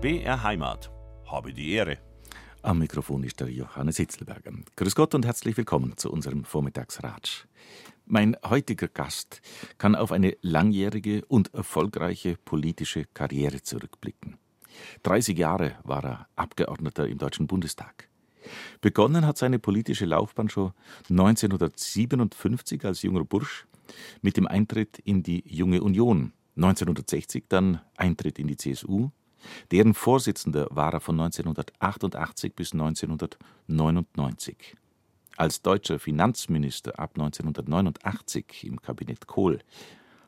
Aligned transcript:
BR 0.00 0.42
Heimat. 0.42 0.90
Habe 1.26 1.52
die 1.52 1.72
Ehre. 1.72 1.98
Am 2.62 2.78
Mikrofon 2.78 3.22
ist 3.22 3.38
der 3.38 3.50
Johannes 3.50 3.98
Hitzelberger. 3.98 4.50
Grüß 4.76 4.94
Gott 4.94 5.14
und 5.14 5.26
herzlich 5.26 5.58
willkommen 5.58 5.94
zu 5.98 6.10
unserem 6.10 6.44
Vormittagsratsch. 6.44 7.46
Mein 8.06 8.34
heutiger 8.42 8.88
Gast 8.88 9.42
kann 9.76 9.94
auf 9.94 10.10
eine 10.10 10.38
langjährige 10.40 11.26
und 11.26 11.52
erfolgreiche 11.52 12.38
politische 12.46 13.04
Karriere 13.12 13.60
zurückblicken. 13.60 14.38
30 15.02 15.36
Jahre 15.36 15.74
war 15.84 16.02
er 16.02 16.28
Abgeordneter 16.34 17.06
im 17.06 17.18
Deutschen 17.18 17.46
Bundestag. 17.46 18.08
Begonnen 18.80 19.26
hat 19.26 19.36
seine 19.36 19.58
politische 19.58 20.06
Laufbahn 20.06 20.48
schon 20.48 20.72
1957 21.10 22.86
als 22.86 23.02
junger 23.02 23.26
Bursch 23.26 23.66
mit 24.22 24.38
dem 24.38 24.46
Eintritt 24.46 24.98
in 25.00 25.22
die 25.22 25.44
Junge 25.46 25.82
Union, 25.82 26.32
1960 26.56 27.44
dann 27.50 27.82
Eintritt 27.98 28.38
in 28.38 28.46
die 28.46 28.56
CSU, 28.56 29.10
deren 29.70 29.94
Vorsitzender 29.94 30.66
war 30.70 30.92
er 30.92 31.00
von 31.00 31.18
1988 31.20 32.54
bis 32.54 32.72
1999. 32.72 34.76
Als 35.36 35.62
deutscher 35.62 35.98
Finanzminister 35.98 36.98
ab 36.98 37.12
1989 37.14 38.64
im 38.64 38.82
Kabinett 38.82 39.26
Kohl 39.26 39.60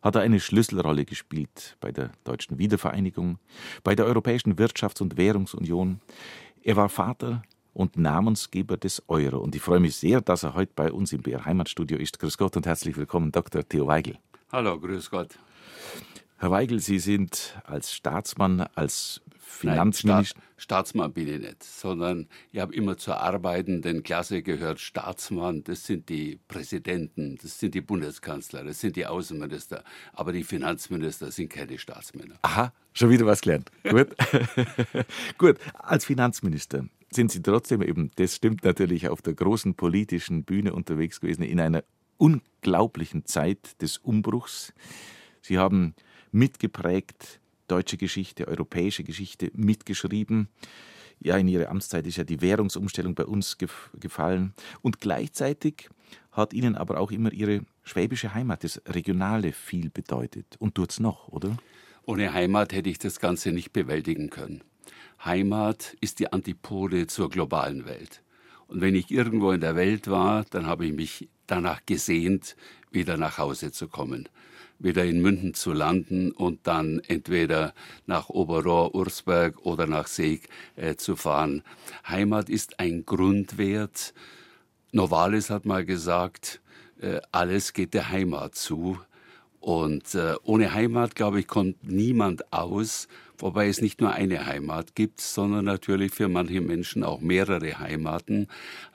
hat 0.02 0.16
er 0.16 0.22
eine 0.22 0.40
Schlüsselrolle 0.40 1.04
gespielt 1.04 1.76
bei 1.80 1.92
der 1.92 2.10
deutschen 2.24 2.58
Wiedervereinigung, 2.58 3.38
bei 3.84 3.94
der 3.94 4.06
Europäischen 4.06 4.56
Wirtschafts- 4.56 5.00
und 5.00 5.16
Währungsunion. 5.16 6.00
Er 6.62 6.76
war 6.76 6.88
Vater 6.88 7.42
und 7.72 7.96
Namensgeber 7.96 8.76
des 8.76 9.02
Euro. 9.08 9.38
Und 9.38 9.54
ich 9.54 9.62
freue 9.62 9.80
mich 9.80 9.96
sehr, 9.96 10.20
dass 10.20 10.42
er 10.42 10.54
heute 10.54 10.72
bei 10.74 10.92
uns 10.92 11.12
im 11.12 11.22
BR 11.22 11.44
Heimatstudio 11.44 11.98
ist. 11.98 12.18
Grüß 12.18 12.36
Gott 12.36 12.56
und 12.56 12.66
herzlich 12.66 12.96
willkommen, 12.96 13.32
Dr. 13.32 13.66
Theo 13.66 13.86
Weigel. 13.86 14.18
Hallo, 14.50 14.78
grüß 14.78 15.10
Gott. 15.10 15.38
Herr 16.42 16.50
Weigel, 16.50 16.80
Sie 16.80 16.98
sind 16.98 17.56
als 17.62 17.94
Staatsmann, 17.94 18.62
als 18.74 19.20
Finanzminister. 19.38 20.12
Nein, 20.12 20.24
Staat, 20.24 20.42
Staatsmann 20.56 21.12
bin 21.12 21.28
ich 21.28 21.38
nicht, 21.38 21.62
sondern 21.62 22.26
ich 22.50 22.58
habe 22.58 22.74
immer 22.74 22.96
zur 22.96 23.18
arbeitenden 23.20 24.02
Klasse 24.02 24.42
gehört. 24.42 24.80
Staatsmann, 24.80 25.62
das 25.62 25.86
sind 25.86 26.08
die 26.08 26.40
Präsidenten, 26.48 27.38
das 27.40 27.60
sind 27.60 27.76
die 27.76 27.80
Bundeskanzler, 27.80 28.64
das 28.64 28.80
sind 28.80 28.96
die 28.96 29.06
Außenminister. 29.06 29.84
Aber 30.14 30.32
die 30.32 30.42
Finanzminister 30.42 31.30
sind 31.30 31.48
keine 31.48 31.78
Staatsmänner. 31.78 32.34
Aha, 32.42 32.72
schon 32.92 33.10
wieder 33.10 33.24
was 33.24 33.40
gelernt. 33.40 33.70
Gut. 33.88 34.08
Gut, 35.38 35.58
als 35.74 36.06
Finanzminister 36.06 36.86
sind 37.12 37.30
Sie 37.30 37.40
trotzdem 37.40 37.82
eben, 37.82 38.10
das 38.16 38.34
stimmt 38.34 38.64
natürlich, 38.64 39.08
auf 39.08 39.22
der 39.22 39.34
großen 39.34 39.76
politischen 39.76 40.42
Bühne 40.42 40.72
unterwegs 40.72 41.20
gewesen, 41.20 41.44
in 41.44 41.60
einer 41.60 41.84
unglaublichen 42.16 43.26
Zeit 43.26 43.80
des 43.80 43.98
Umbruchs. 43.98 44.72
Sie 45.40 45.56
haben 45.56 45.94
mitgeprägt, 46.32 47.40
deutsche 47.68 47.96
Geschichte, 47.96 48.48
europäische 48.48 49.04
Geschichte 49.04 49.50
mitgeschrieben. 49.54 50.48
Ja, 51.20 51.36
in 51.36 51.46
Ihrer 51.46 51.70
Amtszeit 51.70 52.06
ist 52.06 52.16
ja 52.16 52.24
die 52.24 52.40
Währungsumstellung 52.40 53.14
bei 53.14 53.24
uns 53.24 53.58
gef 53.58 53.90
gefallen. 54.00 54.54
Und 54.80 55.00
gleichzeitig 55.00 55.88
hat 56.32 56.52
Ihnen 56.52 56.74
aber 56.74 56.98
auch 56.98 57.12
immer 57.12 57.32
Ihre 57.32 57.60
schwäbische 57.84 58.34
Heimat, 58.34 58.64
das 58.64 58.82
Regionale, 58.86 59.52
viel 59.52 59.90
bedeutet. 59.90 60.56
Und 60.58 60.74
tut 60.74 60.90
es 60.90 61.00
noch, 61.00 61.28
oder? 61.28 61.56
Ohne 62.04 62.32
Heimat 62.32 62.72
hätte 62.72 62.90
ich 62.90 62.98
das 62.98 63.20
Ganze 63.20 63.52
nicht 63.52 63.72
bewältigen 63.72 64.30
können. 64.30 64.64
Heimat 65.24 65.96
ist 66.00 66.18
die 66.18 66.32
Antipode 66.32 67.06
zur 67.06 67.30
globalen 67.30 67.84
Welt. 67.84 68.22
Und 68.66 68.80
wenn 68.80 68.96
ich 68.96 69.10
irgendwo 69.10 69.52
in 69.52 69.60
der 69.60 69.76
Welt 69.76 70.08
war, 70.08 70.44
dann 70.50 70.66
habe 70.66 70.86
ich 70.86 70.92
mich 70.92 71.28
danach 71.46 71.86
gesehnt, 71.86 72.56
wieder 72.90 73.16
nach 73.16 73.38
Hause 73.38 73.70
zu 73.70 73.86
kommen 73.86 74.28
wieder 74.82 75.04
in 75.04 75.20
München 75.20 75.54
zu 75.54 75.72
landen 75.72 76.32
und 76.32 76.66
dann 76.66 77.00
entweder 77.06 77.74
nach 78.06 78.28
Oberrohr, 78.28 78.94
Ursberg 78.94 79.64
oder 79.64 79.86
nach 79.86 80.06
Seeg 80.06 80.48
äh, 80.76 80.96
zu 80.96 81.16
fahren. 81.16 81.62
Heimat 82.06 82.48
ist 82.48 82.80
ein 82.80 83.06
Grundwert. 83.06 84.14
Novalis 84.92 85.50
hat 85.50 85.64
mal 85.64 85.84
gesagt, 85.84 86.60
äh, 87.00 87.20
alles 87.30 87.72
geht 87.72 87.94
der 87.94 88.10
Heimat 88.10 88.54
zu. 88.54 88.98
Und 89.60 90.14
äh, 90.14 90.34
ohne 90.42 90.74
Heimat, 90.74 91.14
glaube 91.14 91.40
ich, 91.40 91.46
kommt 91.46 91.84
niemand 91.84 92.52
aus, 92.52 93.06
wobei 93.42 93.68
es 93.68 93.82
nicht 93.82 94.00
nur 94.00 94.12
eine 94.12 94.46
Heimat 94.46 94.94
gibt, 94.94 95.20
sondern 95.20 95.64
natürlich 95.64 96.12
für 96.12 96.28
manche 96.28 96.60
Menschen 96.60 97.04
auch 97.04 97.20
mehrere 97.20 97.78
Heimaten. 97.78 98.46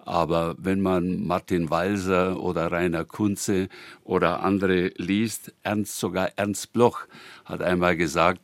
Aber 0.06 0.56
wenn 0.58 0.82
man 0.82 1.28
Martin 1.28 1.70
Walser 1.70 2.42
oder 2.42 2.72
Rainer 2.72 3.06
Kunze 3.06 3.68
oder 4.04 4.42
andere 4.42 4.92
liest, 4.96 5.54
Ernst, 5.64 6.00
sogar 6.00 6.32
Ernst 6.38 6.74
Bloch 6.74 7.08
hat 7.46 7.62
einmal 7.62 7.98
gesagt, 7.98 8.42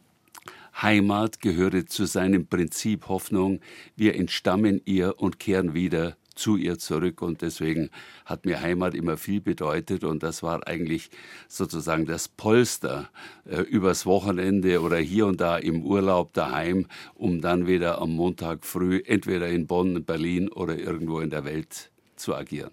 Heimat 0.81 1.39
gehöre 1.39 1.85
zu 1.85 2.05
seinem 2.05 2.47
Prinzip 2.47 3.07
Hoffnung, 3.07 3.59
wir 3.95 4.15
entstammen 4.15 4.81
ihr 4.85 5.19
und 5.19 5.39
kehren 5.39 5.73
wieder 5.73 6.17
zu 6.35 6.57
ihr 6.57 6.77
zurück 6.77 7.21
und 7.21 7.41
deswegen 7.41 7.89
hat 8.25 8.45
mir 8.45 8.61
Heimat 8.61 8.95
immer 8.95 9.17
viel 9.17 9.41
bedeutet 9.41 10.03
und 10.03 10.23
das 10.23 10.43
war 10.43 10.67
eigentlich 10.67 11.09
sozusagen 11.47 12.05
das 12.05 12.27
Polster 12.27 13.09
äh, 13.45 13.61
übers 13.61 14.05
Wochenende 14.05 14.81
oder 14.81 14.97
hier 14.97 15.27
und 15.27 15.41
da 15.41 15.57
im 15.57 15.83
Urlaub 15.83 16.33
daheim, 16.33 16.87
um 17.15 17.41
dann 17.41 17.67
wieder 17.67 18.01
am 18.01 18.15
Montag 18.15 18.65
früh 18.65 19.01
entweder 19.05 19.49
in 19.49 19.67
Bonn, 19.67 20.03
Berlin 20.03 20.49
oder 20.49 20.77
irgendwo 20.77 21.19
in 21.19 21.29
der 21.29 21.45
Welt 21.45 21.91
zu 22.15 22.35
agieren. 22.35 22.71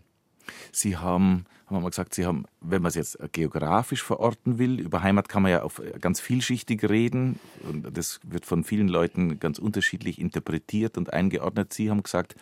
Sie 0.73 0.97
haben 0.97 1.45
haben 1.71 1.77
wir 1.77 1.83
mal 1.83 1.91
gesagt, 1.91 2.15
Sie 2.15 2.27
haben, 2.27 2.47
wenn 2.61 2.83
man 2.83 2.89
es 2.89 2.97
jetzt 2.97 3.17
geografisch 3.31 4.03
verorten 4.03 4.59
will, 4.59 4.81
über 4.81 5.05
Heimat 5.05 5.29
kann 5.29 5.43
man 5.43 5.53
ja 5.53 5.63
auf 5.63 5.81
ganz 6.01 6.19
vielschichtig 6.19 6.83
reden 6.89 7.39
und 7.63 7.97
das 7.97 8.19
wird 8.25 8.45
von 8.45 8.65
vielen 8.65 8.89
Leuten 8.89 9.39
ganz 9.39 9.61
unterschiedlich 9.61 10.19
interpretiert 10.19 10.99
und 10.99 11.13
eingeordnet. 11.13 11.73
Sie 11.73 11.89
haben 11.89 12.03
gesagt, 12.03 12.35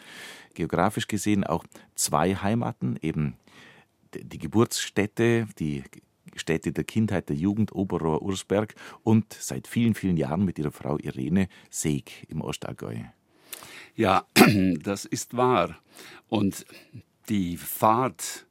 geografisch 0.58 1.06
gesehen 1.06 1.44
auch 1.44 1.64
zwei 1.94 2.34
Heimaten, 2.34 2.98
eben 3.00 3.36
die 4.12 4.38
Geburtsstätte, 4.38 5.46
die 5.58 5.84
Städte 6.34 6.72
der 6.72 6.84
Kindheit, 6.84 7.28
der 7.28 7.36
Jugend, 7.36 7.72
Oberrohr, 7.72 8.22
Ursberg 8.22 8.74
und 9.04 9.32
seit 9.32 9.68
vielen, 9.68 9.94
vielen 9.94 10.16
Jahren 10.16 10.44
mit 10.44 10.58
ihrer 10.58 10.72
Frau 10.72 10.98
Irene 10.98 11.48
Seeg 11.70 12.26
im 12.28 12.40
Ostallgäu. 12.40 12.96
Ja, 13.94 14.26
das 14.82 15.04
ist 15.04 15.36
wahr. 15.36 15.78
Und 16.28 16.66
die 17.28 17.56
Fahrt, 17.56 18.46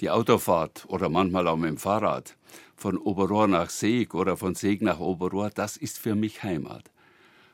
die 0.00 0.10
Autofahrt 0.10 0.84
oder 0.88 1.08
manchmal 1.08 1.46
auch 1.46 1.56
mit 1.56 1.70
dem 1.70 1.78
Fahrrad 1.78 2.36
von 2.76 2.98
Oberrohr 2.98 3.46
nach 3.46 3.70
Seeg 3.70 4.14
oder 4.14 4.36
von 4.36 4.56
Seeg 4.56 4.82
nach 4.82 4.98
Oberrohr, 4.98 5.50
das 5.50 5.76
ist 5.76 5.98
für 5.98 6.16
mich 6.16 6.42
Heimat. 6.42 6.91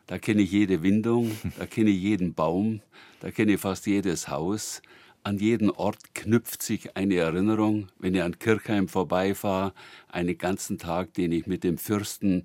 Da 0.08 0.18
kenne 0.18 0.40
ich 0.42 0.50
jede 0.50 0.82
Windung, 0.82 1.30
da 1.58 1.66
kenne 1.66 1.90
ich 1.90 2.02
jeden 2.02 2.34
Baum, 2.34 2.80
da 3.20 3.30
kenne 3.30 3.52
ich 3.52 3.60
fast 3.60 3.86
jedes 3.86 4.28
Haus. 4.28 4.82
An 5.22 5.38
jeden 5.38 5.70
Ort 5.70 6.14
knüpft 6.14 6.62
sich 6.62 6.96
eine 6.96 7.16
Erinnerung. 7.16 7.88
Wenn 7.98 8.14
ich 8.14 8.22
an 8.22 8.38
Kirchheim 8.38 8.88
vorbeifahre, 8.88 9.74
einen 10.08 10.38
ganzen 10.38 10.78
Tag, 10.78 11.12
den 11.12 11.30
ich 11.32 11.46
mit 11.46 11.62
dem 11.62 11.76
Fürsten 11.76 12.44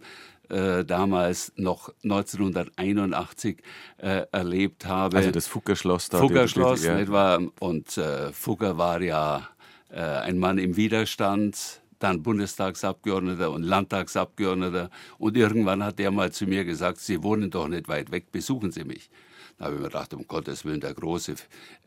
äh, 0.50 0.84
damals 0.84 1.54
noch 1.56 1.94
1981 2.04 3.60
äh, 3.98 4.26
erlebt 4.34 4.86
habe. 4.86 5.18
Also 5.18 5.32
das 5.32 5.48
Fuggerschloss 5.48 6.10
da. 6.10 6.20
Fuggerschloss, 6.20 6.84
ja. 6.84 6.98
nicht 6.98 7.12
wahr? 7.12 7.42
Und 7.60 7.98
äh, 7.98 8.34
Fugger 8.34 8.78
war 8.78 9.02
ja 9.02 9.48
äh, 9.90 10.02
ein 10.02 10.38
Mann 10.38 10.58
im 10.58 10.76
Widerstand 10.76 11.83
dann 12.04 12.22
Bundestagsabgeordneter 12.22 13.50
und 13.52 13.64
Landtagsabgeordneter. 13.64 14.90
Und 15.18 15.38
irgendwann 15.38 15.84
hat 15.84 16.00
der 16.00 16.12
mal 16.12 16.32
zu 16.32 16.46
mir 16.46 16.66
gesagt, 16.66 17.00
Sie 17.00 17.24
wohnen 17.24 17.50
doch 17.50 17.68
nicht 17.68 17.88
weit 17.88 18.12
weg, 18.12 18.32
besuchen 18.32 18.72
Sie 18.72 18.84
mich. 18.84 19.10
Da 19.58 19.66
habe 19.66 19.76
ich 19.76 19.82
mir 19.82 19.88
gedacht, 19.88 20.14
um 20.14 20.28
Gottes 20.28 20.66
Willen, 20.66 20.82
der 20.82 20.94
große 20.94 21.36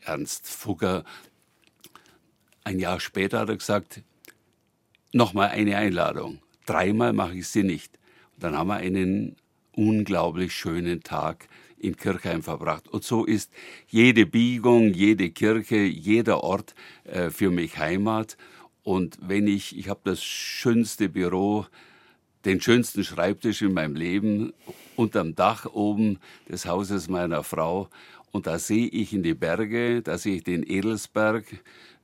Ernst 0.01 0.47
Fugger. 0.47 1.03
Ein 2.63 2.79
Jahr 2.79 2.99
später 2.99 3.39
hat 3.39 3.49
er 3.49 3.57
gesagt, 3.57 4.01
nochmal 5.13 5.49
eine 5.49 5.77
Einladung. 5.77 6.39
Dreimal 6.65 7.13
mache 7.13 7.37
ich 7.37 7.47
sie 7.47 7.63
nicht. 7.63 7.99
Und 8.33 8.43
dann 8.43 8.57
haben 8.57 8.67
wir 8.67 8.77
einen 8.77 9.35
unglaublich 9.73 10.53
schönen 10.53 11.03
Tag 11.03 11.47
in 11.77 11.95
Kirchheim 11.95 12.41
verbracht. 12.41 12.87
Und 12.87 13.03
so 13.03 13.23
ist 13.23 13.51
jede 13.87 14.25
Biegung, 14.25 14.93
jede 14.93 15.29
Kirche, 15.29 15.77
jeder 15.77 16.43
Ort 16.43 16.73
äh, 17.03 17.29
für 17.29 17.51
mich 17.51 17.77
Heimat. 17.77 18.37
Und 18.87 19.17
wenn 19.19 19.47
ich, 19.47 19.77
ich 19.77 19.89
habe 19.89 19.99
das 20.05 20.23
schönste 20.23 21.09
Büro, 21.09 21.65
den 22.45 22.61
schönsten 22.61 23.03
Schreibtisch 23.03 23.61
in 23.61 23.73
meinem 23.73 23.97
Leben 23.97 24.53
unterm 24.95 25.35
Dach 25.35 25.65
oben 25.65 26.19
des 26.47 26.65
Hauses 26.65 27.09
meiner 27.09 27.43
Frau. 27.43 27.89
Und 28.31 28.47
da 28.47 28.59
sehe 28.59 28.87
ich 28.87 29.11
in 29.11 29.23
die 29.23 29.33
Berge, 29.33 30.01
da 30.01 30.17
sehe 30.17 30.37
ich 30.37 30.45
den 30.45 30.63
Edelsberg 30.63 31.43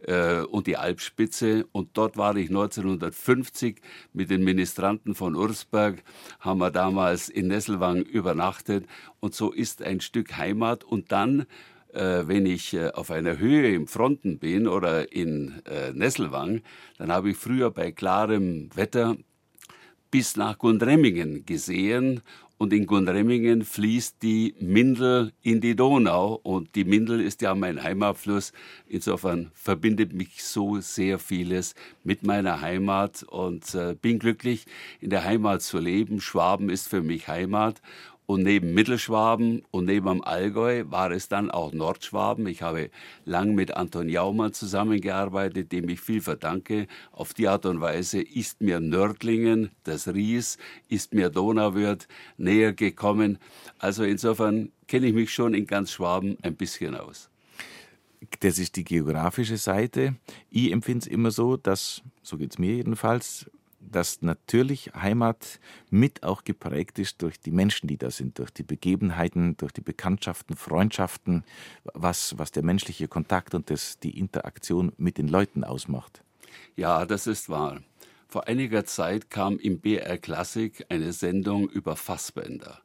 äh, 0.02 0.42
und 0.42 0.68
die 0.68 0.76
Alpspitze. 0.76 1.66
Und 1.72 1.92
dort 1.94 2.18
war 2.18 2.36
ich 2.36 2.50
1950 2.50 3.80
mit 4.12 4.30
den 4.30 4.44
Ministranten 4.44 5.16
von 5.16 5.36
Ursberg, 5.36 6.04
haben 6.42 6.60
wir 6.60 6.70
damals 6.70 7.30
in 7.30 7.48
Nesselwang 7.48 8.02
übernachtet. 8.02 8.88
Und 9.22 9.36
so 9.36 9.54
ist 9.54 9.82
ein 9.82 10.02
Stück 10.02 10.36
Heimat. 10.36 10.84
Und 10.84 11.14
dann 11.14 11.46
wenn 11.94 12.46
ich 12.46 12.74
äh, 12.74 12.90
auf 12.90 13.12
einer 13.12 13.38
Höhe 13.38 13.74
im 13.74 13.88
Fronten 13.88 14.40
bin 14.40 14.68
oder 14.68 15.12
in 15.12 15.62
äh, 15.66 15.92
Nesselwang, 15.94 16.62
dann 16.98 17.12
habe 17.12 17.32
ich 17.32 17.38
früher 17.38 17.72
bei 17.72 17.92
klarem 17.92 18.70
Wetter 18.76 19.16
bis 20.12 20.36
nach 20.36 20.58
Gundremmingen 20.60 21.46
gesehen 21.46 22.22
und 22.64 22.72
in 22.72 22.86
Gundremmingen 22.86 23.64
fließt 23.64 24.22
die 24.22 24.56
Mindel 24.60 25.34
in 25.42 25.60
die 25.60 25.76
Donau 25.76 26.40
und 26.44 26.76
die 26.76 26.86
Mindel 26.86 27.20
ist 27.20 27.42
ja 27.42 27.56
mein 27.56 27.84
Heimatfluss. 27.84 28.54
Insofern 28.88 29.52
verbindet 29.54 30.14
mich 30.14 30.44
so 30.44 30.80
sehr 30.80 31.20
vieles 31.20 31.76
mit 32.04 32.24
meiner 32.26 32.62
Heimat 32.62 33.24
und 33.24 33.76
äh, 33.76 33.96
bin 34.02 34.18
glücklich, 34.18 34.66
in 35.02 35.10
der 35.10 35.26
Heimat 35.26 35.62
zu 35.62 35.78
leben. 35.80 36.22
Schwaben 36.22 36.70
ist 36.70 36.88
für 36.88 37.02
mich 37.02 37.28
Heimat 37.28 37.82
und 38.26 38.44
neben 38.44 38.74
Mittelschwaben 38.74 39.64
und 39.72 39.86
neben 39.86 40.08
am 40.08 40.22
Allgäu 40.22 40.86
war 40.88 41.12
es 41.12 41.28
dann 41.28 41.52
auch 41.52 41.74
Nordschwaben. 41.74 42.48
Ich 42.48 42.62
habe 42.62 42.90
lang 43.26 43.54
mit 43.54 43.76
Anton 43.76 44.10
Jaumann 44.10 44.54
zusammengearbeitet, 44.54 45.72
dem 45.72 45.90
ich 45.90 46.00
viel 46.00 46.22
verdanke. 46.22 46.88
Auf 47.12 47.34
die 47.34 47.48
Art 47.48 47.66
und 47.66 47.82
Weise 47.82 48.22
ist 48.22 48.62
mir 48.62 48.80
Nördlingen, 48.80 49.72
das 49.84 50.08
Ries, 50.08 50.58
ist 50.88 51.14
mir 51.14 51.30
Donauwörth 51.30 52.08
näher 52.38 52.74
gekommen. 52.74 53.40
Also 53.78 54.04
insofern 54.04 54.72
kenne 54.88 55.08
ich 55.08 55.14
mich 55.14 55.34
schon 55.34 55.54
in 55.54 55.68
ganz 55.68 55.92
Schwaben 55.92 56.38
ein 56.42 56.56
bisschen 56.56 56.96
aus. 56.96 57.30
Das 58.40 58.58
ist 58.58 58.78
die 58.78 58.86
geografische 58.86 59.58
Seite. 59.58 60.16
Ich 60.50 60.72
empfinde 60.72 61.00
es 61.00 61.08
immer 61.08 61.32
so, 61.32 61.58
dass, 61.58 62.02
so 62.22 62.38
geht 62.38 62.52
es 62.52 62.58
mir 62.58 62.76
jedenfalls, 62.76 63.50
dass 63.92 64.22
natürlich 64.22 64.92
Heimat 64.96 65.60
mit 65.90 66.24
auch 66.24 66.44
geprägt 66.44 67.00
ist 67.00 67.22
durch 67.22 67.40
die 67.40 67.52
Menschen, 67.52 67.88
die 67.88 67.98
da 67.98 68.12
sind, 68.12 68.40
durch 68.40 68.52
die 68.52 68.64
Begebenheiten, 68.64 69.58
durch 69.58 69.72
die 69.72 69.82
Bekanntschaften, 69.82 70.56
Freundschaften, 70.56 71.44
was, 71.94 72.38
was 72.38 72.52
der 72.52 72.64
menschliche 72.64 73.08
Kontakt 73.08 73.54
und 73.56 73.70
das, 73.70 74.00
die 74.00 74.18
Interaktion 74.18 74.92
mit 74.98 75.18
den 75.18 75.28
Leuten 75.28 75.64
ausmacht. 75.64 76.24
Ja, 76.76 77.06
das 77.06 77.28
ist 77.28 77.50
wahr. 77.50 77.82
Vor 78.28 78.48
einiger 78.48 78.86
Zeit 78.86 79.30
kam 79.30 79.60
im 79.60 79.80
BR 79.80 80.18
Klassik 80.18 80.86
eine 80.90 81.14
Sendung 81.14 81.70
über 81.70 81.96
Fassbender, 81.96 82.82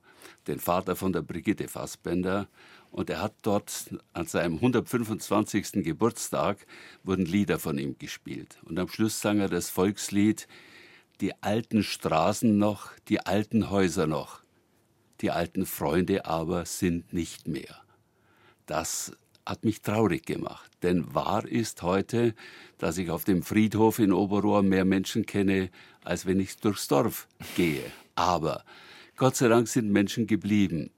den 0.46 0.58
Vater 0.58 0.94
von 0.94 1.12
der 1.12 1.22
Brigitte 1.22 1.68
Fassbender. 1.68 2.48
Und 2.90 3.10
er 3.10 3.22
hat 3.22 3.34
dort 3.42 3.94
an 4.12 4.26
seinem 4.26 4.56
125. 4.56 5.84
Geburtstag 5.84 6.66
wurden 7.02 7.24
Lieder 7.24 7.58
von 7.58 7.78
ihm 7.78 7.96
gespielt. 7.98 8.58
Und 8.64 8.78
am 8.78 8.88
Schluss 8.88 9.20
sang 9.20 9.40
er 9.40 9.48
das 9.48 9.70
Volkslied 9.70 10.48
die 11.20 11.42
alten 11.42 11.82
Straßen 11.82 12.56
noch, 12.58 12.92
die 13.08 13.20
alten 13.20 13.70
Häuser 13.70 14.06
noch, 14.06 14.42
die 15.20 15.30
alten 15.30 15.66
Freunde 15.66 16.26
aber 16.26 16.64
sind 16.64 17.12
nicht 17.12 17.48
mehr. 17.48 17.82
Das 18.66 19.12
hat 19.44 19.64
mich 19.64 19.80
traurig 19.80 20.26
gemacht, 20.26 20.70
denn 20.82 21.14
wahr 21.14 21.46
ist 21.46 21.82
heute, 21.82 22.34
dass 22.76 22.98
ich 22.98 23.10
auf 23.10 23.24
dem 23.24 23.42
Friedhof 23.42 23.98
in 23.98 24.12
Oberrohr 24.12 24.62
mehr 24.62 24.84
Menschen 24.84 25.26
kenne, 25.26 25.70
als 26.04 26.26
wenn 26.26 26.38
ich 26.38 26.56
durchs 26.58 26.86
Dorf 26.86 27.26
gehe. 27.56 27.82
Aber 28.14 28.64
Gott 29.16 29.36
sei 29.36 29.48
Dank 29.48 29.66
sind 29.66 29.90
Menschen 29.90 30.26
geblieben. 30.26 30.90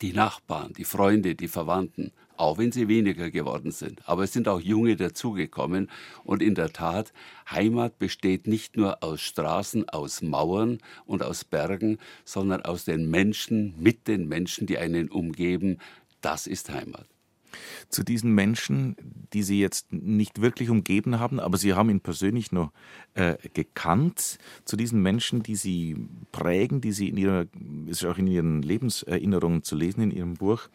Die 0.00 0.12
Nachbarn, 0.12 0.72
die 0.72 0.84
Freunde, 0.84 1.36
die 1.36 1.48
Verwandten 1.48 2.12
auch 2.36 2.58
wenn 2.58 2.72
sie 2.72 2.88
weniger 2.88 3.30
geworden 3.30 3.70
sind. 3.70 4.06
Aber 4.08 4.24
es 4.24 4.32
sind 4.32 4.48
auch 4.48 4.60
junge 4.60 4.96
dazugekommen. 4.96 5.90
Und 6.24 6.42
in 6.42 6.54
der 6.54 6.72
Tat, 6.72 7.12
Heimat 7.50 7.98
besteht 7.98 8.46
nicht 8.46 8.76
nur 8.76 9.02
aus 9.02 9.20
Straßen, 9.20 9.88
aus 9.88 10.22
Mauern 10.22 10.78
und 11.06 11.22
aus 11.22 11.44
Bergen, 11.44 11.98
sondern 12.24 12.62
aus 12.62 12.84
den 12.84 13.10
Menschen, 13.10 13.74
mit 13.78 14.08
den 14.08 14.28
Menschen, 14.28 14.66
die 14.66 14.78
einen 14.78 15.10
umgeben. 15.10 15.78
Das 16.20 16.46
ist 16.46 16.70
Heimat 16.70 17.06
zu 17.88 18.02
diesen 18.02 18.32
Menschen, 18.32 18.96
die 19.32 19.42
Sie 19.42 19.60
jetzt 19.60 19.92
nicht 19.92 20.40
wirklich 20.40 20.70
umgeben 20.70 21.18
haben, 21.18 21.40
aber 21.40 21.58
Sie 21.58 21.74
haben 21.74 21.90
ihn 21.90 22.00
persönlich 22.00 22.52
noch 22.52 22.72
äh, 23.14 23.36
gekannt, 23.54 24.38
zu 24.64 24.76
diesen 24.76 25.02
Menschen, 25.02 25.42
die 25.42 25.56
Sie 25.56 25.96
prägen, 26.32 26.80
die 26.80 26.92
Sie 26.92 27.08
in 27.08 27.16
Ihrer, 27.16 27.46
ist 27.86 28.04
auch 28.04 28.18
in 28.18 28.26
Ihren 28.26 28.62
Lebenserinnerungen 28.62 29.62
zu 29.62 29.76
lesen 29.76 30.02
in 30.02 30.10
Ihrem 30.10 30.34
Buch, 30.34 30.68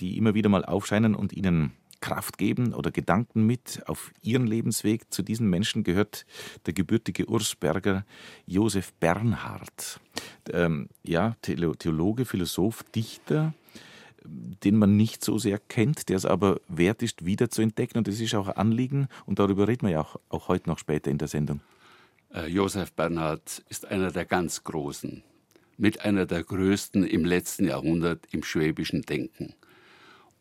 die 0.00 0.16
immer 0.16 0.34
wieder 0.34 0.48
mal 0.48 0.64
aufscheinen 0.64 1.14
und 1.14 1.32
ihnen 1.32 1.72
Kraft 2.04 2.36
geben 2.36 2.74
oder 2.74 2.90
Gedanken 2.90 3.46
mit 3.46 3.82
auf 3.86 4.12
ihren 4.20 4.46
Lebensweg. 4.46 5.10
Zu 5.10 5.22
diesen 5.22 5.48
Menschen 5.48 5.84
gehört 5.84 6.26
der 6.66 6.74
gebürtige 6.74 7.26
Ursberger 7.26 8.04
Josef 8.44 8.92
Bernhard. 9.00 10.00
Ähm, 10.52 10.90
ja, 11.02 11.34
Theologe, 11.40 12.26
Philosoph, 12.26 12.82
Dichter, 12.94 13.54
den 14.22 14.76
man 14.76 14.98
nicht 14.98 15.24
so 15.24 15.38
sehr 15.38 15.58
kennt, 15.58 16.10
der 16.10 16.18
es 16.18 16.26
aber 16.26 16.60
wert 16.68 17.02
ist, 17.02 17.24
wieder 17.24 17.48
zu 17.48 17.62
entdecken. 17.62 17.96
Und 17.96 18.06
das 18.06 18.20
ist 18.20 18.34
auch 18.34 18.48
ein 18.48 18.56
Anliegen 18.58 19.08
und 19.24 19.38
darüber 19.38 19.66
reden 19.66 19.86
wir 19.86 19.92
ja 19.92 20.00
auch, 20.02 20.20
auch 20.28 20.48
heute 20.48 20.68
noch 20.68 20.78
später 20.78 21.10
in 21.10 21.16
der 21.16 21.28
Sendung. 21.28 21.60
Äh, 22.34 22.48
Josef 22.48 22.92
Bernhard 22.92 23.64
ist 23.70 23.86
einer 23.86 24.10
der 24.10 24.26
ganz 24.26 24.62
Großen 24.62 25.22
mit 25.76 26.04
einer 26.04 26.26
der 26.26 26.42
größten 26.42 27.06
im 27.06 27.24
letzten 27.24 27.66
Jahrhundert 27.66 28.26
im 28.30 28.42
schwäbischen 28.42 29.02
Denken. 29.02 29.54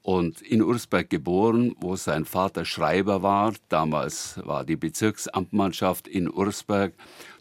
Und 0.04 0.42
in 0.42 0.62
Ursberg 0.62 1.10
geboren, 1.10 1.76
wo 1.80 1.96
sein 1.96 2.26
Vater 2.26 2.66
Schreiber 2.66 3.24
war. 3.24 3.54
Damals 3.70 4.38
war 4.44 4.66
die 4.66 4.76
Bezirksamtmannschaft 4.76 6.10
in 6.10 6.30
Ursberg. 6.30 6.94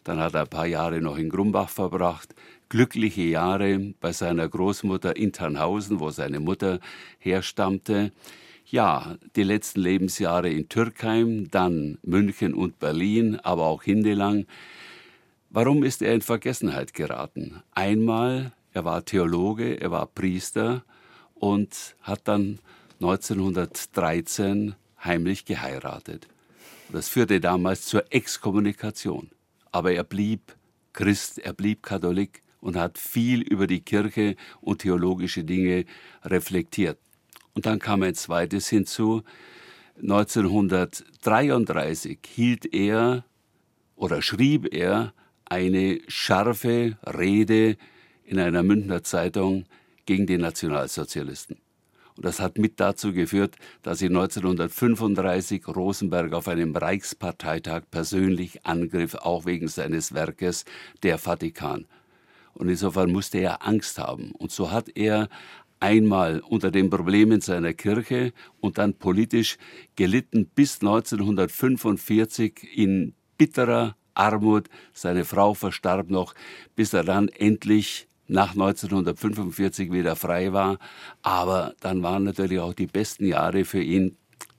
Dann 0.05 0.19
hat 0.19 0.33
er 0.33 0.41
ein 0.43 0.47
paar 0.47 0.65
Jahre 0.65 1.01
noch 1.01 1.17
in 1.17 1.29
Grumbach 1.29 1.67
verbracht. 1.67 2.33
Glückliche 2.69 3.23
Jahre 3.23 3.93
bei 3.99 4.13
seiner 4.13 4.47
Großmutter 4.47 5.17
in 5.17 5.33
Tannhausen, 5.33 5.99
wo 5.99 6.09
seine 6.09 6.39
Mutter 6.39 6.79
herstammte. 7.19 8.13
Ja, 8.65 9.17
die 9.35 9.43
letzten 9.43 9.81
Lebensjahre 9.81 10.49
in 10.49 10.69
Türkheim, 10.69 11.51
dann 11.51 11.97
München 12.01 12.53
und 12.53 12.79
Berlin, 12.79 13.35
aber 13.43 13.65
auch 13.65 13.83
Hindelang. 13.83 14.45
Warum 15.55 15.83
ist 15.83 16.01
er 16.01 16.15
in 16.15 16.23
Vergessenheit 16.23 16.95
geraten? 16.95 17.61
Einmal, 17.73 18.53
er 18.71 18.85
war 18.85 19.05
Theologe, 19.05 19.79
er 19.79 19.91
war 19.91 20.07
Priester 20.07 20.83
und 21.35 21.95
hat 22.01 22.27
dann 22.27 22.57
1913 22.99 24.73
heimlich 25.03 25.45
geheiratet. 25.45 26.27
Das 26.91 27.07
führte 27.07 27.39
damals 27.39 27.85
zur 27.85 28.11
Exkommunikation. 28.11 29.29
Aber 29.71 29.93
er 29.93 30.03
blieb 30.03 30.55
Christ, 30.91 31.37
er 31.37 31.53
blieb 31.53 31.83
Katholik 31.83 32.41
und 32.59 32.75
hat 32.75 32.97
viel 32.97 33.43
über 33.43 33.67
die 33.67 33.81
Kirche 33.81 34.35
und 34.59 34.79
theologische 34.79 35.43
Dinge 35.43 35.85
reflektiert. 36.23 36.97
Und 37.53 37.67
dann 37.67 37.77
kam 37.77 38.01
ein 38.01 38.15
zweites 38.15 38.69
hinzu. 38.69 39.21
1933 40.01 42.17
hielt 42.27 42.73
er 42.73 43.23
oder 43.95 44.23
schrieb 44.23 44.73
er 44.73 45.13
eine 45.45 45.99
scharfe 46.07 46.97
Rede 47.05 47.77
in 48.25 48.39
einer 48.39 48.63
Münchner 48.63 49.03
Zeitung 49.03 49.65
gegen 50.05 50.25
die 50.27 50.37
Nationalsozialisten. 50.37 51.57
Und 52.15 52.25
das 52.25 52.39
hat 52.39 52.57
mit 52.57 52.79
dazu 52.79 53.11
geführt, 53.11 53.55
dass 53.81 53.99
sie 53.99 54.07
1935 54.07 55.67
Rosenberg 55.67 56.33
auf 56.33 56.47
einem 56.47 56.75
Reichsparteitag 56.75 57.83
persönlich 57.89 58.65
angriff, 58.65 59.15
auch 59.15 59.45
wegen 59.45 59.67
seines 59.67 60.13
Werkes 60.13 60.65
Der 61.01 61.17
Vatikan. 61.17 61.85
Und 62.53 62.69
insofern 62.69 63.11
musste 63.11 63.39
er 63.39 63.65
Angst 63.65 63.97
haben. 63.97 64.31
Und 64.31 64.51
so 64.51 64.69
hat 64.69 64.89
er 64.95 65.27
einmal 65.79 66.39
unter 66.39 66.69
den 66.71 66.89
Problemen 66.89 67.41
seiner 67.41 67.73
Kirche 67.73 68.31
und 68.61 68.77
dann 68.77 68.93
politisch 68.93 69.57
gelitten 69.95 70.45
bis 70.45 70.81
1945 70.81 72.77
in 72.77 73.15
bitterer 73.37 73.95
Armut. 74.13 74.69
Seine 74.93 75.25
Frau 75.25 75.53
verstarb 75.53 76.09
noch, 76.09 76.33
bis 76.75 76.93
er 76.93 77.03
dann 77.03 77.27
endlich 77.29 78.07
nach 78.27 78.51
1945 78.51 79.91
wieder 79.91 80.15
frei 80.15 80.53
war. 80.53 80.77
Aber 81.21 81.73
dann 81.81 82.03
waren 82.03 82.23
natürlich 82.23 82.59
auch 82.59 82.73
die 82.73 82.87
besten 82.87 83.25
Jahre 83.25 83.65
für 83.65 83.81
ihn 83.81 84.17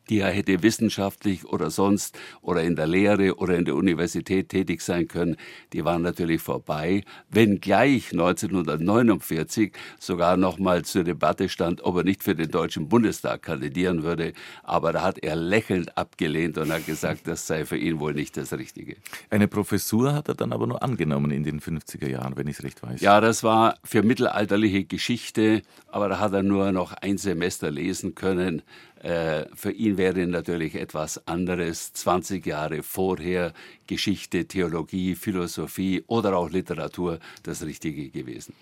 die 0.08 0.20
er 0.20 0.30
hätte 0.30 0.62
wissenschaftlich 0.62 1.44
oder 1.46 1.70
sonst 1.70 2.18
oder 2.42 2.62
in 2.62 2.76
der 2.76 2.86
Lehre 2.86 3.36
oder 3.36 3.56
in 3.56 3.64
der 3.64 3.74
Universität 3.74 4.48
tätig 4.48 4.80
sein 4.80 5.08
können, 5.08 5.36
die 5.72 5.84
waren 5.84 6.02
natürlich 6.02 6.42
vorbei, 6.42 7.04
wenngleich 7.30 8.12
1949 8.12 9.72
sogar 9.98 10.36
noch 10.36 10.58
mal 10.58 10.84
zur 10.84 11.04
Debatte 11.04 11.48
stand, 11.48 11.82
ob 11.82 11.96
er 11.96 12.04
nicht 12.04 12.22
für 12.22 12.34
den 12.34 12.50
Deutschen 12.50 12.88
Bundestag 12.88 13.42
kandidieren 13.42 14.02
würde, 14.02 14.32
aber 14.62 14.92
da 14.92 15.02
hat 15.02 15.18
er 15.18 15.36
lächelnd 15.36 15.96
abgelehnt 15.96 16.58
und 16.58 16.72
hat 16.72 16.86
gesagt, 16.86 17.26
das 17.26 17.46
sei 17.46 17.64
für 17.64 17.76
ihn 17.76 18.00
wohl 18.00 18.14
nicht 18.14 18.36
das 18.36 18.52
Richtige. 18.52 18.96
Eine 19.30 19.48
Professur 19.48 20.12
hat 20.12 20.28
er 20.28 20.34
dann 20.34 20.52
aber 20.52 20.66
nur 20.66 20.82
angenommen 20.82 21.30
in 21.30 21.44
den 21.44 21.60
50er 21.60 22.08
Jahren, 22.08 22.36
wenn 22.36 22.46
ich 22.46 22.58
es 22.58 22.64
recht 22.64 22.82
weiß. 22.82 23.00
Ja, 23.00 23.20
das 23.20 23.42
war 23.42 23.78
für 23.84 24.02
mittelalterliche 24.02 24.84
Geschichte, 24.84 25.62
aber 25.88 26.08
da 26.08 26.18
hat 26.20 26.32
er 26.32 26.42
nur 26.42 26.72
noch 26.72 26.92
ein 26.92 27.18
Semester 27.18 27.70
lesen 27.70 28.14
können. 28.14 28.62
Äh, 29.04 29.54
für 29.54 29.70
ihn 29.70 29.98
wäre 29.98 30.26
natürlich 30.26 30.76
etwas 30.76 31.28
anderes 31.28 31.92
20 31.92 32.46
Jahre 32.46 32.82
vorher 32.82 33.52
Geschichte, 33.86 34.46
Theologie, 34.46 35.14
Philosophie 35.14 36.02
oder 36.06 36.38
auch 36.38 36.48
Literatur 36.48 37.18
das 37.42 37.66
Richtige 37.66 38.08
gewesen. 38.08 38.54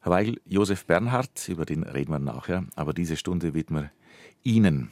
Herr 0.00 0.10
Weigel, 0.10 0.40
Josef 0.46 0.84
Bernhard, 0.84 1.48
über 1.48 1.64
den 1.64 1.84
reden 1.84 2.10
wir 2.10 2.18
nachher, 2.18 2.64
aber 2.74 2.92
diese 2.92 3.16
Stunde 3.16 3.54
widmen 3.54 3.84
wir 3.84 3.90
Ihnen. 4.42 4.90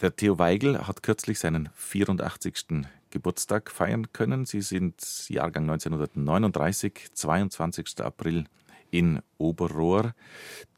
Der 0.00 0.16
Theo 0.16 0.36
Weigel 0.40 0.88
hat 0.88 1.04
kürzlich 1.04 1.38
seinen 1.38 1.68
84. 1.76 2.84
Geburtstag 3.10 3.70
feiern 3.70 4.12
können. 4.12 4.44
Sie 4.44 4.60
sind 4.60 5.28
Jahrgang 5.28 5.70
1939, 5.70 7.12
22. 7.14 8.00
April 8.00 8.46
in 8.90 9.22
Oberrohr. 9.38 10.14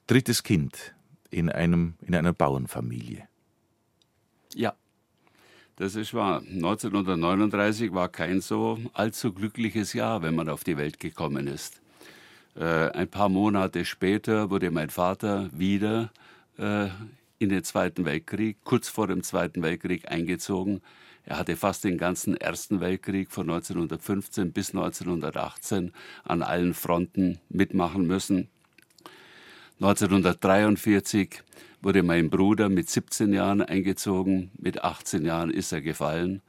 Drittes 0.06 0.42
Kind 0.42 0.96
in, 1.30 1.49
einem, 1.49 1.95
in 2.02 2.14
einer 2.14 2.33
Bauernfamilie. 2.33 3.28
Ja, 4.54 4.75
das 5.76 5.95
ist 5.95 6.14
wahr. 6.14 6.40
1939 6.40 7.92
war 7.92 8.09
kein 8.09 8.40
so 8.40 8.78
allzu 8.95 9.33
glückliches 9.33 9.92
Jahr, 9.92 10.23
wenn 10.23 10.35
man 10.35 10.49
auf 10.49 10.64
die 10.64 10.78
Welt 10.78 10.99
gekommen 10.99 11.47
ist. 11.47 11.83
Äh, 12.54 12.90
ein 12.92 13.09
paar 13.09 13.28
Monate 13.28 13.85
später 13.85 14.49
wurde 14.49 14.71
mein 14.71 14.88
Vater 14.88 15.50
wieder 15.52 16.11
äh, 16.56 16.88
in 17.38 17.50
den 17.50 17.62
Zweiten 17.62 18.06
Weltkrieg, 18.06 18.56
kurz 18.64 18.88
vor 18.88 19.06
dem 19.06 19.23
Zweiten 19.23 19.62
Weltkrieg 19.62 20.11
eingezogen. 20.11 20.80
Er 21.26 21.38
hatte 21.38 21.56
fast 21.56 21.85
den 21.85 21.99
ganzen 21.99 22.37
Ersten 22.37 22.80
Weltkrieg 22.80 23.30
von 23.30 23.50
1915 23.50 24.52
bis 24.52 24.71
1918 24.71 25.92
an 26.25 26.42
allen 26.42 26.73
Fronten 26.73 27.38
mitmachen 27.50 28.06
müssen. 28.06 28.49
1943 29.78 31.42
wurde 31.83 32.02
mein 32.02 32.30
Bruder 32.30 32.71
mit 32.71 32.88
17 32.88 33.35
Jahren 33.35 33.61
eingezogen, 33.61 34.50
mit 34.59 34.83
18 34.83 35.26
Jahren 35.26 35.50
ist 35.50 35.71
er 35.71 35.83
gefallen. 35.83 36.40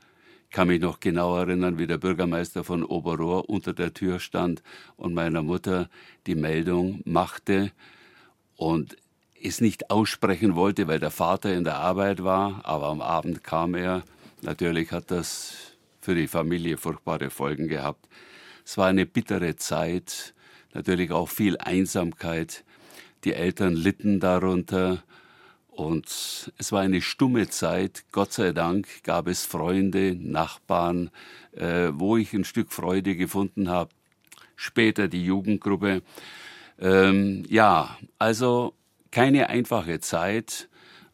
Kann 0.50 0.70
mich 0.70 0.80
noch 0.80 1.02
genau 1.02 1.38
erinnern, 1.38 1.78
wie 1.78 1.88
der 1.88 1.98
Bürgermeister 1.98 2.64
von 2.64 2.86
Oberrohr 2.86 3.50
unter 3.50 3.74
der 3.74 3.94
Tür 3.94 4.22
stand 4.22 4.64
und 4.96 5.14
meiner 5.14 5.44
Mutter 5.44 5.90
die 6.26 6.36
Meldung 6.36 7.02
machte 7.04 7.74
und 8.56 8.96
es 9.44 9.60
nicht 9.60 9.92
aussprechen 9.92 10.56
wollte, 10.56 10.88
weil 10.88 11.00
der 11.00 11.12
Vater 11.12 11.54
in 11.54 11.66
der 11.66 11.76
Arbeit 11.80 12.24
war, 12.24 12.62
aber 12.64 12.88
am 12.88 13.02
Abend 13.02 13.44
kam 13.44 13.76
er. 13.76 14.04
Natürlich 14.42 14.94
hat 14.94 15.12
das 15.12 15.74
für 16.00 16.16
die 16.16 16.30
Familie 16.30 16.78
furchtbare 16.78 17.30
Folgen 17.30 17.68
gehabt. 17.68 18.08
Es 18.64 18.78
war 18.78 18.88
eine 18.88 19.06
bittere 19.06 19.58
Zeit, 19.58 20.34
natürlich 20.74 21.12
auch 21.12 21.28
viel 21.28 21.58
Einsamkeit. 21.58 22.64
Die 23.24 23.34
Eltern 23.34 23.76
litten 23.76 24.20
darunter 24.20 25.04
und 25.78 26.52
es 26.58 26.72
war 26.72 26.82
eine 26.82 27.02
stumme 27.02 27.50
Zeit. 27.50 28.06
Gott 28.12 28.34
sei 28.34 28.52
Dank 28.52 29.04
gab 29.04 29.28
es 29.28 29.46
Freunde, 29.46 30.16
Nachbarn, 30.16 31.12
äh, 31.52 31.90
wo 31.94 32.18
ich 32.18 32.34
ein 32.34 32.46
Stück 32.46 32.72
Freude 32.72 33.16
gefunden 33.16 33.70
habe. 33.70 33.92
Später 34.56 35.08
die 35.08 35.24
Jugendgruppe. 35.24 36.02
Ähm, 36.80 37.46
ja, 37.48 37.96
also 38.18 38.74
keine 39.12 39.50
einfache 39.50 40.00
Zeit, 40.00 40.68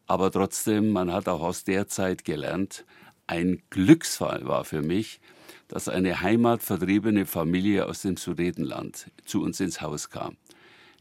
aber 0.07 0.31
trotzdem, 0.31 0.91
man 0.91 1.11
hat 1.11 1.27
auch 1.27 1.41
aus 1.41 1.63
der 1.63 1.87
Zeit 1.87 2.23
gelernt. 2.23 2.85
Ein 3.27 3.61
Glücksfall 3.69 4.45
war 4.45 4.63
für 4.65 4.81
mich, 4.81 5.19
dass 5.67 5.89
eine 5.89 6.21
heimatvertriebene 6.21 7.25
Familie 7.25 7.85
aus 7.85 8.01
dem 8.01 8.15
Sudetenland 8.15 9.11
zu 9.25 9.41
uns 9.41 9.59
ins 9.59 9.81
Haus 9.81 10.09
kam. 10.09 10.37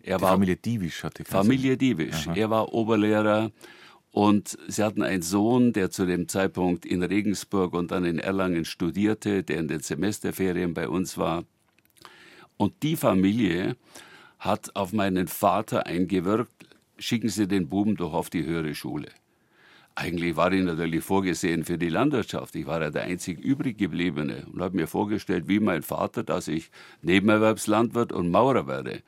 Er 0.02 0.18
Die 0.18 0.22
war 0.22 0.30
Familie 0.30 0.56
Diewisch 0.56 1.04
hatte 1.04 1.24
Familie 1.24 1.76
Diewisch. 1.76 2.26
Er 2.34 2.50
war 2.50 2.72
Oberlehrer 2.72 3.52
und 4.10 4.58
sie 4.68 4.82
hatten 4.82 5.02
einen 5.02 5.22
Sohn, 5.22 5.72
der 5.72 5.90
zu 5.90 6.06
dem 6.06 6.28
Zeitpunkt 6.28 6.84
in 6.84 7.02
Regensburg 7.02 7.72
und 7.72 7.90
dann 7.92 8.04
in 8.04 8.18
Erlangen 8.18 8.64
studierte, 8.64 9.42
der 9.42 9.58
in 9.58 9.68
den 9.68 9.80
Semesterferien 9.80 10.74
bei 10.74 10.88
uns 10.88 11.16
war. 11.16 11.44
Und 12.56 12.82
die 12.82 12.96
Familie 12.96 13.76
hat 14.38 14.76
auf 14.76 14.92
meinen 14.92 15.28
Vater 15.28 15.86
eingewirkt, 15.86 16.52
schicken 16.98 17.28
Sie 17.28 17.48
den 17.48 17.68
Buben 17.68 17.96
doch 17.96 18.12
auf 18.12 18.28
die 18.28 18.44
höhere 18.44 18.74
Schule. 18.74 19.08
Eigentlich 19.94 20.36
war 20.36 20.52
ich 20.52 20.62
natürlich 20.62 21.04
vorgesehen 21.04 21.64
für 21.64 21.76
die 21.76 21.90
Landwirtschaft. 21.90 22.54
Ich 22.56 22.66
war 22.66 22.80
ja 22.80 22.90
der 22.90 23.02
einzig 23.02 23.38
übrig 23.38 23.76
gebliebene 23.76 24.46
und 24.52 24.62
habe 24.62 24.76
mir 24.76 24.86
vorgestellt, 24.86 25.48
wie 25.48 25.60
mein 25.60 25.82
Vater, 25.82 26.22
dass 26.22 26.48
ich 26.48 26.70
Nebenerwerbslandwirt 27.02 28.12
und 28.12 28.30
Maurer 28.30 28.66
werde. 28.66 29.02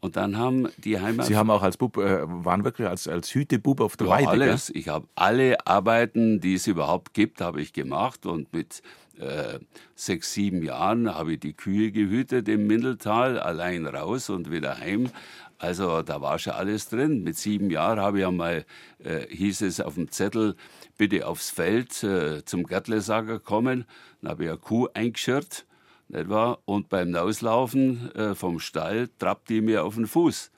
Und 0.00 0.16
dann 0.16 0.36
haben 0.36 0.68
die 0.78 1.00
Heimat. 1.00 1.26
Sie 1.26 1.36
haben 1.36 1.50
auch 1.50 1.62
als 1.62 1.76
Bub, 1.76 1.96
äh, 1.96 2.20
waren 2.26 2.64
wirklich 2.64 2.86
als, 2.86 3.08
als 3.08 3.34
Hütebub 3.34 3.80
auf 3.80 3.96
der 3.96 4.06
ja, 4.06 4.12
Weide. 4.12 4.28
alles. 4.28 4.68
Gell? 4.68 4.76
Ich 4.76 4.88
habe 4.88 5.08
alle 5.16 5.66
Arbeiten, 5.66 6.40
die 6.40 6.54
es 6.54 6.68
überhaupt 6.68 7.14
gibt, 7.14 7.40
habe 7.40 7.60
ich 7.60 7.72
gemacht. 7.72 8.24
Und 8.24 8.52
mit 8.52 8.82
äh, 9.18 9.58
sechs, 9.96 10.32
sieben 10.32 10.62
Jahren 10.62 11.12
habe 11.12 11.32
ich 11.32 11.40
die 11.40 11.52
Kühe 11.52 11.90
gehütet 11.90 12.48
im 12.48 12.68
Mindeltal, 12.68 13.40
allein 13.40 13.86
raus 13.86 14.30
und 14.30 14.52
wieder 14.52 14.78
heim. 14.78 15.10
Also 15.58 16.02
da 16.02 16.20
war 16.20 16.38
schon 16.38 16.52
alles 16.52 16.88
drin. 16.88 17.24
Mit 17.24 17.36
sieben 17.36 17.68
Jahren 17.68 17.98
habe 17.98 18.20
ich 18.20 18.26
einmal, 18.26 18.64
äh, 19.02 19.26
hieß 19.28 19.62
es 19.62 19.80
auf 19.80 19.94
dem 19.94 20.12
Zettel, 20.12 20.54
bitte 20.96 21.26
aufs 21.26 21.50
Feld 21.50 22.04
äh, 22.04 22.44
zum 22.44 22.62
Gärtlesager 22.64 23.40
kommen. 23.40 23.84
Dann 24.22 24.30
habe 24.30 24.44
ich 24.44 24.50
eine 24.50 24.58
Kuh 24.58 24.86
eingeschirrt 24.94 25.66
nicht? 26.08 26.58
Und 26.64 26.88
beim 26.88 27.14
Auslaufen 27.14 28.10
äh, 28.14 28.34
vom 28.34 28.60
Stall 28.60 29.08
trappt 29.18 29.48
die 29.48 29.60
mir 29.60 29.84
auf 29.84 29.94
den 29.94 30.06
Fuß. 30.06 30.50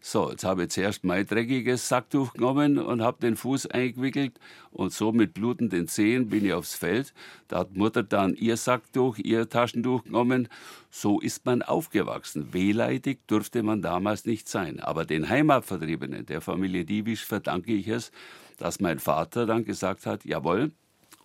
So, 0.00 0.30
jetzt 0.30 0.44
habe 0.44 0.64
ich 0.64 0.70
zuerst 0.70 1.02
mein 1.02 1.26
dreckiges 1.26 1.88
Sacktuch 1.88 2.32
genommen 2.32 2.78
und 2.78 3.02
habe 3.02 3.18
den 3.20 3.36
Fuß 3.36 3.66
eingewickelt 3.66 4.38
und 4.70 4.92
so 4.92 5.10
mit 5.10 5.34
blutenden 5.34 5.88
Zehen 5.88 6.28
bin 6.28 6.44
ich 6.44 6.52
aufs 6.52 6.76
Feld. 6.76 7.12
Da 7.48 7.58
hat 7.58 7.74
Mutter 7.76 8.04
dann 8.04 8.34
ihr 8.34 8.56
Sacktuch, 8.56 9.18
ihr 9.18 9.48
Taschentuch 9.48 10.04
genommen. 10.04 10.48
So 10.90 11.20
ist 11.20 11.44
man 11.46 11.62
aufgewachsen. 11.62 12.52
Wehleidig 12.52 13.18
durfte 13.26 13.64
man 13.64 13.82
damals 13.82 14.24
nicht 14.24 14.48
sein. 14.48 14.78
Aber 14.78 15.04
den 15.04 15.28
Heimatvertriebenen 15.28 16.26
der 16.26 16.40
Familie 16.40 16.84
Diewisch 16.84 17.24
verdanke 17.24 17.72
ich 17.72 17.88
es, 17.88 18.12
dass 18.56 18.80
mein 18.80 19.00
Vater 19.00 19.46
dann 19.46 19.64
gesagt 19.64 20.06
hat, 20.06 20.24
jawohl, 20.24 20.70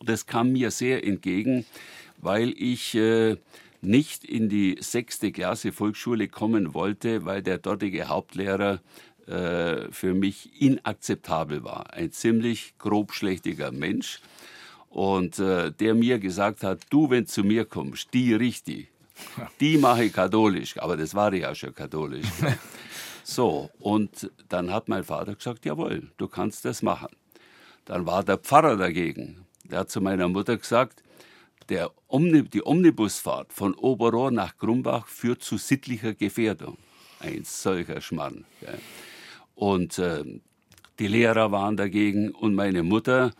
das 0.03 0.25
kam 0.25 0.51
mir 0.51 0.71
sehr 0.71 1.05
entgegen 1.05 1.65
weil 2.23 2.53
ich 2.57 2.95
äh, 2.95 3.37
nicht 3.81 4.23
in 4.23 4.49
die 4.49 4.77
sechste 4.79 5.31
Klasse 5.31 5.71
Volksschule 5.71 6.27
kommen 6.27 6.73
wollte, 6.73 7.25
weil 7.25 7.41
der 7.41 7.57
dortige 7.57 8.07
Hauptlehrer 8.07 8.79
äh, 9.27 9.91
für 9.91 10.13
mich 10.13 10.61
inakzeptabel 10.61 11.63
war. 11.63 11.93
Ein 11.93 12.11
ziemlich 12.11 12.75
grobschlächtiger 12.77 13.71
Mensch. 13.71 14.21
Und 14.89 15.39
äh, 15.39 15.71
der 15.71 15.95
mir 15.95 16.19
gesagt 16.19 16.63
hat, 16.63 16.81
du, 16.89 17.09
wenn 17.09 17.23
du 17.23 17.29
zu 17.29 17.43
mir 17.43 17.65
kommst, 17.65 18.13
die 18.13 18.33
richtig, 18.33 18.89
die 19.59 19.77
mache 19.77 20.05
ich 20.05 20.13
katholisch. 20.13 20.77
Aber 20.77 20.97
das 20.97 21.15
war 21.15 21.33
ich 21.33 21.41
ja 21.41 21.55
schon 21.55 21.73
katholisch. 21.73 22.27
so, 23.23 23.69
und 23.79 24.29
dann 24.49 24.71
hat 24.71 24.87
mein 24.89 25.03
Vater 25.03 25.35
gesagt, 25.35 25.65
jawohl, 25.65 26.11
du 26.17 26.27
kannst 26.27 26.65
das 26.65 26.81
machen. 26.81 27.09
Dann 27.85 28.05
war 28.05 28.23
der 28.23 28.37
Pfarrer 28.37 28.77
dagegen. 28.77 29.45
Der 29.63 29.79
hat 29.79 29.89
zu 29.89 29.99
meiner 29.99 30.27
Mutter 30.27 30.57
gesagt, 30.57 31.03
der 31.63 31.91
Omni, 32.07 32.43
die 32.43 32.65
Omnibusfahrt 32.65 33.53
von 33.53 33.73
Oberrohr 33.75 34.31
nach 34.31 34.57
Grumbach 34.57 35.07
führt 35.07 35.43
zu 35.43 35.57
sittlicher 35.57 36.13
Gefährdung. 36.13 36.77
Ein 37.19 37.43
solcher 37.43 38.01
Schmarrn. 38.01 38.45
Ja. 38.61 38.73
Und 39.55 39.97
äh, 39.99 40.23
die 40.99 41.07
Lehrer 41.07 41.51
waren 41.51 41.77
dagegen 41.77 42.31
und 42.31 42.53
meine 42.53 42.83
Mutter 42.83 43.31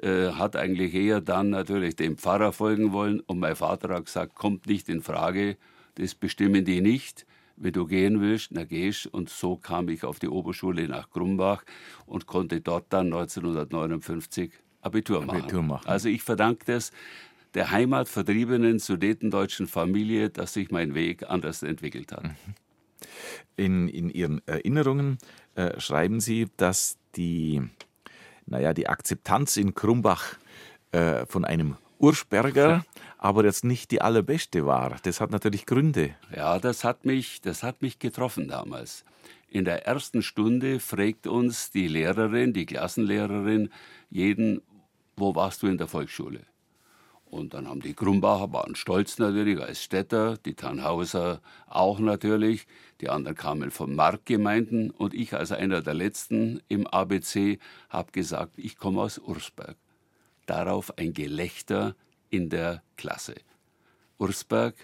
äh, 0.00 0.30
hat 0.30 0.56
eigentlich 0.56 0.94
eher 0.94 1.20
dann 1.20 1.50
natürlich 1.50 1.96
dem 1.96 2.16
Pfarrer 2.16 2.52
folgen 2.52 2.92
wollen 2.92 3.20
und 3.20 3.38
mein 3.38 3.56
Vater 3.56 3.88
hat 3.94 4.06
gesagt, 4.06 4.34
kommt 4.34 4.66
nicht 4.66 4.88
in 4.88 5.02
Frage, 5.02 5.56
das 5.96 6.14
bestimmen 6.14 6.64
die 6.64 6.80
nicht. 6.80 7.26
Wenn 7.56 7.72
du 7.72 7.84
gehen 7.84 8.22
willst, 8.22 8.52
na 8.52 8.64
gehst. 8.64 9.06
Und 9.06 9.28
so 9.28 9.56
kam 9.56 9.90
ich 9.90 10.04
auf 10.04 10.18
die 10.18 10.28
Oberschule 10.28 10.88
nach 10.88 11.10
Grumbach 11.10 11.62
und 12.06 12.26
konnte 12.26 12.62
dort 12.62 12.86
dann 12.88 13.06
1959 13.06 14.50
Abitur 14.80 15.20
machen. 15.20 15.42
Abitur 15.42 15.62
machen. 15.62 15.86
Also 15.86 16.08
ich 16.08 16.22
verdanke 16.22 16.64
das 16.64 16.90
der 17.54 17.70
heimatvertriebenen 17.70 18.78
sudetendeutschen 18.78 19.66
Familie, 19.66 20.30
dass 20.30 20.54
sich 20.54 20.70
mein 20.70 20.94
Weg 20.94 21.28
anders 21.28 21.62
entwickelt 21.62 22.12
hat. 22.12 22.24
Mhm. 22.24 22.34
In, 23.56 23.88
in 23.88 24.10
Ihren 24.10 24.46
Erinnerungen 24.46 25.18
äh, 25.54 25.80
schreiben 25.80 26.20
Sie, 26.20 26.48
dass 26.56 26.98
die, 27.16 27.62
naja, 28.46 28.74
die 28.74 28.88
Akzeptanz 28.88 29.56
in 29.56 29.74
Krumbach 29.74 30.36
äh, 30.92 31.26
von 31.26 31.44
einem 31.44 31.76
Ursperger 31.98 32.84
aber 33.20 33.44
jetzt 33.44 33.64
nicht 33.64 33.90
die 33.90 34.00
allerbeste 34.00 34.64
war. 34.64 34.96
Das 35.02 35.20
hat 35.20 35.30
natürlich 35.30 35.66
Gründe. 35.66 36.14
Ja, 36.34 36.58
das 36.58 36.84
hat 36.84 37.04
mich, 37.04 37.42
das 37.42 37.62
hat 37.62 37.82
mich 37.82 37.98
getroffen 37.98 38.48
damals. 38.48 39.04
In 39.46 39.66
der 39.66 39.86
ersten 39.86 40.22
Stunde 40.22 40.80
fragt 40.80 41.26
uns 41.26 41.70
die 41.70 41.86
Lehrerin, 41.86 42.54
die 42.54 42.64
Klassenlehrerin, 42.64 43.68
jeden, 44.08 44.62
wo 45.16 45.34
warst 45.34 45.62
du 45.62 45.66
in 45.66 45.76
der 45.76 45.86
Volksschule? 45.86 46.46
Und 47.30 47.54
dann 47.54 47.68
haben 47.68 47.80
die 47.80 47.94
Grumbacher, 47.94 48.52
waren 48.52 48.74
stolz 48.74 49.18
natürlich 49.18 49.60
als 49.60 49.84
Städter, 49.84 50.36
die 50.38 50.54
Tannhauser 50.54 51.40
auch 51.68 52.00
natürlich, 52.00 52.66
die 53.00 53.08
anderen 53.08 53.36
kamen 53.36 53.70
von 53.70 53.94
Marktgemeinden 53.94 54.90
und 54.90 55.14
ich 55.14 55.34
als 55.34 55.52
einer 55.52 55.80
der 55.80 55.94
letzten 55.94 56.60
im 56.66 56.88
ABC 56.88 57.60
habe 57.88 58.10
gesagt, 58.10 58.54
ich 58.56 58.76
komme 58.76 59.02
aus 59.02 59.18
Ursberg. 59.18 59.76
Darauf 60.46 60.98
ein 60.98 61.14
Gelächter 61.14 61.94
in 62.30 62.50
der 62.50 62.82
Klasse. 62.96 63.36
Ursberg 64.18 64.74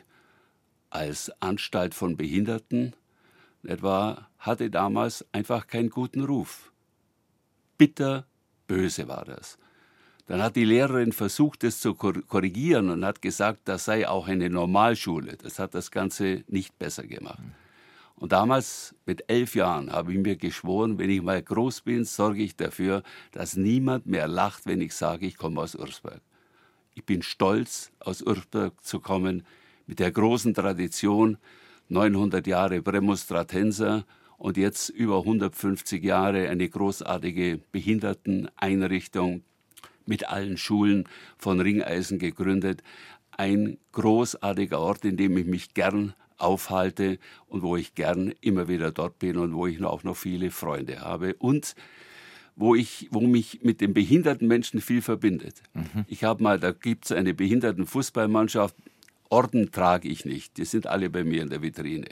als 0.89 1.33
Anstalt 1.43 1.95
von 1.95 2.17
Behinderten 2.17 2.95
etwa 3.65 4.29
hatte 4.39 4.71
damals 4.71 5.27
einfach 5.33 5.67
keinen 5.67 5.91
guten 5.91 6.23
Ruf. 6.23 6.71
Bitter 7.77 8.25
böse 8.69 9.09
war 9.09 9.25
das. 9.25 9.59
Dann 10.27 10.43
hat 10.43 10.57
die 10.57 10.65
Lehrerin 10.65 11.13
versucht, 11.13 11.63
es 11.63 11.81
zu 11.81 11.95
korrigieren 11.95 12.91
und 12.91 13.05
hat 13.05 13.23
gesagt, 13.23 13.61
das 13.65 13.85
sei 13.85 14.09
auch 14.09 14.27
eine 14.27 14.51
Normalschule. 14.51 15.37
Das 15.37 15.61
hat 15.61 15.75
das 15.75 15.93
Ganze 15.93 16.43
nicht 16.49 16.77
besser 16.79 17.07
gemacht. 17.07 17.39
Und 18.17 18.33
damals, 18.33 18.95
mit 19.05 19.31
elf 19.31 19.55
Jahren, 19.55 19.93
habe 19.93 20.13
ich 20.13 20.19
mir 20.19 20.37
geschworen, 20.37 20.99
wenn 20.99 21.11
ich 21.11 21.23
mal 21.23 21.41
groß 21.41 21.83
bin, 21.83 22.05
sorge 22.05 22.43
ich 22.43 22.57
dafür, 22.57 23.03
dass 23.31 23.57
niemand 23.57 24.07
mehr 24.07 24.27
lacht, 24.27 24.67
wenn 24.67 24.81
ich 24.81 24.95
sage, 24.95 25.27
ich 25.27 25.37
komme 25.37 25.61
aus 25.61 25.75
Ursberg. 25.77 26.23
Ich 26.95 27.05
bin 27.05 27.23
stolz, 27.23 27.93
aus 28.01 28.23
Ursberg 28.23 28.73
zu 28.83 29.01
kommen, 29.01 29.45
mit 29.87 30.01
der 30.01 30.11
großen 30.11 30.55
Tradition, 30.55 31.37
900 31.89 32.47
Jahre 32.47 32.83
Prämonstratenser 32.83 34.07
und 34.39 34.57
jetzt 34.57 34.89
über 34.89 35.19
150 35.19 36.03
Jahre 36.03 36.49
eine 36.49 36.69
großartige 36.69 37.61
Behinderteneinrichtung 37.71 39.45
mit 40.07 40.29
allen 40.29 40.57
Schulen 40.57 41.05
von 41.39 41.61
Ringeisen 41.61 42.19
gegründet. 42.19 42.83
Ein 43.31 43.79
großartiger 43.93 44.81
Ort, 44.81 45.05
in 45.05 45.17
dem 45.17 45.37
ich 45.37 45.47
mich 45.47 45.75
gern 45.75 46.15
aufhalte 46.39 47.19
und 47.47 47.63
wo 47.63 47.77
ich 47.77 47.95
gern 47.95 48.33
immer 48.41 48.69
wieder 48.69 48.93
dort 48.93 49.19
bin 49.19 49.37
und 49.37 49.55
wo 49.55 49.67
ich 49.67 49.83
auch 49.83 50.05
noch 50.05 50.17
viele 50.17 50.51
Freunde 50.51 51.01
habe 51.01 51.35
und 51.35 51.75
wo 52.55 52.75
ich, 52.75 53.09
wo 53.11 53.21
mich 53.21 53.61
mit 53.63 53.81
den 53.81 53.93
behinderten 53.93 54.49
Menschen 54.49 54.81
viel 54.81 55.03
verbindet. 55.03 55.63
Mhm. 55.75 56.07
Ich 56.09 56.25
habe 56.25 56.43
mal, 56.43 56.59
da 56.59 56.73
gibt 56.73 57.07
es 57.07 57.13
eine 57.13 57.35
behinderten 57.35 57.87
Fußballmannschaft, 57.87 58.75
Orden 59.29 59.73
trage 59.73 60.09
ich 60.09 60.25
nicht, 60.25 60.57
die 60.57 60.65
sind 60.65 60.87
alle 60.87 61.11
bei 61.11 61.25
mir 61.25 61.43
in 61.43 61.51
der 61.51 61.61
Vitrine. 61.61 62.09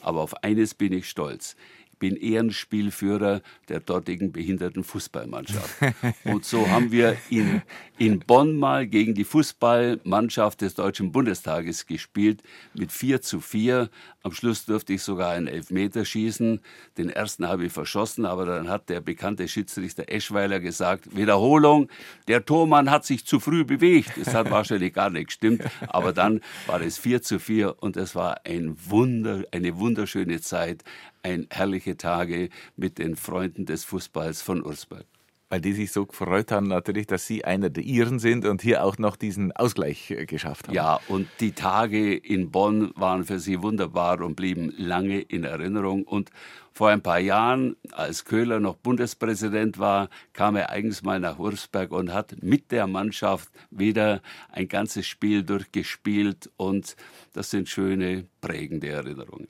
Aber 0.00 0.20
auf 0.20 0.42
eines 0.42 0.74
bin 0.74 0.92
ich 0.92 1.08
stolz 1.08 1.56
bin 1.98 2.16
Ehrenspielführer 2.16 3.40
der 3.68 3.80
dortigen 3.80 4.32
behinderten 4.32 4.84
Fußballmannschaft. 4.84 5.76
Und 6.24 6.44
so 6.44 6.68
haben 6.68 6.92
wir 6.92 7.16
in, 7.30 7.62
in 7.98 8.20
Bonn 8.20 8.56
mal 8.56 8.86
gegen 8.86 9.14
die 9.14 9.24
Fußballmannschaft 9.24 10.60
des 10.60 10.74
Deutschen 10.74 11.12
Bundestages 11.12 11.86
gespielt 11.86 12.42
mit 12.74 12.92
4 12.92 13.22
zu 13.22 13.40
4. 13.40 13.88
Am 14.22 14.32
Schluss 14.32 14.64
durfte 14.64 14.94
ich 14.94 15.02
sogar 15.02 15.32
einen 15.32 15.46
Elfmeter 15.46 16.04
schießen. 16.04 16.60
Den 16.96 17.10
ersten 17.10 17.46
habe 17.46 17.66
ich 17.66 17.72
verschossen, 17.72 18.24
aber 18.24 18.46
dann 18.46 18.68
hat 18.68 18.88
der 18.88 19.00
bekannte 19.00 19.46
Schiedsrichter 19.48 20.04
Eschweiler 20.08 20.60
gesagt, 20.60 21.14
Wiederholung, 21.16 21.88
der 22.26 22.44
Tormann 22.44 22.90
hat 22.90 23.04
sich 23.04 23.26
zu 23.26 23.38
früh 23.38 23.64
bewegt. 23.64 24.12
Das 24.16 24.34
hat 24.34 24.50
wahrscheinlich 24.50 24.94
gar 24.94 25.10
nicht 25.10 25.26
gestimmt, 25.26 25.62
aber 25.88 26.12
dann 26.12 26.40
war 26.66 26.80
es 26.80 26.98
4 26.98 27.22
zu 27.22 27.38
4 27.38 27.82
und 27.82 27.96
es 27.96 28.14
war 28.14 28.40
ein 28.44 28.76
Wunder, 28.86 29.44
eine 29.52 29.76
wunderschöne 29.76 30.40
Zeit, 30.40 30.84
ein 31.24 31.48
herrliche 31.50 31.96
Tage 31.96 32.50
mit 32.76 32.98
den 32.98 33.16
Freunden 33.16 33.66
des 33.66 33.84
Fußballs 33.84 34.42
von 34.42 34.64
Ursberg. 34.64 35.06
Weil 35.50 35.60
die 35.60 35.72
sich 35.72 35.92
so 35.92 36.06
gefreut 36.06 36.50
haben, 36.50 36.66
natürlich, 36.66 37.06
dass 37.06 37.26
Sie 37.26 37.44
einer 37.44 37.70
der 37.70 37.84
Ihren 37.84 38.18
sind 38.18 38.44
und 38.44 38.62
hier 38.62 38.82
auch 38.82 38.98
noch 38.98 39.14
diesen 39.16 39.52
Ausgleich 39.52 40.10
äh, 40.10 40.26
geschafft 40.26 40.68
haben. 40.68 40.74
Ja, 40.74 41.00
und 41.08 41.28
die 41.40 41.52
Tage 41.52 42.14
in 42.14 42.50
Bonn 42.50 42.92
waren 42.96 43.24
für 43.24 43.38
Sie 43.38 43.62
wunderbar 43.62 44.20
und 44.22 44.36
blieben 44.36 44.72
lange 44.76 45.20
in 45.20 45.44
Erinnerung. 45.44 46.04
Und 46.04 46.30
vor 46.74 46.90
ein 46.90 47.02
paar 47.02 47.20
Jahren, 47.20 47.76
als 47.92 48.24
Köhler 48.24 48.58
noch 48.58 48.74
Bundespräsident 48.74 49.78
war, 49.78 50.08
kam 50.32 50.56
er 50.56 50.70
eigens 50.70 51.02
mal 51.02 51.20
nach 51.20 51.38
Wurzberg 51.38 51.92
und 51.92 52.12
hat 52.12 52.42
mit 52.42 52.72
der 52.72 52.88
Mannschaft 52.88 53.48
wieder 53.70 54.20
ein 54.50 54.66
ganzes 54.66 55.06
Spiel 55.06 55.44
durchgespielt 55.44 56.50
und 56.56 56.96
das 57.32 57.50
sind 57.50 57.68
schöne, 57.68 58.26
prägende 58.40 58.88
Erinnerungen. 58.88 59.46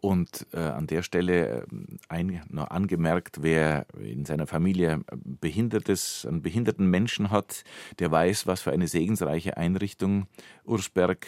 Und 0.00 0.46
äh, 0.52 0.58
an 0.58 0.88
der 0.88 1.02
Stelle 1.02 1.48
äh, 1.48 1.62
ein, 2.08 2.42
noch 2.50 2.70
angemerkt, 2.70 3.42
wer 3.42 3.86
in 3.96 4.24
seiner 4.24 4.48
Familie 4.48 5.00
behindertes, 5.14 6.26
einen 6.26 6.42
behinderten 6.42 6.90
Menschen 6.90 7.30
hat, 7.30 7.62
der 8.00 8.10
weiß, 8.10 8.48
was 8.48 8.62
für 8.62 8.72
eine 8.72 8.88
segensreiche 8.88 9.56
Einrichtung 9.56 10.26
Ursberg 10.64 11.24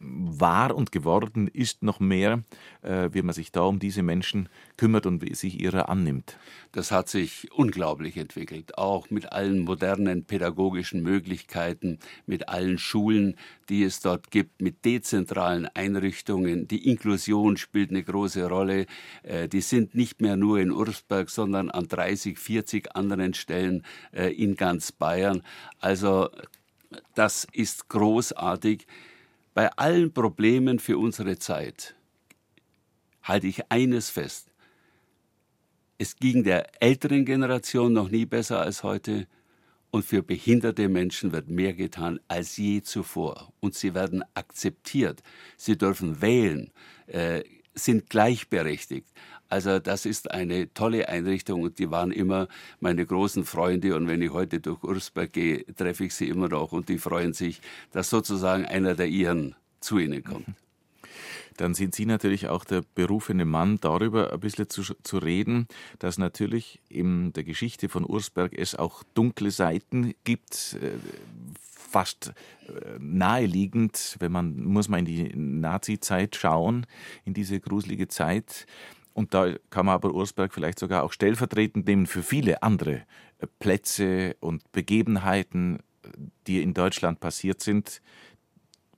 war 0.00 0.74
und 0.74 0.92
geworden 0.92 1.46
ist 1.46 1.82
noch 1.82 2.00
mehr, 2.00 2.42
äh, 2.82 3.10
wie 3.12 3.20
man 3.20 3.34
sich 3.34 3.52
da 3.52 3.62
um 3.62 3.78
diese 3.78 4.02
Menschen 4.02 4.48
kümmert 4.78 5.04
und 5.04 5.36
sich 5.36 5.60
ihrer 5.60 5.90
annimmt. 5.90 6.38
Das 6.72 6.90
hat 6.90 7.08
sich 7.08 7.52
unglaublich 7.52 8.16
entwickelt, 8.16 8.78
auch 8.78 9.10
mit 9.10 9.32
allen 9.32 9.60
modernen 9.60 10.24
pädagogischen 10.24 11.02
Möglichkeiten, 11.02 11.98
mit 12.26 12.48
allen 12.48 12.78
Schulen, 12.78 13.36
die 13.68 13.84
es 13.84 14.00
dort 14.00 14.30
gibt, 14.30 14.62
mit 14.62 14.86
dezentralen 14.86 15.68
Einrichtungen. 15.74 16.66
Die 16.66 16.88
Inklusion 16.88 17.58
spielt 17.58 17.90
eine 17.90 18.02
große 18.02 18.48
Rolle. 18.48 18.86
Äh, 19.22 19.48
die 19.48 19.60
sind 19.60 19.94
nicht 19.94 20.22
mehr 20.22 20.36
nur 20.36 20.60
in 20.60 20.70
Ursberg, 20.72 21.28
sondern 21.28 21.70
an 21.70 21.88
30, 21.88 22.38
40 22.38 22.96
anderen 22.96 23.34
Stellen 23.34 23.84
äh, 24.12 24.32
in 24.32 24.56
ganz 24.56 24.92
Bayern. 24.92 25.42
Also 25.78 26.30
das 27.14 27.46
ist 27.52 27.88
großartig. 27.88 28.86
Bei 29.52 29.68
allen 29.72 30.12
Problemen 30.12 30.78
für 30.78 30.96
unsere 30.98 31.38
Zeit 31.38 31.96
halte 33.22 33.48
ich 33.48 33.70
eines 33.70 34.08
fest. 34.08 34.52
Es 35.98 36.16
ging 36.16 36.44
der 36.44 36.82
älteren 36.82 37.24
Generation 37.24 37.92
noch 37.92 38.10
nie 38.10 38.26
besser 38.26 38.60
als 38.60 38.82
heute 38.84 39.26
und 39.90 40.04
für 40.04 40.22
behinderte 40.22 40.88
Menschen 40.88 41.32
wird 41.32 41.48
mehr 41.48 41.74
getan 41.74 42.20
als 42.28 42.56
je 42.56 42.80
zuvor. 42.80 43.52
Und 43.58 43.74
sie 43.74 43.92
werden 43.92 44.22
akzeptiert. 44.34 45.22
Sie 45.56 45.76
dürfen 45.76 46.22
wählen, 46.22 46.70
äh, 47.08 47.42
sind 47.74 48.08
gleichberechtigt. 48.08 49.08
Also 49.50 49.80
das 49.80 50.06
ist 50.06 50.30
eine 50.30 50.72
tolle 50.72 51.08
Einrichtung 51.08 51.62
und 51.62 51.78
die 51.78 51.90
waren 51.90 52.12
immer 52.12 52.48
meine 52.78 53.04
großen 53.04 53.44
Freunde 53.44 53.96
und 53.96 54.06
wenn 54.06 54.22
ich 54.22 54.32
heute 54.32 54.60
durch 54.60 54.82
Ursberg 54.84 55.32
gehe, 55.32 55.66
treffe 55.74 56.04
ich 56.04 56.14
sie 56.14 56.28
immer 56.28 56.48
noch 56.48 56.72
und 56.72 56.88
die 56.88 56.98
freuen 56.98 57.32
sich, 57.32 57.60
dass 57.92 58.10
sozusagen 58.10 58.64
einer 58.64 58.94
der 58.94 59.08
ihren 59.08 59.56
zu 59.80 59.98
ihnen 59.98 60.22
kommt. 60.22 60.46
Dann 61.56 61.74
sind 61.74 61.94
Sie 61.94 62.06
natürlich 62.06 62.48
auch 62.48 62.64
der 62.64 62.82
berufene 62.94 63.44
Mann, 63.44 63.78
darüber 63.80 64.32
ein 64.32 64.40
bisschen 64.40 64.70
zu, 64.70 64.82
zu 65.02 65.18
reden, 65.18 65.66
dass 65.98 66.16
natürlich 66.16 66.80
in 66.88 67.34
der 67.34 67.44
Geschichte 67.44 67.90
von 67.90 68.08
Ursberg 68.08 68.56
es 68.56 68.74
auch 68.74 69.02
dunkle 69.14 69.50
Seiten 69.50 70.14
gibt, 70.24 70.78
äh, 70.80 70.92
fast 71.90 72.32
äh, 72.68 72.98
naheliegend, 72.98 74.16
wenn 74.20 74.32
man, 74.32 74.62
muss 74.62 74.88
man 74.88 75.00
in 75.00 75.04
die 75.04 75.36
Nazi-Zeit 75.36 76.36
schauen, 76.36 76.86
in 77.24 77.34
diese 77.34 77.60
gruselige 77.60 78.08
Zeit. 78.08 78.66
Und 79.12 79.34
da 79.34 79.54
kann 79.70 79.86
man 79.86 79.94
aber 79.94 80.12
Ursberg 80.12 80.54
vielleicht 80.54 80.78
sogar 80.78 81.02
auch 81.02 81.12
stellvertretend 81.12 81.86
nehmen 81.86 82.06
für 82.06 82.22
viele 82.22 82.62
andere 82.62 83.02
äh, 83.38 83.46
Plätze 83.58 84.36
und 84.40 84.70
Begebenheiten, 84.72 85.80
die 86.46 86.62
in 86.62 86.74
Deutschland 86.74 87.20
passiert 87.20 87.60
sind. 87.60 88.00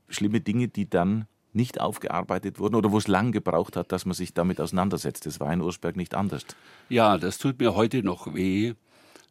Schlimme 0.09 0.41
Dinge, 0.41 0.69
die 0.69 0.89
dann 0.89 1.27
nicht 1.55 1.81
aufgearbeitet 1.81 2.59
wurden 2.59 2.75
oder 2.75 2.93
wo 2.93 2.99
es 2.99 3.09
lang 3.09 3.33
gebraucht 3.33 3.77
hat, 3.77 3.93
dass 3.93 4.07
man 4.07 4.15
sich 4.15 4.33
damit 4.33 4.61
auseinandersetzt. 4.61 5.27
Das 5.27 5.41
war 5.41 5.53
in 5.53 5.61
Ursberg 5.61 5.97
nicht 5.97 6.15
anders. 6.15 6.45
Ja, 6.89 7.19
das 7.19 7.39
tut 7.39 7.59
mir 7.59 7.75
heute 7.75 8.03
noch 8.03 8.35
weh, 8.35 8.75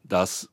dass 0.04 0.50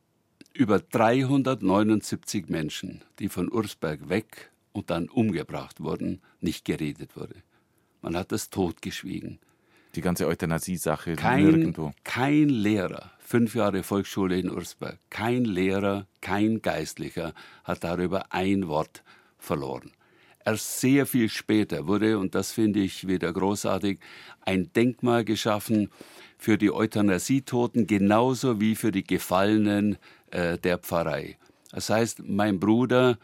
über 0.55 0.79
379 0.79 2.49
Menschen, 2.49 3.03
die 3.19 3.29
von 3.29 3.53
Ursberg 3.53 4.09
weg 4.09 4.51
und 4.73 4.91
dann 4.91 5.09
umgebracht 5.09 5.81
wurden, 5.81 6.21
nicht 6.41 6.65
geredet 6.65 7.17
wurde. 7.17 7.37
Man 8.01 8.17
hat 8.17 8.33
das 8.33 8.51
totgeschwiegen. 8.51 9.39
Die 9.95 10.01
ganze 10.01 10.27
Euthanasie-Sache 10.27 11.15
nirgendwo. 11.15 11.93
Kein 12.05 12.49
Lehrer, 12.49 13.11
fünf 13.19 13.55
Jahre 13.55 13.83
Volksschule 13.83 14.39
in 14.39 14.51
Ursberg, 14.51 14.99
kein 15.11 15.45
Lehrer, 15.45 16.07
kein 16.21 16.63
Geistlicher 16.63 17.35
hat 17.65 17.85
darüber 17.85 18.27
ein 18.33 18.69
Wort 18.69 19.03
verloren. 19.39 19.91
Erst 20.45 20.81
sehr 20.81 21.05
viel 21.05 21.29
später 21.29 21.87
wurde, 21.87 22.19
und 22.19 22.35
das 22.35 22.53
finde 22.53 22.81
ich 22.81 23.07
wieder 23.07 23.33
großartig, 23.33 23.99
ein 24.43 24.73
Denkmal 24.73 25.25
geschaffen 25.25 25.91
für 26.39 26.57
die 26.57 26.71
Euthanasietoten 26.71 27.87
genauso 27.87 28.61
wie 28.61 28.75
für 28.75 28.93
die 28.93 29.05
Gefallenen 29.05 29.99
äh, 30.31 30.57
der 30.57 30.79
Pfarrei. 30.79 31.37
Das 31.71 31.91
heißt, 31.91 32.23
mein 32.25 32.61
Bruder 32.61 33.19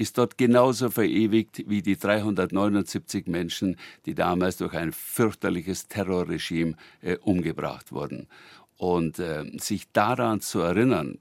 ist 0.00 0.16
dort 0.16 0.38
genauso 0.38 0.88
verewigt 0.88 1.62
wie 1.66 1.82
die 1.82 1.98
379 1.98 3.26
Menschen, 3.26 3.76
die 4.06 4.14
damals 4.14 4.56
durch 4.56 4.72
ein 4.72 4.92
fürchterliches 4.92 5.88
Terrorregime 5.88 6.74
äh, 7.02 7.18
umgebracht 7.18 7.92
wurden. 7.92 8.26
Und 8.78 9.18
äh, 9.18 9.44
sich 9.58 9.92
daran 9.92 10.40
zu 10.40 10.60
erinnern, 10.60 11.18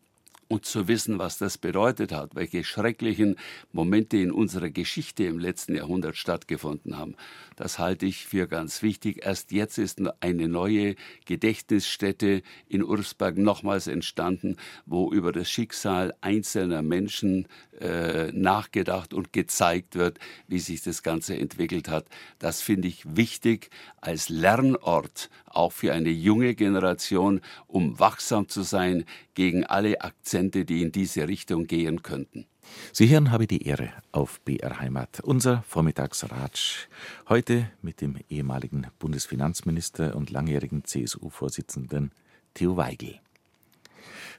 und 0.50 0.66
zu 0.66 0.88
wissen, 0.88 1.20
was 1.20 1.38
das 1.38 1.60
bedeutet 1.60 2.12
hat, 2.12 2.36
welche 2.36 2.64
schrecklichen 2.64 3.36
Momente 3.72 4.18
in 4.18 4.32
unserer 4.32 4.72
Geschichte 4.72 5.24
im 5.26 5.38
letzten 5.38 5.76
Jahrhundert 5.76 6.18
stattgefunden 6.18 6.98
haben. 6.98 7.16
Das 7.56 7.78
halte 7.78 8.08
ich 8.08 8.26
für 8.26 8.48
ganz 8.48 8.82
wichtig. 8.82 9.24
Erst 9.24 9.52
jetzt 9.52 9.78
ist 9.78 10.02
eine 10.22 10.48
neue 10.48 10.96
Gedächtnisstätte 11.26 12.42
in 12.68 12.84
Ursberg 12.84 13.38
nochmals 13.38 13.86
entstanden, 13.86 14.58
wo 14.88 15.12
über 15.14 15.32
das 15.32 15.50
Schicksal 15.52 16.16
einzelner 16.22 16.82
Menschen 16.82 17.48
äh, 17.80 18.32
nachgedacht 18.32 19.14
und 19.14 19.32
gezeigt 19.32 19.96
wird, 19.96 20.18
wie 20.48 20.60
sich 20.60 20.82
das 20.82 21.04
Ganze 21.04 21.38
entwickelt 21.38 21.90
hat. 21.90 22.08
Das 22.40 22.62
finde 22.62 22.88
ich 22.88 23.16
wichtig 23.16 23.70
als 24.02 24.30
Lernort, 24.30 25.30
auch 25.60 25.74
für 25.74 25.94
eine 25.94 26.10
junge 26.10 26.56
Generation, 26.56 27.42
um 27.68 28.00
wachsam 28.00 28.48
zu 28.48 28.64
sein 28.64 29.04
gegen 29.34 29.66
alle 29.66 30.02
Akzente 30.02 30.66
die 30.66 30.82
in 30.82 30.92
diese 30.92 31.28
Richtung 31.28 31.68
gehen 31.68 32.02
könnten. 32.02 32.46
Sie 32.94 33.10
hören 33.10 33.32
habe 33.32 33.48
die 33.48 33.64
Ehre 33.64 33.92
auf 34.12 34.40
BR 34.42 34.80
Heimat, 34.80 35.20
unser 35.22 35.64
Vormittagsratsch. 35.64 36.88
Heute 37.28 37.72
mit 37.82 38.00
dem 38.00 38.18
ehemaligen 38.30 38.88
Bundesfinanzminister 39.00 40.16
und 40.16 40.30
langjährigen 40.30 40.86
CSU-Vorsitzenden 40.86 42.12
Theo 42.54 42.78
Weigel. 42.78 43.20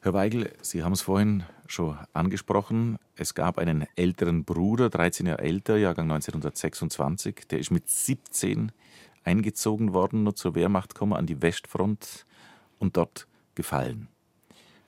Herr 0.02 0.14
Weigel, 0.14 0.52
Sie 0.62 0.82
haben 0.82 0.92
es 0.92 1.02
vorhin 1.02 1.42
schon 1.66 1.98
angesprochen. 2.14 2.98
Es 3.16 3.34
gab 3.34 3.58
einen 3.58 3.86
älteren 3.96 4.44
Bruder, 4.44 4.88
13 4.88 5.26
Jahre 5.26 5.42
älter, 5.42 5.76
Jahrgang 5.76 6.10
1926. 6.10 7.48
Der 7.50 7.58
ist 7.58 7.70
mit 7.70 7.88
17 7.88 8.72
eingezogen 9.24 9.92
worden, 9.92 10.22
nur 10.22 10.34
zur 10.34 10.54
Wehrmacht 10.54 10.94
gekommen, 10.94 11.12
an 11.12 11.26
die 11.26 11.42
Westfront 11.42 12.26
und 12.78 12.96
dort 12.96 13.26
gefallen. 13.54 14.08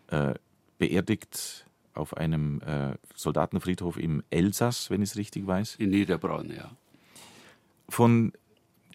Äh, 0.09 0.35
beerdigt 0.79 1.67
auf 1.95 2.17
einem 2.17 2.61
äh, 2.63 2.95
Soldatenfriedhof 3.15 3.99
im 3.99 4.23
Elsass, 4.31 4.91
wenn 4.91 5.03
ich 5.03 5.11
es 5.11 5.17
richtig 5.17 5.47
weiß. 5.47 5.77
In 5.77 5.91
Niederbronn, 5.91 6.51
ja. 6.51 6.71
Von 7.89 8.33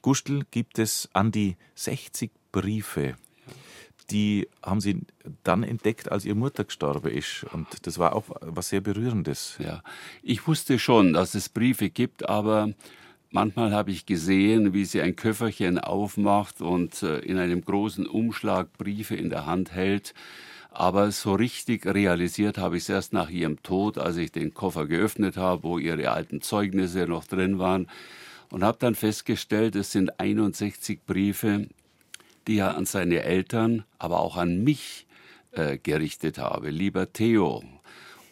Gustl 0.01 0.45
gibt 0.51 0.79
es 0.79 1.09
an 1.13 1.31
die 1.31 1.55
60 1.75 2.31
Briefe 2.51 3.15
die 4.09 4.47
haben 4.63 4.81
sie 4.81 5.01
dann 5.43 5.63
entdeckt, 5.63 6.11
als 6.11 6.25
ihre 6.25 6.35
Mutter 6.35 6.63
gestorben 6.63 7.11
ist. 7.11 7.45
Und 7.51 7.85
das 7.85 7.99
war 7.99 8.15
auch 8.15 8.25
was 8.41 8.69
sehr 8.69 8.81
Berührendes. 8.81 9.57
Ja, 9.59 9.83
ich 10.23 10.47
wusste 10.47 10.79
schon, 10.79 11.13
dass 11.13 11.35
es 11.35 11.49
Briefe 11.49 11.89
gibt, 11.89 12.27
aber 12.27 12.73
manchmal 13.37 13.71
habe 13.71 13.91
ich 13.91 14.07
gesehen, 14.07 14.73
wie 14.73 14.83
sie 14.83 14.99
ein 14.99 15.15
Köfferchen 15.15 15.77
aufmacht 15.77 16.59
und 16.59 17.03
äh, 17.03 17.19
in 17.19 17.37
einem 17.37 17.63
großen 17.63 18.07
Umschlag 18.07 18.75
Briefe 18.79 19.15
in 19.15 19.29
der 19.29 19.45
Hand 19.45 19.73
hält. 19.73 20.15
Aber 20.71 21.11
so 21.11 21.35
richtig 21.35 21.85
realisiert 21.85 22.57
habe 22.57 22.77
ich 22.77 22.83
es 22.83 22.89
erst 22.89 23.13
nach 23.13 23.29
ihrem 23.29 23.61
Tod, 23.61 23.99
als 23.99 24.17
ich 24.17 24.31
den 24.31 24.55
Koffer 24.55 24.87
geöffnet 24.87 25.37
habe, 25.37 25.61
wo 25.61 25.77
ihre 25.77 26.09
alten 26.09 26.41
Zeugnisse 26.41 27.05
noch 27.05 27.25
drin 27.25 27.59
waren. 27.59 27.87
Und 28.49 28.63
habe 28.63 28.79
dann 28.79 28.95
festgestellt, 28.95 29.75
es 29.75 29.91
sind 29.91 30.19
61 30.19 31.01
Briefe, 31.05 31.67
die 32.47 32.57
er 32.57 32.75
an 32.75 32.87
seine 32.87 33.21
Eltern, 33.21 33.83
aber 33.99 34.19
auch 34.19 34.37
an 34.37 34.63
mich 34.63 35.05
äh, 35.51 35.77
gerichtet 35.77 36.39
habe. 36.39 36.71
Lieber 36.71 37.13
Theo, 37.13 37.61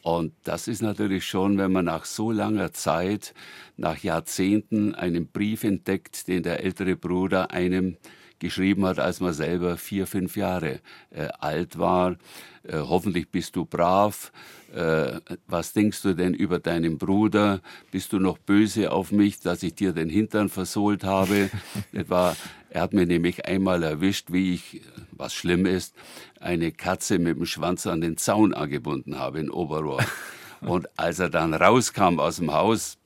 und 0.05 0.33
das 0.43 0.67
ist 0.67 0.83
natürlich 0.83 1.25
schon, 1.25 1.57
wenn 1.57 1.71
man 1.71 1.85
nach 1.85 2.05
so 2.05 2.31
langer 2.31 2.73
Zeit, 2.73 3.33
nach 3.75 3.97
Jahrzehnten 3.97 4.93
einen 4.93 5.25
Brief 5.25 5.63
entdeckt, 5.63 6.27
den 6.27 6.43
der 6.43 6.63
ältere 6.63 6.95
Bruder 6.95 7.49
einem 7.49 7.97
geschrieben 8.37 8.85
hat, 8.85 8.99
als 8.99 9.19
man 9.19 9.33
selber 9.33 9.77
vier, 9.77 10.05
fünf 10.05 10.37
Jahre 10.37 10.81
äh, 11.09 11.29
alt 11.39 11.79
war. 11.79 12.17
Äh, 12.61 12.77
hoffentlich 12.81 13.29
bist 13.29 13.55
du 13.55 13.65
brav. 13.65 14.31
Äh, 14.75 15.21
was 15.47 15.73
denkst 15.73 16.03
du 16.03 16.13
denn 16.13 16.35
über 16.35 16.59
deinen 16.59 16.99
Bruder? 16.99 17.61
Bist 17.89 18.13
du 18.13 18.19
noch 18.19 18.37
böse 18.37 18.91
auf 18.91 19.11
mich, 19.11 19.39
dass 19.39 19.63
ich 19.63 19.73
dir 19.73 19.91
den 19.91 20.09
Hintern 20.09 20.49
versohlt 20.49 21.03
habe? 21.03 21.49
Etwa, 21.93 22.35
er 22.75 22.81
hat 22.81 22.93
mir 22.93 23.05
nämlich 23.05 23.45
einmal 23.45 23.83
erwischt, 23.83 24.33
wie 24.33 24.53
ich, 24.53 24.81
was 25.11 25.33
schlimm 25.33 25.65
ist, 25.65 25.95
eine 26.41 26.73
Katze 26.73 27.19
mit 27.19 27.37
dem 27.37 27.45
Schwanz 27.45 27.87
an 27.87 28.01
den 28.01 28.17
Zaun 28.17 28.53
angebunden 28.53 29.17
habe 29.17 29.39
in 29.39 29.49
Oberrohr. 29.49 30.03
Und 30.59 30.89
als 30.99 31.19
er 31.19 31.29
dann 31.29 31.53
rauskam 31.53 32.19
aus 32.19 32.35
dem 32.35 32.51
Haus, 32.51 32.97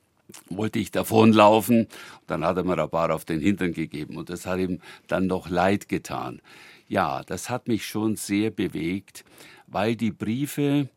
wollte 0.48 0.80
ich 0.80 0.90
davonlaufen. 0.90 1.86
Dann 2.26 2.44
hat 2.44 2.56
er 2.56 2.64
mir 2.64 2.82
ein 2.82 2.90
paar 2.90 3.14
auf 3.14 3.24
den 3.24 3.38
Hintern 3.38 3.72
gegeben 3.72 4.16
und 4.16 4.28
das 4.28 4.46
hat 4.46 4.58
ihm 4.58 4.80
dann 5.06 5.26
noch 5.28 5.48
leid 5.48 5.88
getan. 5.88 6.40
Ja, 6.88 7.22
das 7.24 7.48
hat 7.48 7.68
mich 7.68 7.86
schon 7.86 8.16
sehr 8.16 8.50
bewegt, 8.50 9.24
weil 9.68 9.94
die 9.94 10.10
Briefe 10.10 10.88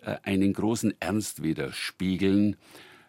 äh, 0.00 0.16
einen 0.22 0.54
großen 0.54 0.94
Ernst 1.00 1.42
widerspiegeln, 1.42 2.56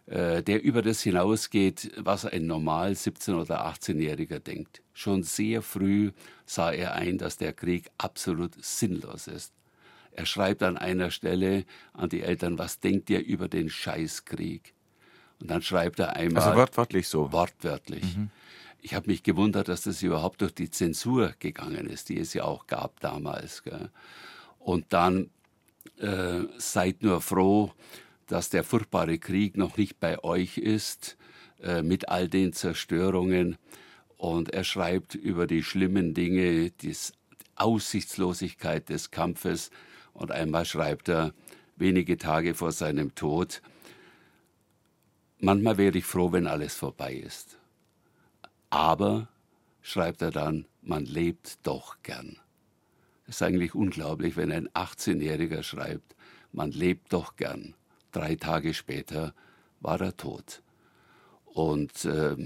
der 0.05 0.61
über 0.61 0.81
das 0.81 1.01
hinausgeht, 1.01 1.91
was 1.97 2.25
ein 2.25 2.45
normal 2.45 2.91
17- 2.91 3.35
oder 3.35 3.65
18-Jähriger 3.67 4.39
denkt. 4.39 4.81
Schon 4.93 5.23
sehr 5.23 5.61
früh 5.61 6.11
sah 6.45 6.71
er 6.71 6.93
ein, 6.95 7.17
dass 7.17 7.37
der 7.37 7.53
Krieg 7.53 7.89
absolut 7.97 8.51
sinnlos 8.63 9.27
ist. 9.27 9.53
Er 10.11 10.25
schreibt 10.25 10.61
an 10.61 10.77
einer 10.77 11.09
Stelle 11.09 11.65
an 11.93 12.09
die 12.09 12.21
Eltern, 12.21 12.57
was 12.57 12.79
denkt 12.79 13.09
ihr 13.09 13.23
über 13.23 13.47
den 13.47 13.69
Scheißkrieg? 13.69 14.73
Und 15.39 15.49
dann 15.49 15.61
schreibt 15.61 15.99
er 15.99 16.15
einmal. 16.15 16.43
Also 16.43 16.57
wortwörtlich 16.57 17.07
so. 17.07 17.31
Wortwörtlich. 17.31 18.03
Mhm. 18.15 18.29
Ich 18.81 18.93
habe 18.93 19.09
mich 19.09 19.23
gewundert, 19.23 19.69
dass 19.69 19.83
das 19.83 20.03
überhaupt 20.03 20.41
durch 20.41 20.53
die 20.53 20.69
Zensur 20.69 21.33
gegangen 21.39 21.87
ist, 21.87 22.09
die 22.09 22.19
es 22.19 22.33
ja 22.33 22.43
auch 22.43 22.67
gab 22.67 22.99
damals. 22.99 23.63
Gell? 23.63 23.89
Und 24.59 24.85
dann 24.89 25.29
äh, 25.99 26.41
seid 26.57 27.01
nur 27.01 27.21
froh, 27.21 27.71
dass 28.33 28.49
der 28.49 28.63
furchtbare 28.63 29.19
Krieg 29.19 29.57
noch 29.57 29.77
nicht 29.77 29.99
bei 29.99 30.23
euch 30.23 30.57
ist, 30.57 31.17
äh, 31.61 31.83
mit 31.83 32.09
all 32.09 32.27
den 32.27 32.51
Zerstörungen. 32.51 33.57
Und 34.17 34.49
er 34.49 34.63
schreibt 34.63 35.13
über 35.13 35.45
die 35.45 35.61
schlimmen 35.61 36.15
Dinge, 36.15 36.71
die 36.71 36.95
Aussichtslosigkeit 37.57 38.89
des 38.89 39.11
Kampfes. 39.11 39.69
Und 40.13 40.31
einmal 40.31 40.65
schreibt 40.65 41.09
er, 41.09 41.35
wenige 41.75 42.17
Tage 42.17 42.55
vor 42.55 42.71
seinem 42.71 43.13
Tod, 43.13 43.61
Manchmal 45.37 45.77
wäre 45.77 45.95
ich 45.99 46.05
froh, 46.05 46.31
wenn 46.31 46.47
alles 46.47 46.73
vorbei 46.73 47.13
ist. 47.13 47.59
Aber, 48.71 49.27
schreibt 49.83 50.23
er 50.23 50.31
dann, 50.31 50.65
man 50.81 51.05
lebt 51.05 51.59
doch 51.67 51.97
gern. 52.01 52.39
Es 53.27 53.35
ist 53.35 53.41
eigentlich 53.43 53.75
unglaublich, 53.75 54.37
wenn 54.37 54.51
ein 54.51 54.69
18-Jähriger 54.69 55.61
schreibt, 55.61 56.15
man 56.51 56.71
lebt 56.71 57.13
doch 57.13 57.35
gern. 57.35 57.75
Drei 58.13 58.35
Tage 58.35 58.73
später 58.73 59.33
war 59.81 59.99
er 59.99 60.15
tot. 60.15 60.61
Und 61.45 62.05
äh, 62.05 62.37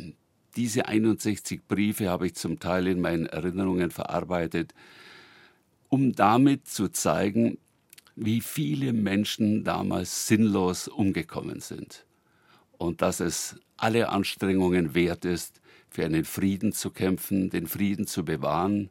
diese 0.55 0.87
61 0.87 1.67
Briefe 1.67 2.09
habe 2.09 2.25
ich 2.25 2.33
zum 2.33 2.59
Teil 2.59 2.87
in 2.87 2.99
meinen 2.99 3.27
Erinnerungen 3.27 3.91
verarbeitet, 3.91 4.73
um 5.89 6.13
damit 6.13 6.67
zu 6.67 6.89
zeigen, 6.89 7.59
wie 8.15 8.41
viele 8.41 8.93
Menschen 8.93 9.63
damals 9.63 10.27
sinnlos 10.27 10.87
umgekommen 10.87 11.59
sind 11.59 12.05
und 12.77 13.03
dass 13.03 13.19
es 13.19 13.55
alle 13.77 14.09
Anstrengungen 14.09 14.95
wert 14.95 15.23
ist, 15.23 15.61
für 15.89 16.03
einen 16.03 16.25
Frieden 16.25 16.73
zu 16.73 16.89
kämpfen, 16.89 17.49
den 17.49 17.67
Frieden 17.67 18.07
zu 18.07 18.25
bewahren, 18.25 18.89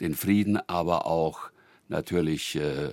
den 0.00 0.14
Frieden 0.14 0.56
aber 0.68 1.06
auch 1.06 1.50
natürlich 1.88 2.56
äh, 2.56 2.90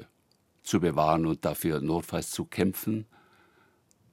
zu 0.63 0.79
bewahren 0.79 1.25
und 1.25 1.45
dafür 1.45 1.81
notfalls 1.81 2.31
zu 2.31 2.45
kämpfen. 2.45 3.05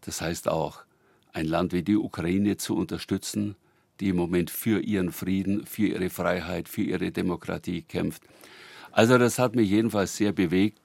Das 0.02 0.20
heißt 0.20 0.48
auch, 0.48 0.84
ein 1.32 1.46
Land 1.46 1.72
wie 1.72 1.82
die 1.82 1.96
Ukraine 1.96 2.56
zu 2.56 2.76
unterstützen, 2.76 3.56
die 4.00 4.10
im 4.10 4.16
Moment 4.16 4.50
für 4.50 4.80
ihren 4.80 5.12
Frieden, 5.12 5.66
für 5.66 5.86
ihre 5.86 6.10
Freiheit, 6.10 6.68
für 6.68 6.82
ihre 6.82 7.10
Demokratie 7.10 7.82
kämpft. 7.82 8.22
Also 8.90 9.16
das 9.16 9.38
hat 9.38 9.54
mich 9.54 9.70
jedenfalls 9.70 10.16
sehr 10.16 10.32
bewegt 10.32 10.78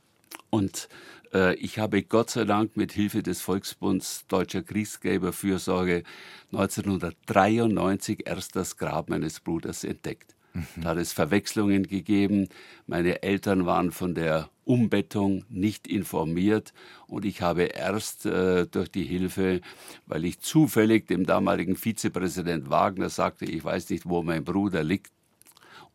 und 0.49 0.87
äh, 1.33 1.55
ich 1.55 1.79
habe 1.79 2.03
Gott 2.03 2.29
sei 2.29 2.45
Dank 2.45 2.77
mit 2.77 2.93
Hilfe 2.93 3.23
des 3.23 3.41
Volksbunds 3.41 4.25
Deutscher 4.27 4.63
Kriegsgräberfürsorge 4.63 6.03
1993 6.51 8.25
erst 8.25 8.55
das 8.55 8.77
Grab 8.77 9.09
meines 9.09 9.39
Bruders 9.39 9.83
entdeckt. 9.83 10.35
Mhm. 10.53 10.65
Da 10.77 10.89
hat 10.89 10.97
es 10.97 11.11
Verwechslungen 11.11 11.83
gegeben. 11.87 12.47
Meine 12.85 13.23
Eltern 13.23 13.65
waren 13.65 13.91
von 13.91 14.15
der 14.15 14.49
Umbettung 14.67 15.45
nicht 15.49 15.87
informiert 15.87 16.73
und 17.07 17.25
ich 17.25 17.41
habe 17.41 17.63
erst 17.63 18.25
äh, 18.25 18.67
durch 18.67 18.89
die 18.91 19.03
Hilfe, 19.03 19.61
weil 20.05 20.25
ich 20.25 20.39
zufällig 20.39 21.07
dem 21.07 21.25
damaligen 21.25 21.75
Vizepräsident 21.75 22.69
Wagner 22.69 23.09
sagte, 23.09 23.45
ich 23.45 23.63
weiß 23.63 23.89
nicht, 23.89 24.07
wo 24.07 24.23
mein 24.23 24.43
Bruder 24.43 24.83
liegt, 24.83 25.11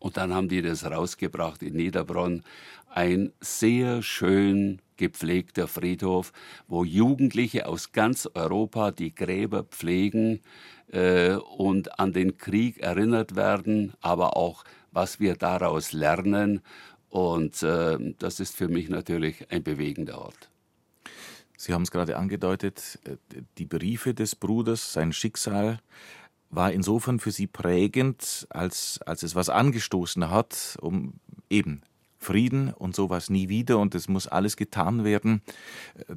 und 0.03 0.17
dann 0.17 0.35
haben 0.35 0.49
die 0.49 0.63
das 0.63 0.85
rausgebracht 0.85 1.63
in 1.63 1.77
Niederbronn. 1.77 2.43
Ein 2.91 3.33
sehr 3.41 4.03
schön 4.03 4.83
gepflegter 4.97 5.69
Friedhof, 5.69 6.33
wo 6.67 6.83
Jugendliche 6.83 7.67
aus 7.67 7.93
ganz 7.93 8.29
Europa 8.35 8.91
die 8.91 9.15
Gräber 9.15 9.63
pflegen 9.63 10.41
äh, 10.93 11.35
und 11.35 12.01
an 12.01 12.13
den 12.13 12.37
Krieg 12.37 12.79
erinnert 12.79 13.37
werden, 13.37 13.93
aber 14.01 14.37
auch, 14.37 14.65
was 14.91 15.21
wir 15.21 15.37
daraus 15.37 15.93
lernen. 15.93 16.63
Und 17.13 17.63
äh, 17.63 17.99
das 18.19 18.41
ist 18.41 18.57
für 18.57 18.69
mich 18.69 18.89
natürlich 18.89 19.51
ein 19.51 19.63
bewegender 19.63 20.19
Ort. 20.19 20.49
Sie 21.59 21.75
haben 21.75 21.83
es 21.83 21.91
gerade 21.91 22.17
angedeutet, 22.17 22.99
äh, 23.05 23.17
die 23.59 23.67
Briefe 23.67 24.15
des 24.15 24.35
Bruders, 24.35 24.95
sein 24.95 25.13
Schicksal 25.13 25.79
war 26.49 26.73
insofern 26.73 27.21
für 27.21 27.31
Sie 27.31 27.47
prägend, 27.47 28.47
als, 28.49 28.99
als 29.05 29.23
es 29.25 29.35
was 29.35 29.51
angestoßen 29.51 30.31
hat, 30.31 30.79
um 30.81 31.21
eben 31.51 31.83
Frieden 32.17 32.73
und 32.73 32.97
sowas 32.97 33.29
nie 33.29 33.51
wieder 33.51 33.79
und 33.79 33.95
es 33.95 34.09
muss 34.09 34.27
alles 34.27 34.57
getan 34.57 35.05
werden, 35.05 35.43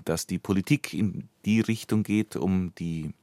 dass 0.05 0.27
die 0.27 0.39
Politik 0.39 0.93
in 0.93 1.27
die 1.43 1.59
Richtung 1.59 2.03
geht, 2.03 2.37
um 2.37 2.73
die 2.75 3.13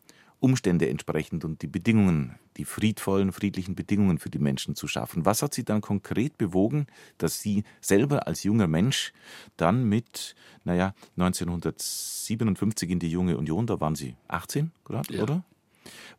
Umstände 0.42 0.88
entsprechend 0.88 1.44
und 1.44 1.62
die 1.62 1.68
Bedingungen, 1.68 2.35
die 2.57 2.64
friedvollen, 2.64 3.33
friedlichen 3.33 3.76
Bedingungen 3.76 4.18
für 4.18 4.28
die 4.28 4.40
Menschen 4.40 4.74
zu 4.74 4.88
schaffen. 4.88 5.24
Was 5.24 5.40
hat 5.40 5.55
Sie 5.55 5.64
dann 5.64 5.81
konkret 5.81 6.37
bewogen, 6.37 6.87
dass 7.16 7.40
Sie 7.40 7.62
selber 7.81 8.26
als 8.26 8.42
junger 8.42 8.66
Mensch 8.66 9.12
dann 9.57 9.85
mit, 9.85 10.35
naja, 10.64 10.94
1957 11.16 12.90
in 12.90 12.98
die 12.98 13.11
Junge 13.11 13.38
Union, 13.38 13.66
da 13.66 13.81
waren 13.81 13.94
Sie 13.94 14.16
18, 14.28 14.72
gerade, 14.85 15.14
ja. 15.14 15.22
oder? 15.22 15.44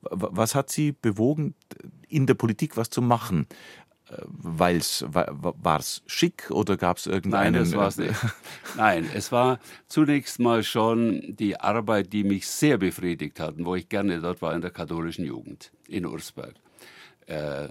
Was 0.01 0.55
hat 0.55 0.69
Sie 0.69 0.93
bewogen, 0.93 1.55
in 2.07 2.25
der 2.25 2.33
Politik 2.33 2.77
was 2.77 2.89
zu 2.89 3.01
machen? 3.01 3.47
Weil's, 4.27 5.05
war 5.07 5.79
es 5.79 6.03
schick 6.05 6.49
oder 6.51 6.77
gab 6.77 6.97
es 6.97 7.07
irgendeinen... 7.07 7.53
Nein, 7.53 7.63
das 7.63 7.75
war 7.75 7.87
es 7.87 7.97
nicht. 7.97 8.15
Nein, 8.77 9.09
es 9.13 9.31
war 9.31 9.59
zunächst 9.87 10.39
mal 10.39 10.63
schon 10.63 11.35
die 11.37 11.59
Arbeit, 11.59 12.13
die 12.13 12.23
mich 12.23 12.47
sehr 12.47 12.77
befriedigt 12.77 13.39
hat 13.39 13.57
und 13.57 13.65
wo 13.65 13.75
ich 13.75 13.89
gerne 13.89 14.19
dort 14.19 14.41
war 14.41 14.53
in 14.53 14.61
der 14.61 14.71
katholischen 14.71 15.25
Jugend 15.25 15.71
in 15.87 16.05
Ursberg. 16.05 16.55
Äh, 17.27 17.69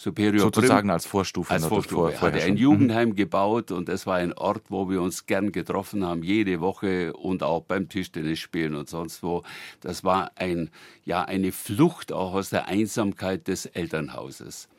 Superior 0.00 0.40
Sozusagen 0.44 0.88
Prim, 0.88 0.90
als 0.92 1.04
Vorstufe. 1.04 1.52
Als 1.52 1.66
Vorstufe. 1.66 2.12
Vor, 2.12 2.20
hatte 2.22 2.42
ein 2.42 2.56
Jugendheim 2.56 3.10
mhm. 3.10 3.16
gebaut 3.16 3.70
und 3.70 3.90
es 3.90 4.06
war 4.06 4.16
ein 4.16 4.32
Ort, 4.32 4.62
wo 4.70 4.88
wir 4.88 5.02
uns 5.02 5.26
gern 5.26 5.52
getroffen 5.52 6.06
haben, 6.06 6.22
jede 6.22 6.62
Woche 6.62 7.12
und 7.12 7.42
auch 7.42 7.64
beim 7.64 7.86
Tischtennis 7.86 8.38
spielen 8.38 8.76
und 8.76 8.88
sonst 8.88 9.22
wo. 9.22 9.42
Das 9.82 10.02
war 10.02 10.30
ein, 10.36 10.70
ja, 11.04 11.22
eine 11.24 11.52
Flucht 11.52 12.12
auch 12.12 12.32
aus 12.32 12.48
der 12.48 12.66
Einsamkeit 12.66 13.46
des 13.46 13.66
Elternhauses. 13.66 14.70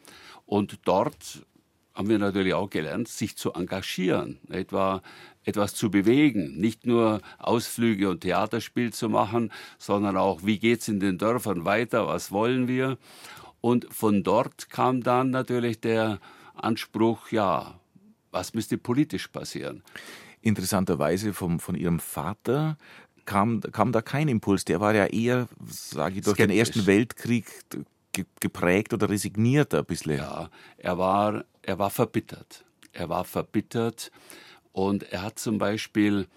Und 0.51 0.79
dort 0.83 1.45
haben 1.93 2.09
wir 2.09 2.19
natürlich 2.19 2.53
auch 2.53 2.69
gelernt, 2.69 3.07
sich 3.07 3.37
zu 3.37 3.53
engagieren, 3.53 4.37
etwa 4.49 5.01
etwas 5.45 5.75
zu 5.75 5.89
bewegen, 5.89 6.59
nicht 6.59 6.85
nur 6.85 7.21
Ausflüge 7.39 8.09
und 8.09 8.19
Theaterspiel 8.19 8.91
zu 8.91 9.07
machen, 9.07 9.49
sondern 9.77 10.17
auch, 10.17 10.41
wie 10.43 10.59
geht's 10.59 10.89
in 10.89 10.99
den 10.99 11.17
Dörfern 11.17 11.63
weiter, 11.63 12.05
was 12.05 12.33
wollen 12.33 12.67
wir? 12.67 12.97
Und 13.61 13.87
von 13.93 14.23
dort 14.23 14.69
kam 14.69 15.03
dann 15.03 15.29
natürlich 15.29 15.79
der 15.79 16.19
Anspruch, 16.53 17.31
ja, 17.31 17.79
was 18.31 18.53
müsste 18.53 18.77
politisch 18.77 19.29
passieren? 19.29 19.83
Interessanterweise 20.41 21.33
vom, 21.33 21.61
von 21.61 21.75
Ihrem 21.75 21.99
Vater 21.99 22.77
kam, 23.23 23.61
kam 23.61 23.93
da 23.93 24.01
kein 24.01 24.27
Impuls. 24.27 24.65
Der 24.65 24.81
war 24.81 24.93
ja 24.93 25.05
eher, 25.05 25.47
sage 25.65 26.15
ich, 26.17 26.25
durch 26.25 26.35
Skeptisch. 26.35 26.53
den 26.53 26.59
Ersten 26.59 26.85
Weltkrieg 26.87 27.45
geprägt 28.39 28.93
oder 28.93 29.09
resigniert 29.09 29.73
ein 29.73 29.85
bisschen? 29.85 30.17
Ja, 30.17 30.49
er 30.77 30.97
war, 30.97 31.45
er 31.61 31.79
war 31.79 31.89
verbittert. 31.89 32.65
Er 32.93 33.09
war 33.09 33.23
verbittert 33.23 34.11
und 34.73 35.03
er 35.11 35.21
hat 35.23 35.39
zum 35.39 35.57
Beispiel, 35.57 36.27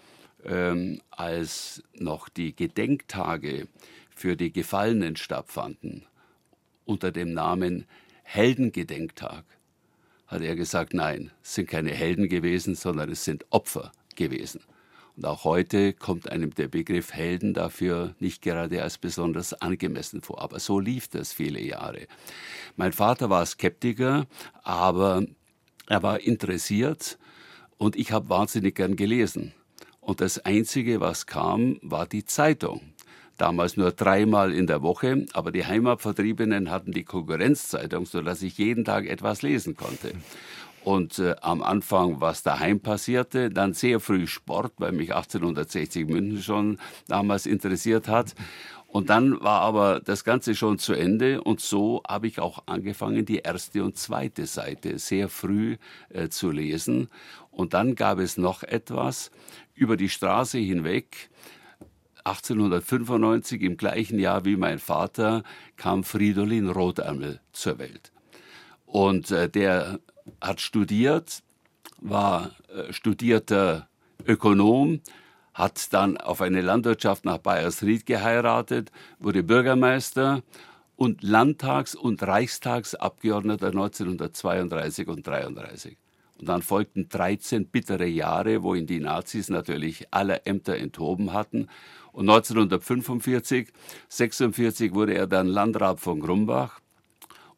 ähm, 0.43 1.01
als 1.11 1.83
noch 1.93 2.29
die 2.29 2.55
Gedenktage 2.55 3.67
für 4.09 4.35
die 4.35 4.51
Gefallenen 4.51 5.15
stattfanden, 5.15 6.05
unter 6.85 7.11
dem 7.11 7.33
Namen 7.33 7.85
Heldengedenktag, 8.23 9.43
hat 10.27 10.41
er 10.41 10.55
gesagt, 10.55 10.93
nein, 10.93 11.31
es 11.43 11.55
sind 11.55 11.69
keine 11.69 11.91
Helden 11.91 12.29
gewesen, 12.29 12.75
sondern 12.75 13.11
es 13.11 13.23
sind 13.23 13.45
Opfer 13.49 13.91
gewesen. 14.15 14.61
Und 15.17 15.25
auch 15.25 15.45
heute 15.45 15.93
kommt 15.93 16.29
einem 16.29 16.53
der 16.53 16.67
Begriff 16.67 17.13
Helden 17.13 17.53
dafür 17.53 18.15
nicht 18.19 18.41
gerade 18.41 18.83
als 18.83 18.97
besonders 18.97 19.53
angemessen 19.53 20.21
vor. 20.21 20.41
Aber 20.41 20.59
so 20.59 20.79
lief 20.79 21.07
das 21.07 21.31
viele 21.31 21.61
Jahre. 21.61 22.07
Mein 22.75 22.91
Vater 22.91 23.29
war 23.29 23.45
Skeptiker, 23.45 24.27
aber 24.63 25.23
er 25.87 26.03
war 26.03 26.19
interessiert 26.19 27.17
und 27.77 27.95
ich 27.95 28.11
habe 28.11 28.29
wahnsinnig 28.29 28.75
gern 28.75 28.97
gelesen. 28.97 29.53
Und 30.01 30.19
das 30.19 30.39
Einzige, 30.39 30.99
was 30.99 31.25
kam, 31.25 31.79
war 31.81 32.05
die 32.05 32.25
Zeitung. 32.25 32.81
Damals 33.37 33.75
nur 33.75 33.91
dreimal 33.91 34.53
in 34.53 34.67
der 34.67 34.81
Woche, 34.81 35.25
aber 35.33 35.51
die 35.51 35.65
Heimatvertriebenen 35.65 36.71
hatten 36.71 36.91
die 36.91 37.03
Konkurrenzzeitung, 37.03 38.05
sodass 38.05 38.41
ich 38.41 38.57
jeden 38.57 38.85
Tag 38.85 39.07
etwas 39.07 39.41
lesen 39.41 39.75
konnte 39.75 40.13
und 40.85 41.17
äh, 41.17 41.35
am 41.41 41.63
Anfang, 41.63 42.21
was 42.21 42.43
daheim 42.43 42.79
passierte, 42.79 43.49
dann 43.49 43.73
sehr 43.73 43.99
früh 43.99 44.27
Sport, 44.27 44.73
weil 44.77 44.91
mich 44.91 45.15
1860 45.15 46.07
München 46.07 46.43
schon 46.43 46.77
damals 47.07 47.47
interessiert 47.47 48.07
hat. 48.07 48.35
Und 48.85 49.09
dann 49.09 49.41
war 49.41 49.61
aber 49.61 49.99
das 49.99 50.23
Ganze 50.23 50.53
schon 50.53 50.77
zu 50.77 50.93
Ende 50.93 51.41
und 51.41 51.59
so 51.59 52.03
habe 52.07 52.27
ich 52.27 52.39
auch 52.39 52.63
angefangen, 52.67 53.25
die 53.25 53.39
erste 53.39 53.83
und 53.83 53.97
zweite 53.97 54.45
Seite 54.45 54.99
sehr 54.99 55.27
früh 55.27 55.77
äh, 56.09 56.29
zu 56.29 56.51
lesen. 56.51 57.09
Und 57.49 57.73
dann 57.73 57.95
gab 57.95 58.19
es 58.19 58.37
noch 58.37 58.61
etwas 58.61 59.31
über 59.73 59.97
die 59.97 60.09
Straße 60.09 60.59
hinweg. 60.59 61.31
1895, 62.25 63.63
im 63.63 63.77
gleichen 63.77 64.19
Jahr 64.19 64.45
wie 64.45 64.55
mein 64.55 64.77
Vater, 64.77 65.41
kam 65.77 66.03
Fridolin 66.03 66.69
Rotärmel 66.69 67.41
zur 67.53 67.79
Welt. 67.79 68.11
Und 68.85 69.31
äh, 69.31 69.49
der 69.49 69.99
hat 70.41 70.61
studiert, 70.61 71.43
war 71.99 72.51
äh, 72.69 72.91
studierter 72.93 73.87
Ökonom, 74.25 75.01
hat 75.53 75.93
dann 75.93 76.17
auf 76.17 76.41
eine 76.41 76.61
Landwirtschaft 76.61 77.25
nach 77.25 77.37
Bayersried 77.37 78.05
geheiratet, 78.05 78.91
wurde 79.19 79.43
Bürgermeister 79.43 80.43
und 80.95 81.23
Landtags- 81.23 81.95
und 81.95 82.21
Reichstagsabgeordneter 82.23 83.67
1932 83.67 85.07
und 85.07 85.27
1933. 85.27 85.97
Und 86.37 86.49
dann 86.49 86.61
folgten 86.61 87.07
13 87.07 87.67
bittere 87.67 88.05
Jahre, 88.05 88.61
wo 88.63 88.75
ihn 88.75 88.87
die 88.87 88.99
Nazis 88.99 89.49
natürlich 89.49 90.07
alle 90.11 90.45
Ämter 90.45 90.75
enthoben 90.77 91.31
hatten. 91.31 91.69
Und 92.11 92.29
1945, 92.29 93.69
46 94.09 94.93
wurde 94.93 95.13
er 95.13 95.27
dann 95.27 95.47
Landrat 95.47 96.01
von 96.01 96.19
Grumbach 96.19 96.81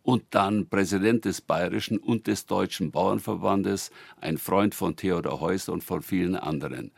und 0.08 0.24
dann 0.30 0.70
Präsident 0.70 1.26
des 1.26 1.42
Bayerischen 1.42 1.98
und 1.98 2.28
des 2.28 2.46
Deutschen 2.46 2.92
Bauernverbandes, 2.92 3.92
ein 4.22 4.38
Freund 4.38 4.74
von 4.74 4.96
Theodor 4.96 5.42
Heuss 5.42 5.68
und 5.68 5.84
von 5.84 6.02
vielen 6.02 6.38
anderen. 6.38 6.94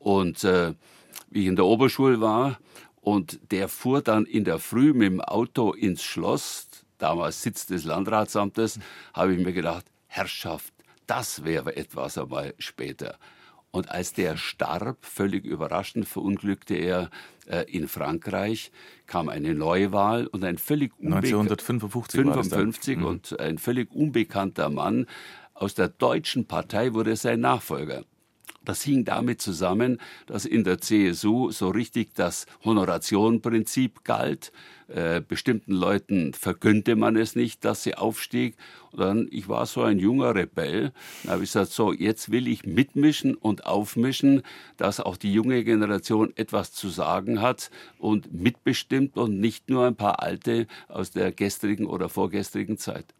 Und 0.00 0.42
äh, 0.42 0.74
wie 1.28 1.42
ich 1.42 1.46
in 1.46 1.54
der 1.54 1.66
Oberschule 1.66 2.20
war, 2.20 2.58
und 3.02 3.38
der 3.52 3.68
fuhr 3.68 4.02
dann 4.02 4.26
in 4.26 4.42
der 4.42 4.58
Früh 4.58 4.92
mit 4.92 5.12
dem 5.12 5.20
Auto 5.20 5.72
ins 5.74 6.02
Schloss, 6.02 6.66
damals 6.98 7.40
Sitz 7.40 7.66
des 7.66 7.84
Landratsamtes, 7.84 8.80
habe 9.14 9.32
ich 9.32 9.38
mir 9.38 9.52
gedacht, 9.52 9.86
Herrschaft, 10.08 10.74
das 11.06 11.44
wäre 11.44 11.76
etwas 11.76 12.18
einmal 12.18 12.54
später. 12.58 13.16
Und 13.72 13.90
als 13.90 14.12
der 14.12 14.36
starb, 14.36 15.04
völlig 15.04 15.44
überraschend 15.44 16.08
verunglückte 16.08 16.74
er 16.74 17.10
äh, 17.46 17.64
in 17.70 17.86
Frankreich, 17.86 18.72
kam 19.06 19.28
eine 19.28 19.54
Neuwahl 19.54 20.26
und 20.26 20.44
ein 20.44 20.58
völlig 20.58 20.92
1955 21.00 22.20
55 22.20 22.96
mhm. 22.98 23.04
und 23.04 23.40
ein 23.40 23.58
völlig 23.58 23.92
unbekannter 23.92 24.70
Mann 24.70 25.06
aus 25.54 25.74
der 25.74 25.88
deutschen 25.88 26.46
Partei 26.46 26.94
wurde 26.94 27.14
sein 27.16 27.40
Nachfolger. 27.40 28.04
Das 28.64 28.82
hing 28.82 29.04
damit 29.04 29.40
zusammen, 29.40 29.98
dass 30.26 30.44
in 30.44 30.64
der 30.64 30.80
CSU 30.80 31.50
so 31.50 31.68
richtig 31.70 32.14
das 32.14 32.46
Honorationprinzip 32.64 34.04
galt. 34.04 34.52
Äh, 34.92 35.20
bestimmten 35.20 35.72
Leuten 35.72 36.34
vergönnte 36.34 36.96
man 36.96 37.16
es 37.16 37.36
nicht, 37.36 37.64
dass 37.64 37.84
sie 37.84 37.94
aufstieg. 37.94 38.56
Und 38.90 39.00
dann, 39.00 39.28
ich 39.30 39.48
war 39.48 39.64
so 39.66 39.82
ein 39.82 40.00
junger 40.00 40.34
Rebell. 40.34 40.92
Dann 41.22 41.32
habe 41.32 41.44
ich 41.44 41.50
gesagt, 41.50 41.70
so, 41.70 41.92
jetzt 41.92 42.32
will 42.32 42.48
ich 42.48 42.66
mitmischen 42.66 43.36
und 43.36 43.66
aufmischen, 43.66 44.42
dass 44.76 44.98
auch 44.98 45.16
die 45.16 45.32
junge 45.32 45.62
Generation 45.62 46.32
etwas 46.34 46.72
zu 46.72 46.88
sagen 46.88 47.40
hat 47.40 47.70
und 47.98 48.32
mitbestimmt 48.32 49.16
und 49.16 49.38
nicht 49.38 49.70
nur 49.70 49.86
ein 49.86 49.94
paar 49.94 50.22
Alte 50.22 50.66
aus 50.88 51.12
der 51.12 51.30
gestrigen 51.30 51.86
oder 51.86 52.08
vorgestrigen 52.08 52.76
Zeit. 52.76 53.14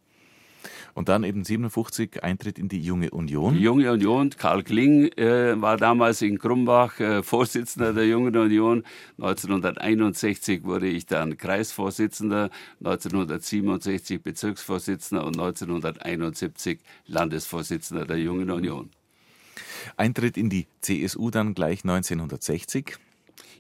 Und 0.95 1.09
dann 1.09 1.25
eben 1.25 1.45
57 1.45 2.23
Eintritt 2.23 2.59
in 2.59 2.69
die 2.69 2.81
Junge 2.81 3.11
Union. 3.11 3.55
Die 3.55 3.61
Junge 3.61 3.93
Union, 3.93 4.31
Karl 4.31 4.63
Kling 4.63 5.07
äh, 5.17 5.61
war 5.61 5.77
damals 5.77 6.23
in 6.23 6.39
Krumbach 6.39 6.99
äh, 7.01 7.23
Vorsitzender 7.23 7.93
der 7.93 8.07
Jungen 8.07 8.37
Union. 8.37 8.85
1961 9.19 10.65
wurde 10.65 10.89
ich 10.89 11.07
dann 11.07 11.37
Kreisvorsitzender, 11.37 12.51
1967 12.81 14.23
Bezirksvorsitzender 14.23 15.25
und 15.25 15.39
1971 15.39 16.81
Landesvorsitzender 17.07 18.05
der 18.05 18.19
Jungen 18.19 18.51
Union. 18.51 18.91
Eintritt 19.97 20.37
in 20.37 20.51
die 20.51 20.67
CSU 20.81 21.31
dann 21.31 21.55
gleich 21.55 21.85
1960. 21.85 22.99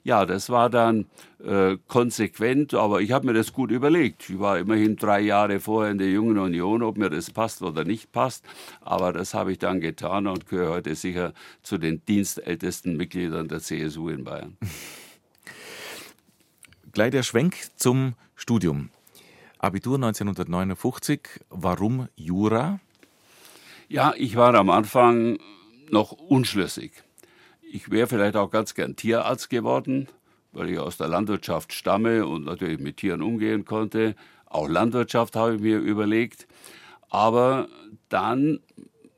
Ja, 0.02 0.24
das 0.24 0.48
war 0.48 0.70
dann 0.70 1.06
äh, 1.44 1.76
konsequent, 1.86 2.72
aber 2.72 3.02
ich 3.02 3.12
habe 3.12 3.26
mir 3.26 3.34
das 3.34 3.52
gut 3.52 3.70
überlegt. 3.70 4.30
Ich 4.30 4.38
war 4.38 4.58
immerhin 4.58 4.96
drei 4.96 5.20
Jahre 5.20 5.60
vorher 5.60 5.92
in 5.92 5.98
der 5.98 6.10
Jungen 6.10 6.38
Union, 6.38 6.82
ob 6.82 6.96
mir 6.96 7.10
das 7.10 7.30
passt 7.30 7.62
oder 7.62 7.84
nicht 7.84 8.10
passt. 8.10 8.44
Aber 8.80 9.12
das 9.12 9.34
habe 9.34 9.52
ich 9.52 9.58
dann 9.58 9.80
getan 9.80 10.26
und 10.26 10.46
gehöre 10.46 10.72
heute 10.72 10.94
sicher 10.94 11.34
zu 11.62 11.76
den 11.76 12.02
dienstältesten 12.06 12.96
Mitgliedern 12.96 13.48
der 13.48 13.60
CSU 13.60 14.08
in 14.08 14.24
Bayern. 14.24 14.56
Gleich 16.92 17.10
der 17.10 17.22
Schwenk 17.22 17.56
zum 17.76 18.14
Studium. 18.34 18.88
Abitur 19.58 19.96
1959. 19.96 21.20
Warum 21.50 22.08
Jura? 22.16 22.80
Ja, 23.88 24.14
ich 24.16 24.34
war 24.36 24.54
am 24.54 24.70
Anfang 24.70 25.38
noch 25.90 26.12
unschlüssig. 26.12 26.92
Ich 27.72 27.90
wäre 27.90 28.08
vielleicht 28.08 28.36
auch 28.36 28.50
ganz 28.50 28.74
gern 28.74 28.96
Tierarzt 28.96 29.48
geworden, 29.48 30.08
weil 30.52 30.70
ich 30.70 30.78
aus 30.78 30.96
der 30.96 31.06
Landwirtschaft 31.06 31.72
stamme 31.72 32.26
und 32.26 32.44
natürlich 32.44 32.80
mit 32.80 32.96
Tieren 32.96 33.22
umgehen 33.22 33.64
konnte. 33.64 34.16
Auch 34.46 34.68
Landwirtschaft 34.68 35.36
habe 35.36 35.54
ich 35.54 35.60
mir 35.60 35.78
überlegt. 35.78 36.48
Aber 37.10 37.68
dann 38.08 38.58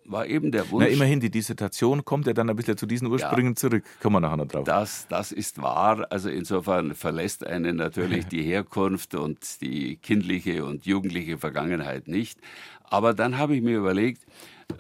war 0.05 0.27
eben 0.27 0.53
der 0.53 0.71
Wunsch. 0.71 0.85
Na, 0.87 0.93
immerhin, 0.93 1.21
die 1.21 1.31
Dissertation 1.31 2.05
kommt 2.05 2.27
ja 2.27 2.35
dann 2.35 2.51
ein 2.51 2.57
bisschen 2.57 2.77
zu 2.77 2.85
diesen 2.85 3.09
Ursprüngen 3.09 3.53
ja, 3.53 3.57
zurück. 3.57 3.85
Kommen 4.03 4.17
wir 4.17 4.21
nachher 4.21 4.37
noch 4.37 4.49
drauf. 4.49 4.65
Das, 4.65 5.07
das 5.09 5.33
ist 5.33 5.63
wahr. 5.63 6.07
Also 6.11 6.29
insofern 6.29 6.95
verlässt 6.95 7.47
einen 7.47 7.77
natürlich 7.77 8.27
die 8.29 8.43
Herkunft 8.43 9.15
und 9.15 9.63
die 9.63 9.97
kindliche 9.97 10.67
und 10.67 10.85
jugendliche 10.85 11.39
Vergangenheit 11.39 12.07
nicht. 12.07 12.39
Aber 12.85 13.15
dann 13.15 13.39
habe 13.39 13.57
ich 13.57 13.63
mir 13.63 13.79
überlegt, 13.79 14.27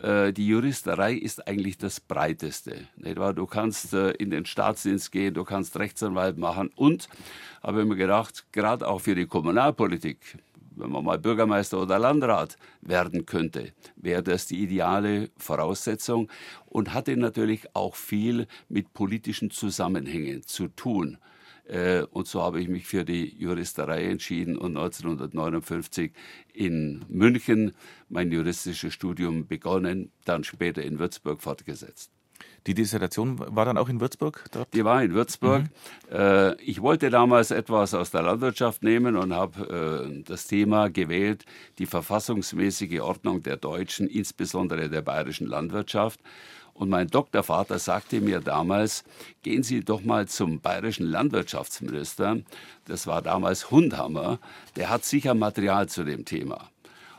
äh, 0.03 0.33
die 0.33 0.47
Juristerei 0.47 1.15
ist 1.15 1.47
eigentlich 1.47 1.79
das 1.79 2.01
Breiteste. 2.01 2.89
Nicht 2.97 3.19
wahr? 3.19 3.35
Du 3.35 3.47
kannst 3.47 3.93
äh, 3.93 4.11
in 4.13 4.31
den 4.31 4.47
Staatsdienst 4.47 5.13
gehen, 5.13 5.35
du 5.35 5.45
kannst 5.45 5.79
Rechtsanwalt 5.79 6.39
machen 6.39 6.71
und, 6.75 7.09
habe 7.63 7.83
ich 7.83 7.87
mir 7.87 7.97
gedacht, 7.97 8.47
gerade 8.53 8.87
auch 8.89 9.01
für 9.01 9.15
die 9.15 9.27
Kommunalpolitik, 9.27 10.39
wenn 10.77 10.91
man 10.91 11.05
mal 11.05 11.19
Bürgermeister 11.19 11.81
oder 11.81 11.99
Landrat 11.99 12.57
werden 12.81 13.27
könnte, 13.27 13.73
wäre 13.97 14.23
das 14.23 14.47
die 14.47 14.63
ideale 14.63 15.31
Voraussetzung 15.37 16.31
und 16.67 16.95
hatte 16.95 17.17
natürlich 17.17 17.75
auch 17.75 17.95
viel 17.95 18.47
mit 18.69 18.93
politischen 18.95 19.51
Zusammenhängen 19.51 20.43
zu 20.45 20.69
tun. 20.69 21.19
Äh, 21.73 22.03
und 22.11 22.27
so 22.27 22.43
habe 22.43 22.61
ich 22.61 22.69
mich 22.69 22.87
für 22.87 23.05
die 23.05 23.35
Juristerei 23.39 24.05
entschieden 24.05 24.59
und 24.59 24.77
1959 24.77 26.13
in 26.53 27.05
München 27.09 27.73
mein 28.11 28.31
juristisches 28.31 28.93
Studium 28.93 29.47
begonnen, 29.47 30.13
dann 30.27 30.45
später 30.45 30.83
in 30.83 30.99
Würzburg 30.99 31.41
fortgesetzt. 31.41 32.11
Die 32.67 32.75
Dissertation 32.75 33.39
war 33.39 33.65
dann 33.65 33.79
auch 33.79 33.89
in 33.89 34.01
Würzburg? 34.01 34.45
Dort? 34.53 34.75
Die 34.75 34.85
war 34.85 35.03
in 35.03 35.15
Würzburg. 35.15 35.63
Mhm. 35.63 36.17
Äh, 36.17 36.55
ich 36.61 36.83
wollte 36.83 37.09
damals 37.09 37.51
etwas 37.51 37.95
aus 37.95 38.11
der 38.11 38.23
Landwirtschaft 38.23 38.83
nehmen 38.83 39.17
und 39.17 39.33
habe 39.33 40.07
äh, 40.11 40.23
das 40.25 40.47
Thema 40.47 40.89
gewählt, 40.89 41.45
die 41.79 41.87
verfassungsmäßige 41.87 43.01
Ordnung 43.01 43.43
der 43.43 43.57
deutschen, 43.57 44.09
insbesondere 44.09 44.91
der 44.91 45.03
bayerischen 45.03 45.47
Landwirtschaft. 45.47 46.21
Und 46.75 46.89
mein 46.89 47.09
Doktorvater 47.09 47.79
sagte 47.79 48.21
mir 48.21 48.41
damals, 48.41 49.05
gehen 49.43 49.63
Sie 49.63 49.85
doch 49.85 50.03
mal 50.03 50.27
zum 50.27 50.61
bayerischen 50.61 51.07
Landwirtschaftsminister, 51.07 52.39
das 52.87 53.07
war 53.07 53.23
damals 53.23 53.71
Hundhammer, 53.71 54.39
der 54.77 54.91
hat 54.91 55.05
sicher 55.05 55.35
Material 55.35 55.89
zu 55.89 56.05
dem 56.05 56.25
Thema. 56.25 56.71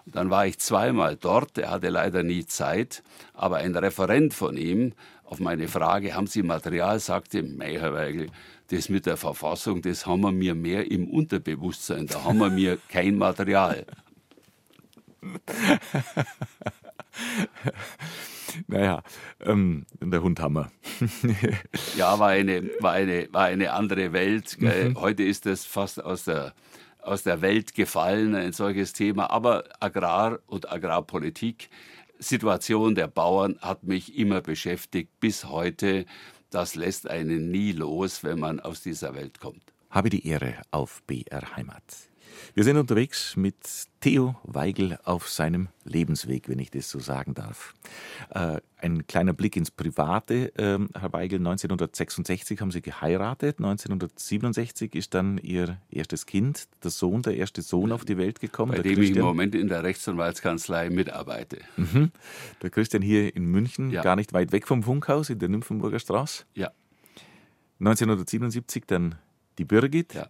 Und 0.06 0.16
dann 0.16 0.30
war 0.30 0.48
ich 0.48 0.60
zweimal 0.60 1.16
dort, 1.16 1.58
er 1.58 1.72
hatte 1.72 1.89
leider 1.89 2.24
nie 2.24 2.46
Zeit, 2.46 3.04
aber 3.34 3.58
ein 3.58 3.76
Referent 3.76 4.34
von 4.34 4.58
ihm 4.58 4.94
auf 5.24 5.39
meine 5.39 5.68
Frage, 5.68 6.16
haben 6.16 6.28
Sie 6.28 6.44
Material, 6.44 7.00
sagte, 7.00 7.44
mei, 7.44 7.80
Herr 7.80 7.94
Weigel, 7.94 8.28
das 8.70 8.89
mit 8.89 9.06
der 9.06 9.18
Verfassung, 9.18 9.82
das 9.82 10.06
haben 10.06 10.22
wir 10.22 10.32
mir 10.32 10.56
mehr 10.56 10.89
im 10.92 11.10
Unterbewusstsein, 11.10 12.08
da 12.08 12.24
haben 12.24 12.39
wir 12.39 12.50
mir 12.50 12.78
kein 12.89 13.18
Material. 13.18 13.86
naja, 18.68 19.04
ähm, 19.42 19.86
der 20.02 20.22
Hundhammer. 20.22 20.72
ja, 21.98 22.18
war 22.20 22.30
eine, 22.30 22.70
war, 22.80 22.94
eine, 22.94 23.28
war 23.32 23.46
eine 23.46 23.74
andere 23.74 24.13
Welt. 24.13 24.58
Mhm. 24.60 25.00
Heute 25.00 25.24
ist 25.24 25.46
das 25.46 25.66
fast 25.66 26.04
aus 26.04 26.26
der, 26.26 26.54
aus 27.00 27.24
der 27.24 27.42
Welt 27.42 27.74
gefallen, 27.74 28.36
ein 28.36 28.54
solches 28.54 28.94
Thema. 28.94 29.30
Aber 29.30 29.66
Agrar 29.80 30.39
und 30.48 30.72
Agrarpolitik 30.72 31.70
Situation 32.20 32.96
der 32.96 33.08
Bauern 33.08 33.58
hat 33.62 33.84
mich 33.84 34.18
immer 34.18 34.42
beschäftigt 34.42 35.20
bis 35.20 35.46
heute. 35.46 36.06
Das 36.50 36.76
lässt 36.76 37.10
einen 37.10 37.52
nie 37.52 37.72
los, 37.72 38.24
wenn 38.24 38.39
man 38.39 38.60
aus 38.60 38.82
dieser 38.82 39.16
Welt 39.16 39.39
kommt. 39.39 39.74
Habe 39.89 40.10
die 40.10 40.28
Ehre 40.28 40.56
auf 40.72 41.04
BR 41.04 41.56
Heimat. 41.56 41.84
Wir 42.56 42.63
sind 42.63 42.78
unterwegs 42.78 43.36
mit 43.36 43.56
Theo 44.00 44.36
Weigel 44.44 45.00
auf 45.06 45.28
seinem 45.28 45.70
Lebensweg, 45.86 46.48
wenn 46.50 46.60
ich 46.60 46.70
das 46.70 46.88
so 46.88 47.00
sagen 47.00 47.34
darf. 47.34 47.74
Äh, 48.30 48.62
ein 48.78 49.08
kleiner 49.08 49.34
Blick 49.34 49.56
ins 49.56 49.72
Private. 49.72 50.56
Äh, 50.56 50.78
Herr 50.94 51.13
Weigel, 51.13 51.39
1966 51.39 52.62
haben 52.62 52.70
Sie 52.70 52.84
geheiratet, 52.84 53.58
1967 53.58 54.94
ist 54.94 55.16
dann 55.16 55.39
Ihr 55.39 55.80
erstes 55.89 56.28
Kind, 56.28 56.68
der 56.84 56.92
Sohn, 56.92 57.24
der 57.24 57.38
erste 57.38 57.63
Sohn 57.63 57.92
auf 57.92 58.06
die 58.06 58.18
Welt 58.20 58.39
gekommen. 58.39 58.74
Bei 58.74 58.84
dem 58.84 58.98
Christian. 58.98 59.12
ich 59.12 59.18
im 59.18 59.26
Moment 59.26 59.56
in 59.56 59.68
der 59.68 59.84
Rechtsanwaltskanzlei 59.84 60.92
mitarbeite. 60.92 61.58
Mhm. 61.76 62.12
Der 62.62 62.70
Christian 62.70 63.02
hier 63.02 63.36
in 63.36 63.46
München, 63.46 63.89
ja. 63.89 64.04
gar 64.04 64.16
nicht 64.16 64.32
weit 64.32 64.52
weg 64.52 64.68
vom 64.68 64.84
Funkhaus 64.84 65.32
in 65.32 65.39
der 65.39 65.50
Nymphenburger 65.50 65.98
Straße. 65.98 66.44
Ja. 66.54 66.72
1977 67.80 68.84
dann 68.86 69.16
die 69.58 69.66
Birgit. 69.66 70.13
Ja. 70.13 70.28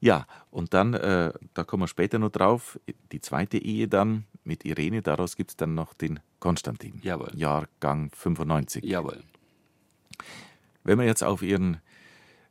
Ja, 0.00 0.26
und 0.50 0.74
dann, 0.74 0.94
äh, 0.94 1.32
da 1.54 1.64
kommen 1.64 1.84
wir 1.84 1.88
später 1.88 2.18
noch 2.18 2.30
drauf, 2.30 2.78
die 3.12 3.20
zweite 3.20 3.58
Ehe 3.58 3.88
dann 3.88 4.24
mit 4.44 4.64
Irene, 4.64 5.02
daraus 5.02 5.36
gibt 5.36 5.50
es 5.50 5.56
dann 5.56 5.74
noch 5.74 5.94
den 5.94 6.20
Konstantin. 6.38 7.00
Jawohl. 7.02 7.30
Jahrgang 7.34 8.10
95. 8.14 8.84
Jawohl. 8.84 9.22
Wenn 10.84 10.98
wir 10.98 11.06
jetzt 11.06 11.24
auf 11.24 11.42
Ihren 11.42 11.80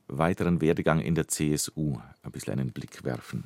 weiteren 0.08 0.62
Werdegang 0.62 1.00
in 1.00 1.16
der 1.16 1.28
CSU 1.28 1.98
ein 2.22 2.32
bisschen 2.32 2.60
einen 2.60 2.72
Blick 2.72 3.04
werfen. 3.04 3.46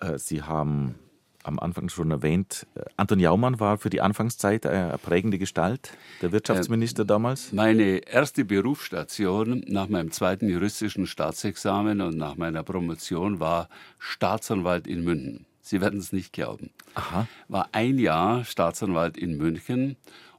Äh, 0.00 0.18
Sie 0.18 0.42
haben 0.42 0.96
am 1.42 1.58
Anfang 1.58 1.88
schon 1.88 2.10
erwähnt, 2.10 2.66
äh, 2.74 2.82
Anton 2.96 3.20
Jaumann 3.20 3.60
war 3.60 3.78
für 3.78 3.90
die 3.90 4.00
Anfangszeit 4.00 4.66
eine 4.66 4.98
prägende 4.98 5.38
Gestalt, 5.38 5.92
der 6.20 6.32
Wirtschaftsminister 6.32 7.02
äh, 7.02 7.06
damals. 7.06 7.52
Meine 7.52 7.98
erste 7.98 8.44
Berufsstation 8.44 9.64
nach 9.66 9.88
meinem 9.88 10.10
zweiten 10.12 10.48
juristischen 10.48 11.06
Staatsexamen 11.06 12.00
und 12.00 12.16
nach 12.16 12.36
meiner 12.36 12.62
Promotion 12.62 13.40
war 13.40 13.68
Staatsanwalt 13.98 14.86
in 14.86 15.04
München. 15.04 15.46
Sie 15.60 15.80
werden 15.80 16.00
es 16.00 16.12
nicht 16.12 16.32
glauben. 16.32 16.70
Aha. 16.94 17.26
War 17.48 17.68
ein 17.72 17.98
Jahr 17.98 18.44
Staatsanwalt 18.44 19.16
in 19.16 19.36
München 19.36 19.96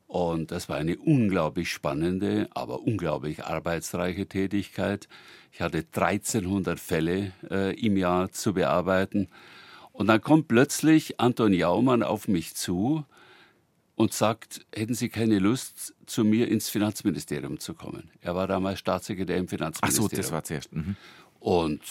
und 0.07 0.51
das 0.51 0.69
war 0.69 0.77
eine 0.77 0.97
unglaublich 0.97 1.71
spannende, 1.71 2.49
aber 2.53 2.81
unglaublich 2.81 3.45
arbeitsreiche 3.45 4.27
Tätigkeit. 4.27 5.07
Ich 5.51 5.61
hatte 5.61 5.79
1300 5.79 6.79
Fälle 6.79 7.31
äh, 7.49 7.73
im 7.79 7.97
Jahr 7.97 8.31
zu 8.31 8.53
bearbeiten 8.53 9.29
und 9.93 10.07
dann 10.07 10.21
kommt 10.21 10.47
plötzlich 10.47 11.19
Anton 11.19 11.53
Jaumann 11.53 12.03
auf 12.03 12.27
mich 12.27 12.55
zu 12.55 13.05
und 13.95 14.11
sagt, 14.11 14.65
hätten 14.73 14.95
Sie 14.95 15.07
keine 15.07 15.39
Lust, 15.39 15.93
zu 16.07 16.23
mir 16.23 16.47
ins 16.47 16.67
Finanzministerium 16.67 17.59
zu 17.59 17.75
kommen? 17.75 18.09
Er 18.19 18.35
war 18.35 18.47
damals 18.47 18.79
Staatssekretär 18.79 19.37
im 19.37 19.47
Finanzministerium. 19.47 20.09
Ach 20.11 20.11
so, 20.11 20.17
das 20.17 20.31
war 20.31 20.43
zuerst. 20.43 20.73
Mhm. 20.73 20.95
Und 21.39 21.81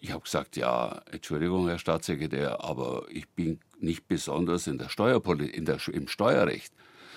ich 0.00 0.12
habe 0.12 0.22
gesagt, 0.22 0.56
ja, 0.56 1.00
Entschuldigung, 1.10 1.66
Herr 1.68 1.78
Staatssekretär, 1.78 2.62
aber 2.62 3.06
ich 3.10 3.26
bin 3.30 3.58
nicht 3.80 4.06
besonders 4.06 4.66
in 4.66 4.76
der 4.76 4.90
Steuerpolitik, 4.90 5.56
in 5.56 5.64
der, 5.64 5.78
im 5.88 6.06
Steuerrecht. 6.06 6.72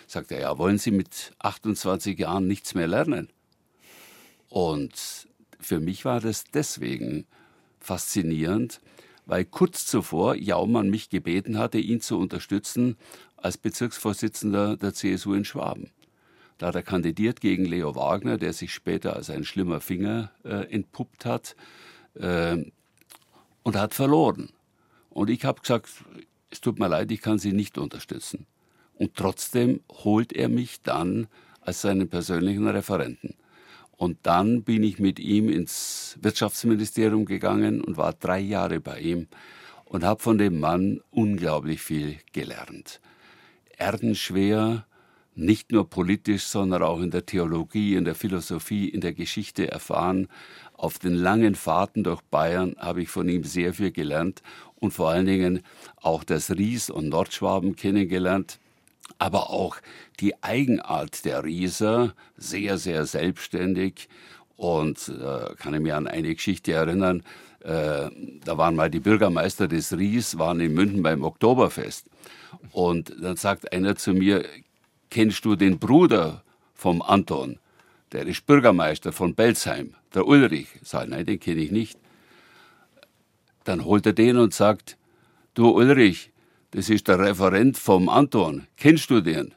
Sagt 0.07 0.31
er, 0.31 0.39
ja, 0.39 0.57
wollen 0.57 0.77
Sie 0.77 0.91
mit 0.91 1.33
28 1.39 2.17
Jahren 2.17 2.47
nichts 2.47 2.73
mehr 2.73 2.87
lernen? 2.87 3.29
Und 4.49 5.27
für 5.59 5.79
mich 5.79 6.05
war 6.05 6.21
das 6.21 6.45
deswegen 6.45 7.25
faszinierend, 7.79 8.81
weil 9.31 9.45
kurz 9.45 9.85
zuvor 9.85 10.35
Jaumann 10.35 10.89
mich 10.89 11.09
gebeten 11.09 11.57
hatte, 11.57 11.77
ihn 11.77 12.01
zu 12.01 12.19
unterstützen 12.19 12.97
als 13.37 13.57
Bezirksvorsitzender 13.57 14.75
der 14.75 14.93
CSU 14.93 15.33
in 15.35 15.45
Schwaben. 15.45 15.89
Da 16.57 16.67
hat 16.67 16.75
er 16.75 16.83
kandidiert 16.83 17.39
gegen 17.39 17.63
Leo 17.63 17.95
Wagner, 17.95 18.37
der 18.37 18.51
sich 18.51 18.73
später 18.73 19.15
als 19.15 19.29
ein 19.29 19.45
schlimmer 19.45 19.79
Finger 19.79 20.31
äh, 20.43 20.69
entpuppt 20.69 21.23
hat 21.23 21.55
äh, 22.15 22.57
und 23.63 23.77
hat 23.77 23.93
verloren. 23.93 24.49
Und 25.09 25.29
ich 25.29 25.45
habe 25.45 25.61
gesagt, 25.61 25.87
es 26.49 26.59
tut 26.59 26.77
mir 26.77 26.89
leid, 26.89 27.09
ich 27.09 27.21
kann 27.21 27.39
Sie 27.39 27.53
nicht 27.53 27.77
unterstützen. 27.77 28.47
Und 28.95 29.15
trotzdem 29.15 29.79
holt 30.03 30.33
er 30.33 30.49
mich 30.49 30.81
dann 30.81 31.27
als 31.61 31.79
seinen 31.79 32.09
persönlichen 32.09 32.67
Referenten. 32.67 33.35
Und 34.01 34.17
dann 34.23 34.63
bin 34.63 34.81
ich 34.81 34.97
mit 34.97 35.19
ihm 35.19 35.47
ins 35.47 36.17
Wirtschaftsministerium 36.23 37.25
gegangen 37.25 37.81
und 37.83 37.97
war 37.97 38.13
drei 38.13 38.39
Jahre 38.39 38.79
bei 38.79 38.99
ihm 38.99 39.27
und 39.85 40.03
habe 40.03 40.23
von 40.23 40.39
dem 40.39 40.59
Mann 40.59 41.01
unglaublich 41.11 41.83
viel 41.83 42.17
gelernt. 42.33 42.99
Erdenschwer, 43.77 44.87
nicht 45.35 45.71
nur 45.71 45.87
politisch, 45.87 46.45
sondern 46.45 46.81
auch 46.81 46.99
in 46.99 47.11
der 47.11 47.27
Theologie, 47.27 47.93
in 47.93 48.03
der 48.03 48.15
Philosophie, 48.15 48.89
in 48.89 49.01
der 49.01 49.13
Geschichte 49.13 49.69
erfahren. 49.69 50.29
Auf 50.73 50.97
den 50.97 51.13
langen 51.13 51.53
Fahrten 51.53 52.03
durch 52.03 52.21
Bayern 52.21 52.75
habe 52.79 53.03
ich 53.03 53.09
von 53.09 53.29
ihm 53.29 53.43
sehr 53.43 53.71
viel 53.75 53.91
gelernt 53.91 54.41
und 54.77 54.95
vor 54.95 55.11
allen 55.11 55.27
Dingen 55.27 55.61
auch 55.97 56.23
das 56.23 56.49
Ries 56.49 56.89
und 56.89 57.09
Nordschwaben 57.09 57.75
kennengelernt 57.75 58.59
aber 59.17 59.49
auch 59.49 59.77
die 60.19 60.41
Eigenart 60.43 61.25
der 61.25 61.43
Rieser, 61.43 62.13
sehr, 62.37 62.77
sehr 62.77 63.05
selbstständig. 63.05 64.09
Und 64.55 65.09
äh, 65.09 65.55
kann 65.55 65.73
ich 65.73 65.81
mich 65.81 65.93
an 65.93 66.07
eine 66.07 66.33
Geschichte 66.35 66.73
erinnern, 66.73 67.23
äh, 67.61 68.09
da 68.43 68.57
waren 68.57 68.75
mal 68.75 68.89
die 68.89 68.99
Bürgermeister 68.99 69.67
des 69.67 69.97
Ries, 69.97 70.37
waren 70.37 70.59
in 70.59 70.73
München 70.73 71.03
beim 71.03 71.23
Oktoberfest. 71.23 72.07
Und 72.71 73.13
dann 73.21 73.37
sagt 73.37 73.71
einer 73.71 73.95
zu 73.95 74.13
mir, 74.13 74.45
kennst 75.09 75.45
du 75.45 75.55
den 75.55 75.79
Bruder 75.79 76.43
vom 76.73 77.01
Anton? 77.01 77.59
der 78.11 78.27
ist 78.27 78.45
Bürgermeister 78.45 79.11
von 79.11 79.35
Belsheim, 79.35 79.95
der 80.13 80.27
Ulrich. 80.27 80.67
Sag, 80.83 81.09
nein, 81.09 81.25
den 81.25 81.39
kenne 81.39 81.61
ich 81.61 81.71
nicht. 81.71 81.97
Dann 83.63 83.85
holt 83.85 84.05
er 84.05 84.13
den 84.13 84.37
und 84.37 84.53
sagt, 84.53 84.97
du 85.53 85.69
Ulrich, 85.69 86.30
das 86.71 86.89
ist 86.89 87.07
der 87.07 87.19
Referent 87.19 87.77
vom 87.77 88.09
Anton, 88.09 88.67
kennst 88.77 89.09
du 89.09 89.21
den? 89.21 89.53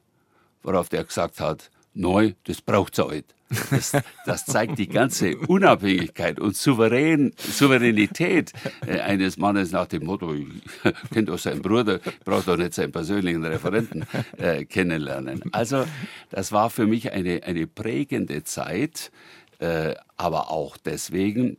Worauf 0.62 0.88
der 0.88 1.04
gesagt 1.04 1.40
hat, 1.40 1.70
neu, 1.94 2.32
das 2.44 2.60
braucht's 2.60 2.98
heute. 2.98 3.34
Das, 3.70 3.92
das, 4.26 4.46
zeigt 4.46 4.78
die 4.78 4.88
ganze 4.88 5.36
Unabhängigkeit 5.36 6.40
und 6.40 6.56
Souverän, 6.56 7.32
Souveränität 7.36 8.52
äh, 8.86 9.00
eines 9.00 9.36
Mannes 9.36 9.70
nach 9.70 9.86
dem 9.86 10.06
Motto, 10.06 10.34
ich 10.34 10.46
kenne 11.12 11.26
doch 11.26 11.38
seinen 11.38 11.62
Bruder, 11.62 12.00
braucht 12.24 12.48
doch 12.48 12.56
nicht 12.56 12.74
seinen 12.74 12.90
persönlichen 12.90 13.44
Referenten 13.44 14.06
äh, 14.38 14.64
kennenlernen. 14.64 15.42
Also 15.52 15.84
das 16.30 16.50
war 16.52 16.70
für 16.70 16.86
mich 16.86 17.12
eine, 17.12 17.42
eine 17.44 17.66
prägende 17.66 18.42
Zeit, 18.44 19.12
äh, 19.60 19.94
aber 20.16 20.50
auch 20.50 20.76
deswegen, 20.76 21.58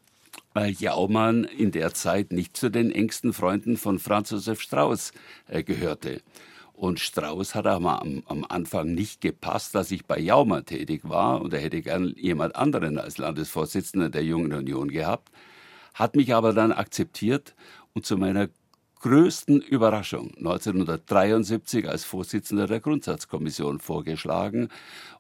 weil 0.55 0.71
Jaumann 0.71 1.43
in 1.43 1.71
der 1.71 1.93
Zeit 1.93 2.31
nicht 2.31 2.55
zu 2.55 2.71
den 2.71 2.89
engsten 2.89 3.33
Freunden 3.33 3.75
von 3.75 3.99
Franz 3.99 4.31
Josef 4.31 4.61
Strauß 4.61 5.11
äh, 5.49 5.63
gehörte. 5.63 6.21
Und 6.71 7.01
Strauß 7.01 7.55
hat 7.55 7.67
aber 7.67 8.01
am, 8.01 8.23
am, 8.25 8.45
Anfang 8.47 8.93
nicht 8.93 9.19
gepasst, 9.19 9.75
dass 9.75 9.91
ich 9.91 10.05
bei 10.05 10.17
Jaumann 10.17 10.65
tätig 10.65 11.01
war 11.03 11.41
und 11.41 11.53
er 11.53 11.59
hätte 11.59 11.81
gern 11.81 12.13
jemand 12.15 12.55
anderen 12.55 12.97
als 12.97 13.17
Landesvorsitzender 13.17 14.09
der 14.09 14.23
Jungen 14.23 14.53
Union 14.53 14.89
gehabt, 14.89 15.29
hat 15.93 16.15
mich 16.15 16.33
aber 16.33 16.53
dann 16.53 16.71
akzeptiert 16.71 17.53
und 17.93 18.05
zu 18.05 18.17
meiner 18.17 18.47
größten 19.01 19.61
Überraschung 19.61 20.33
1973 20.37 21.87
als 21.87 22.05
Vorsitzender 22.05 22.65
der 22.65 22.79
Grundsatzkommission 22.79 23.79
vorgeschlagen. 23.79 24.69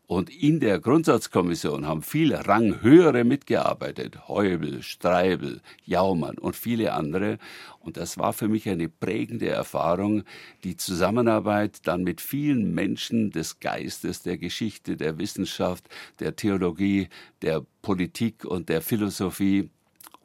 Und 0.07 0.29
in 0.29 0.59
der 0.59 0.79
Grundsatzkommission 0.79 1.87
haben 1.87 2.03
viele 2.03 2.47
Ranghöhere 2.47 3.23
mitgearbeitet. 3.23 4.27
Heubel, 4.27 4.83
Streibel, 4.83 5.61
Jaumann 5.83 6.37
und 6.37 6.55
viele 6.55 6.93
andere. 6.93 7.39
Und 7.79 7.97
das 7.97 8.17
war 8.19 8.33
für 8.33 8.47
mich 8.47 8.69
eine 8.69 8.87
prägende 8.87 9.49
Erfahrung, 9.49 10.23
die 10.63 10.77
Zusammenarbeit 10.77 11.87
dann 11.87 12.03
mit 12.03 12.21
vielen 12.21 12.73
Menschen 12.75 13.31
des 13.31 13.59
Geistes, 13.59 14.21
der 14.21 14.37
Geschichte, 14.37 14.95
der 14.95 15.17
Wissenschaft, 15.17 15.89
der 16.19 16.35
Theologie, 16.35 17.09
der 17.41 17.65
Politik 17.81 18.45
und 18.45 18.69
der 18.69 18.81
Philosophie 18.81 19.69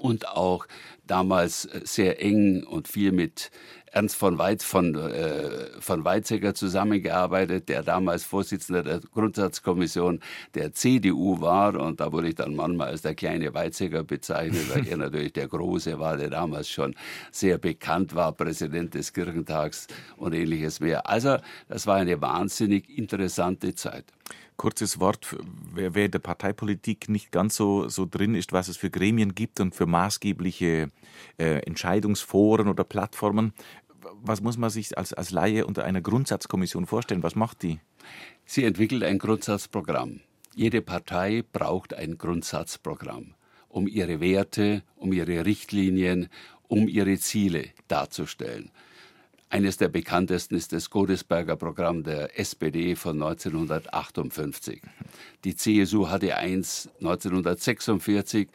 und 0.00 0.28
auch 0.28 0.66
damals 1.06 1.66
äh, 1.66 1.82
sehr 1.84 2.22
eng 2.22 2.64
und 2.64 2.88
viel 2.88 3.12
mit 3.12 3.50
Ernst 3.92 4.14
von, 4.14 4.38
Weiz, 4.38 4.62
von, 4.62 4.94
äh, 4.94 5.80
von 5.80 6.04
Weizsäcker 6.04 6.54
zusammengearbeitet, 6.54 7.68
der 7.68 7.82
damals 7.82 8.22
Vorsitzender 8.22 8.84
der 8.84 9.00
Grundsatzkommission 9.00 10.20
der 10.54 10.72
CDU 10.72 11.40
war. 11.40 11.74
Und 11.74 11.98
da 11.98 12.12
wurde 12.12 12.28
ich 12.28 12.36
dann 12.36 12.54
manchmal 12.54 12.88
als 12.88 13.02
der 13.02 13.16
kleine 13.16 13.52
Weizsäcker 13.52 14.04
bezeichnet, 14.04 14.72
weil 14.72 14.86
er 14.86 14.96
natürlich 14.96 15.32
der 15.32 15.48
Große 15.48 15.98
war, 15.98 16.16
der 16.16 16.30
damals 16.30 16.68
schon 16.68 16.94
sehr 17.32 17.58
bekannt 17.58 18.14
war, 18.14 18.32
Präsident 18.32 18.94
des 18.94 19.12
Kirchentags 19.12 19.88
und 20.16 20.34
ähnliches 20.34 20.78
mehr. 20.78 21.08
Also 21.08 21.38
das 21.68 21.88
war 21.88 21.96
eine 21.96 22.20
wahnsinnig 22.20 22.96
interessante 22.96 23.74
Zeit 23.74 24.04
kurzes 24.60 25.00
Wort, 25.00 25.36
wer, 25.72 25.94
wer 25.94 26.10
der 26.10 26.18
Parteipolitik 26.18 27.08
nicht 27.08 27.32
ganz 27.32 27.56
so, 27.56 27.88
so 27.88 28.04
drin 28.04 28.34
ist, 28.34 28.52
was 28.52 28.68
es 28.68 28.76
für 28.76 28.90
Gremien 28.90 29.34
gibt 29.34 29.58
und 29.58 29.74
für 29.74 29.86
maßgebliche 29.86 30.90
äh, 31.38 31.60
Entscheidungsforen 31.60 32.68
oder 32.68 32.84
Plattformen. 32.84 33.54
Was 34.22 34.42
muss 34.42 34.58
man 34.58 34.68
sich 34.68 34.98
als, 34.98 35.14
als 35.14 35.30
Laie 35.30 35.64
unter 35.64 35.84
einer 35.84 36.02
Grundsatzkommission 36.02 36.84
vorstellen? 36.84 37.22
Was 37.22 37.36
macht 37.36 37.62
die? 37.62 37.80
Sie 38.44 38.64
entwickelt 38.64 39.02
ein 39.02 39.16
Grundsatzprogramm. 39.16 40.20
Jede 40.54 40.82
Partei 40.82 41.42
braucht 41.54 41.94
ein 41.94 42.18
Grundsatzprogramm, 42.18 43.32
um 43.70 43.86
ihre 43.86 44.20
Werte, 44.20 44.82
um 44.94 45.14
ihre 45.14 45.46
Richtlinien, 45.46 46.28
um 46.68 46.86
ihre 46.86 47.16
Ziele 47.16 47.70
darzustellen. 47.88 48.70
Eines 49.52 49.76
der 49.78 49.88
bekanntesten 49.88 50.54
ist 50.54 50.72
das 50.72 50.90
Godesberger 50.90 51.56
Programm 51.56 52.04
der 52.04 52.38
SPD 52.38 52.94
von 52.94 53.20
1958. 53.20 54.80
Die 55.42 55.56
CSU 55.56 56.08
hatte 56.08 56.36
eins 56.36 56.88
1946 57.00 58.46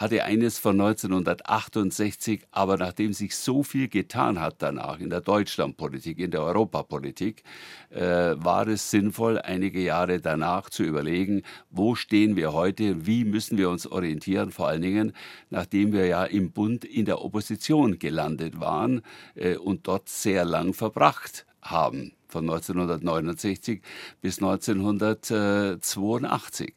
hatte 0.00 0.24
eines 0.24 0.58
von 0.58 0.80
1968, 0.80 2.46
aber 2.50 2.76
nachdem 2.78 3.12
sich 3.12 3.36
so 3.36 3.62
viel 3.62 3.88
getan 3.88 4.40
hat 4.40 4.62
danach 4.62 4.98
in 4.98 5.10
der 5.10 5.20
Deutschlandpolitik, 5.20 6.18
in 6.18 6.30
der 6.30 6.40
Europapolitik, 6.40 7.44
äh, 7.90 8.00
war 8.00 8.66
es 8.66 8.90
sinnvoll, 8.90 9.38
einige 9.38 9.82
Jahre 9.82 10.18
danach 10.18 10.70
zu 10.70 10.84
überlegen, 10.84 11.42
wo 11.68 11.94
stehen 11.94 12.34
wir 12.34 12.54
heute, 12.54 13.06
wie 13.06 13.26
müssen 13.26 13.58
wir 13.58 13.68
uns 13.68 13.86
orientieren, 13.86 14.52
vor 14.52 14.68
allen 14.68 14.80
Dingen, 14.80 15.12
nachdem 15.50 15.92
wir 15.92 16.06
ja 16.06 16.24
im 16.24 16.50
Bund 16.50 16.86
in 16.86 17.04
der 17.04 17.22
Opposition 17.22 17.98
gelandet 17.98 18.58
waren 18.58 19.02
äh, 19.34 19.56
und 19.56 19.86
dort 19.86 20.08
sehr 20.08 20.46
lang 20.46 20.72
verbracht 20.72 21.44
haben, 21.60 22.12
von 22.26 22.48
1969 22.48 23.82
bis 24.22 24.38
1982. 24.38 26.72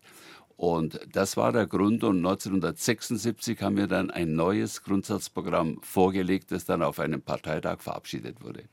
Und 0.64 0.98
das 1.12 1.36
war 1.36 1.52
der 1.52 1.68
Grund. 1.68 2.06
Und 2.06 2.20
1976 2.20 3.62
haben 3.62 3.76
wir 3.76 3.88
dann 3.88 4.10
ein 4.10 4.34
neues 4.34 4.82
Grundsatzprogramm 4.82 5.80
vorgelegt, 5.82 6.54
das 6.54 6.64
dann 6.64 6.82
auf 6.82 7.02
einem 7.02 7.22
Parteitag 7.22 7.82
verabschiedet 7.82 8.42
wurde. 8.42 8.64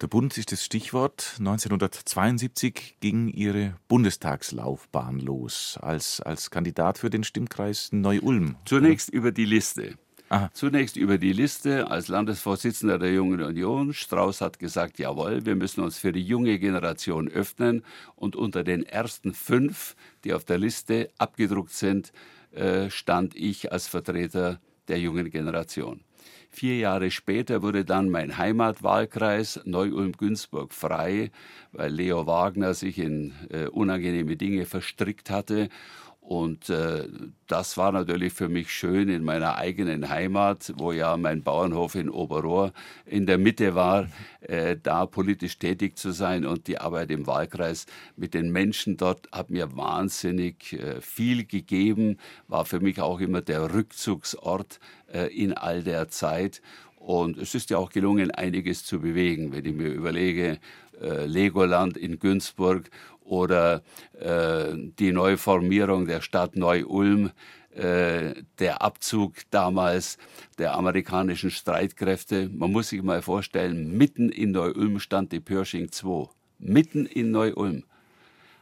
Der 0.00 0.06
Bund 0.06 0.38
ist 0.38 0.52
das 0.52 0.64
Stichwort. 0.64 1.34
1972 1.40 2.98
ging 3.00 3.26
Ihre 3.26 3.74
Bundestagslaufbahn 3.88 5.18
los 5.18 5.76
als, 5.82 6.20
als 6.20 6.52
Kandidat 6.52 6.98
für 6.98 7.10
den 7.10 7.24
Stimmkreis 7.24 7.88
Neu-Ulm. 7.90 8.54
Zunächst 8.64 9.10
über 9.10 9.32
die 9.32 9.44
Liste. 9.44 9.96
Aha. 10.28 10.50
Zunächst 10.52 10.96
über 10.96 11.18
die 11.18 11.32
Liste 11.32 11.88
als 11.88 12.08
Landesvorsitzender 12.08 12.98
der 12.98 13.12
Jungen 13.12 13.40
Union. 13.40 13.92
Strauß 13.92 14.40
hat 14.40 14.58
gesagt, 14.58 14.98
jawohl, 14.98 15.46
wir 15.46 15.54
müssen 15.54 15.84
uns 15.84 15.98
für 15.98 16.10
die 16.10 16.22
junge 16.22 16.58
Generation 16.58 17.28
öffnen. 17.28 17.84
Und 18.16 18.34
unter 18.34 18.64
den 18.64 18.82
ersten 18.84 19.34
fünf, 19.34 19.94
die 20.24 20.32
auf 20.32 20.44
der 20.44 20.58
Liste 20.58 21.10
abgedruckt 21.18 21.72
sind, 21.72 22.12
äh, 22.52 22.90
stand 22.90 23.36
ich 23.36 23.70
als 23.70 23.86
Vertreter 23.86 24.60
der 24.88 24.98
jungen 24.98 25.30
Generation. 25.30 26.00
Vier 26.48 26.78
Jahre 26.78 27.10
später 27.10 27.62
wurde 27.62 27.84
dann 27.84 28.08
mein 28.08 28.38
Heimatwahlkreis 28.38 29.60
Neu-Ulm-Günzburg 29.64 30.72
frei, 30.72 31.30
weil 31.72 31.92
Leo 31.92 32.26
Wagner 32.26 32.74
sich 32.74 32.98
in 32.98 33.32
äh, 33.50 33.66
unangenehme 33.66 34.36
Dinge 34.36 34.64
verstrickt 34.64 35.30
hatte 35.30 35.68
und 36.26 36.70
äh, 36.70 37.06
das 37.46 37.76
war 37.76 37.92
natürlich 37.92 38.32
für 38.32 38.48
mich 38.48 38.72
schön 38.72 39.08
in 39.08 39.22
meiner 39.22 39.58
eigenen 39.58 40.08
Heimat, 40.08 40.72
wo 40.76 40.90
ja 40.90 41.16
mein 41.16 41.44
Bauernhof 41.44 41.94
in 41.94 42.10
Oberrohr 42.10 42.72
in 43.04 43.26
der 43.26 43.38
Mitte 43.38 43.76
war, 43.76 44.08
äh, 44.40 44.76
da 44.82 45.06
politisch 45.06 45.56
tätig 45.60 45.96
zu 45.96 46.10
sein. 46.10 46.44
Und 46.44 46.66
die 46.66 46.78
Arbeit 46.78 47.12
im 47.12 47.28
Wahlkreis 47.28 47.86
mit 48.16 48.34
den 48.34 48.50
Menschen 48.50 48.96
dort 48.96 49.28
hat 49.30 49.50
mir 49.50 49.76
wahnsinnig 49.76 50.72
äh, 50.72 51.00
viel 51.00 51.44
gegeben, 51.44 52.18
war 52.48 52.64
für 52.64 52.80
mich 52.80 53.00
auch 53.00 53.20
immer 53.20 53.40
der 53.40 53.72
Rückzugsort 53.72 54.80
äh, 55.12 55.32
in 55.32 55.52
all 55.52 55.84
der 55.84 56.08
Zeit. 56.08 56.60
Und 56.96 57.38
es 57.38 57.54
ist 57.54 57.70
ja 57.70 57.78
auch 57.78 57.90
gelungen, 57.90 58.32
einiges 58.32 58.84
zu 58.84 58.98
bewegen, 58.98 59.52
wenn 59.52 59.64
ich 59.64 59.74
mir 59.74 59.90
überlege, 59.90 60.58
äh, 61.00 61.26
Legoland 61.26 61.96
in 61.96 62.18
Günzburg 62.18 62.90
oder 63.26 63.82
äh, 64.18 64.72
die 64.98 65.12
Neuformierung 65.12 66.06
der 66.06 66.20
Stadt 66.20 66.56
Neu-Ulm, 66.56 67.32
äh, 67.74 68.34
der 68.58 68.82
Abzug 68.82 69.34
damals 69.50 70.18
der 70.58 70.74
amerikanischen 70.74 71.50
Streitkräfte. 71.50 72.48
Man 72.48 72.72
muss 72.72 72.88
sich 72.88 73.02
mal 73.02 73.22
vorstellen, 73.22 73.96
mitten 73.96 74.30
in 74.30 74.52
Neu-Ulm 74.52 75.00
stand 75.00 75.32
die 75.32 75.40
Pershing 75.40 75.92
2. 75.92 76.28
Mitten 76.58 77.04
in 77.06 77.32
Neu-Ulm. 77.32 77.84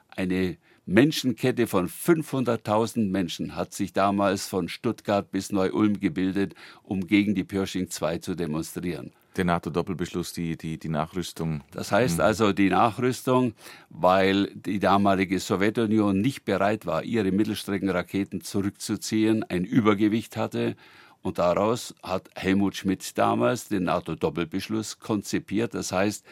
Eine 0.09 0.57
Menschenkette 0.87 1.67
von 1.67 1.89
500.000 1.89 3.09
Menschen 3.09 3.57
hat 3.57 3.73
sich 3.73 3.93
damals 3.93 4.47
von 4.47 4.69
Stuttgart 4.69 5.31
bis 5.31 5.53
Neu-Ulm 5.53 6.01
gebildet, 6.01 6.55
um 6.83 7.07
gegen 7.07 7.35
die 7.35 7.45
Pershing 7.45 7.89
2 7.89 8.19
zu 8.19 8.35
demonstrieren 8.35 9.13
der 9.37 9.45
NATO-Doppelbeschluss, 9.45 10.33
die, 10.33 10.57
die, 10.57 10.79
die 10.79 10.89
Nachrüstung. 10.89 11.63
Das 11.71 11.93
heißt 11.93 12.19
mhm. 12.19 12.25
also 12.25 12.53
die 12.53 12.71
Nachrüstung, 12.71 13.55
weil 13.91 14.51
die 14.55 14.79
damalige 14.79 15.39
Sowjetunion 15.41 16.21
nicht 16.21 16.45
bereit 16.45 16.87
war, 16.87 17.03
ihre 17.03 17.33
Mittelstreckenraketen 17.33 18.43
zurückzuziehen, 18.43 19.45
ein 19.45 19.65
Übergewicht 19.65 20.37
hatte. 20.37 20.77
Und 21.23 21.39
daraus 21.39 21.95
hat 22.03 22.29
Helmut 22.35 22.77
Schmidt 22.77 23.17
damals 23.17 23.69
den 23.69 23.85
NATO-Doppelbeschluss 23.85 24.99
konzipiert. 24.99 25.73
Das 25.73 25.91
heißt, 25.91 26.25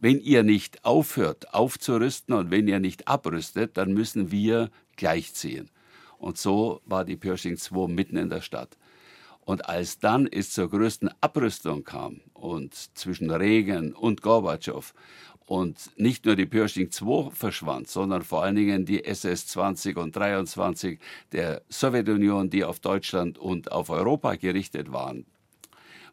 wenn 0.00 0.18
ihr 0.18 0.42
nicht 0.42 0.84
aufhört 0.84 1.54
aufzurüsten 1.54 2.34
und 2.34 2.50
wenn 2.50 2.66
ihr 2.66 2.80
nicht 2.80 3.06
abrüstet, 3.06 3.76
dann 3.76 3.92
müssen 3.92 4.32
wir 4.32 4.70
gleichziehen. 4.96 5.70
Und 6.18 6.36
so 6.36 6.80
war 6.84 7.04
die 7.04 7.16
Pershing 7.16 7.56
2 7.56 7.88
mitten 7.88 8.16
in 8.16 8.28
der 8.28 8.40
Stadt. 8.40 8.76
Und 9.50 9.68
als 9.68 9.98
dann 9.98 10.28
es 10.28 10.52
zur 10.52 10.70
größten 10.70 11.10
Abrüstung 11.20 11.82
kam 11.82 12.20
und 12.34 12.72
zwischen 12.96 13.32
Reagan 13.32 13.94
und 13.94 14.22
Gorbatschow 14.22 14.94
und 15.44 15.90
nicht 15.96 16.24
nur 16.24 16.36
die 16.36 16.46
Pershing 16.46 16.92
2 16.92 17.32
verschwand, 17.32 17.88
sondern 17.88 18.22
vor 18.22 18.44
allen 18.44 18.54
Dingen 18.54 18.84
die 18.86 19.04
SS-20 19.04 19.96
und 19.96 20.14
23 20.14 21.00
der 21.32 21.62
Sowjetunion, 21.68 22.48
die 22.48 22.62
auf 22.62 22.78
Deutschland 22.78 23.38
und 23.38 23.72
auf 23.72 23.90
Europa 23.90 24.36
gerichtet 24.36 24.92
waren, 24.92 25.26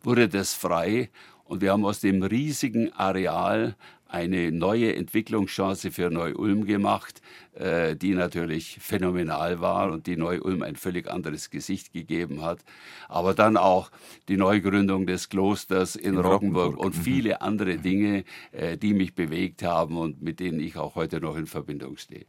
wurde 0.01 0.27
das 0.29 0.55
frei. 0.55 1.11
Und 1.43 1.61
wir 1.61 1.73
haben 1.73 1.85
aus 1.85 1.99
dem 1.99 2.23
riesigen 2.23 2.91
Areal 2.93 3.75
eine 4.09 4.51
neue 4.51 4.95
Entwicklungschance 4.95 5.91
für 5.91 6.09
Neu-Ulm 6.09 6.65
gemacht, 6.65 7.21
äh, 7.55 7.95
die 7.95 8.13
natürlich 8.13 8.77
phänomenal 8.79 9.59
war 9.59 9.91
und 9.91 10.07
die 10.07 10.17
Neu-Ulm 10.17 10.61
ein 10.63 10.75
völlig 10.75 11.09
anderes 11.09 11.49
Gesicht 11.49 11.93
gegeben 11.93 12.41
hat. 12.41 12.63
Aber 13.09 13.33
dann 13.33 13.57
auch 13.57 13.91
die 14.27 14.37
Neugründung 14.37 15.05
des 15.05 15.29
Klosters 15.29 15.95
in, 15.95 16.13
in 16.13 16.19
Roggenburg, 16.19 16.65
Roggenburg, 16.65 16.85
und 16.85 16.97
mhm. 16.97 17.01
viele 17.01 17.41
andere 17.41 17.77
Dinge, 17.77 18.23
äh, 18.51 18.77
die 18.77 18.93
mich 18.93 19.13
bewegt 19.15 19.63
haben 19.63 19.97
und 19.97 20.21
mit 20.21 20.39
denen 20.39 20.59
ich 20.59 20.77
auch 20.77 20.95
heute 20.95 21.19
noch 21.19 21.35
in 21.35 21.47
Verbindung 21.47 21.97
stehe. 21.97 22.25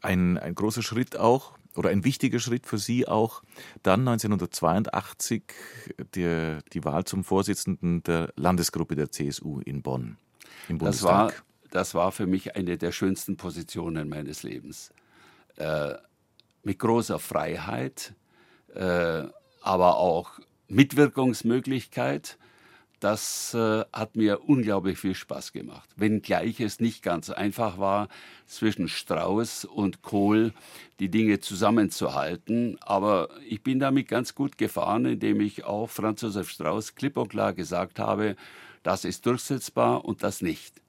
Ein, 0.00 0.38
ein 0.38 0.54
großer 0.54 0.82
Schritt 0.82 1.18
auch 1.18 1.58
oder 1.76 1.90
ein 1.90 2.04
wichtiger 2.04 2.38
Schritt 2.38 2.66
für 2.66 2.78
Sie 2.78 3.06
auch 3.08 3.42
dann 3.82 4.06
1982 4.06 5.42
die, 6.14 6.58
die 6.72 6.84
Wahl 6.84 7.04
zum 7.04 7.24
Vorsitzenden 7.24 8.02
der 8.04 8.32
Landesgruppe 8.36 8.94
der 8.94 9.10
CSU 9.10 9.60
in 9.60 9.82
Bonn 9.82 10.16
im 10.68 10.78
Bundestag. 10.78 11.28
Das 11.28 11.36
war, 11.36 11.70
das 11.70 11.94
war 11.94 12.12
für 12.12 12.26
mich 12.26 12.56
eine 12.56 12.78
der 12.78 12.92
schönsten 12.92 13.36
Positionen 13.36 14.08
meines 14.08 14.42
Lebens. 14.42 14.92
Äh, 15.56 15.94
mit 16.62 16.78
großer 16.78 17.18
Freiheit, 17.18 18.14
äh, 18.74 19.24
aber 19.60 19.98
auch 19.98 20.40
Mitwirkungsmöglichkeit 20.68 22.38
das 23.04 23.52
äh, 23.52 23.84
hat 23.92 24.16
mir 24.16 24.48
unglaublich 24.48 24.98
viel 24.98 25.14
Spaß 25.14 25.52
gemacht. 25.52 25.90
Wenngleich 25.94 26.58
es 26.60 26.80
nicht 26.80 27.02
ganz 27.02 27.28
einfach 27.28 27.76
war, 27.76 28.08
zwischen 28.46 28.88
Strauß 28.88 29.66
und 29.66 30.00
Kohl 30.00 30.54
die 31.00 31.10
Dinge 31.10 31.38
zusammenzuhalten. 31.38 32.78
Aber 32.80 33.28
ich 33.46 33.62
bin 33.62 33.78
damit 33.78 34.08
ganz 34.08 34.34
gut 34.34 34.56
gefahren, 34.56 35.04
indem 35.04 35.42
ich 35.42 35.64
auch 35.64 35.90
Franz 35.90 36.22
Josef 36.22 36.48
Strauß 36.48 36.94
klipp 36.94 37.18
und 37.18 37.28
klar 37.28 37.52
gesagt 37.52 37.98
habe, 37.98 38.36
das 38.84 39.04
ist 39.04 39.26
durchsetzbar 39.26 40.04
und 40.04 40.22
das 40.22 40.40
nicht. 40.42 40.80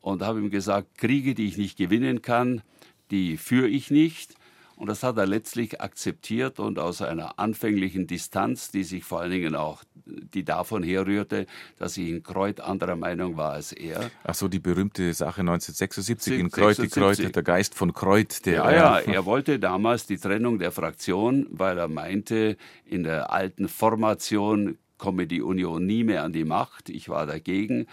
Und 0.00 0.22
habe 0.22 0.38
ihm 0.38 0.50
gesagt, 0.50 0.96
Kriege, 0.96 1.34
die 1.34 1.46
ich 1.46 1.58
nicht 1.58 1.76
gewinnen 1.76 2.22
kann, 2.22 2.62
die 3.10 3.36
führe 3.36 3.68
ich 3.68 3.90
nicht. 3.90 4.34
Und 4.76 4.86
das 4.86 5.02
hat 5.02 5.16
er 5.16 5.26
letztlich 5.26 5.80
akzeptiert 5.80 6.60
und 6.60 6.78
aus 6.78 7.02
einer 7.02 7.40
anfänglichen 7.40 8.06
Distanz, 8.06 8.70
die 8.70 8.84
sich 8.84 9.02
vor 9.02 9.20
allen 9.20 9.32
Dingen 9.32 9.56
auch, 9.56 9.82
die 10.06 10.44
davon 10.44 10.84
herrührte, 10.84 11.46
dass 11.78 11.96
ich 11.96 12.08
in 12.08 12.22
Kreuth 12.22 12.60
anderer 12.60 12.94
Meinung 12.94 13.36
war 13.36 13.54
als 13.54 13.72
er. 13.72 14.08
Ach 14.22 14.36
so, 14.36 14.46
die 14.46 14.60
berühmte 14.60 15.12
Sache 15.14 15.40
1976 15.40 16.38
in 16.38 16.50
Kreuth, 16.52 16.78
die 16.78 16.86
Kreuth, 16.86 17.34
der 17.34 17.42
Geist 17.42 17.74
von 17.74 17.92
Kreuth. 17.92 18.46
Der, 18.46 18.54
ja, 18.54 18.72
ja, 18.72 18.98
er 19.00 19.24
wollte 19.24 19.58
damals 19.58 20.06
die 20.06 20.16
Trennung 20.16 20.60
der 20.60 20.70
Fraktion, 20.70 21.48
weil 21.50 21.76
er 21.76 21.88
meinte, 21.88 22.56
in 22.84 23.02
der 23.02 23.32
alten 23.32 23.66
Formation 23.66 24.78
komme 24.98 25.26
die 25.26 25.42
Union 25.42 25.86
nie 25.86 26.04
mehr 26.04 26.24
an 26.24 26.32
die 26.32 26.44
Macht. 26.44 26.90
Ich 26.90 27.08
war 27.08 27.26
dagegen. 27.26 27.86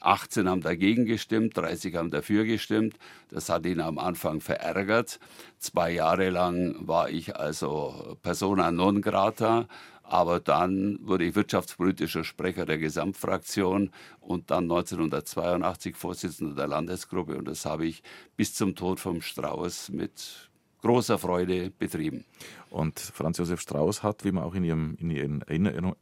18 0.00 0.48
haben 0.48 0.60
dagegen 0.60 1.06
gestimmt, 1.06 1.56
30 1.56 1.96
haben 1.96 2.10
dafür 2.10 2.44
gestimmt. 2.44 2.98
Das 3.30 3.48
hat 3.48 3.66
ihn 3.66 3.80
am 3.80 3.98
Anfang 3.98 4.40
verärgert. 4.40 5.18
Zwei 5.58 5.90
Jahre 5.90 6.30
lang 6.30 6.76
war 6.86 7.10
ich 7.10 7.36
also 7.36 8.16
persona 8.22 8.70
non 8.70 9.02
grata. 9.02 9.66
Aber 10.02 10.40
dann 10.40 10.98
wurde 11.02 11.24
ich 11.24 11.34
wirtschaftspolitischer 11.34 12.24
Sprecher 12.24 12.64
der 12.64 12.78
Gesamtfraktion 12.78 13.90
und 14.20 14.50
dann 14.50 14.64
1982 14.64 15.96
Vorsitzender 15.96 16.54
der 16.54 16.66
Landesgruppe. 16.66 17.36
Und 17.36 17.46
das 17.46 17.66
habe 17.66 17.86
ich 17.86 18.02
bis 18.34 18.54
zum 18.54 18.74
Tod 18.74 19.00
vom 19.00 19.20
Strauß 19.20 19.90
mit 19.90 20.47
großer 20.82 21.18
Freude 21.18 21.70
betrieben. 21.70 22.24
Und 22.70 22.98
Franz 22.98 23.38
Josef 23.38 23.60
Strauß 23.60 24.02
hat, 24.02 24.24
wie 24.24 24.32
man 24.32 24.44
auch 24.44 24.54
in, 24.54 24.64
ihrem, 24.64 24.96
in 25.00 25.10
Ihren 25.10 25.42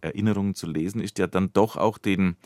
Erinnerungen 0.01 0.55
zu 0.55 0.66
lesen 0.66 1.01
ist, 1.01 1.18
ja 1.18 1.27
dann 1.27 1.53
doch 1.53 1.77
auch 1.77 1.99
den 1.99 2.37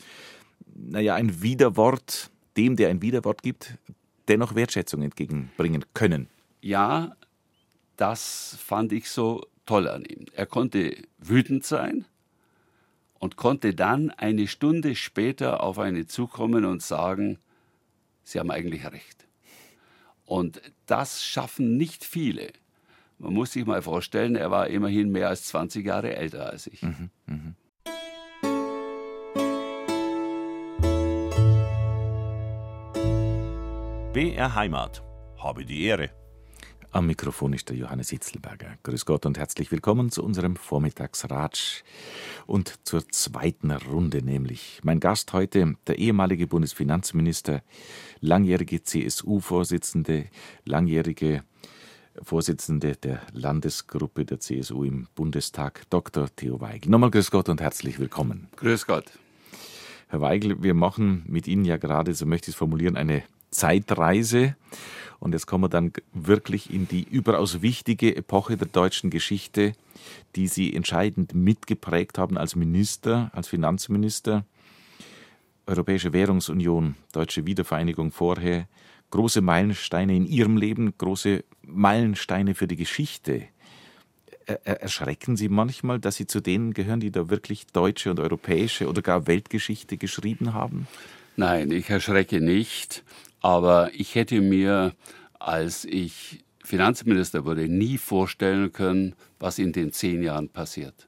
naja, 0.75 1.15
ein 1.15 1.41
Widerwort, 1.41 2.29
dem, 2.57 2.75
der 2.75 2.89
ein 2.89 3.01
Widerwort 3.01 3.41
gibt, 3.43 3.77
dennoch 4.27 4.55
Wertschätzung 4.55 5.01
entgegenbringen 5.01 5.85
können. 5.93 6.27
Ja, 6.61 7.15
das 7.97 8.57
fand 8.63 8.91
ich 8.93 9.09
so 9.09 9.45
toll 9.65 9.87
an 9.87 10.05
ihm. 10.05 10.25
Er 10.33 10.45
konnte 10.45 10.95
wütend 11.17 11.65
sein 11.65 12.05
und 13.19 13.35
konnte 13.35 13.73
dann 13.75 14.11
eine 14.11 14.47
Stunde 14.47 14.95
später 14.95 15.63
auf 15.63 15.79
eine 15.79 16.07
zukommen 16.07 16.65
und 16.65 16.81
sagen, 16.81 17.39
Sie 18.23 18.39
haben 18.39 18.51
eigentlich 18.51 18.85
recht. 18.85 19.25
Und 20.25 20.61
das 20.91 21.23
schaffen 21.23 21.77
nicht 21.77 22.03
viele. 22.03 22.51
Man 23.17 23.33
muss 23.33 23.53
sich 23.53 23.65
mal 23.65 23.81
vorstellen, 23.81 24.35
er 24.35 24.51
war 24.51 24.67
immerhin 24.67 25.09
mehr 25.09 25.29
als 25.29 25.45
20 25.45 25.85
Jahre 25.85 26.17
älter 26.17 26.49
als 26.49 26.67
ich. 26.67 26.81
Mhm, 26.81 27.09
mh. 27.27 27.53
BR 34.11 34.55
Heimat. 34.55 35.01
Habe 35.37 35.63
die 35.63 35.85
Ehre. 35.85 36.09
Am 36.93 37.07
Mikrofon 37.07 37.53
ist 37.53 37.69
der 37.69 37.77
Johannes 37.77 38.09
Hitzelberger. 38.09 38.77
Grüß 38.83 39.05
Gott 39.05 39.25
und 39.25 39.37
herzlich 39.37 39.71
willkommen 39.71 40.11
zu 40.11 40.25
unserem 40.25 40.57
Vormittagsratsch 40.57 41.83
und 42.45 42.79
zur 42.83 43.07
zweiten 43.07 43.71
Runde 43.71 44.21
nämlich. 44.21 44.81
Mein 44.83 44.99
Gast 44.99 45.31
heute, 45.31 45.75
der 45.87 45.99
ehemalige 45.99 46.47
Bundesfinanzminister, 46.47 47.61
langjährige 48.19 48.83
CSU-Vorsitzende, 48.83 50.25
langjährige 50.65 51.45
Vorsitzende 52.21 52.97
der 52.97 53.21
Landesgruppe 53.31 54.25
der 54.25 54.41
CSU 54.41 54.83
im 54.83 55.07
Bundestag, 55.15 55.89
Dr. 55.89 56.27
Theo 56.35 56.59
Weigel. 56.59 56.91
Nochmal 56.91 57.11
grüß 57.11 57.31
Gott 57.31 57.47
und 57.47 57.61
herzlich 57.61 57.99
willkommen. 57.99 58.49
Grüß 58.57 58.85
Gott. 58.85 59.05
Herr 60.09 60.19
Weigel, 60.19 60.61
wir 60.61 60.73
machen 60.73 61.23
mit 61.25 61.47
Ihnen 61.47 61.63
ja 61.63 61.77
gerade, 61.77 62.13
so 62.13 62.25
möchte 62.25 62.49
ich 62.49 62.55
es 62.55 62.59
formulieren, 62.59 62.97
eine 62.97 63.23
Zeitreise. 63.51 64.55
Und 65.19 65.33
jetzt 65.33 65.45
kommen 65.45 65.65
wir 65.65 65.69
dann 65.69 65.93
wirklich 66.13 66.73
in 66.73 66.87
die 66.87 67.03
überaus 67.03 67.61
wichtige 67.61 68.15
Epoche 68.15 68.57
der 68.57 68.67
deutschen 68.67 69.11
Geschichte, 69.11 69.73
die 70.35 70.47
Sie 70.47 70.73
entscheidend 70.73 71.35
mitgeprägt 71.35 72.17
haben 72.17 72.37
als 72.37 72.55
Minister, 72.55 73.29
als 73.33 73.47
Finanzminister. 73.47 74.45
Europäische 75.67 76.11
Währungsunion, 76.11 76.95
deutsche 77.11 77.45
Wiedervereinigung 77.45 78.11
vorher, 78.11 78.67
große 79.11 79.41
Meilensteine 79.41 80.15
in 80.15 80.25
Ihrem 80.25 80.57
Leben, 80.57 80.91
große 80.97 81.43
Meilensteine 81.61 82.55
für 82.55 82.67
die 82.67 82.77
Geschichte. 82.77 83.43
Erschrecken 84.63 85.37
Sie 85.37 85.49
manchmal, 85.49 85.99
dass 85.99 86.15
Sie 86.15 86.25
zu 86.25 86.41
denen 86.41 86.73
gehören, 86.73 86.99
die 86.99 87.11
da 87.11 87.29
wirklich 87.29 87.67
deutsche 87.67 88.09
und 88.09 88.19
europäische 88.19 88.89
oder 88.89 89.03
gar 89.03 89.27
Weltgeschichte 89.27 89.97
geschrieben 89.97 90.53
haben? 90.53 90.87
Nein, 91.37 91.71
ich 91.71 91.89
erschrecke 91.89 92.41
nicht. 92.41 93.03
Aber 93.41 93.91
ich 93.93 94.15
hätte 94.15 94.39
mir, 94.39 94.93
als 95.39 95.85
ich 95.85 96.43
Finanzminister 96.63 97.43
wurde, 97.43 97.67
nie 97.67 97.97
vorstellen 97.97 98.71
können, 98.71 99.15
was 99.39 99.59
in 99.59 99.73
den 99.73 99.91
zehn 99.91 100.23
Jahren 100.23 100.49
passiert. 100.49 101.07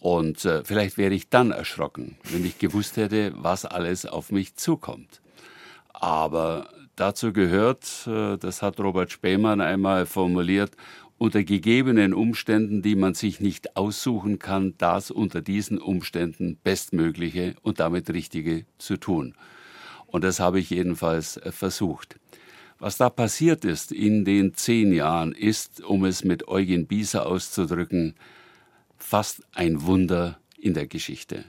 Und 0.00 0.44
äh, 0.44 0.64
vielleicht 0.64 0.96
wäre 0.96 1.14
ich 1.14 1.28
dann 1.28 1.50
erschrocken, 1.50 2.16
wenn 2.24 2.44
ich 2.44 2.58
gewusst 2.58 2.96
hätte, 2.96 3.32
was 3.36 3.64
alles 3.64 4.06
auf 4.06 4.30
mich 4.30 4.54
zukommt. 4.54 5.20
Aber 5.92 6.68
dazu 6.96 7.32
gehört, 7.32 8.06
äh, 8.06 8.36
das 8.38 8.62
hat 8.62 8.80
Robert 8.80 9.10
Spähmann 9.10 9.60
einmal 9.60 10.06
formuliert, 10.06 10.76
unter 11.18 11.42
gegebenen 11.42 12.14
Umständen, 12.14 12.80
die 12.80 12.94
man 12.94 13.14
sich 13.14 13.40
nicht 13.40 13.76
aussuchen 13.76 14.38
kann, 14.38 14.74
das 14.78 15.10
unter 15.10 15.40
diesen 15.40 15.78
Umständen 15.78 16.56
Bestmögliche 16.62 17.56
und 17.62 17.80
damit 17.80 18.08
Richtige 18.10 18.66
zu 18.78 18.96
tun. 18.96 19.34
Und 20.08 20.24
das 20.24 20.40
habe 20.40 20.58
ich 20.58 20.70
jedenfalls 20.70 21.36
äh, 21.36 21.52
versucht. 21.52 22.18
Was 22.80 22.96
da 22.96 23.10
passiert 23.10 23.64
ist 23.64 23.92
in 23.92 24.24
den 24.24 24.54
zehn 24.54 24.92
Jahren, 24.92 25.32
ist, 25.32 25.82
um 25.82 26.04
es 26.04 26.24
mit 26.24 26.48
Eugen 26.48 26.86
Bieser 26.86 27.26
auszudrücken, 27.26 28.14
fast 28.96 29.42
ein 29.54 29.82
Wunder 29.82 30.38
in 30.56 30.74
der 30.74 30.86
Geschichte. 30.86 31.44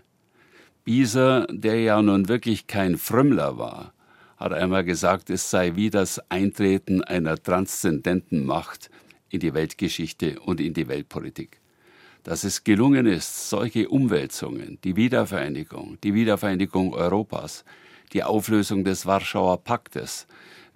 Bieser, 0.84 1.46
der 1.52 1.80
ja 1.82 2.02
nun 2.02 2.30
wirklich 2.30 2.68
kein 2.68 2.98
Frömmler 2.98 3.58
war, 3.58 3.94
hat 4.38 4.54
einmal 4.54 4.84
gesagt, 4.84 5.30
es 5.30 5.50
sei 5.50 5.76
wie 5.76 5.90
das 5.90 6.20
Eintreten 6.30 7.04
einer 7.04 7.38
transzendenten 7.38 8.46
Macht 8.46 8.90
in 9.30 9.40
die 9.40 9.54
Weltgeschichte 9.54 10.40
und 10.40 10.60
in 10.60 10.74
die 10.74 10.88
Weltpolitik. 10.88 11.60
Dass 12.24 12.44
es 12.44 12.64
gelungen 12.64 13.06
ist, 13.06 13.50
solche 13.50 13.90
Umwälzungen, 13.90 14.80
die 14.84 14.96
Wiedervereinigung, 14.96 15.98
die 16.04 16.14
Wiedervereinigung 16.14 16.94
Europas, 16.94 17.66
die 18.14 18.24
Auflösung 18.24 18.84
des 18.84 19.06
Warschauer 19.06 19.64
Paktes, 19.64 20.28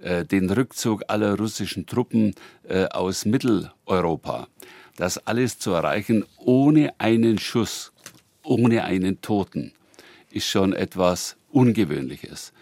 äh, 0.02 0.26
den 0.26 0.50
Rückzug 0.50 1.04
aller 1.08 1.38
russischen 1.38 1.86
Truppen 1.86 2.36
äh, 2.68 2.86
aus 2.86 3.26
Mitteleuropa, 3.26 4.48
das 4.96 5.18
alles 5.26 5.60
zu 5.60 5.72
erreichen 5.72 6.26
ohne 6.38 6.94
einen 7.00 7.40
Schuss, 7.40 7.92
ohne 8.44 8.84
einen 8.84 9.22
Toten, 9.22 9.74
ist 10.30 10.48
schon 10.48 10.74
etwas 10.74 11.38
Ungewöhnliches. 11.52 12.54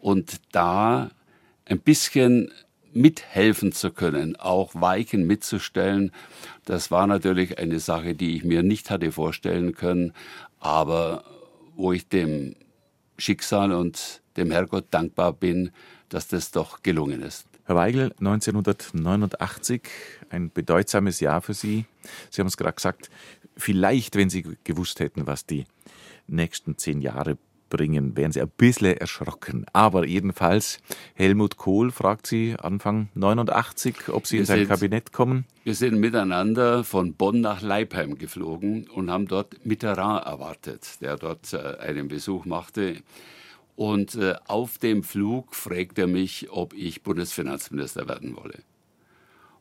Und 0.00 0.40
da 0.52 1.10
ein 1.64 1.80
bisschen 1.80 2.52
mithelfen 2.92 3.72
zu 3.72 3.90
können, 3.90 4.36
auch 4.36 4.74
Weichen 4.74 5.26
mitzustellen, 5.26 6.12
das 6.64 6.90
war 6.90 7.06
natürlich 7.06 7.58
eine 7.58 7.78
Sache, 7.78 8.14
die 8.14 8.36
ich 8.36 8.44
mir 8.44 8.62
nicht 8.62 8.90
hatte 8.90 9.12
vorstellen 9.12 9.74
können, 9.74 10.14
aber 10.60 11.24
wo 11.74 11.92
ich 11.92 12.08
dem 12.08 12.56
Schicksal 13.18 13.72
und 13.72 14.22
dem 14.36 14.50
Herrgott 14.50 14.86
dankbar 14.90 15.32
bin, 15.32 15.70
dass 16.08 16.28
das 16.28 16.50
doch 16.50 16.82
gelungen 16.82 17.22
ist. 17.22 17.46
Herr 17.64 17.74
Weigel, 17.74 18.12
1989, 18.20 19.82
ein 20.30 20.52
bedeutsames 20.52 21.18
Jahr 21.20 21.42
für 21.42 21.54
Sie. 21.54 21.84
Sie 22.30 22.40
haben 22.40 22.46
es 22.46 22.56
gerade 22.56 22.74
gesagt, 22.74 23.10
vielleicht, 23.56 24.14
wenn 24.14 24.30
Sie 24.30 24.44
gewusst 24.62 25.00
hätten, 25.00 25.26
was 25.26 25.46
die 25.46 25.64
nächsten 26.28 26.78
zehn 26.78 27.00
Jahre 27.00 27.38
bringen, 27.68 28.16
wären 28.16 28.32
Sie 28.32 28.40
ein 28.40 28.50
bisschen 28.56 28.96
erschrocken. 28.96 29.66
Aber 29.72 30.06
jedenfalls, 30.06 30.78
Helmut 31.14 31.56
Kohl 31.56 31.90
fragt 31.90 32.26
Sie 32.26 32.56
Anfang 32.58 33.08
89, 33.14 34.08
ob 34.08 34.26
Sie 34.26 34.34
wir 34.34 34.40
in 34.40 34.46
sein 34.46 34.58
sind, 34.58 34.68
Kabinett 34.68 35.12
kommen. 35.12 35.44
Wir 35.64 35.74
sind 35.74 35.98
miteinander 35.98 36.84
von 36.84 37.14
Bonn 37.14 37.40
nach 37.40 37.62
Leipheim 37.62 38.18
geflogen 38.18 38.88
und 38.88 39.10
haben 39.10 39.26
dort 39.26 39.64
Mitterrand 39.66 40.26
erwartet, 40.26 41.00
der 41.00 41.16
dort 41.16 41.52
äh, 41.52 41.76
einen 41.80 42.08
Besuch 42.08 42.44
machte. 42.44 42.96
Und 43.76 44.14
äh, 44.14 44.34
auf 44.46 44.78
dem 44.78 45.02
Flug 45.02 45.54
fragt 45.54 45.98
er 45.98 46.06
mich, 46.06 46.48
ob 46.50 46.72
ich 46.72 47.02
Bundesfinanzminister 47.02 48.08
werden 48.08 48.36
wolle. 48.36 48.60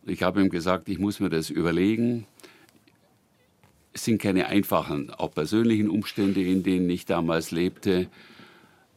Und 0.05 0.11
ich 0.11 0.23
habe 0.23 0.41
ihm 0.41 0.49
gesagt, 0.49 0.87
ich 0.87 0.99
muss 0.99 1.19
mir 1.19 1.29
das 1.29 1.49
überlegen. 1.49 2.27
Es 3.95 4.03
sind 4.03 4.21
keine 4.21 4.47
einfachen, 4.47 5.09
auch 5.09 5.33
persönlichen 5.33 5.89
Umstände, 5.89 6.43
in 6.43 6.63
denen 6.63 6.89
ich 6.89 7.05
damals 7.05 7.51
lebte. 7.51 8.09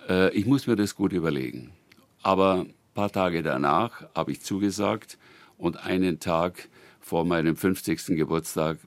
Äh, 0.08 0.34
ich 0.34 0.44
muss 0.44 0.66
mir 0.66 0.74
das 0.74 0.96
gut 0.96 1.12
überlegen. 1.12 1.70
Aber 2.20 2.62
ein 2.62 2.74
paar 2.94 3.12
Tage 3.12 3.44
danach 3.44 4.08
habe 4.16 4.32
ich 4.32 4.40
zugesagt 4.40 5.16
und 5.56 5.76
einen 5.76 6.18
Tag 6.18 6.68
vor 6.98 7.24
meinem 7.24 7.54
50. 7.54 8.06
Geburtstag 8.16 8.78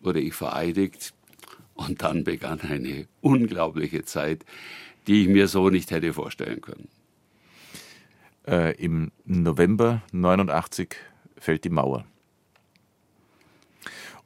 wurde 0.00 0.18
ich 0.18 0.34
vereidigt. 0.34 1.14
Und 1.74 2.02
dann 2.02 2.24
begann 2.24 2.60
eine 2.62 3.06
unglaubliche 3.20 4.04
Zeit, 4.04 4.44
die 5.06 5.22
ich 5.22 5.28
mir 5.28 5.46
so 5.46 5.70
nicht 5.70 5.92
hätte 5.92 6.12
vorstellen 6.12 6.60
können. 6.60 6.88
Äh, 8.48 8.74
Im 8.82 9.12
November 9.26 10.02
89 10.10 10.96
fällt 11.38 11.62
die 11.62 11.70
Mauer. 11.70 12.04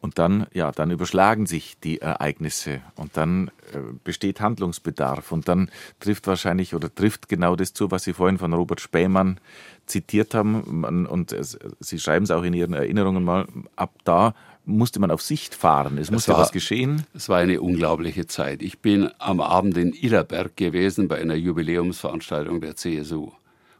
Und 0.00 0.18
dann, 0.18 0.46
ja, 0.52 0.70
dann 0.72 0.90
überschlagen 0.90 1.46
sich 1.46 1.78
die 1.80 2.00
Ereignisse 2.00 2.80
und 2.96 3.16
dann 3.16 3.48
äh, 3.72 3.78
besteht 4.04 4.40
Handlungsbedarf 4.40 5.32
und 5.32 5.48
dann 5.48 5.70
trifft 6.00 6.26
wahrscheinlich 6.26 6.74
oder 6.74 6.94
trifft 6.94 7.28
genau 7.28 7.56
das 7.56 7.72
zu, 7.72 7.90
was 7.90 8.04
Sie 8.04 8.12
vorhin 8.12 8.38
von 8.38 8.52
Robert 8.52 8.80
Spähmann 8.80 9.40
zitiert 9.86 10.34
haben. 10.34 10.80
Man, 10.80 11.06
und 11.06 11.32
äh, 11.32 11.42
Sie 11.80 11.98
schreiben 11.98 12.24
es 12.24 12.30
auch 12.30 12.42
in 12.42 12.52
Ihren 12.52 12.74
Erinnerungen 12.74 13.24
mal, 13.24 13.46
ab 13.74 13.94
da 14.04 14.34
musste 14.66 15.00
man 15.00 15.10
auf 15.10 15.22
Sicht 15.22 15.54
fahren. 15.54 15.96
Es 15.96 16.10
musste 16.10 16.32
war, 16.32 16.40
was 16.40 16.52
geschehen. 16.52 17.06
Es 17.14 17.28
war 17.28 17.38
eine 17.38 17.60
unglaubliche 17.60 18.26
Zeit. 18.26 18.62
Ich 18.62 18.80
bin 18.80 19.10
am 19.18 19.40
Abend 19.40 19.76
in 19.76 19.92
Illerberg 19.92 20.56
gewesen 20.56 21.08
bei 21.08 21.20
einer 21.20 21.36
Jubiläumsveranstaltung 21.36 22.60
der 22.60 22.74
CSU. 22.74 23.30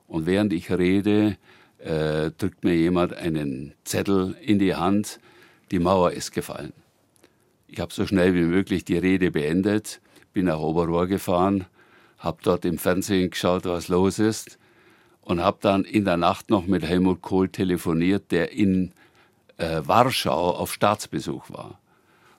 Und 0.06 0.26
während 0.26 0.52
ich 0.52 0.70
rede, 0.70 1.36
äh, 1.78 2.30
drückt 2.38 2.64
mir 2.64 2.74
jemand 2.74 3.14
einen 3.14 3.74
Zettel 3.84 4.36
in 4.40 4.60
die 4.60 4.76
Hand, 4.76 5.18
die 5.70 5.78
Mauer 5.78 6.12
ist 6.12 6.32
gefallen. 6.32 6.72
Ich 7.68 7.80
habe 7.80 7.92
so 7.92 8.06
schnell 8.06 8.34
wie 8.34 8.42
möglich 8.42 8.84
die 8.84 8.98
Rede 8.98 9.30
beendet, 9.30 10.00
bin 10.32 10.46
nach 10.46 10.58
Oberrohr 10.58 11.06
gefahren, 11.06 11.66
habe 12.18 12.38
dort 12.42 12.64
im 12.64 12.78
Fernsehen 12.78 13.30
geschaut, 13.30 13.64
was 13.64 13.88
los 13.88 14.18
ist 14.18 14.58
und 15.22 15.42
habe 15.42 15.58
dann 15.60 15.84
in 15.84 16.04
der 16.04 16.16
Nacht 16.16 16.50
noch 16.50 16.66
mit 16.66 16.84
Helmut 16.84 17.20
Kohl 17.22 17.48
telefoniert, 17.48 18.30
der 18.30 18.52
in 18.52 18.92
äh, 19.56 19.82
Warschau 19.84 20.50
auf 20.50 20.72
Staatsbesuch 20.72 21.50
war. 21.50 21.80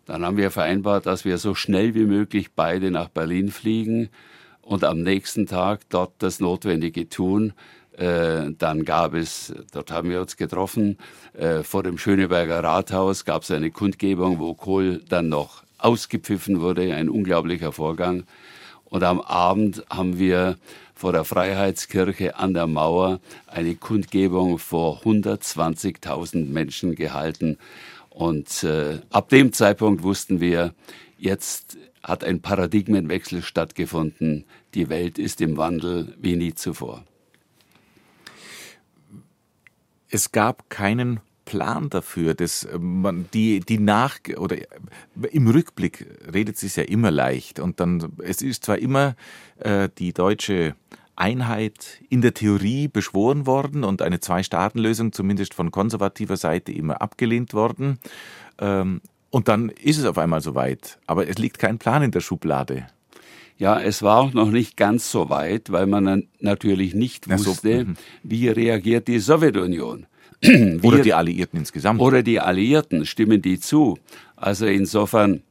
Dann 0.05 0.25
haben 0.25 0.37
wir 0.37 0.51
vereinbart, 0.51 1.05
dass 1.05 1.25
wir 1.25 1.37
so 1.37 1.53
schnell 1.53 1.93
wie 1.93 2.05
möglich 2.05 2.53
beide 2.55 2.91
nach 2.91 3.09
Berlin 3.09 3.51
fliegen 3.51 4.09
und 4.61 4.85
am 4.85 5.01
nächsten 5.01 5.47
Tag 5.47 5.81
dort 5.89 6.13
das 6.19 6.39
Notwendige 6.39 7.09
tun. 7.09 7.53
Äh, 7.97 8.51
dann 8.57 8.85
gab 8.85 9.15
es, 9.15 9.53
dort 9.71 9.91
haben 9.91 10.09
wir 10.09 10.21
uns 10.21 10.37
getroffen, 10.37 10.97
äh, 11.33 11.63
vor 11.63 11.81
dem 11.81 11.97
Schöneberger 11.97 12.63
Rathaus 12.63 13.25
gab 13.25 13.41
es 13.41 13.51
eine 13.51 13.71
Kundgebung, 13.71 14.39
wo 14.39 14.53
Kohl 14.53 15.03
dann 15.09 15.29
noch 15.29 15.63
ausgepfiffen 15.79 16.61
wurde, 16.61 16.93
ein 16.93 17.09
unglaublicher 17.09 17.71
Vorgang. 17.71 18.23
Und 18.85 19.03
am 19.03 19.19
Abend 19.19 19.83
haben 19.89 20.19
wir 20.19 20.57
vor 20.93 21.11
der 21.11 21.23
Freiheitskirche 21.23 22.37
an 22.37 22.53
der 22.53 22.67
Mauer 22.67 23.19
eine 23.47 23.75
Kundgebung 23.75 24.59
vor 24.59 25.01
120.000 25.03 26.45
Menschen 26.45 26.95
gehalten. 26.95 27.57
Und 28.09 28.63
äh, 28.63 28.99
ab 29.09 29.29
dem 29.29 29.53
Zeitpunkt 29.53 30.03
wussten 30.03 30.39
wir, 30.39 30.73
jetzt 31.17 31.77
hat 32.03 32.23
ein 32.23 32.41
Paradigmenwechsel 32.41 33.41
stattgefunden. 33.41 34.45
Die 34.75 34.89
Welt 34.89 35.19
ist 35.19 35.41
im 35.41 35.57
Wandel 35.57 36.15
wie 36.19 36.35
nie 36.35 36.53
zuvor. 36.53 37.03
Es 40.09 40.31
gab 40.31 40.69
keinen 40.69 41.19
Plan 41.47 41.89
dafür, 41.89 42.33
dass 42.33 42.65
äh, 42.65 42.77
man 42.77 43.27
die, 43.33 43.61
die 43.61 43.79
nach 43.79 44.19
oder 44.37 44.57
im 45.31 45.47
Rückblick 45.47 46.05
redet 46.31 46.57
sich 46.57 46.75
ja 46.75 46.83
immer 46.83 47.09
leicht 47.09 47.59
und 47.59 47.79
dann 47.79 48.13
es 48.23 48.41
ist 48.41 48.65
zwar 48.65 48.77
immer 48.77 49.15
äh, 49.59 49.89
die 49.97 50.13
deutsche 50.13 50.75
Einheit 51.15 52.01
in 52.09 52.21
der 52.21 52.33
Theorie 52.33 52.87
beschworen 52.87 53.47
worden 53.47 53.83
und 53.83 54.01
eine 54.01 54.19
Zwei-Staaten-Lösung 54.19 55.13
zumindest 55.13 55.55
von 55.55 55.71
konservativer 55.71 56.37
Seite 56.37 56.71
immer 56.71 57.01
abgelehnt 57.01 57.53
worden. 57.53 57.97
Ähm, 58.59 59.01
und 59.31 59.47
dann 59.47 59.69
ist 59.69 59.97
es 59.97 60.05
auf 60.05 60.17
einmal 60.17 60.41
soweit. 60.41 60.99
Aber 61.07 61.27
es 61.27 61.37
liegt 61.37 61.57
kein 61.57 61.79
Plan 61.79 62.03
in 62.03 62.11
der 62.11 62.21
Schublade. 62.21 62.87
Ja, 63.57 63.79
es 63.79 64.03
war 64.03 64.19
auch 64.19 64.33
noch 64.33 64.51
nicht 64.51 64.77
ganz 64.77 65.11
so 65.11 65.29
weit, 65.29 65.71
weil 65.71 65.87
man 65.87 66.27
natürlich 66.39 66.93
nicht 66.93 67.29
wusste, 67.29 67.79
so, 67.79 67.85
mhm. 67.85 67.95
wie 68.23 68.49
reagiert 68.49 69.07
die 69.07 69.19
Sowjetunion. 69.19 70.05
oder 70.83 70.99
die 70.99 71.13
Alliierten 71.13 71.59
insgesamt. 71.59 71.99
Oder 71.99 72.21
die 72.21 72.39
Alliierten, 72.39 73.05
stimmen 73.05 73.41
die 73.41 73.59
zu. 73.59 73.97
Also 74.35 74.67
insofern 74.67 75.41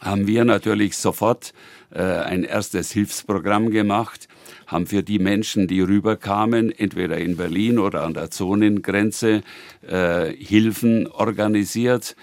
haben 0.00 0.26
wir 0.26 0.44
natürlich 0.44 0.96
sofort 0.96 1.52
äh, 1.90 2.02
ein 2.02 2.44
erstes 2.44 2.92
Hilfsprogramm 2.92 3.70
gemacht, 3.70 4.28
haben 4.66 4.86
für 4.86 5.02
die 5.02 5.18
Menschen, 5.18 5.66
die 5.66 5.80
rüberkamen, 5.80 6.70
entweder 6.70 7.18
in 7.18 7.36
Berlin 7.36 7.78
oder 7.78 8.04
an 8.04 8.14
der 8.14 8.30
Zonengrenze, 8.30 9.42
äh, 9.86 10.32
Hilfen 10.32 11.06
organisiert. 11.06 12.14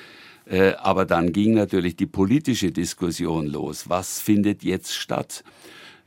Äh, 0.50 0.74
aber 0.78 1.06
dann 1.06 1.34
ging 1.34 1.54
natürlich 1.54 1.96
die 1.96 2.06
politische 2.06 2.72
Diskussion 2.72 3.48
los. 3.48 3.90
Was 3.90 4.22
findet 4.22 4.64
jetzt 4.64 4.94
statt? 4.94 5.44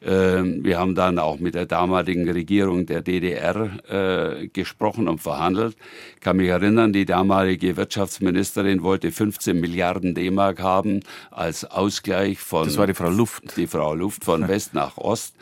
Ähm, 0.02 0.64
wir 0.64 0.78
haben 0.78 0.94
dann 0.94 1.18
auch 1.18 1.38
mit 1.40 1.54
der 1.54 1.66
damaligen 1.66 2.28
Regierung 2.28 2.86
der 2.86 3.02
DDR 3.02 4.40
äh, 4.40 4.48
gesprochen 4.48 5.08
und 5.08 5.18
verhandelt. 5.18 5.76
Ich 6.14 6.20
kann 6.20 6.38
mich 6.38 6.48
erinnern, 6.48 6.92
die 6.94 7.04
damalige 7.04 7.76
Wirtschaftsministerin 7.76 8.82
wollte 8.82 9.12
15 9.12 9.60
Milliarden 9.60 10.14
D-Mark 10.14 10.60
haben 10.60 11.00
als 11.30 11.66
Ausgleich 11.66 12.38
von. 12.38 12.64
Das 12.64 12.78
war 12.78 12.86
die 12.86 12.94
Frau 12.94 13.10
Luft. 13.10 13.56
Die 13.58 13.66
Frau 13.66 13.94
Luft 13.94 14.24
von 14.24 14.48
West 14.48 14.72
nach 14.72 14.96
Ost. 14.96 15.36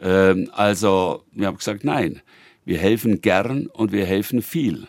Ähm, 0.00 0.48
also, 0.54 1.24
wir 1.32 1.48
haben 1.48 1.58
gesagt, 1.58 1.84
nein, 1.84 2.22
wir 2.64 2.78
helfen 2.78 3.20
gern 3.20 3.66
und 3.66 3.92
wir 3.92 4.06
helfen 4.06 4.40
viel. 4.40 4.88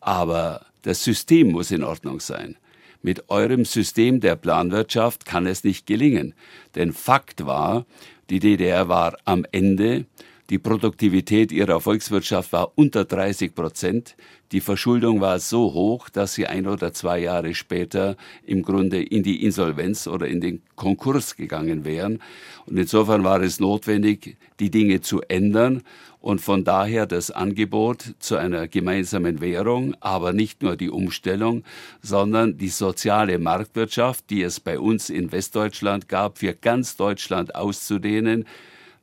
Aber 0.00 0.64
das 0.82 1.04
System 1.04 1.52
muss 1.52 1.70
in 1.70 1.84
Ordnung 1.84 2.20
sein. 2.20 2.56
Mit 3.04 3.28
eurem 3.28 3.66
System 3.66 4.20
der 4.20 4.34
Planwirtschaft 4.34 5.26
kann 5.26 5.46
es 5.46 5.62
nicht 5.62 5.86
gelingen. 5.86 6.32
Denn 6.74 6.94
Fakt 6.94 7.44
war, 7.44 7.84
die 8.30 8.38
DDR 8.38 8.88
war 8.88 9.18
am 9.26 9.44
Ende, 9.52 10.06
die 10.48 10.58
Produktivität 10.58 11.52
ihrer 11.52 11.82
Volkswirtschaft 11.82 12.54
war 12.54 12.72
unter 12.76 13.04
30 13.04 13.54
Prozent. 13.54 14.16
Die 14.52 14.62
Verschuldung 14.62 15.20
war 15.20 15.38
so 15.38 15.74
hoch, 15.74 16.08
dass 16.08 16.32
sie 16.32 16.46
ein 16.46 16.66
oder 16.66 16.94
zwei 16.94 17.18
Jahre 17.18 17.54
später 17.54 18.16
im 18.46 18.62
Grunde 18.62 19.02
in 19.02 19.22
die 19.22 19.44
Insolvenz 19.44 20.06
oder 20.06 20.26
in 20.26 20.40
den 20.40 20.62
Konkurs 20.74 21.36
gegangen 21.36 21.84
wären. 21.84 22.20
Und 22.64 22.78
insofern 22.78 23.22
war 23.22 23.42
es 23.42 23.60
notwendig, 23.60 24.38
die 24.60 24.70
Dinge 24.70 25.02
zu 25.02 25.20
ändern 25.28 25.82
und 26.24 26.40
von 26.40 26.64
daher 26.64 27.04
das 27.04 27.30
Angebot 27.30 28.14
zu 28.18 28.36
einer 28.36 28.66
gemeinsamen 28.66 29.42
Währung, 29.42 29.94
aber 30.00 30.32
nicht 30.32 30.62
nur 30.62 30.74
die 30.74 30.88
Umstellung, 30.88 31.64
sondern 32.00 32.56
die 32.56 32.70
soziale 32.70 33.38
Marktwirtschaft, 33.38 34.30
die 34.30 34.40
es 34.40 34.58
bei 34.58 34.78
uns 34.78 35.10
in 35.10 35.32
Westdeutschland 35.32 36.08
gab, 36.08 36.38
für 36.38 36.54
ganz 36.54 36.96
Deutschland 36.96 37.54
auszudehnen. 37.54 38.46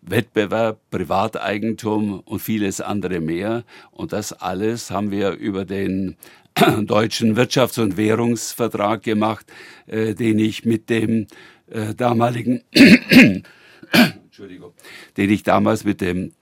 Wettbewerb, 0.02 0.80
Privateigentum 0.90 2.22
und 2.22 2.40
vieles 2.40 2.82
andere 2.82 3.20
mehr. 3.20 3.66
Und 3.92 4.14
das 4.14 4.34
alles 4.34 4.90
haben 4.90 5.12
wir 5.12 5.34
über 5.34 5.64
den 5.64 6.16
deutschen 6.82 7.38
Wirtschafts- 7.38 7.80
und 7.80 7.98
Währungsvertrag 7.98 9.04
gemacht, 9.04 9.46
äh, 9.86 10.16
den 10.16 10.40
ich 10.40 10.66
mit 10.66 10.90
dem 10.90 11.28
äh, 11.70 11.94
damaligen, 11.94 12.64
Entschuldigung, 13.92 14.74
den 15.18 15.30
ich 15.30 15.44
damals 15.44 15.84
mit 15.84 16.02
dem 16.02 16.34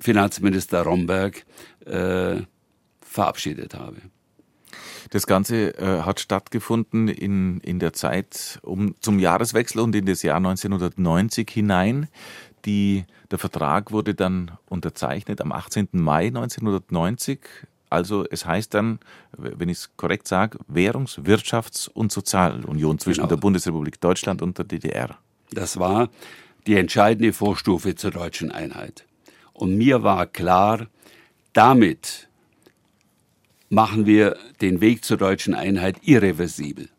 Finanzminister 0.00 0.82
Romberg 0.82 1.44
äh, 1.84 2.42
verabschiedet 3.00 3.74
habe. 3.74 3.96
Das 5.10 5.26
Ganze 5.26 5.78
äh, 5.78 6.02
hat 6.02 6.20
stattgefunden 6.20 7.08
in, 7.08 7.60
in 7.60 7.78
der 7.78 7.92
Zeit 7.92 8.58
um, 8.62 8.94
zum 9.00 9.18
Jahreswechsel 9.18 9.80
und 9.80 9.94
in 9.94 10.06
das 10.06 10.22
Jahr 10.22 10.36
1990 10.36 11.48
hinein. 11.50 12.08
Die, 12.64 13.04
der 13.30 13.38
Vertrag 13.38 13.92
wurde 13.92 14.14
dann 14.14 14.52
unterzeichnet 14.66 15.40
am 15.40 15.52
18. 15.52 15.88
Mai 15.92 16.26
1990. 16.26 17.40
Also 17.88 18.26
es 18.30 18.44
heißt 18.44 18.74
dann, 18.74 18.98
wenn 19.32 19.70
ich 19.70 19.78
es 19.78 19.96
korrekt 19.96 20.28
sage, 20.28 20.58
Währungs-, 20.68 21.20
Wirtschafts- 21.20 21.88
und 21.88 22.12
Sozialunion 22.12 22.98
zwischen 22.98 23.20
genau. 23.20 23.28
der 23.30 23.36
Bundesrepublik 23.36 24.00
Deutschland 24.00 24.42
und 24.42 24.58
der 24.58 24.66
DDR. 24.66 25.16
Das 25.50 25.78
war 25.78 26.10
die 26.68 26.76
entscheidende 26.76 27.32
Vorstufe 27.32 27.94
zur 27.94 28.10
deutschen 28.10 28.52
Einheit. 28.52 29.06
Und 29.54 29.76
mir 29.76 30.02
war 30.02 30.26
klar, 30.26 30.86
damit 31.54 32.28
machen 33.70 34.04
wir 34.06 34.36
den 34.60 34.80
Weg 34.82 35.04
zur 35.04 35.16
deutschen 35.16 35.54
Einheit 35.54 35.96
irreversibel. 36.02 36.90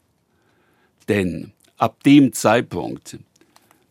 Denn 1.08 1.54
ab 1.78 2.04
dem 2.04 2.34
Zeitpunkt 2.34 3.20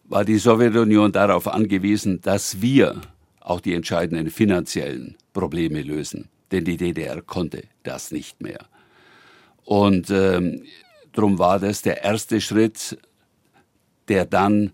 war 0.05 0.25
die 0.25 0.39
Sowjetunion 0.39 1.13
darauf 1.13 1.47
angewiesen, 1.47 2.21
dass 2.23 2.61
wir 2.61 3.01
auch 3.41 3.61
die 3.61 3.75
entscheidenden 3.75 4.31
finanziellen 4.31 5.17
Probleme 5.33 5.83
lösen. 5.83 6.29
Denn 6.51 6.65
die 6.65 6.77
DDR 6.77 7.23
konnte 7.23 7.63
das 7.85 8.11
nicht 8.11 8.43
mehr. 8.43 8.67
Und 9.65 10.11
ähm, 10.11 10.65
darum 11.13 11.39
war 11.39 11.61
das 11.61 11.83
der 11.83 12.03
erste 12.03 12.41
Schritt, 12.41 12.99
der 14.09 14.25
dann 14.25 14.73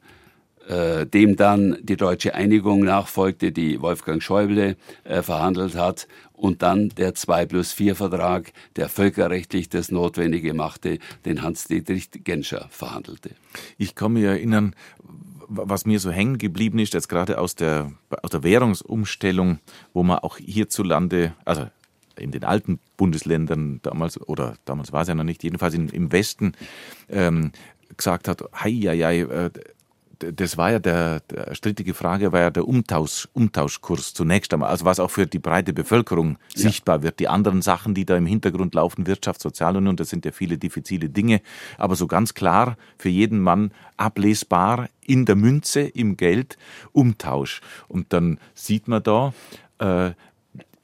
äh, 0.68 1.06
dem 1.06 1.36
dann 1.36 1.76
die 1.82 1.96
deutsche 1.96 2.34
Einigung 2.34 2.84
nachfolgte, 2.84 3.52
die 3.52 3.80
Wolfgang 3.80 4.22
Schäuble 4.22 4.76
äh, 5.04 5.22
verhandelt 5.22 5.74
hat, 5.74 6.06
und 6.34 6.62
dann 6.62 6.90
der 6.90 7.14
2 7.14 7.46
plus 7.46 7.72
4 7.72 7.96
Vertrag, 7.96 8.52
der 8.76 8.88
völkerrechtlich 8.88 9.68
das 9.68 9.90
Notwendige 9.90 10.52
machte, 10.52 10.98
den 11.24 11.42
Hans-Dietrich 11.42 12.10
Genscher 12.24 12.66
verhandelte. 12.70 13.30
Ich 13.78 13.94
kann 13.94 14.14
mich 14.14 14.24
erinnern, 14.24 14.74
was 15.48 15.86
mir 15.86 16.00
so 16.00 16.10
hängen 16.10 16.38
geblieben 16.38 16.78
ist, 16.80 16.94
jetzt 16.94 17.08
gerade 17.08 17.38
aus 17.38 17.54
der, 17.54 17.92
aus 18.22 18.30
der 18.30 18.42
Währungsumstellung, 18.42 19.60
wo 19.92 20.02
man 20.02 20.18
auch 20.18 20.38
hierzulande, 20.38 21.34
also 21.44 21.66
in 22.16 22.30
den 22.30 22.44
alten 22.44 22.78
Bundesländern 22.96 23.80
damals, 23.82 24.20
oder 24.20 24.54
damals 24.64 24.92
war 24.92 25.02
es 25.02 25.08
ja 25.08 25.14
noch 25.14 25.24
nicht, 25.24 25.42
jedenfalls 25.42 25.74
im 25.74 26.12
Westen, 26.12 26.52
ähm, 27.08 27.52
gesagt 27.96 28.28
hat, 28.28 28.42
hei, 28.54 28.72
hei, 28.72 28.98
hei, 28.98 29.20
äh, 29.20 29.50
das 30.18 30.56
war 30.56 30.72
ja 30.72 30.78
der, 30.78 31.20
der 31.20 31.54
strittige 31.54 31.94
Frage, 31.94 32.32
war 32.32 32.40
ja 32.40 32.50
der 32.50 32.66
Umtausch, 32.66 33.28
Umtauschkurs 33.32 34.14
zunächst 34.14 34.52
einmal, 34.52 34.70
also 34.70 34.84
was 34.84 35.00
auch 35.00 35.10
für 35.10 35.26
die 35.26 35.38
breite 35.38 35.72
Bevölkerung 35.72 36.38
ja. 36.54 36.62
sichtbar 36.62 37.02
wird. 37.02 37.18
Die 37.18 37.28
anderen 37.28 37.62
Sachen, 37.62 37.94
die 37.94 38.04
da 38.04 38.16
im 38.16 38.26
Hintergrund 38.26 38.74
laufen, 38.74 39.06
Wirtschaft, 39.06 39.40
Sozialunion, 39.40 39.96
das 39.96 40.10
sind 40.10 40.24
ja 40.24 40.32
viele 40.32 40.58
diffizile 40.58 41.08
Dinge, 41.08 41.40
aber 41.78 41.96
so 41.96 42.06
ganz 42.06 42.34
klar 42.34 42.76
für 42.98 43.08
jeden 43.08 43.40
Mann 43.40 43.72
ablesbar 43.96 44.88
in 45.04 45.24
der 45.24 45.36
Münze, 45.36 45.80
im 45.80 46.16
Geld, 46.16 46.56
Umtausch. 46.92 47.60
Und 47.88 48.12
dann 48.12 48.38
sieht 48.54 48.88
man 48.88 49.02
da, 49.02 49.34
äh, 49.78 50.12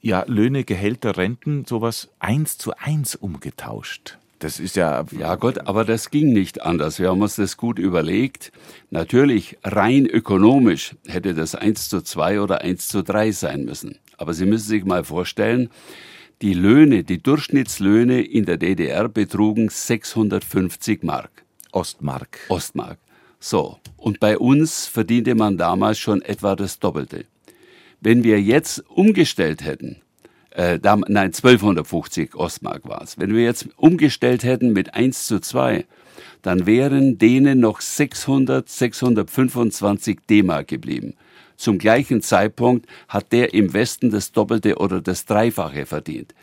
ja, 0.01 0.23
Löhne, 0.27 0.63
Gehälter, 0.63 1.17
Renten, 1.17 1.65
sowas 1.65 2.09
eins 2.19 2.57
zu 2.57 2.73
eins 2.77 3.15
umgetauscht. 3.15 4.17
Das 4.41 4.59
ist 4.59 4.75
ja. 4.75 5.05
Ja, 5.11 5.35
Gott, 5.35 5.67
aber 5.67 5.85
das 5.85 6.09
ging 6.09 6.33
nicht 6.33 6.63
anders. 6.63 6.97
Wir 6.97 7.09
haben 7.09 7.21
uns 7.21 7.35
das 7.35 7.57
gut 7.57 7.77
überlegt. 7.77 8.51
Natürlich, 8.89 9.59
rein 9.63 10.07
ökonomisch 10.07 10.95
hätte 11.05 11.35
das 11.35 11.53
1 11.53 11.89
zu 11.89 12.01
2 12.01 12.41
oder 12.41 12.61
1 12.61 12.87
zu 12.87 13.03
3 13.03 13.31
sein 13.33 13.65
müssen. 13.65 13.99
Aber 14.17 14.33
Sie 14.33 14.47
müssen 14.47 14.67
sich 14.67 14.83
mal 14.83 15.03
vorstellen, 15.03 15.69
die 16.41 16.55
Löhne, 16.55 17.03
die 17.03 17.21
Durchschnittslöhne 17.21 18.21
in 18.23 18.45
der 18.45 18.57
DDR 18.57 19.07
betrugen 19.09 19.69
650 19.69 21.03
Mark. 21.03 21.29
Ostmark. 21.71 22.39
Ostmark. 22.49 22.97
So. 23.39 23.77
Und 23.95 24.19
bei 24.19 24.39
uns 24.39 24.87
verdiente 24.87 25.35
man 25.35 25.59
damals 25.59 25.99
schon 25.99 26.23
etwa 26.23 26.55
das 26.55 26.79
Doppelte. 26.79 27.25
Wenn 27.99 28.23
wir 28.23 28.41
jetzt 28.41 28.83
umgestellt 28.89 29.63
hätten 29.63 30.01
äh, 30.51 30.79
nein, 30.83 31.33
1250 31.33 32.35
Ostmark 32.35 32.87
war 32.87 33.01
es. 33.01 33.17
Wenn 33.17 33.33
wir 33.33 33.43
jetzt 33.43 33.69
umgestellt 33.77 34.43
hätten 34.43 34.73
mit 34.73 34.93
1 34.93 35.27
zu 35.27 35.39
2, 35.39 35.85
dann 36.41 36.65
wären 36.65 37.17
denen 37.17 37.59
noch 37.59 37.81
600, 37.81 38.67
625 38.67 40.19
D-Mark 40.29 40.67
geblieben. 40.67 41.15
Zum 41.55 41.77
gleichen 41.77 42.21
Zeitpunkt 42.21 42.87
hat 43.07 43.31
der 43.31 43.53
im 43.53 43.73
Westen 43.73 44.09
das 44.09 44.31
Doppelte 44.31 44.77
oder 44.77 44.99
das 44.99 45.25
Dreifache 45.25 45.85
verdient. 45.85 46.33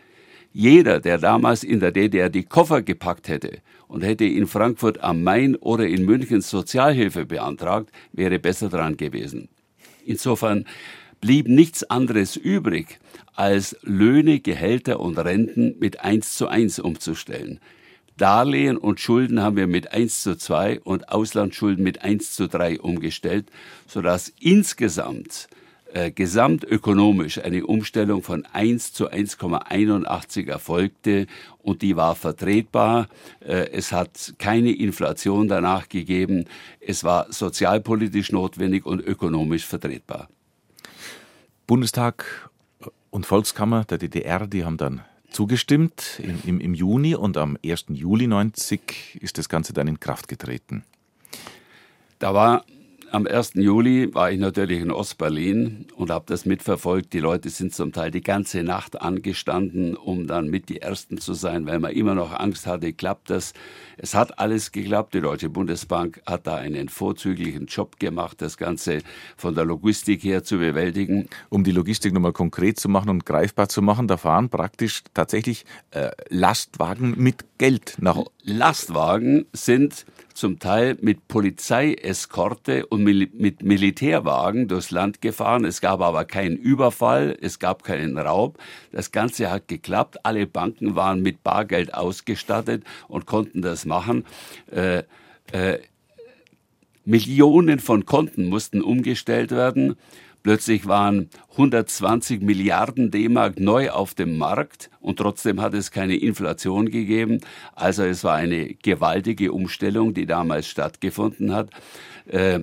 Jeder, 0.53 0.99
der 0.99 1.17
damals 1.17 1.63
in 1.63 1.79
der 1.79 1.91
DDR 1.91 2.29
die 2.29 2.43
Koffer 2.43 2.81
gepackt 2.81 3.27
hätte 3.27 3.59
und 3.87 4.03
hätte 4.03 4.25
in 4.25 4.47
Frankfurt 4.47 5.03
am 5.03 5.23
Main 5.23 5.55
oder 5.55 5.85
in 5.85 6.05
München 6.05 6.41
Sozialhilfe 6.41 7.25
beantragt, 7.25 7.91
wäre 8.13 8.39
besser 8.39 8.69
dran 8.69 8.97
gewesen. 8.97 9.49
Insofern 10.05 10.65
blieb 11.21 11.47
nichts 11.47 11.83
anderes 11.83 12.35
übrig, 12.35 12.99
als 13.35 13.77
Löhne, 13.83 14.39
Gehälter 14.39 14.99
und 14.99 15.17
Renten 15.17 15.75
mit 15.79 16.01
1 16.01 16.35
zu 16.35 16.47
1 16.47 16.79
umzustellen. 16.79 17.59
Darlehen 18.17 18.77
und 18.77 18.99
Schulden 18.99 19.41
haben 19.41 19.55
wir 19.55 19.67
mit 19.67 19.93
1 19.93 20.23
zu 20.23 20.35
2 20.35 20.81
und 20.81 21.09
Auslandsschulden 21.09 21.83
mit 21.83 22.03
1 22.03 22.35
zu 22.35 22.47
3 22.47 22.81
umgestellt, 22.81 23.49
sodass 23.87 24.33
insgesamt 24.41 25.47
äh, 25.93 26.11
gesamtökonomisch 26.11 27.39
eine 27.39 27.65
Umstellung 27.65 28.21
von 28.21 28.45
1 28.45 28.93
zu 28.93 29.09
1,81 29.09 30.47
erfolgte 30.47 31.27
und 31.63 31.81
die 31.81 31.95
war 31.95 32.15
vertretbar. 32.15 33.07
Äh, 33.39 33.71
es 33.71 33.91
hat 33.91 34.35
keine 34.37 34.71
Inflation 34.71 35.47
danach 35.47 35.89
gegeben. 35.89 36.45
Es 36.79 37.03
war 37.03 37.31
sozialpolitisch 37.31 38.31
notwendig 38.31 38.85
und 38.85 38.99
ökonomisch 38.99 39.65
vertretbar. 39.65 40.27
Bundestag 41.69 42.49
und 43.11 43.27
Volkskammer 43.27 43.85
der 43.85 43.99
DDR, 43.99 44.47
die 44.47 44.65
haben 44.65 44.77
dann 44.77 45.01
zugestimmt 45.29 46.19
im, 46.19 46.41
im, 46.43 46.59
im 46.59 46.73
Juni 46.73 47.13
und 47.13 47.37
am 47.37 47.59
1. 47.63 47.85
Juli 47.89 48.25
90 48.25 49.19
ist 49.21 49.37
das 49.37 49.49
Ganze 49.49 49.71
dann 49.71 49.87
in 49.87 49.99
Kraft 49.99 50.27
getreten. 50.27 50.83
Da 52.17 52.33
war 52.33 52.65
am 53.11 53.27
1. 53.27 53.53
Juli 53.55 54.13
war 54.13 54.31
ich 54.31 54.39
natürlich 54.39 54.81
in 54.81 54.91
Ostberlin 54.91 55.87
und 55.95 56.11
habe 56.11 56.25
das 56.27 56.45
mitverfolgt. 56.45 57.13
Die 57.13 57.19
Leute 57.19 57.49
sind 57.49 57.73
zum 57.73 57.91
Teil 57.91 58.11
die 58.11 58.21
ganze 58.21 58.63
Nacht 58.63 59.01
angestanden, 59.01 59.95
um 59.95 60.27
dann 60.27 60.47
mit 60.47 60.69
die 60.69 60.81
Ersten 60.81 61.17
zu 61.17 61.33
sein, 61.33 61.65
weil 61.65 61.79
man 61.79 61.91
immer 61.91 62.15
noch 62.15 62.31
Angst 62.33 62.67
hatte, 62.67 62.93
klappt 62.93 63.29
das. 63.29 63.53
Es 63.97 64.13
hat 64.13 64.39
alles 64.39 64.71
geklappt. 64.71 65.13
Die 65.13 65.21
Deutsche 65.21 65.49
Bundesbank 65.49 66.21
hat 66.25 66.47
da 66.47 66.55
einen 66.55 66.89
vorzüglichen 66.89 67.65
Job 67.65 67.99
gemacht, 67.99 68.41
das 68.41 68.57
Ganze 68.57 68.99
von 69.37 69.55
der 69.55 69.65
Logistik 69.65 70.23
her 70.23 70.43
zu 70.43 70.57
bewältigen. 70.57 71.27
Um 71.49 71.63
die 71.63 71.71
Logistik 71.71 72.13
nochmal 72.13 72.33
konkret 72.33 72.79
zu 72.79 72.89
machen 72.89 73.09
und 73.09 73.25
greifbar 73.25 73.69
zu 73.69 73.81
machen, 73.81 74.07
da 74.07 74.17
fahren 74.17 74.49
praktisch 74.49 75.03
tatsächlich 75.13 75.65
äh, 75.91 76.11
Lastwagen 76.29 77.15
mit 77.17 77.45
Geld 77.57 77.97
nach. 77.99 78.23
Lastwagen 78.43 79.45
sind 79.53 80.05
zum 80.39 80.57
Teil 80.57 80.97
mit 81.01 81.27
Polizeieskorte 81.27 82.85
und 82.85 83.03
mit 83.03 83.61
Militärwagen 83.61 84.67
durchs 84.67 84.89
Land 84.89 85.21
gefahren. 85.21 85.65
Es 85.65 85.81
gab 85.81 86.01
aber 86.01 86.25
keinen 86.25 86.55
Überfall, 86.55 87.37
es 87.41 87.59
gab 87.59 87.83
keinen 87.83 88.17
Raub. 88.17 88.57
Das 88.91 89.11
Ganze 89.11 89.51
hat 89.51 89.67
geklappt. 89.67 90.25
Alle 90.25 90.47
Banken 90.47 90.95
waren 90.95 91.21
mit 91.21 91.43
Bargeld 91.43 91.93
ausgestattet 91.93 92.83
und 93.07 93.25
konnten 93.25 93.61
das 93.61 93.85
machen. 93.85 94.25
Äh, 94.71 95.03
äh, 95.51 95.79
Millionen 97.05 97.79
von 97.79 98.05
Konten 98.05 98.47
mussten 98.47 98.81
umgestellt 98.81 99.51
werden. 99.51 99.95
Plötzlich 100.43 100.87
waren 100.87 101.29
120 101.51 102.41
Milliarden 102.41 103.11
D-Mark 103.11 103.59
neu 103.59 103.91
auf 103.91 104.13
dem 104.13 104.37
Markt 104.37 104.89
und 105.01 105.17
trotzdem 105.17 105.61
hat 105.61 105.73
es 105.73 105.91
keine 105.91 106.15
Inflation 106.15 106.89
gegeben. 106.89 107.41
Also 107.75 108.03
es 108.03 108.23
war 108.23 108.35
eine 108.35 108.73
gewaltige 108.75 109.51
Umstellung, 109.51 110.13
die 110.13 110.25
damals 110.25 110.67
stattgefunden 110.67 111.53
hat. 111.53 111.69
Äh, 112.27 112.61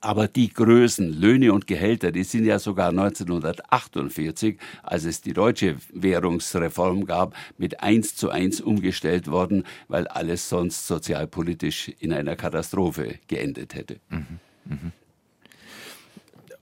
aber 0.00 0.28
die 0.28 0.52
Größen, 0.52 1.18
Löhne 1.18 1.52
und 1.52 1.66
Gehälter, 1.66 2.12
die 2.12 2.24
sind 2.24 2.44
ja 2.44 2.58
sogar 2.58 2.90
1948, 2.90 4.58
als 4.82 5.04
es 5.04 5.22
die 5.22 5.32
deutsche 5.32 5.76
Währungsreform 5.92 7.06
gab, 7.06 7.34
mit 7.56 7.80
eins 7.82 8.14
zu 8.14 8.30
eins 8.30 8.60
umgestellt 8.60 9.28
worden, 9.28 9.64
weil 9.88 10.06
alles 10.08 10.48
sonst 10.48 10.86
sozialpolitisch 10.86 11.88
in 12.00 12.12
einer 12.12 12.36
Katastrophe 12.36 13.18
geendet 13.28 13.74
hätte. 13.74 13.96
Mhm. 14.10 14.26
Mhm. 14.64 14.92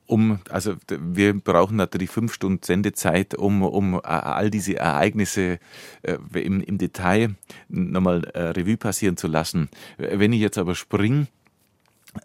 Um, 0.07 0.41
also 0.51 0.77
wir 0.89 1.39
brauchen 1.39 1.77
natürlich 1.77 2.11
fünf 2.11 2.33
Stunden 2.33 2.63
Sendezeit, 2.63 3.35
um, 3.35 3.63
um 3.63 4.01
all 4.03 4.51
diese 4.51 4.77
Ereignisse 4.77 5.59
äh, 6.03 6.19
im, 6.35 6.61
im 6.61 6.79
Detail 6.79 7.35
nochmal 7.69 8.25
äh, 8.35 8.41
Revue 8.51 8.77
passieren 8.77 9.17
zu 9.17 9.27
lassen. 9.27 9.69
Wenn 9.99 10.33
ich 10.33 10.41
jetzt 10.41 10.59
aber 10.59 10.75
springe, 10.75 11.27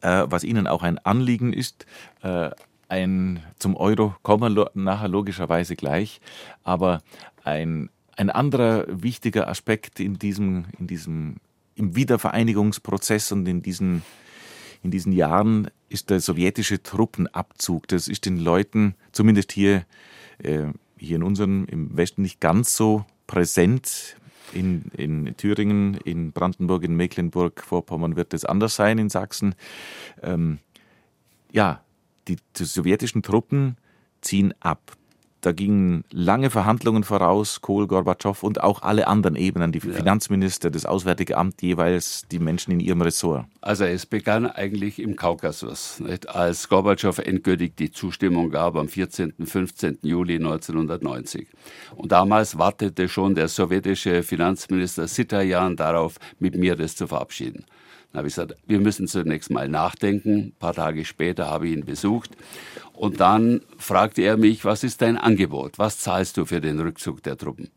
äh, 0.01 0.25
was 0.27 0.43
Ihnen 0.43 0.67
auch 0.67 0.83
ein 0.83 0.97
Anliegen 0.99 1.53
ist, 1.53 1.85
äh, 2.21 2.51
ein, 2.87 3.41
zum 3.57 3.75
Euro 3.77 4.15
kommen 4.21 4.55
wir 4.55 4.71
nachher 4.73 5.07
logischerweise 5.07 5.75
gleich, 5.75 6.19
aber 6.63 7.01
ein, 7.43 7.89
ein 8.17 8.29
anderer 8.29 8.85
wichtiger 8.87 9.47
Aspekt 9.47 9.99
in 9.99 10.19
diesem, 10.19 10.65
in 10.77 10.87
diesem, 10.87 11.37
im 11.75 11.95
Wiedervereinigungsprozess 11.95 13.31
und 13.31 13.47
in 13.47 13.61
diesen 13.61 14.03
in 14.83 14.91
diesen 14.91 15.11
Jahren 15.11 15.69
ist 15.91 16.09
der 16.09 16.19
sowjetische 16.19 16.81
Truppenabzug, 16.81 17.87
das 17.87 18.07
ist 18.07 18.25
den 18.25 18.37
Leuten, 18.37 18.95
zumindest 19.11 19.51
hier, 19.51 19.85
äh, 20.39 20.67
hier 20.97 21.17
in 21.17 21.23
unserem, 21.23 21.65
im 21.65 21.95
Westen 21.95 22.21
nicht 22.21 22.39
ganz 22.39 22.75
so 22.75 23.05
präsent. 23.27 24.15
In, 24.53 24.91
in 24.97 25.37
Thüringen, 25.37 25.95
in 26.03 26.33
Brandenburg, 26.33 26.83
in 26.83 26.95
Mecklenburg, 26.95 27.63
Vorpommern 27.63 28.17
wird 28.17 28.33
es 28.33 28.43
anders 28.43 28.75
sein, 28.75 28.97
in 28.97 29.09
Sachsen. 29.09 29.55
Ähm, 30.21 30.59
ja, 31.53 31.81
die, 32.27 32.35
die 32.57 32.65
sowjetischen 32.65 33.23
Truppen 33.23 33.77
ziehen 34.19 34.53
ab. 34.59 34.97
Da 35.41 35.51
gingen 35.53 36.03
lange 36.11 36.51
Verhandlungen 36.51 37.03
voraus, 37.03 37.61
Kohl, 37.61 37.87
Gorbatschow 37.87 38.43
und 38.43 38.61
auch 38.61 38.83
alle 38.83 39.07
anderen 39.07 39.35
Ebenen, 39.35 39.71
die 39.71 39.79
ja. 39.79 39.91
Finanzminister, 39.91 40.69
das 40.69 40.85
Auswärtige 40.85 41.35
Amt, 41.35 41.63
jeweils 41.63 42.27
die 42.31 42.37
Menschen 42.37 42.71
in 42.71 42.79
ihrem 42.79 43.01
Ressort. 43.01 43.45
Also 43.59 43.85
es 43.85 44.05
begann 44.05 44.45
eigentlich 44.45 44.99
im 44.99 45.15
Kaukasus, 45.15 45.99
nicht? 45.99 46.29
als 46.29 46.69
Gorbatschow 46.69 47.17
endgültig 47.17 47.75
die 47.75 47.91
Zustimmung 47.91 48.51
gab 48.51 48.75
am 48.75 48.87
14. 48.87 49.33
15. 49.43 49.97
Juli 50.03 50.35
1990. 50.35 51.47
Und 51.95 52.11
damals 52.11 52.59
wartete 52.59 53.09
schon 53.09 53.33
der 53.33 53.47
sowjetische 53.47 54.21
Finanzminister 54.21 55.07
Sitajan 55.07 55.75
darauf, 55.75 56.17
mit 56.37 56.55
mir 56.55 56.75
das 56.75 56.95
zu 56.95 57.07
verabschieden. 57.07 57.65
Dann 58.11 58.19
habe 58.19 58.27
ich 58.27 58.35
gesagt, 58.35 58.55
wir 58.67 58.79
müssen 58.79 59.07
zunächst 59.07 59.49
mal 59.49 59.69
nachdenken. 59.69 60.37
Ein 60.37 60.53
paar 60.59 60.73
Tage 60.73 61.05
später 61.05 61.49
habe 61.49 61.67
ich 61.67 61.73
ihn 61.73 61.85
besucht. 61.85 62.31
Und 63.01 63.19
dann 63.19 63.61
fragte 63.79 64.21
er 64.21 64.37
mich, 64.37 64.63
was 64.63 64.83
ist 64.83 65.01
dein 65.01 65.17
Angebot? 65.17 65.79
Was 65.79 65.97
zahlst 65.97 66.37
du 66.37 66.45
für 66.45 66.61
den 66.61 66.79
Rückzug 66.79 67.23
der 67.23 67.35
Truppen? 67.35 67.71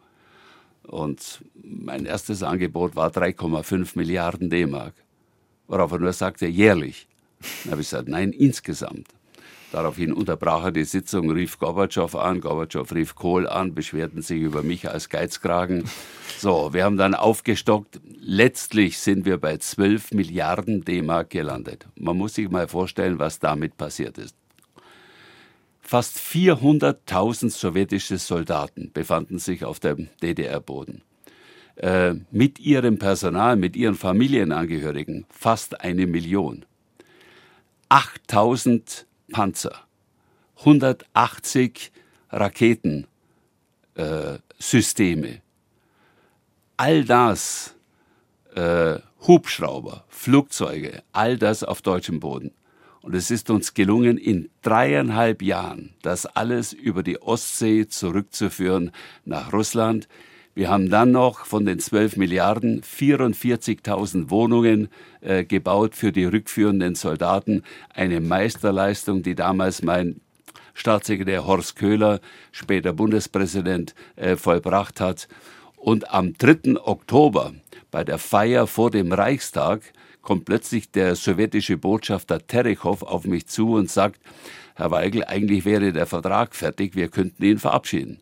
Und 0.83 1.43
mein 1.55 2.05
erstes 2.05 2.43
Angebot 2.43 2.95
war 2.95 3.09
3,5 3.09 3.93
Milliarden 3.95 4.51
D-Mark. 4.51 4.93
Worauf 5.67 5.93
er 5.93 5.99
nur 5.99 6.13
sagte, 6.13 6.47
jährlich. 6.47 7.09
Dann 7.63 7.73
habe 7.73 7.81
ich 7.81 7.89
gesagt, 7.89 8.07
nein, 8.07 8.33
insgesamt. 8.33 9.09
Daraufhin 9.73 10.13
unterbrach 10.13 10.65
er 10.65 10.73
die 10.73 10.85
Sitzung, 10.85 11.31
rief 11.31 11.59
Gorbatschow 11.59 12.15
an, 12.17 12.43
Gorbatschow 12.43 12.93
rief 12.93 13.15
Kohl 13.15 13.49
an, 13.49 13.75
beschwerten 13.75 14.21
sich 14.21 14.43
über 14.43 14.63
mich 14.63 14.91
als 14.91 15.09
Geizkragen. 15.09 15.85
So, 16.37 16.75
wir 16.75 16.85
haben 16.85 16.99
dann 16.99 17.15
aufgestockt. 17.15 17.99
Letztlich 18.21 18.99
sind 18.99 19.25
wir 19.25 19.39
bei 19.39 19.57
12 19.57 20.13
Milliarden 20.13 20.85
D-Mark 20.85 21.31
gelandet. 21.31 21.87
Man 21.97 22.19
muss 22.19 22.35
sich 22.35 22.51
mal 22.51 22.69
vorstellen, 22.69 23.19
was 23.19 23.39
damit 23.39 23.79
passiert 23.79 24.19
ist. 24.19 24.37
Fast 25.95 26.19
400.000 26.19 27.51
sowjetische 27.51 28.19
Soldaten 28.19 28.91
befanden 28.93 29.39
sich 29.39 29.65
auf 29.65 29.79
dem 29.79 30.09
DDR-Boden. 30.25 31.03
Äh, 31.77 32.15
mit 32.33 32.59
ihrem 32.59 32.99
Personal, 32.99 33.55
mit 33.55 33.77
ihren 33.77 33.95
Familienangehörigen 33.95 35.25
fast 35.31 35.83
eine 35.83 36.09
Million. 36.09 36.65
8000 37.91 39.07
Panzer, 39.31 39.87
180 40.59 41.93
Raketensysteme, 42.31 45.29
äh, 45.29 45.41
all 46.77 47.05
das, 47.05 47.77
äh, 48.57 48.99
Hubschrauber, 49.29 50.05
Flugzeuge, 50.09 51.05
all 51.13 51.39
das 51.39 51.63
auf 51.63 51.83
deutschem 51.83 52.19
Boden. 52.19 52.51
Und 53.05 53.15
es 53.15 53.31
ist 53.31 53.51
uns 53.51 53.75
gelungen, 53.75 54.17
in 54.17 54.49
dreieinhalb 54.63 55.43
Jahren 55.43 55.91
das 56.01 56.25
alles 56.25 56.73
über 56.73 57.03
die 57.03 57.21
Ostsee 57.21 57.87
zurückzuführen 57.87 58.93
nach 59.27 59.53
Russland. 59.53 60.09
Wir 60.55 60.71
haben 60.71 60.89
dann 60.89 61.11
noch 61.11 61.45
von 61.45 61.67
den 61.67 61.79
12 61.81 62.17
Milliarden 62.17 62.81
44.000 62.81 64.31
Wohnungen 64.31 64.89
äh, 65.21 65.45
gebaut 65.45 65.95
für 65.95 66.13
die 66.13 66.25
rückführenden 66.25 66.95
Soldaten. 66.95 67.63
Eine 67.93 68.23
Meisterleistung, 68.23 69.23
die 69.23 69.35
damals 69.35 69.83
mein 69.83 70.23
Staatssekretär 70.73 71.47
Horst 71.47 71.77
Köhler, 71.77 72.21
später 72.53 72.95
Bundespräsident, 72.95 73.95
äh, 74.17 74.37
vollbracht 74.37 75.03
hat. 75.03 75.29
Und 75.77 76.11
am 76.11 76.33
3. 76.39 76.81
Oktober 76.83 77.53
bei 77.91 78.03
der 78.03 78.17
Feier 78.17 78.67
vor 78.67 78.91
dem 78.91 79.13
Reichstag 79.13 79.83
kommt 80.25 80.47
plötzlich 80.47 80.91
der 80.91 81.15
sowjetische 81.15 81.77
Botschafter 81.77 82.45
Terechow 82.45 83.03
auf 83.03 83.25
mich 83.25 83.47
zu 83.47 83.75
und 83.75 83.91
sagt, 83.91 84.21
Herr 84.75 84.91
Weigel, 84.91 85.25
eigentlich 85.25 85.65
wäre 85.65 85.93
der 85.93 86.07
Vertrag 86.07 86.57
fertig, 86.57 86.97
wir 86.97 87.09
könnten 87.09 87.45
ihn 87.45 87.59
verabschieden. 87.59 88.19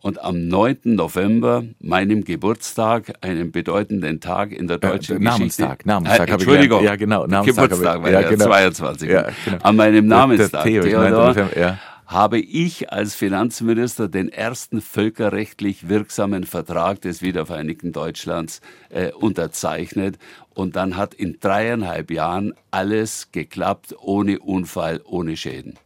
Und 0.00 0.22
am 0.22 0.46
9. 0.46 0.78
November, 0.84 1.64
meinem 1.80 2.24
Geburtstag, 2.24 3.14
einem 3.20 3.50
bedeutenden 3.50 4.20
Tag 4.20 4.52
in 4.52 4.68
der 4.68 4.78
deutschen 4.78 5.16
äh, 5.16 5.20
Namenstag, 5.20 5.80
Geschichte. 5.80 5.88
Namenstag, 5.88 6.28
äh, 6.28 6.32
Entschuldigung, 6.32 6.84
ja 6.84 6.96
genau, 6.96 7.26
Namenstag 7.26 7.70
Geburtstag 7.70 8.02
war 8.02 8.10
ja, 8.10 8.28
genau. 8.28 8.44
22. 8.44 9.08
Ja, 9.08 9.28
genau. 9.44 9.58
An 9.62 9.76
meinem 9.76 10.06
Namenstag, 10.06 10.64
Theo, 10.64 10.82
Theodor, 10.82 11.34
ja. 11.56 11.78
habe 12.06 12.38
ich 12.38 12.92
als 12.92 13.16
Finanzminister 13.16 14.08
den 14.08 14.28
ersten 14.28 14.80
völkerrechtlich 14.80 15.88
wirksamen 15.88 16.44
Vertrag 16.44 17.00
des 17.00 17.20
wiedervereinigten 17.20 17.90
Deutschlands 17.90 18.60
äh, 18.90 19.10
unterzeichnet. 19.10 20.16
Und 20.58 20.74
dann 20.74 20.96
hat 20.96 21.14
in 21.14 21.38
dreieinhalb 21.38 22.10
Jahren 22.10 22.52
alles 22.72 23.30
geklappt, 23.30 23.94
ohne 24.00 24.40
Unfall, 24.40 25.00
ohne 25.04 25.36
Schäden. 25.36 25.78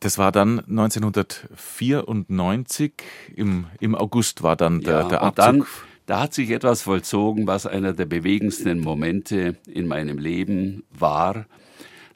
Das 0.00 0.16
war 0.16 0.32
dann 0.32 0.60
1994, 0.60 2.92
im, 3.36 3.66
im 3.78 3.94
August 3.94 4.42
war 4.42 4.56
dann 4.56 4.80
der, 4.80 5.00
ja, 5.00 5.08
der 5.08 5.20
Abzug. 5.20 5.44
Dann, 5.44 5.66
da 6.06 6.20
hat 6.20 6.32
sich 6.32 6.48
etwas 6.48 6.80
vollzogen, 6.80 7.46
was 7.46 7.66
einer 7.66 7.92
der 7.92 8.06
bewegendsten 8.06 8.80
Momente 8.80 9.58
in 9.66 9.86
meinem 9.86 10.16
Leben 10.16 10.84
war. 10.90 11.44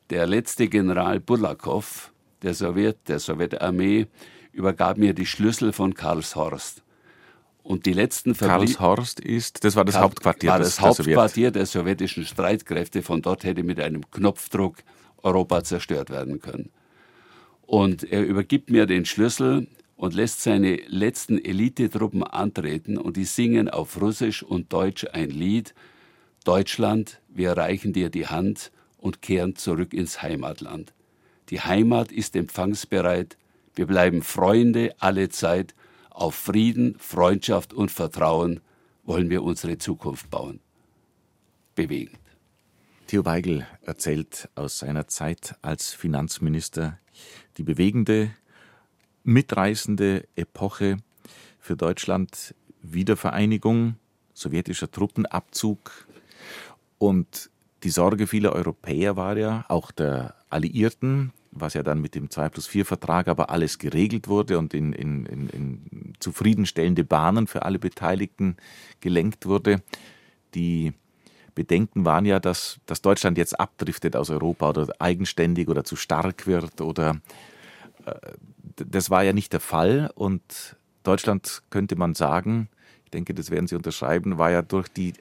Der 0.08 0.26
letzte 0.26 0.68
General 0.68 1.20
Bulakow 1.20 2.10
der 2.40 2.54
Sowjet, 2.54 2.96
der 3.08 3.18
Sowjetarmee, 3.18 4.06
übergab 4.52 4.96
mir 4.96 5.12
die 5.12 5.26
Schlüssel 5.26 5.74
von 5.74 5.92
Karlshorst. 5.92 6.81
Und 7.62 7.86
die 7.86 7.92
letzten 7.92 8.36
Karlshorst 8.36 9.20
ist, 9.20 9.64
das 9.64 9.76
war 9.76 9.84
das 9.84 9.94
Karl, 9.94 10.04
Hauptquartier, 10.04 10.50
war 10.50 10.58
das 10.58 10.76
der 10.76 10.84
Hauptquartier 10.86 11.48
Sowjet. 11.48 11.54
der 11.54 11.66
sowjetischen 11.66 12.24
Streitkräfte. 12.24 13.02
Von 13.02 13.22
dort 13.22 13.44
hätte 13.44 13.62
mit 13.62 13.78
einem 13.78 14.10
Knopfdruck 14.10 14.78
Europa 15.22 15.62
zerstört 15.62 16.10
werden 16.10 16.40
können. 16.40 16.70
Und 17.62 18.02
er 18.04 18.24
übergibt 18.24 18.70
mir 18.70 18.86
den 18.86 19.04
Schlüssel 19.04 19.68
und 19.96 20.14
lässt 20.14 20.42
seine 20.42 20.76
letzten 20.88 21.42
Elitetruppen 21.42 22.24
antreten 22.24 22.98
und 22.98 23.16
die 23.16 23.24
singen 23.24 23.68
auf 23.68 24.00
Russisch 24.00 24.42
und 24.42 24.72
Deutsch 24.72 25.06
ein 25.12 25.30
Lied. 25.30 25.74
Deutschland, 26.44 27.20
wir 27.28 27.52
reichen 27.52 27.92
dir 27.92 28.10
die 28.10 28.26
Hand 28.26 28.72
und 28.98 29.22
kehren 29.22 29.54
zurück 29.54 29.94
ins 29.94 30.20
Heimatland. 30.20 30.92
Die 31.50 31.60
Heimat 31.60 32.10
ist 32.10 32.34
empfangsbereit. 32.34 33.36
Wir 33.74 33.86
bleiben 33.86 34.22
Freunde 34.22 34.94
alle 34.98 35.28
Zeit. 35.28 35.74
Auf 36.14 36.34
Frieden, 36.34 36.96
Freundschaft 36.98 37.72
und 37.72 37.90
Vertrauen 37.90 38.60
wollen 39.04 39.30
wir 39.30 39.42
unsere 39.42 39.78
Zukunft 39.78 40.28
bauen. 40.30 40.60
Bewegend. 41.74 42.18
Theo 43.06 43.24
Weigel 43.24 43.66
erzählt 43.82 44.48
aus 44.54 44.78
seiner 44.78 45.08
Zeit 45.08 45.56
als 45.62 45.94
Finanzminister 45.94 46.98
die 47.56 47.62
bewegende, 47.62 48.30
mitreißende 49.24 50.28
Epoche 50.36 50.98
für 51.58 51.76
Deutschland, 51.76 52.54
Wiedervereinigung, 52.82 53.96
sowjetischer 54.34 54.90
Truppenabzug 54.90 56.06
und 56.98 57.50
die 57.84 57.90
Sorge 57.90 58.26
vieler 58.26 58.52
Europäer 58.52 59.16
war 59.16 59.36
ja, 59.38 59.64
auch 59.68 59.90
der 59.90 60.34
Alliierten, 60.50 61.32
was 61.52 61.74
ja 61.74 61.82
dann 61.82 62.00
mit 62.00 62.14
dem 62.14 62.30
2 62.30 62.48
plus 62.48 62.66
4 62.66 62.84
Vertrag 62.84 63.28
aber 63.28 63.50
alles 63.50 63.78
geregelt 63.78 64.26
wurde 64.26 64.58
und 64.58 64.74
in, 64.74 64.92
in, 64.92 65.26
in, 65.26 65.48
in 65.50 66.14
zufriedenstellende 66.18 67.04
Bahnen 67.04 67.46
für 67.46 67.62
alle 67.62 67.78
Beteiligten 67.78 68.56
gelenkt 69.00 69.46
wurde. 69.46 69.82
Die 70.54 70.92
Bedenken 71.54 72.04
waren 72.04 72.24
ja, 72.24 72.40
dass, 72.40 72.80
dass 72.86 73.02
Deutschland 73.02 73.36
jetzt 73.36 73.60
abdriftet 73.60 74.16
aus 74.16 74.30
Europa 74.30 74.70
oder 74.70 74.88
eigenständig 74.98 75.68
oder 75.68 75.84
zu 75.84 75.96
stark 75.96 76.46
wird 76.46 76.80
oder 76.80 77.20
äh, 78.06 78.14
das 78.76 79.10
war 79.10 79.22
ja 79.22 79.34
nicht 79.34 79.52
der 79.52 79.60
Fall 79.60 80.10
und 80.14 80.76
Deutschland 81.02 81.62
könnte 81.68 81.96
man 81.96 82.14
sagen, 82.14 82.68
ich 83.04 83.10
denke, 83.10 83.34
das 83.34 83.50
werden 83.50 83.66
Sie 83.66 83.76
unterschreiben, 83.76 84.38
war 84.38 84.50
ja 84.50 84.62
durch 84.62 84.88
die 84.88 85.12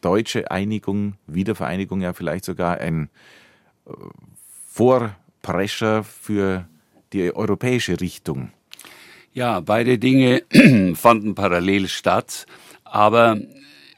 deutsche 0.00 0.50
Einigung, 0.50 1.14
Wiedervereinigung 1.26 2.00
ja 2.00 2.14
vielleicht 2.14 2.46
sogar 2.46 2.78
ein 2.78 3.10
äh, 3.86 3.90
Vorprescher 5.46 6.02
für 6.02 6.66
die 7.12 7.34
europäische 7.34 8.00
Richtung? 8.00 8.50
Ja, 9.32 9.60
beide 9.60 9.96
Dinge 9.96 10.42
fanden 10.94 11.36
parallel 11.36 11.86
statt, 11.86 12.46
aber 12.84 13.38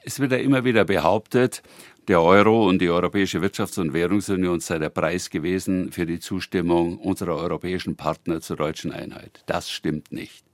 es 0.04 0.20
wird 0.20 0.32
ja 0.32 0.38
immer 0.38 0.64
wieder 0.64 0.84
behauptet, 0.84 1.62
der 2.06 2.20
Euro 2.20 2.68
und 2.68 2.80
die 2.80 2.90
Europäische 2.90 3.38
Wirtschafts- 3.40 3.80
und 3.80 3.94
Währungsunion 3.94 4.60
sei 4.60 4.78
der 4.78 4.90
Preis 4.90 5.30
gewesen 5.30 5.90
für 5.90 6.04
die 6.04 6.20
Zustimmung 6.20 6.98
unserer 6.98 7.36
europäischen 7.36 7.96
Partner 7.96 8.40
zur 8.42 8.56
deutschen 8.56 8.92
Einheit. 8.92 9.42
Das 9.46 9.70
stimmt 9.70 10.12
nicht. 10.12 10.44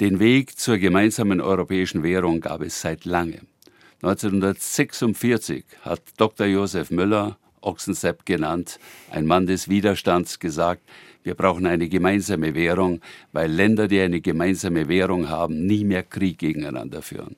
Den 0.00 0.20
Weg 0.20 0.58
zur 0.58 0.76
gemeinsamen 0.76 1.40
europäischen 1.40 2.02
Währung 2.02 2.40
gab 2.40 2.60
es 2.60 2.80
seit 2.80 3.06
langem. 3.06 3.46
1946 4.02 5.64
hat 5.82 6.02
Dr. 6.18 6.46
Josef 6.46 6.90
Müller, 6.90 7.38
Ochsensepp 7.64 8.26
genannt, 8.26 8.78
ein 9.10 9.26
Mann 9.26 9.46
des 9.46 9.68
Widerstands, 9.68 10.38
gesagt, 10.38 10.82
wir 11.22 11.34
brauchen 11.34 11.66
eine 11.66 11.88
gemeinsame 11.88 12.54
Währung, 12.54 13.00
weil 13.32 13.50
Länder, 13.50 13.88
die 13.88 14.00
eine 14.00 14.20
gemeinsame 14.20 14.88
Währung 14.88 15.28
haben, 15.28 15.66
nie 15.66 15.84
mehr 15.84 16.02
Krieg 16.02 16.38
gegeneinander 16.38 17.00
führen. 17.00 17.36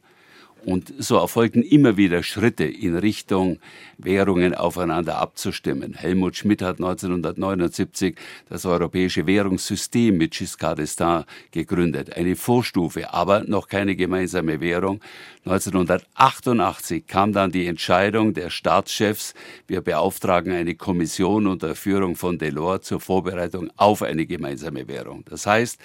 Und 0.67 0.93
so 0.99 1.17
erfolgten 1.17 1.63
immer 1.63 1.97
wieder 1.97 2.25
Schritte 2.25 2.65
in 2.65 2.97
Richtung, 2.97 3.61
Währungen 3.99 4.53
aufeinander 4.53 5.17
abzustimmen. 5.19 5.95
Helmut 5.95 6.35
Schmidt 6.35 6.61
hat 6.61 6.79
1979 6.79 8.17
das 8.49 8.67
europäische 8.67 9.29
Währungssystem 9.29 10.17
mit 10.17 10.33
Giscard 10.33 10.81
d'Estaing 10.81 11.25
gegründet. 11.53 12.17
Eine 12.17 12.35
Vorstufe, 12.35 13.15
aber 13.15 13.45
noch 13.45 13.69
keine 13.69 13.95
gemeinsame 13.95 14.61
Währung. 14.61 15.01
1988 15.45 17.07
kam 17.07 17.33
dann 17.33 17.53
die 17.53 17.67
Entscheidung 17.67 18.35
der 18.35 18.51
Staatschefs, 18.51 19.35
wir 19.69 19.83
beauftragen 19.83 20.53
eine 20.53 20.75
Kommission 20.75 21.47
unter 21.47 21.77
Führung 21.77 22.17
von 22.17 22.39
Delors 22.39 22.83
zur 22.83 22.99
Vorbereitung 22.99 23.71
auf 23.77 24.03
eine 24.03 24.27
gemeinsame 24.27 24.89
Währung. 24.89 25.25
Das 25.29 25.47
heißt, 25.47 25.79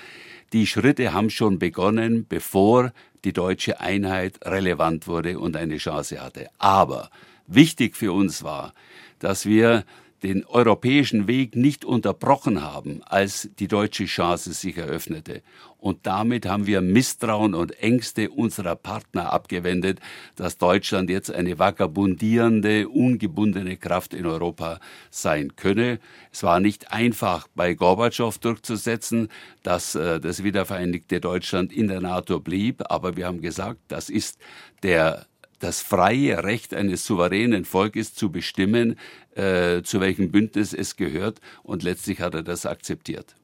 die 0.53 0.67
Schritte 0.67 1.13
haben 1.13 1.29
schon 1.29 1.59
begonnen, 1.59 2.25
bevor 2.27 2.91
die 3.23 3.33
deutsche 3.33 3.79
Einheit 3.79 4.39
relevant 4.45 5.07
wurde 5.07 5.39
und 5.39 5.55
eine 5.55 5.77
Chance 5.77 6.21
hatte. 6.21 6.49
Aber 6.57 7.09
wichtig 7.47 7.95
für 7.95 8.11
uns 8.11 8.43
war, 8.43 8.73
dass 9.19 9.45
wir 9.45 9.85
den 10.23 10.45
europäischen 10.45 11.27
Weg 11.27 11.55
nicht 11.55 11.83
unterbrochen 11.83 12.61
haben, 12.61 13.01
als 13.03 13.49
die 13.57 13.67
deutsche 13.67 14.05
Chance 14.05 14.53
sich 14.53 14.77
eröffnete. 14.77 15.41
Und 15.81 16.05
damit 16.05 16.45
haben 16.45 16.67
wir 16.67 16.79
Misstrauen 16.79 17.55
und 17.55 17.71
Ängste 17.81 18.29
unserer 18.29 18.75
Partner 18.75 19.33
abgewendet, 19.33 19.99
dass 20.35 20.59
Deutschland 20.59 21.09
jetzt 21.09 21.31
eine 21.31 21.57
vagabundierende, 21.57 22.87
ungebundene 22.87 23.77
Kraft 23.77 24.13
in 24.13 24.27
Europa 24.27 24.79
sein 25.09 25.55
könne. 25.55 25.99
Es 26.31 26.43
war 26.43 26.59
nicht 26.59 26.91
einfach, 26.91 27.47
bei 27.55 27.73
Gorbatschow 27.73 28.37
durchzusetzen, 28.37 29.29
dass 29.63 29.95
äh, 29.95 30.19
das 30.19 30.43
wiedervereinigte 30.43 31.19
Deutschland 31.19 31.73
in 31.73 31.87
der 31.87 31.99
NATO 31.99 32.39
blieb, 32.39 32.83
aber 32.87 33.17
wir 33.17 33.25
haben 33.25 33.41
gesagt, 33.41 33.79
das 33.87 34.09
ist 34.09 34.39
der 34.83 35.25
das 35.57 35.81
freie 35.81 36.43
Recht 36.43 36.73
eines 36.73 37.05
souveränen 37.05 37.65
Volkes 37.65 38.15
zu 38.15 38.31
bestimmen, 38.31 38.97
äh, 39.35 39.83
zu 39.83 39.99
welchem 39.99 40.31
Bündnis 40.31 40.73
es 40.73 40.95
gehört. 40.95 41.39
Und 41.61 41.83
letztlich 41.83 42.19
hat 42.19 42.33
er 42.33 42.41
das 42.41 42.65
akzeptiert. 42.65 43.35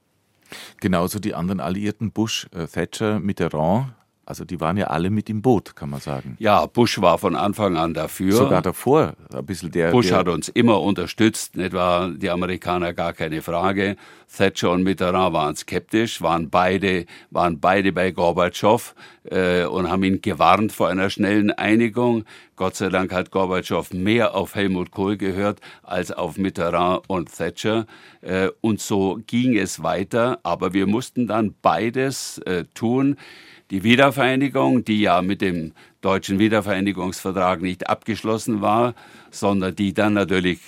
Genauso 0.79 1.19
die 1.19 1.35
anderen 1.35 1.59
Alliierten, 1.59 2.11
Bush, 2.11 2.47
äh, 2.53 2.67
Thatcher, 2.67 3.19
Mitterrand, 3.19 3.93
also 4.27 4.43
die 4.43 4.59
waren 4.59 4.75
ja 4.75 4.87
alle 4.87 5.09
mit 5.09 5.29
im 5.29 5.41
Boot, 5.41 5.73
kann 5.77 5.89
man 5.89 6.01
sagen. 6.01 6.35
Ja, 6.37 6.65
Bush 6.65 6.99
war 6.99 7.17
von 7.17 7.33
Anfang 7.33 7.77
an 7.77 7.93
dafür. 7.93 8.33
Sogar 8.33 8.61
davor 8.61 9.13
ein 9.33 9.45
bisschen 9.45 9.71
der. 9.71 9.91
Bush 9.91 10.09
der 10.09 10.17
hat 10.17 10.27
uns 10.27 10.49
immer 10.49 10.81
unterstützt, 10.81 11.55
nicht 11.55 11.71
wahr? 11.71 12.09
Die 12.09 12.29
Amerikaner 12.29 12.93
gar 12.93 13.13
keine 13.13 13.41
Frage. 13.41 13.95
Thatcher 14.35 14.71
und 14.71 14.83
Mitterrand 14.83 15.33
waren 15.33 15.55
skeptisch, 15.55 16.21
waren 16.21 16.49
beide, 16.49 17.05
waren 17.31 17.61
beide 17.61 17.93
bei 17.93 18.11
Gorbatschow 18.11 18.93
äh, 19.23 19.63
und 19.63 19.89
haben 19.89 20.03
ihn 20.03 20.19
gewarnt 20.19 20.73
vor 20.73 20.89
einer 20.89 21.09
schnellen 21.09 21.51
Einigung. 21.51 22.25
Gott 22.57 22.75
sei 22.75 22.89
Dank 22.89 23.13
hat 23.13 23.31
Gorbatschow 23.31 23.93
mehr 23.93 24.35
auf 24.35 24.55
Helmut 24.55 24.91
Kohl 24.91 25.15
gehört 25.15 25.61
als 25.83 26.11
auf 26.11 26.37
Mitterrand 26.37 27.03
und 27.07 27.33
Thatcher. 27.33 27.85
Äh, 28.19 28.49
und 28.59 28.81
so 28.81 29.21
ging 29.25 29.57
es 29.57 29.81
weiter, 29.83 30.39
aber 30.43 30.73
wir 30.73 30.85
mussten 30.85 31.27
dann 31.27 31.55
beides 31.61 32.39
äh, 32.39 32.65
tun 32.73 33.15
die 33.71 33.83
Wiedervereinigung, 33.83 34.85
die 34.85 35.01
ja 35.01 35.21
mit 35.21 35.41
dem 35.41 35.73
deutschen 36.01 36.39
Wiedervereinigungsvertrag 36.39 37.61
nicht 37.61 37.89
abgeschlossen 37.89 38.61
war, 38.61 38.95
sondern 39.31 39.75
die 39.75 39.93
dann 39.93 40.13
natürlich 40.13 40.59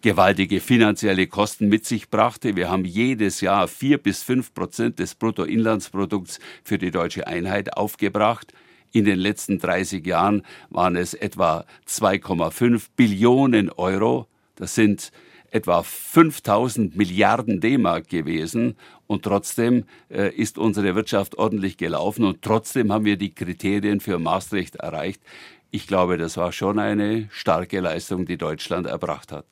gewaltige 0.00 0.60
finanzielle 0.60 1.28
Kosten 1.28 1.68
mit 1.68 1.86
sich 1.86 2.10
brachte. 2.10 2.56
Wir 2.56 2.68
haben 2.68 2.84
jedes 2.84 3.40
Jahr 3.40 3.68
vier 3.68 3.98
bis 3.98 4.22
fünf 4.22 4.52
Prozent 4.52 4.98
des 4.98 5.14
Bruttoinlandsprodukts 5.14 6.40
für 6.64 6.78
die 6.78 6.90
deutsche 6.90 7.26
Einheit 7.26 7.76
aufgebracht. 7.76 8.52
In 8.90 9.04
den 9.04 9.18
letzten 9.18 9.58
30 9.58 10.04
Jahren 10.04 10.42
waren 10.68 10.96
es 10.96 11.14
etwa 11.14 11.64
2,5 11.88 12.88
Billionen 12.96 13.70
Euro. 13.70 14.26
Das 14.56 14.74
sind 14.74 15.12
etwa 15.52 15.82
5000 15.82 16.96
Milliarden 16.96 17.60
D-Mark 17.60 18.08
gewesen 18.08 18.76
und 19.06 19.22
trotzdem 19.22 19.84
äh, 20.08 20.34
ist 20.34 20.58
unsere 20.58 20.94
Wirtschaft 20.94 21.36
ordentlich 21.36 21.76
gelaufen 21.76 22.24
und 22.24 22.42
trotzdem 22.42 22.90
haben 22.90 23.04
wir 23.04 23.18
die 23.18 23.34
Kriterien 23.34 24.00
für 24.00 24.18
Maastricht 24.18 24.76
erreicht. 24.76 25.22
Ich 25.70 25.86
glaube, 25.86 26.16
das 26.16 26.36
war 26.36 26.52
schon 26.52 26.78
eine 26.78 27.28
starke 27.30 27.80
Leistung, 27.80 28.24
die 28.24 28.38
Deutschland 28.38 28.86
erbracht 28.86 29.30
hat. 29.30 29.44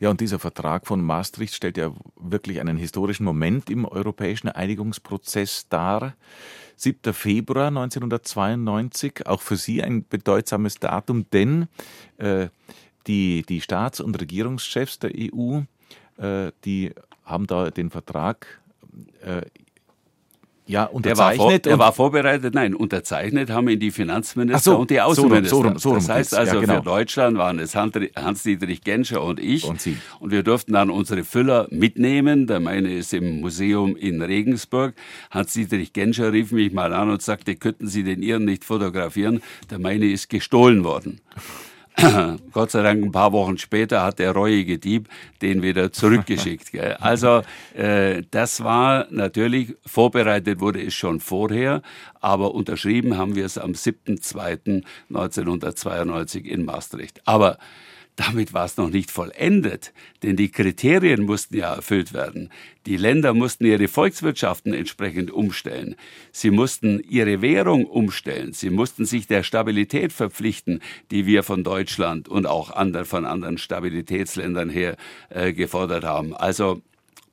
Ja, 0.00 0.10
und 0.10 0.20
dieser 0.20 0.38
Vertrag 0.38 0.86
von 0.86 1.00
Maastricht 1.02 1.54
stellt 1.54 1.78
ja 1.78 1.92
wirklich 2.16 2.60
einen 2.60 2.76
historischen 2.76 3.24
Moment 3.24 3.70
im 3.70 3.84
europäischen 3.84 4.48
Einigungsprozess 4.48 5.68
dar. 5.68 6.14
7. 6.76 7.14
Februar 7.14 7.68
1992, 7.68 9.26
auch 9.26 9.40
für 9.40 9.56
Sie 9.56 9.82
ein 9.82 10.04
bedeutsames 10.06 10.76
Datum, 10.76 11.30
denn 11.30 11.68
äh, 12.18 12.48
die, 13.06 13.42
die 13.42 13.60
Staats- 13.60 14.00
und 14.00 14.20
Regierungschefs 14.20 14.98
der 14.98 15.12
EU, 15.16 15.60
äh, 16.18 16.52
die 16.64 16.92
haben 17.24 17.46
da 17.46 17.70
den 17.70 17.90
Vertrag 17.90 18.46
äh, 19.24 19.42
ja, 20.66 20.84
unterzeichnet. 20.84 21.66
Er 21.66 21.72
war, 21.72 21.86
war, 21.86 21.92
vorbereitet, 21.92 22.54
nein, 22.54 22.74
unterzeichnet 22.74 23.50
haben 23.50 23.68
ihn 23.68 23.80
die 23.80 23.90
Finanzminister 23.90 24.72
so, 24.72 24.76
und 24.78 24.90
die 24.90 25.00
Außenminister. 25.00 25.56
So 25.56 25.62
rum, 25.62 25.78
so 25.78 25.88
rum, 25.90 25.98
das 25.98 26.08
heißt 26.08 26.34
also, 26.34 26.54
ja, 26.54 26.60
genau. 26.60 26.76
für 26.76 26.82
Deutschland 26.82 27.36
waren 27.36 27.58
es 27.58 27.74
Hans-Dietrich 27.74 28.82
Genscher 28.82 29.22
und 29.22 29.40
ich. 29.40 29.64
Und, 29.64 29.80
Sie. 29.80 29.96
und 30.20 30.30
wir 30.30 30.42
durften 30.42 30.72
dann 30.72 30.90
unsere 30.90 31.24
Füller 31.24 31.66
mitnehmen. 31.70 32.46
Der 32.46 32.60
meine 32.60 32.92
ist 32.92 33.12
im 33.12 33.40
Museum 33.40 33.96
in 33.96 34.22
Regensburg. 34.22 34.94
Hans-Dietrich 35.30 35.92
Genscher 35.92 36.32
rief 36.32 36.52
mich 36.52 36.72
mal 36.72 36.92
an 36.92 37.10
und 37.10 37.22
sagte, 37.22 37.56
könnten 37.56 37.88
Sie 37.88 38.04
den 38.04 38.22
Ihren 38.22 38.44
nicht 38.44 38.64
fotografieren? 38.64 39.42
Der 39.70 39.78
meine 39.78 40.06
ist 40.06 40.30
gestohlen 40.30 40.84
worden. 40.84 41.20
Gott 42.52 42.70
sei 42.70 42.82
Dank 42.82 43.04
ein 43.04 43.12
paar 43.12 43.32
Wochen 43.32 43.58
später 43.58 44.02
hat 44.02 44.18
der 44.18 44.32
reuige 44.32 44.78
Dieb 44.78 45.10
den 45.42 45.60
wieder 45.62 45.92
zurückgeschickt. 45.92 46.72
Gell? 46.72 46.96
Also 47.00 47.42
äh, 47.74 48.22
das 48.30 48.64
war 48.64 49.06
natürlich, 49.10 49.76
vorbereitet 49.84 50.60
wurde 50.60 50.82
es 50.82 50.94
schon 50.94 51.20
vorher, 51.20 51.82
aber 52.20 52.54
unterschrieben 52.54 53.18
haben 53.18 53.34
wir 53.34 53.44
es 53.44 53.58
am 53.58 53.72
7.2.1992 53.72 56.44
in 56.44 56.64
Maastricht. 56.64 57.20
Aber 57.26 57.58
damit 58.16 58.52
war 58.52 58.66
es 58.66 58.76
noch 58.76 58.90
nicht 58.90 59.10
vollendet, 59.10 59.92
denn 60.22 60.36
die 60.36 60.50
Kriterien 60.50 61.22
mussten 61.24 61.56
ja 61.56 61.74
erfüllt 61.74 62.12
werden. 62.12 62.50
Die 62.84 62.96
Länder 62.96 63.32
mussten 63.32 63.64
ihre 63.64 63.88
Volkswirtschaften 63.88 64.74
entsprechend 64.74 65.30
umstellen. 65.30 65.96
Sie 66.30 66.50
mussten 66.50 67.00
ihre 67.00 67.40
Währung 67.40 67.86
umstellen. 67.86 68.52
Sie 68.52 68.70
mussten 68.70 69.06
sich 69.06 69.26
der 69.26 69.42
Stabilität 69.42 70.12
verpflichten, 70.12 70.80
die 71.10 71.26
wir 71.26 71.42
von 71.42 71.64
Deutschland 71.64 72.28
und 72.28 72.46
auch 72.46 72.70
anderen, 72.70 73.06
von 73.06 73.24
anderen 73.24 73.56
Stabilitätsländern 73.56 74.68
her 74.68 74.96
äh, 75.30 75.52
gefordert 75.52 76.04
haben. 76.04 76.34
Also 76.34 76.82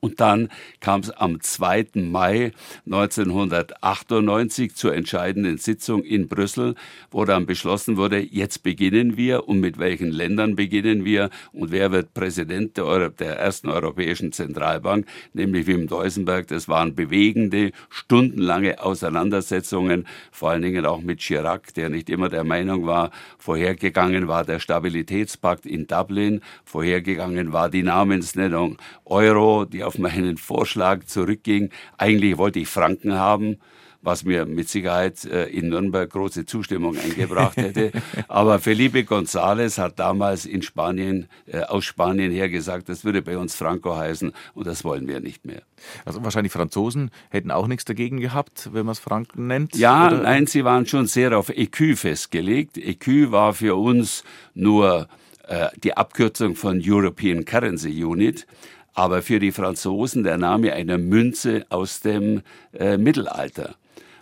und 0.00 0.20
dann 0.20 0.48
kam 0.80 1.00
es 1.00 1.10
am 1.10 1.40
2. 1.40 1.88
Mai 1.94 2.52
1998 2.86 4.74
zur 4.74 4.94
entscheidenden 4.94 5.58
Sitzung 5.58 6.02
in 6.02 6.26
Brüssel, 6.28 6.74
wo 7.10 7.26
dann 7.26 7.44
beschlossen 7.46 7.98
wurde, 7.98 8.18
jetzt 8.18 8.62
beginnen 8.62 9.16
wir 9.18 9.46
und 9.46 9.60
mit 9.60 9.78
welchen 9.78 10.10
Ländern 10.10 10.56
beginnen 10.56 11.04
wir 11.04 11.28
und 11.52 11.70
wer 11.70 11.92
wird 11.92 12.14
Präsident 12.14 12.78
der, 12.78 12.86
Euro 12.86 13.10
der 13.10 13.38
ersten 13.38 13.68
Europäischen 13.68 14.32
Zentralbank, 14.32 15.06
nämlich 15.34 15.66
Wim 15.66 15.86
Deusenberg. 15.86 16.48
Das 16.48 16.68
waren 16.68 16.94
bewegende, 16.94 17.72
stundenlange 17.90 18.82
Auseinandersetzungen, 18.82 20.06
vor 20.32 20.50
allen 20.50 20.62
Dingen 20.62 20.86
auch 20.86 21.02
mit 21.02 21.20
Chirac, 21.20 21.74
der 21.74 21.90
nicht 21.90 22.08
immer 22.08 22.30
der 22.30 22.44
Meinung 22.44 22.86
war, 22.86 23.10
vorhergegangen 23.38 24.28
war 24.28 24.44
der 24.44 24.60
Stabilitätspakt 24.60 25.66
in 25.66 25.86
Dublin, 25.86 26.40
vorhergegangen 26.64 27.52
war 27.52 27.68
die 27.68 27.82
Namensnennung 27.82 28.78
Euro, 29.04 29.66
die 29.66 29.84
auf 29.90 29.98
meinen 29.98 30.36
Vorschlag 30.36 31.04
zurückging. 31.06 31.70
Eigentlich 31.98 32.38
wollte 32.38 32.60
ich 32.60 32.68
Franken 32.68 33.14
haben, 33.14 33.56
was 34.02 34.24
mir 34.24 34.46
mit 34.46 34.68
Sicherheit 34.68 35.24
äh, 35.24 35.46
in 35.46 35.68
Nürnberg 35.68 36.08
große 36.08 36.46
Zustimmung 36.46 36.96
eingebracht 36.96 37.56
hätte. 37.56 37.90
Aber 38.28 38.60
Felipe 38.60 39.00
González 39.00 39.78
hat 39.78 39.98
damals 39.98 40.46
in 40.46 40.62
Spanien, 40.62 41.26
äh, 41.46 41.62
aus 41.62 41.84
Spanien 41.84 42.30
her 42.30 42.48
gesagt, 42.48 42.88
das 42.88 43.04
würde 43.04 43.20
bei 43.20 43.36
uns 43.36 43.56
Franco 43.56 43.96
heißen 43.96 44.32
und 44.54 44.66
das 44.68 44.84
wollen 44.84 45.08
wir 45.08 45.18
nicht 45.18 45.44
mehr. 45.44 45.62
Also 46.04 46.22
wahrscheinlich 46.22 46.52
Franzosen 46.52 47.10
hätten 47.30 47.50
auch 47.50 47.66
nichts 47.66 47.84
dagegen 47.84 48.20
gehabt, 48.20 48.70
wenn 48.72 48.86
man 48.86 48.92
es 48.92 49.00
Franken 49.00 49.48
nennt? 49.48 49.74
Ja, 49.74 50.06
oder? 50.06 50.22
nein, 50.22 50.46
sie 50.46 50.64
waren 50.64 50.86
schon 50.86 51.06
sehr 51.06 51.36
auf 51.36 51.48
EQ 51.48 51.98
festgelegt. 51.98 52.78
EQ 52.78 53.32
war 53.32 53.54
für 53.54 53.74
uns 53.74 54.22
nur 54.54 55.08
äh, 55.48 55.66
die 55.82 55.96
Abkürzung 55.96 56.54
von 56.54 56.80
European 56.80 57.44
Currency 57.44 58.04
Unit 58.04 58.46
aber 58.94 59.22
für 59.22 59.38
die 59.38 59.52
Franzosen 59.52 60.22
der 60.22 60.36
Name 60.36 60.72
einer 60.72 60.98
Münze 60.98 61.66
aus 61.68 62.00
dem 62.00 62.42
äh, 62.72 62.96
Mittelalter. 62.96 63.76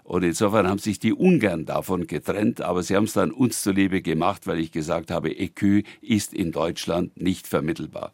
Und 0.04 0.22
insofern 0.22 0.66
haben 0.66 0.78
sich 0.78 0.98
die 0.98 1.12
ungern 1.12 1.66
davon 1.66 2.06
getrennt, 2.06 2.62
aber 2.62 2.82
sie 2.82 2.96
haben 2.96 3.04
es 3.04 3.12
dann 3.12 3.30
uns 3.30 3.62
zuliebe 3.62 4.00
gemacht, 4.00 4.46
weil 4.46 4.58
ich 4.58 4.72
gesagt 4.72 5.10
habe, 5.10 5.36
EQ 5.36 5.84
ist 6.00 6.32
in 6.32 6.50
Deutschland 6.50 7.20
nicht 7.20 7.46
vermittelbar. 7.46 8.12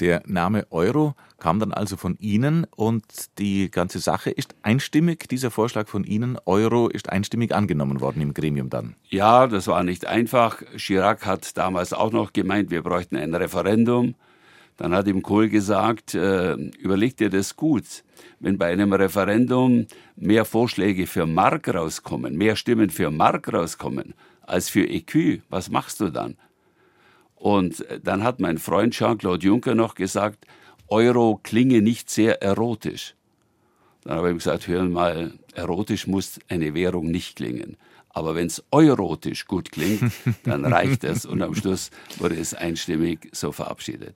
Der 0.00 0.22
Name 0.26 0.66
Euro 0.70 1.14
kam 1.38 1.60
dann 1.60 1.72
also 1.72 1.96
von 1.96 2.16
Ihnen 2.20 2.66
und 2.76 3.04
die 3.38 3.70
ganze 3.70 3.98
Sache 4.00 4.30
ist 4.30 4.54
einstimmig, 4.62 5.28
dieser 5.28 5.50
Vorschlag 5.50 5.88
von 5.88 6.04
Ihnen, 6.04 6.38
Euro 6.46 6.88
ist 6.88 7.08
einstimmig 7.08 7.54
angenommen 7.54 8.00
worden 8.00 8.20
im 8.20 8.34
Gremium 8.34 8.70
dann. 8.70 8.94
Ja, 9.08 9.46
das 9.46 9.66
war 9.66 9.82
nicht 9.82 10.06
einfach. 10.06 10.62
Chirac 10.76 11.26
hat 11.26 11.56
damals 11.56 11.92
auch 11.92 12.12
noch 12.12 12.32
gemeint, 12.32 12.70
wir 12.70 12.82
bräuchten 12.82 13.16
ein 13.16 13.34
Referendum. 13.34 14.14
Dann 14.76 14.92
hat 14.92 15.06
ihm 15.06 15.22
Kohl 15.22 15.48
gesagt, 15.48 16.14
äh, 16.14 16.54
überleg 16.54 17.16
dir 17.16 17.30
das 17.30 17.56
gut. 17.56 18.04
Wenn 18.40 18.58
bei 18.58 18.72
einem 18.72 18.92
Referendum 18.92 19.86
mehr 20.16 20.44
Vorschläge 20.44 21.06
für 21.06 21.26
Mark 21.26 21.72
rauskommen, 21.72 22.36
mehr 22.36 22.56
Stimmen 22.56 22.90
für 22.90 23.10
Mark 23.10 23.52
rauskommen 23.52 24.14
als 24.42 24.68
für 24.68 24.86
EQ, 24.88 25.42
was 25.48 25.70
machst 25.70 26.00
du 26.00 26.10
dann? 26.10 26.36
Und 27.36 27.84
dann 28.02 28.24
hat 28.24 28.40
mein 28.40 28.58
Freund 28.58 28.94
Jean-Claude 28.94 29.46
Juncker 29.46 29.74
noch 29.74 29.94
gesagt, 29.94 30.46
Euro 30.88 31.40
klinge 31.42 31.82
nicht 31.82 32.10
sehr 32.10 32.42
erotisch. 32.42 33.14
Dann 34.02 34.18
habe 34.18 34.30
ich 34.30 34.38
gesagt, 34.38 34.66
hören 34.66 34.92
mal, 34.92 35.32
erotisch 35.54 36.06
muss 36.06 36.38
eine 36.48 36.74
Währung 36.74 37.10
nicht 37.10 37.36
klingen. 37.36 37.76
Aber 38.14 38.36
wenn 38.36 38.46
es 38.46 38.62
eurotisch 38.70 39.46
gut 39.46 39.72
klingt, 39.72 40.12
dann 40.44 40.64
reicht 40.64 41.02
es. 41.02 41.26
Und 41.26 41.42
am 41.42 41.54
Schluss 41.54 41.90
wurde 42.18 42.36
es 42.36 42.54
einstimmig 42.54 43.28
so 43.32 43.50
verabschiedet. 43.50 44.14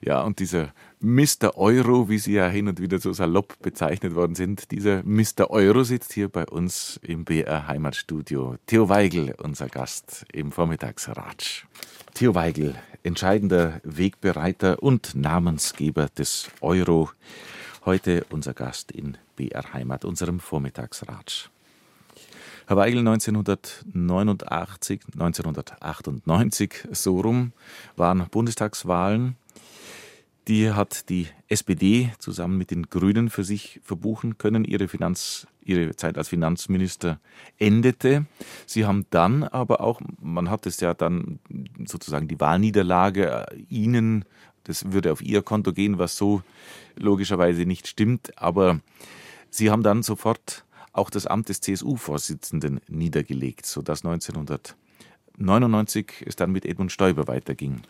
Ja, 0.00 0.22
und 0.22 0.38
dieser 0.38 0.72
Mr. 1.00 1.56
Euro, 1.56 2.08
wie 2.08 2.18
Sie 2.18 2.34
ja 2.34 2.48
hin 2.48 2.68
und 2.68 2.80
wieder 2.80 3.00
so 3.00 3.12
salopp 3.12 3.58
bezeichnet 3.60 4.14
worden 4.14 4.36
sind, 4.36 4.70
dieser 4.70 5.02
Mr. 5.02 5.50
Euro 5.50 5.82
sitzt 5.82 6.12
hier 6.12 6.28
bei 6.28 6.46
uns 6.46 7.00
im 7.02 7.24
BR 7.24 7.66
Heimatstudio. 7.66 8.54
Theo 8.66 8.88
Weigel, 8.88 9.34
unser 9.42 9.66
Gast 9.66 10.24
im 10.32 10.52
Vormittagsratsch. 10.52 11.66
Theo 12.14 12.36
Weigel, 12.36 12.76
entscheidender 13.02 13.80
Wegbereiter 13.82 14.80
und 14.80 15.16
Namensgeber 15.16 16.08
des 16.08 16.50
Euro. 16.60 17.10
Heute 17.84 18.24
unser 18.30 18.54
Gast 18.54 18.92
in 18.92 19.16
BR 19.34 19.72
Heimat, 19.72 20.04
unserem 20.04 20.38
Vormittagsratsch. 20.38 21.50
Herr 22.70 22.76
Weigel 22.76 23.00
1989, 23.00 25.00
1998 25.14 26.86
so 26.92 27.20
rum 27.20 27.52
waren 27.96 28.24
Bundestagswahlen. 28.30 29.34
Die 30.46 30.70
hat 30.70 31.08
die 31.08 31.26
SPD 31.48 32.12
zusammen 32.20 32.58
mit 32.58 32.70
den 32.70 32.84
Grünen 32.84 33.28
für 33.28 33.42
sich 33.42 33.80
verbuchen 33.82 34.38
können. 34.38 34.64
Ihre, 34.64 34.86
Finanz, 34.86 35.48
ihre 35.64 35.96
Zeit 35.96 36.16
als 36.16 36.28
Finanzminister 36.28 37.18
endete. 37.58 38.26
Sie 38.66 38.86
haben 38.86 39.04
dann 39.10 39.42
aber 39.42 39.80
auch, 39.80 40.00
man 40.22 40.48
hat 40.48 40.64
es 40.66 40.78
ja 40.78 40.94
dann 40.94 41.40
sozusagen 41.84 42.28
die 42.28 42.38
Wahlniederlage 42.38 43.48
äh, 43.50 43.56
Ihnen, 43.68 44.24
das 44.62 44.92
würde 44.92 45.10
auf 45.10 45.22
Ihr 45.22 45.42
Konto 45.42 45.72
gehen, 45.72 45.98
was 45.98 46.16
so 46.16 46.42
logischerweise 46.94 47.66
nicht 47.66 47.88
stimmt, 47.88 48.40
aber 48.40 48.78
Sie 49.50 49.72
haben 49.72 49.82
dann 49.82 50.04
sofort 50.04 50.64
auch 50.92 51.10
das 51.10 51.26
Amt 51.26 51.48
des 51.48 51.60
CSU-Vorsitzenden 51.60 52.80
niedergelegt, 52.88 53.66
sodass 53.66 54.04
1999 54.04 56.24
es 56.26 56.36
dann 56.36 56.52
mit 56.52 56.64
Edmund 56.64 56.92
Stoiber 56.92 57.26
weiterging. 57.28 57.82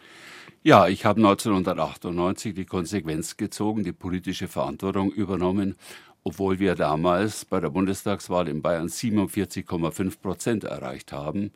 Ja, 0.63 0.89
ich 0.89 1.07
habe 1.07 1.21
1998 1.21 2.55
die 2.55 2.67
Konsequenz 2.67 3.39
gezogen, 3.39 3.83
die 3.83 3.93
politische 3.93 4.47
Verantwortung 4.47 5.11
übernommen, 5.11 5.75
obwohl 6.23 6.59
wir 6.59 6.75
damals 6.75 7.47
bei 7.47 7.61
der 7.61 7.71
Bundestagswahl 7.71 8.47
in 8.47 8.61
Bayern 8.61 8.89
47,5 8.89 10.21
Prozent 10.21 10.65
erreicht 10.65 11.13
haben 11.13 11.51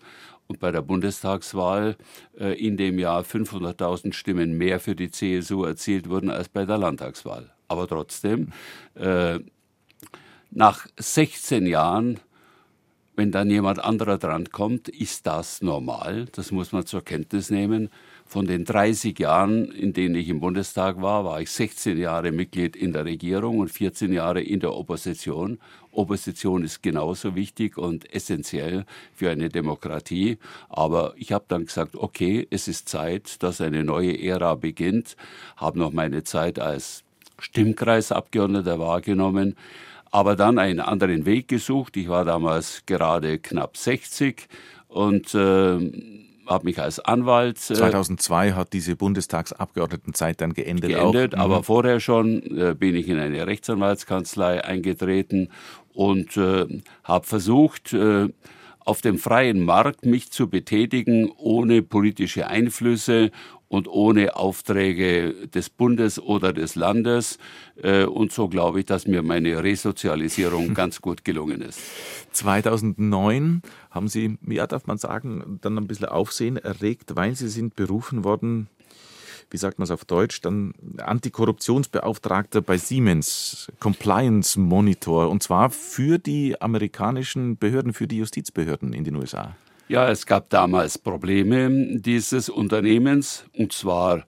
und 0.46 0.58
bei 0.58 0.70
der 0.70 0.80
Bundestagswahl 0.82 1.96
äh, 2.38 2.58
in 2.58 2.78
dem 2.78 2.98
Jahr 2.98 3.22
500.000 3.22 4.14
Stimmen 4.14 4.56
mehr 4.56 4.80
für 4.80 4.94
die 4.94 5.10
CSU 5.10 5.64
erzielt 5.64 6.08
wurden 6.08 6.30
als 6.30 6.48
bei 6.48 6.64
der 6.64 6.78
Landtagswahl. 6.78 7.52
Aber 7.68 7.86
trotzdem, 7.86 8.52
äh, 8.94 9.40
nach 10.54 10.86
16 10.96 11.66
Jahren, 11.66 12.20
wenn 13.16 13.30
dann 13.30 13.50
jemand 13.50 13.78
anderer 13.78 14.18
drankommt, 14.18 14.88
ist 14.88 15.26
das 15.26 15.62
normal. 15.62 16.26
Das 16.32 16.50
muss 16.50 16.72
man 16.72 16.86
zur 16.86 17.04
Kenntnis 17.04 17.50
nehmen. 17.50 17.90
Von 18.26 18.46
den 18.46 18.64
30 18.64 19.18
Jahren, 19.18 19.70
in 19.70 19.92
denen 19.92 20.14
ich 20.14 20.28
im 20.28 20.40
Bundestag 20.40 21.00
war, 21.02 21.24
war 21.24 21.40
ich 21.40 21.50
16 21.50 21.98
Jahre 21.98 22.32
Mitglied 22.32 22.74
in 22.74 22.92
der 22.92 23.04
Regierung 23.04 23.58
und 23.58 23.68
14 23.68 24.12
Jahre 24.12 24.40
in 24.40 24.60
der 24.60 24.74
Opposition. 24.74 25.58
Opposition 25.92 26.64
ist 26.64 26.82
genauso 26.82 27.36
wichtig 27.36 27.76
und 27.76 28.12
essentiell 28.12 28.84
für 29.12 29.30
eine 29.30 29.48
Demokratie. 29.48 30.38
Aber 30.68 31.14
ich 31.16 31.32
habe 31.32 31.44
dann 31.46 31.66
gesagt, 31.66 31.94
okay, 31.94 32.46
es 32.50 32.66
ist 32.66 32.88
Zeit, 32.88 33.42
dass 33.42 33.60
eine 33.60 33.84
neue 33.84 34.20
Ära 34.20 34.54
beginnt. 34.54 35.16
Habe 35.56 35.78
noch 35.78 35.92
meine 35.92 36.24
Zeit 36.24 36.58
als 36.58 37.04
Stimmkreisabgeordneter 37.38 38.78
wahrgenommen 38.78 39.56
aber 40.14 40.36
dann 40.36 40.60
einen 40.60 40.78
anderen 40.78 41.26
Weg 41.26 41.48
gesucht. 41.48 41.96
Ich 41.96 42.08
war 42.08 42.24
damals 42.24 42.84
gerade 42.86 43.40
knapp 43.40 43.76
60 43.76 44.46
und 44.86 45.34
äh, 45.34 45.90
habe 46.46 46.64
mich 46.64 46.78
als 46.78 47.00
Anwalt. 47.00 47.58
Äh, 47.68 47.74
2002 47.74 48.52
hat 48.52 48.72
diese 48.72 48.94
Bundestagsabgeordnetenzeit 48.94 50.40
dann 50.40 50.54
geendet. 50.54 50.90
Geendet, 50.90 51.34
auch. 51.34 51.40
aber 51.40 51.58
mhm. 51.58 51.64
vorher 51.64 51.98
schon 51.98 52.42
äh, 52.56 52.76
bin 52.78 52.94
ich 52.94 53.08
in 53.08 53.18
eine 53.18 53.44
Rechtsanwaltskanzlei 53.44 54.64
eingetreten 54.64 55.48
und 55.92 56.36
äh, 56.36 56.80
habe 57.02 57.26
versucht, 57.26 57.92
äh, 57.92 58.28
auf 58.84 59.00
dem 59.00 59.18
freien 59.18 59.64
Markt 59.64 60.06
mich 60.06 60.30
zu 60.30 60.48
betätigen, 60.48 61.32
ohne 61.38 61.82
politische 61.82 62.46
Einflüsse 62.46 63.32
und 63.74 63.88
ohne 63.88 64.36
Aufträge 64.36 65.48
des 65.48 65.68
Bundes 65.68 66.20
oder 66.20 66.52
des 66.52 66.76
Landes. 66.76 67.38
Äh, 67.82 68.04
und 68.04 68.32
so 68.32 68.48
glaube 68.48 68.80
ich, 68.80 68.86
dass 68.86 69.06
mir 69.06 69.22
meine 69.22 69.64
Resozialisierung 69.64 70.74
ganz 70.82 71.00
gut 71.00 71.24
gelungen 71.24 71.60
ist. 71.60 71.80
2009 72.32 73.62
haben 73.90 74.08
Sie, 74.08 74.38
ja, 74.46 74.66
darf 74.68 74.86
man 74.86 74.98
sagen, 74.98 75.58
dann 75.60 75.76
ein 75.76 75.88
bisschen 75.88 76.06
Aufsehen 76.06 76.56
erregt, 76.56 77.16
weil 77.16 77.34
Sie 77.34 77.48
sind 77.48 77.74
berufen 77.74 78.24
worden 78.24 78.68
wie 79.50 79.58
sagt 79.58 79.78
man 79.78 79.84
es 79.84 79.92
auf 79.92 80.04
Deutsch, 80.04 80.40
dann 80.40 80.72
Antikorruptionsbeauftragter 80.98 82.60
bei 82.60 82.76
Siemens, 82.76 83.70
Compliance 83.78 84.58
Monitor, 84.58 85.30
und 85.30 85.44
zwar 85.44 85.70
für 85.70 86.18
die 86.18 86.60
amerikanischen 86.60 87.56
Behörden, 87.56 87.92
für 87.92 88.08
die 88.08 88.16
Justizbehörden 88.16 88.92
in 88.92 89.04
den 89.04 89.14
USA. 89.14 89.54
Ja, 89.86 90.08
es 90.10 90.24
gab 90.24 90.48
damals 90.48 90.96
Probleme 90.96 91.98
dieses 92.00 92.48
Unternehmens, 92.48 93.44
und 93.52 93.74
zwar 93.74 94.24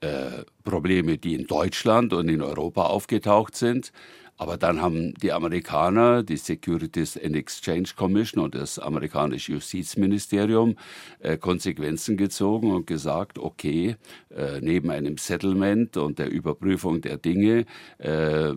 äh, 0.00 0.44
Probleme, 0.64 1.16
die 1.16 1.34
in 1.34 1.46
Deutschland 1.46 2.12
und 2.12 2.28
in 2.28 2.42
Europa 2.42 2.82
aufgetaucht 2.82 3.56
sind. 3.56 3.90
Aber 4.36 4.58
dann 4.58 4.82
haben 4.82 5.14
die 5.14 5.32
Amerikaner, 5.32 6.22
die 6.22 6.36
Securities 6.36 7.16
and 7.16 7.34
Exchange 7.34 7.88
Commission 7.96 8.44
und 8.44 8.54
das 8.54 8.78
amerikanische 8.78 9.52
Justizministerium 9.52 10.76
äh, 11.20 11.38
Konsequenzen 11.38 12.18
gezogen 12.18 12.70
und 12.70 12.86
gesagt, 12.86 13.38
okay, 13.38 13.96
äh, 14.28 14.60
neben 14.60 14.90
einem 14.90 15.16
Settlement 15.16 15.96
und 15.96 16.18
der 16.18 16.30
Überprüfung 16.30 17.00
der 17.00 17.16
Dinge 17.16 17.64
äh, 17.96 18.52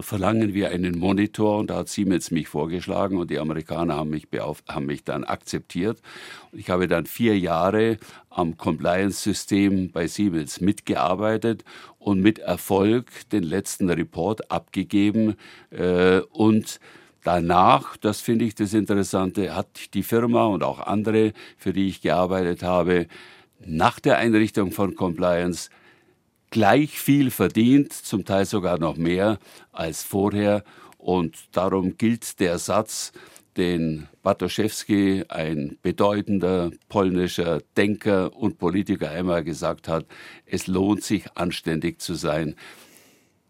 verlangen 0.00 0.52
wir 0.52 0.68
einen 0.68 0.98
Monitor 0.98 1.58
und 1.58 1.70
da 1.70 1.76
hat 1.76 1.88
Siemens 1.88 2.30
mich 2.30 2.48
vorgeschlagen 2.48 3.16
und 3.16 3.30
die 3.30 3.38
Amerikaner 3.38 3.96
haben 3.96 4.10
mich, 4.10 4.28
haben 4.68 4.86
mich 4.86 5.04
dann 5.04 5.24
akzeptiert. 5.24 6.00
Ich 6.52 6.68
habe 6.68 6.88
dann 6.88 7.06
vier 7.06 7.38
Jahre 7.38 7.98
am 8.28 8.58
Compliance-System 8.58 9.90
bei 9.90 10.06
Siemens 10.06 10.60
mitgearbeitet 10.60 11.64
und 11.98 12.20
mit 12.20 12.38
Erfolg 12.38 13.10
den 13.30 13.42
letzten 13.42 13.88
Report 13.88 14.50
abgegeben 14.50 15.36
äh, 15.70 16.20
und 16.30 16.80
Danach, 17.24 17.96
das 17.96 18.20
finde 18.20 18.44
ich 18.46 18.54
das 18.54 18.72
Interessante, 18.72 19.54
hat 19.54 19.92
die 19.92 20.04
Firma 20.04 20.46
und 20.46 20.62
auch 20.62 20.78
andere, 20.78 21.32
für 21.58 21.74
die 21.74 21.88
ich 21.88 22.00
gearbeitet 22.00 22.62
habe, 22.62 23.06
nach 23.58 24.00
der 24.00 24.18
Einrichtung 24.18 24.70
von 24.72 24.94
Compliance 24.94 25.68
gleich 26.50 26.98
viel 26.98 27.30
verdient, 27.30 27.92
zum 27.92 28.24
Teil 28.24 28.44
sogar 28.44 28.78
noch 28.78 28.96
mehr 28.96 29.38
als 29.72 30.02
vorher. 30.02 30.64
Und 30.96 31.36
darum 31.52 31.96
gilt 31.96 32.40
der 32.40 32.58
Satz, 32.58 33.12
den 33.56 34.06
Bartoszewski, 34.22 35.24
ein 35.28 35.78
bedeutender 35.82 36.70
polnischer 36.88 37.60
Denker 37.76 38.34
und 38.36 38.58
Politiker, 38.58 39.10
einmal 39.10 39.42
gesagt 39.42 39.88
hat, 39.88 40.06
es 40.46 40.68
lohnt 40.68 41.02
sich 41.02 41.36
anständig 41.36 42.00
zu 42.00 42.14
sein. 42.14 42.54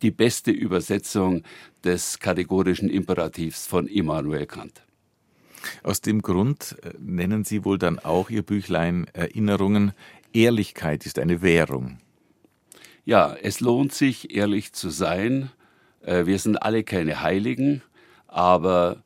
Die 0.03 0.11
beste 0.11 0.51
Übersetzung 0.51 1.43
des 1.85 2.19
kategorischen 2.19 2.89
Imperativs 2.89 3.67
von 3.67 3.87
Immanuel 3.87 4.47
Kant. 4.47 4.83
Aus 5.83 6.01
dem 6.01 6.23
Grund 6.23 6.77
äh, 6.83 6.93
nennen 6.99 7.45
Sie 7.45 7.65
wohl 7.65 7.79
dann 7.79 7.99
auch 7.99 8.31
Ihr 8.31 8.43
Büchlein 8.43 9.07
Erinnerungen. 9.13 9.93
Ehrlichkeit 10.33 11.05
ist 11.05 11.19
eine 11.19 11.43
Währung. 11.43 11.99
Ja, 13.09 13.35
es 13.41 13.61
lohnt 13.61 13.95
sich, 13.95 14.37
ehrlich 14.37 14.75
zu 14.75 14.91
sein. 14.91 15.51
Äh, 16.03 16.27
wir 16.27 16.39
sind 16.39 16.57
alle 16.57 16.85
keine 16.85 17.23
Heiligen, 17.23 17.81
aber 18.27 19.03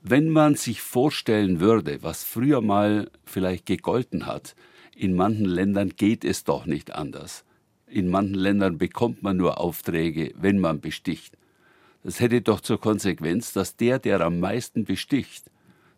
wenn 0.00 0.28
man 0.28 0.54
sich 0.54 0.80
vorstellen 0.80 1.58
würde, 1.58 2.04
was 2.04 2.22
früher 2.22 2.60
mal 2.60 3.10
vielleicht 3.24 3.66
gegolten 3.66 4.26
hat, 4.26 4.54
in 4.94 5.16
manchen 5.16 5.46
Ländern 5.46 5.88
geht 5.96 6.24
es 6.24 6.44
doch 6.44 6.66
nicht 6.66 6.92
anders. 6.92 7.44
In 7.88 8.10
manchen 8.10 8.36
Ländern 8.36 8.78
bekommt 8.78 9.24
man 9.24 9.38
nur 9.38 9.58
Aufträge, 9.58 10.32
wenn 10.36 10.60
man 10.60 10.80
besticht. 10.80 11.36
Das 12.04 12.20
hätte 12.20 12.42
doch 12.42 12.60
zur 12.60 12.80
Konsequenz, 12.80 13.52
dass 13.52 13.74
der, 13.74 13.98
der 13.98 14.20
am 14.20 14.38
meisten 14.38 14.84
besticht, 14.84 15.50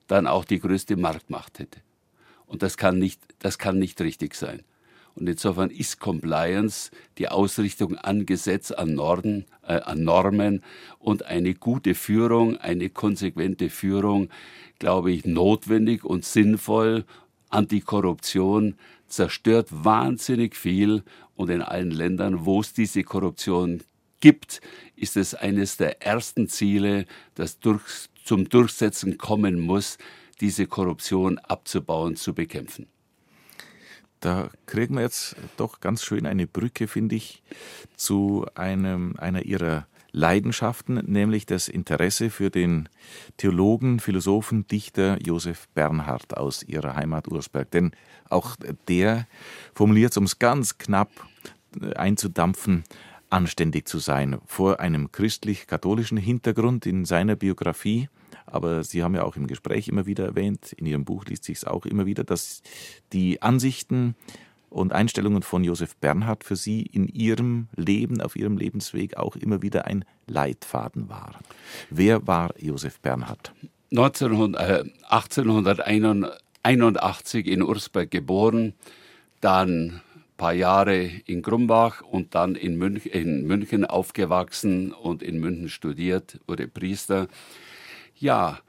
dann 0.06 0.26
auch 0.26 0.46
die 0.46 0.60
größte 0.60 0.96
Marktmacht 0.96 1.58
hätte. 1.58 1.80
Und 2.46 2.62
das 2.62 2.78
kann 2.78 2.98
nicht, 2.98 3.20
das 3.40 3.58
kann 3.58 3.78
nicht 3.78 4.00
richtig 4.00 4.34
sein. 4.34 4.62
Und 5.16 5.28
insofern 5.28 5.70
ist 5.70 5.98
Compliance 5.98 6.90
die 7.16 7.28
Ausrichtung 7.28 7.96
an 7.96 8.26
Gesetz, 8.26 8.70
an, 8.70 8.94
Norden, 8.94 9.46
äh, 9.66 9.80
an 9.80 10.04
Normen 10.04 10.62
und 10.98 11.24
eine 11.24 11.54
gute 11.54 11.94
Führung, 11.94 12.58
eine 12.58 12.90
konsequente 12.90 13.70
Führung, 13.70 14.28
glaube 14.78 15.10
ich, 15.12 15.24
notwendig 15.24 16.04
und 16.04 16.24
sinnvoll. 16.24 17.04
Antikorruption 17.48 18.74
zerstört 19.08 19.68
wahnsinnig 19.70 20.54
viel 20.54 21.02
und 21.34 21.48
in 21.48 21.62
allen 21.62 21.90
Ländern, 21.90 22.44
wo 22.44 22.60
es 22.60 22.74
diese 22.74 23.02
Korruption 23.02 23.82
gibt, 24.20 24.60
ist 24.96 25.16
es 25.16 25.34
eines 25.34 25.78
der 25.78 26.02
ersten 26.02 26.48
Ziele, 26.48 27.06
das 27.34 27.58
durch, 27.58 27.82
zum 28.24 28.48
Durchsetzen 28.48 29.16
kommen 29.16 29.60
muss, 29.60 29.96
diese 30.40 30.66
Korruption 30.66 31.38
abzubauen, 31.38 32.16
zu 32.16 32.34
bekämpfen. 32.34 32.86
Da 34.20 34.50
kriegen 34.66 34.94
wir 34.96 35.02
jetzt 35.02 35.36
doch 35.56 35.80
ganz 35.80 36.02
schön 36.02 36.26
eine 36.26 36.46
Brücke, 36.46 36.88
finde 36.88 37.16
ich, 37.16 37.42
zu 37.96 38.46
einem, 38.54 39.14
einer 39.18 39.42
ihrer 39.44 39.86
Leidenschaften, 40.12 40.94
nämlich 41.06 41.44
das 41.44 41.68
Interesse 41.68 42.30
für 42.30 42.48
den 42.48 42.88
Theologen, 43.36 44.00
Philosophen, 44.00 44.66
Dichter 44.66 45.18
Josef 45.22 45.68
Bernhard 45.74 46.36
aus 46.36 46.62
ihrer 46.62 46.96
Heimat 46.96 47.28
Ursberg. 47.28 47.70
Denn 47.70 47.92
auch 48.30 48.56
der 48.88 49.26
formuliert 49.74 50.12
es, 50.12 50.16
um 50.16 50.24
es 50.24 50.38
ganz 50.38 50.78
knapp 50.78 51.10
einzudampfen, 51.96 52.84
anständig 53.28 53.86
zu 53.86 53.98
sein. 53.98 54.38
Vor 54.46 54.80
einem 54.80 55.12
christlich-katholischen 55.12 56.16
Hintergrund 56.16 56.86
in 56.86 57.04
seiner 57.04 57.36
Biografie, 57.36 58.08
aber 58.46 58.84
Sie 58.84 59.02
haben 59.02 59.14
ja 59.14 59.24
auch 59.24 59.36
im 59.36 59.46
Gespräch 59.46 59.88
immer 59.88 60.06
wieder 60.06 60.24
erwähnt, 60.24 60.72
in 60.72 60.86
Ihrem 60.86 61.04
Buch 61.04 61.26
liest 61.26 61.44
sich 61.44 61.58
es 61.58 61.64
auch 61.64 61.84
immer 61.86 62.06
wieder, 62.06 62.24
dass 62.24 62.62
die 63.12 63.42
Ansichten 63.42 64.14
und 64.70 64.92
Einstellungen 64.92 65.42
von 65.42 65.62
Josef 65.64 65.96
Bernhard 65.96 66.44
für 66.44 66.56
Sie 66.56 66.82
in 66.82 67.08
Ihrem 67.08 67.68
Leben, 67.76 68.20
auf 68.20 68.36
Ihrem 68.36 68.58
Lebensweg 68.58 69.16
auch 69.16 69.36
immer 69.36 69.62
wieder 69.62 69.86
ein 69.86 70.04
Leitfaden 70.26 71.08
waren. 71.08 71.36
Wer 71.90 72.26
war 72.26 72.52
Josef 72.58 73.00
Bernhard? 73.00 73.52
1900, 73.92 74.60
äh, 74.60 74.84
1881 75.08 77.46
in 77.46 77.62
Ursberg 77.62 78.10
geboren, 78.10 78.74
dann 79.40 80.02
paar 80.36 80.52
Jahre 80.52 81.10
in 81.24 81.42
Grumbach 81.42 82.02
und 82.02 82.34
dann 82.34 82.54
in 82.54 82.76
München 82.76 83.84
aufgewachsen 83.84 84.92
und 84.92 85.22
in 85.22 85.38
München 85.38 85.68
studiert, 85.68 86.40
wurde 86.46 86.68
Priester. 86.68 87.28
Ja, 88.18 88.60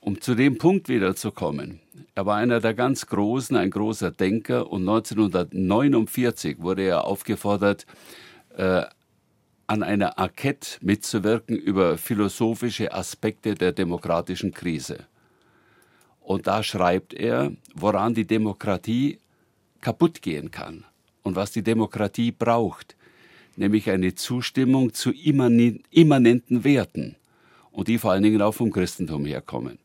um 0.00 0.20
zu 0.20 0.34
dem 0.34 0.58
Punkt 0.58 0.88
wiederzukommen. 0.88 1.80
Er 2.16 2.26
war 2.26 2.38
einer 2.38 2.58
der 2.58 2.74
ganz 2.74 3.06
Großen, 3.06 3.56
ein 3.56 3.70
großer 3.70 4.10
Denker 4.10 4.68
und 4.68 4.80
1949 4.80 6.60
wurde 6.60 6.82
er 6.82 7.04
aufgefordert, 7.04 7.86
äh, 8.56 8.82
an 9.68 9.84
einer 9.84 10.18
Enquete 10.18 10.78
mitzuwirken 10.80 11.56
über 11.56 11.98
philosophische 11.98 12.92
Aspekte 12.92 13.54
der 13.54 13.70
demokratischen 13.70 14.52
Krise. 14.52 15.06
Und 16.20 16.48
da 16.48 16.64
schreibt 16.64 17.14
er, 17.14 17.52
woran 17.76 18.14
die 18.14 18.26
Demokratie 18.26 19.20
kaputt 19.80 20.20
gehen 20.20 20.50
kann 20.50 20.84
und 21.22 21.36
was 21.36 21.52
die 21.52 21.62
Demokratie 21.62 22.32
braucht, 22.32 22.96
nämlich 23.54 23.88
eine 23.88 24.16
Zustimmung 24.16 24.92
zu 24.92 25.12
immanenten 25.12 26.64
Werten 26.64 27.14
und 27.80 27.88
die 27.88 27.96
vor 27.96 28.12
allen 28.12 28.22
Dingen 28.22 28.42
auch 28.42 28.52
vom 28.52 28.70
Christentum 28.70 29.24
herkommen. 29.24 29.78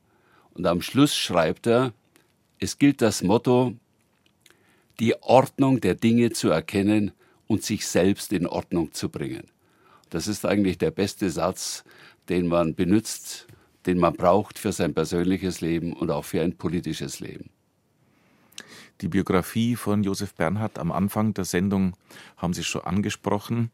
Und 0.54 0.68
am 0.68 0.82
Schluss 0.82 1.16
schreibt 1.16 1.66
er, 1.66 1.94
es 2.60 2.78
gilt 2.78 3.02
das 3.02 3.24
Motto, 3.24 3.74
die 5.00 5.16
Ordnung 5.24 5.80
der 5.80 5.96
Dinge 5.96 6.32
zu 6.32 6.50
erkennen 6.50 7.14
und 7.48 7.64
sich 7.64 7.88
selbst 7.88 8.34
in 8.34 8.48
Ordnung 8.48 8.92
zu 8.92 9.08
bringen. 9.08 9.46
Das 10.10 10.28
ist 10.28 10.46
eigentlich 10.46 10.78
der 10.78 10.92
beste 10.92 11.30
Satz, 11.30 11.86
den 12.28 12.48
man 12.48 12.76
benutzt, 12.76 13.48
den 13.86 13.98
man 13.98 14.12
braucht 14.12 14.60
für 14.60 14.74
sein 14.74 14.94
persönliches 14.94 15.62
Leben 15.62 15.94
und 15.94 16.12
auch 16.12 16.26
für 16.26 16.42
ein 16.42 16.58
politisches 16.58 17.22
Leben. 17.22 17.50
Die 19.00 19.08
Biografie 19.08 19.78
von 19.78 20.04
Josef 20.04 20.34
Bernhard 20.34 20.80
am 20.80 20.92
Anfang 20.92 21.34
der 21.34 21.46
Sendung 21.46 21.96
haben 22.36 22.54
Sie 22.54 22.66
schon 22.66 22.82
angesprochen, 22.82 23.72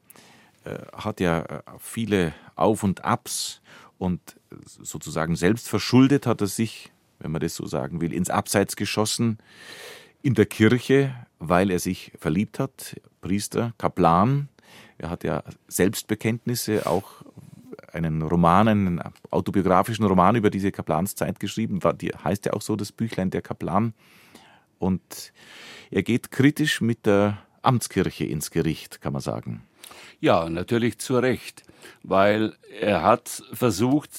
äh, 0.63 0.77
hat 0.95 1.19
ja 1.19 1.41
äh, 1.41 1.61
viele 1.79 2.35
Auf 2.55 2.83
und 2.83 3.03
Abs 3.03 3.61
und 4.01 4.19
sozusagen 4.65 5.35
selbst 5.35 5.69
verschuldet 5.69 6.25
hat 6.25 6.41
er 6.41 6.47
sich, 6.47 6.91
wenn 7.19 7.29
man 7.29 7.39
das 7.39 7.53
so 7.53 7.67
sagen 7.67 8.01
will, 8.01 8.13
ins 8.13 8.31
Abseits 8.31 8.75
geschossen 8.75 9.37
in 10.23 10.33
der 10.33 10.47
Kirche, 10.47 11.13
weil 11.37 11.69
er 11.69 11.77
sich 11.77 12.11
verliebt 12.17 12.57
hat, 12.57 12.99
Priester, 13.21 13.73
Kaplan. 13.77 14.49
Er 14.97 15.11
hat 15.11 15.23
ja 15.23 15.43
Selbstbekenntnisse, 15.67 16.87
auch 16.87 17.21
einen 17.93 18.23
Roman, 18.23 18.67
einen 18.67 19.01
autobiografischen 19.29 20.05
Roman 20.05 20.35
über 20.35 20.49
diese 20.49 20.71
Kaplanszeit 20.71 21.39
geschrieben. 21.39 21.79
Die 21.99 22.09
heißt 22.09 22.47
ja 22.47 22.53
auch 22.53 22.63
so 22.63 22.75
das 22.75 22.91
Büchlein 22.91 23.29
der 23.29 23.43
Kaplan. 23.43 23.93
Und 24.79 25.31
er 25.91 26.01
geht 26.01 26.31
kritisch 26.31 26.81
mit 26.81 27.05
der 27.05 27.37
Amtskirche 27.61 28.25
ins 28.25 28.49
Gericht, 28.49 28.99
kann 28.99 29.13
man 29.13 29.21
sagen. 29.21 29.61
Ja, 30.19 30.49
natürlich 30.49 30.99
zu 30.99 31.17
Recht, 31.17 31.63
weil 32.03 32.55
er 32.79 33.03
hat 33.03 33.43
versucht, 33.53 34.11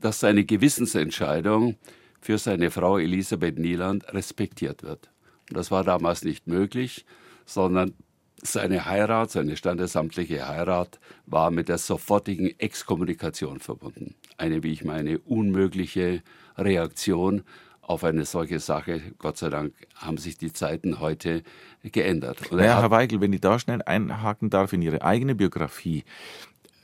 dass 0.00 0.20
seine 0.20 0.44
Gewissensentscheidung 0.44 1.76
für 2.20 2.38
seine 2.38 2.70
Frau 2.70 2.98
Elisabeth 2.98 3.58
Nieland 3.58 4.12
respektiert 4.12 4.82
wird. 4.82 5.10
Und 5.48 5.56
das 5.56 5.70
war 5.70 5.84
damals 5.84 6.24
nicht 6.24 6.46
möglich, 6.46 7.06
sondern 7.44 7.94
seine 8.42 8.84
Heirat, 8.84 9.30
seine 9.30 9.56
standesamtliche 9.56 10.46
Heirat 10.46 11.00
war 11.26 11.50
mit 11.50 11.68
der 11.68 11.78
sofortigen 11.78 12.58
Exkommunikation 12.58 13.60
verbunden. 13.60 14.14
Eine, 14.36 14.62
wie 14.62 14.72
ich 14.72 14.84
meine, 14.84 15.18
unmögliche 15.20 16.22
Reaktion 16.58 17.44
auf 17.86 18.02
eine 18.02 18.24
solche 18.24 18.58
Sache. 18.58 19.00
Gott 19.18 19.38
sei 19.38 19.48
Dank 19.48 19.72
haben 19.94 20.18
sich 20.18 20.36
die 20.36 20.52
Zeiten 20.52 20.98
heute 20.98 21.42
geändert. 21.84 22.50
Und 22.50 22.58
naja, 22.58 22.80
Herr 22.80 22.90
Weigel, 22.90 23.20
wenn 23.20 23.32
ich 23.32 23.40
da 23.40 23.58
schnell 23.60 23.80
einhaken 23.82 24.50
darf 24.50 24.72
in 24.72 24.82
Ihre 24.82 25.02
eigene 25.02 25.36
Biografie. 25.36 26.04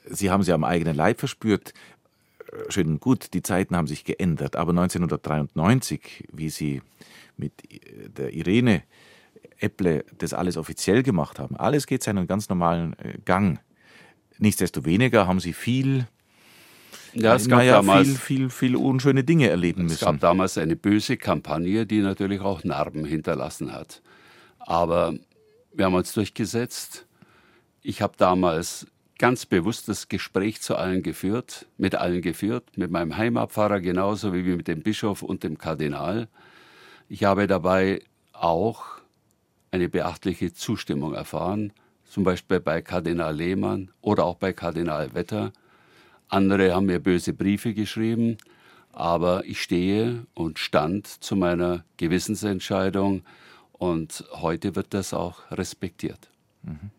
Sie 0.09 0.31
haben 0.31 0.43
sie 0.45 0.53
am 0.53 0.65
eigenen 0.65 0.97
Leib 0.97 1.19
verspürt. 1.19 1.75
Schön 2.69 2.87
und 2.89 3.01
gut, 3.01 3.35
die 3.35 3.43
Zeiten 3.43 3.77
haben 3.77 3.89
sich 3.89 4.05
geändert. 4.05 4.55
Aber 4.55 4.71
1993, 4.71 6.29
wie 6.33 6.51
Sie 6.51 6.83
mit 7.37 7.53
der 8.17 8.33
Irene 8.33 8.83
Epple 9.59 10.05
das 10.19 10.35
alles 10.35 10.57
offiziell 10.57 11.03
gemacht 11.03 11.41
haben, 11.41 11.57
alles 11.57 11.87
geht 11.87 12.03
seinen 12.03 12.27
ganz 12.27 12.49
normalen 12.49 12.97
äh, 12.99 13.19
Gang. 13.25 13.59
Nichtsdestoweniger 14.39 15.27
haben 15.27 15.41
Sie 15.41 15.53
viel 15.53 16.07
ja, 17.15 17.35
es 17.35 17.49
gab 17.49 17.63
ja 17.63 17.73
damals 17.73 18.09
viel, 18.09 18.17
viel, 18.17 18.51
viel 18.51 18.77
unschöne 18.77 19.25
Dinge 19.25 19.49
erleben 19.49 19.85
müssen. 19.85 19.95
Es 19.95 20.01
gab 20.01 20.21
damals 20.21 20.59
eine 20.59 20.77
böse 20.77 21.17
Kampagne, 21.17 21.87
die 21.87 22.01
natürlich 22.01 22.41
auch 22.41 22.65
Narben 22.65 23.05
hinterlassen 23.05 23.73
hat. 23.73 24.03
Aber 24.59 25.15
wir 25.73 25.87
haben 25.87 25.95
uns 25.95 26.13
durchgesetzt. 26.13 27.07
Ich 27.83 28.03
habe 28.03 28.15
damals 28.17 28.87
ganz 29.19 29.47
bewusst 29.47 29.89
das 29.89 30.09
Gespräch 30.09 30.63
zu 30.63 30.77
allen 30.77 31.03
geführt, 31.03 31.67
mit 31.79 31.95
allen 31.95 32.23
geführt, 32.23 32.65
mit 32.77 32.91
meinem 32.91 33.17
Heimatpfarrer 33.17 33.81
genauso 33.81 34.35
wie 34.35 34.43
mit 34.43 34.69
dem 34.69 34.83
Bischof 34.83 35.23
und 35.23 35.45
dem 35.45 35.59
Kardinal. 35.59 36.29
Ich 37.09 37.25
habe 37.25 37.47
dabei 37.47 38.03
auch 38.33 38.85
eine 39.71 39.89
beachtliche 39.89 40.53
Zustimmung 40.53 41.15
erfahren, 41.15 41.73
zum 42.05 42.25
Beispiel 42.25 42.61
bei 42.61 42.83
Kardinal 42.83 43.35
Lehmann 43.35 43.91
oder 44.01 44.25
auch 44.25 44.37
bei 44.37 44.53
Kardinal 44.53 45.15
Wetter 45.15 45.53
Andere 46.33 46.75
haben 46.75 46.87
mir 46.87 46.99
böse 46.99 47.33
Briefe 47.33 47.75
geschrieben, 47.75 48.39
aber 48.93 49.45
ich 49.45 49.61
stehe 49.61 50.27
und 50.35 50.59
stand 50.59 51.07
zu 51.07 51.37
meiner 51.37 51.85
Gewissensentscheidung 51.99 53.23
und 53.73 54.25
heute 54.33 54.75
wird 54.75 54.95
das 54.95 55.13
auch 55.13 55.51
respektiert. 55.51 56.31
Mhm. 56.63 56.91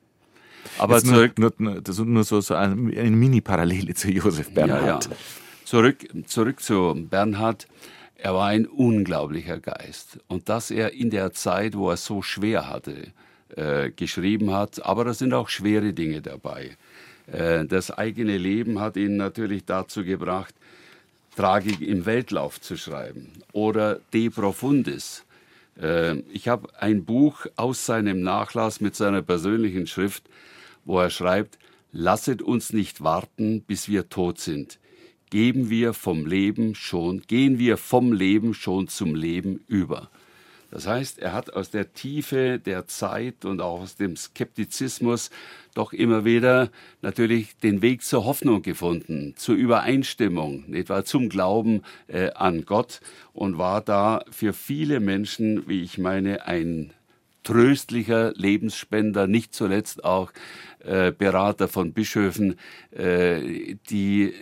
Aber 0.77 0.95
Jetzt 0.95 1.07
zurück. 1.07 1.39
Nur, 1.39 1.87
ist 1.87 1.99
nur 1.99 2.23
so, 2.23 2.41
so 2.41 2.55
eine, 2.55 2.75
Mini-Parallele 2.75 3.93
zu 3.95 4.11
Josef 4.11 4.53
Bernhard. 4.53 5.05
Ja, 5.05 5.11
ja. 5.11 5.17
Zurück, 5.65 6.05
zurück 6.25 6.61
zu 6.61 7.07
Bernhard. 7.09 7.67
Er 8.15 8.33
war 8.33 8.47
ein 8.47 8.65
unglaublicher 8.65 9.59
Geist. 9.59 10.19
Und 10.27 10.47
dass 10.47 10.71
er 10.71 10.93
in 10.93 11.09
der 11.09 11.33
Zeit, 11.33 11.75
wo 11.75 11.89
er 11.89 11.95
es 11.95 12.05
so 12.05 12.21
schwer 12.21 12.69
hatte, 12.69 13.11
äh, 13.55 13.91
geschrieben 13.91 14.53
hat, 14.53 14.85
aber 14.85 15.05
da 15.05 15.13
sind 15.13 15.33
auch 15.33 15.49
schwere 15.49 15.93
Dinge 15.93 16.21
dabei. 16.21 16.77
Äh, 17.27 17.65
das 17.65 17.91
eigene 17.91 18.37
Leben 18.37 18.79
hat 18.79 18.97
ihn 18.97 19.17
natürlich 19.17 19.65
dazu 19.65 20.03
gebracht, 20.03 20.53
Tragik 21.35 21.81
im 21.81 22.05
Weltlauf 22.05 22.61
zu 22.61 22.77
schreiben 22.77 23.31
oder 23.53 23.99
De 24.13 24.29
Profundis. 24.29 25.25
Äh, 25.81 26.19
ich 26.31 26.47
habe 26.47 26.69
ein 26.79 27.05
Buch 27.05 27.45
aus 27.55 27.85
seinem 27.85 28.21
Nachlass 28.21 28.81
mit 28.81 28.95
seiner 28.95 29.21
persönlichen 29.21 29.87
Schrift, 29.87 30.23
wo 30.85 30.99
er 30.99 31.09
schreibt, 31.09 31.57
Lasset 31.95 32.41
uns 32.41 32.73
nicht 32.73 33.03
warten, 33.03 33.61
bis 33.61 33.87
wir 33.87 34.09
tot 34.09 34.39
sind. 34.39 34.79
Geben 35.29 35.69
wir 35.69 35.93
vom 35.93 36.25
Leben 36.25 36.73
schon, 36.73 37.21
gehen 37.21 37.59
wir 37.59 37.77
vom 37.77 38.13
Leben 38.13 38.55
schon 38.55 38.87
zum 38.87 39.13
Leben 39.13 39.63
über. 39.67 40.09
Das 40.73 40.87
heißt, 40.87 41.19
er 41.19 41.33
hat 41.33 41.53
aus 41.53 41.69
der 41.69 41.93
Tiefe 41.93 42.57
der 42.57 42.87
Zeit 42.87 43.45
und 43.45 43.61
auch 43.61 43.81
aus 43.81 43.95
dem 43.95 44.15
Skeptizismus 44.15 45.29
doch 45.75 45.93
immer 45.93 46.25
wieder 46.25 46.71
natürlich 47.03 47.55
den 47.57 47.83
Weg 47.83 48.01
zur 48.01 48.25
Hoffnung 48.25 48.63
gefunden, 48.63 49.35
zur 49.37 49.53
Übereinstimmung, 49.53 50.73
etwa 50.73 51.05
zum 51.05 51.29
Glauben 51.29 51.83
äh, 52.07 52.31
an 52.31 52.65
Gott 52.65 53.01
und 53.33 53.59
war 53.59 53.81
da 53.81 54.25
für 54.31 54.51
viele 54.51 54.99
Menschen, 54.99 55.69
wie 55.69 55.83
ich 55.83 55.99
meine, 55.99 56.47
ein 56.47 56.91
tröstlicher 57.43 58.33
Lebensspender, 58.33 59.27
nicht 59.27 59.53
zuletzt 59.53 60.03
auch 60.03 60.31
äh, 60.79 61.11
Berater 61.11 61.67
von 61.67 61.93
Bischöfen, 61.93 62.55
äh, 62.89 63.75
die 63.91 64.33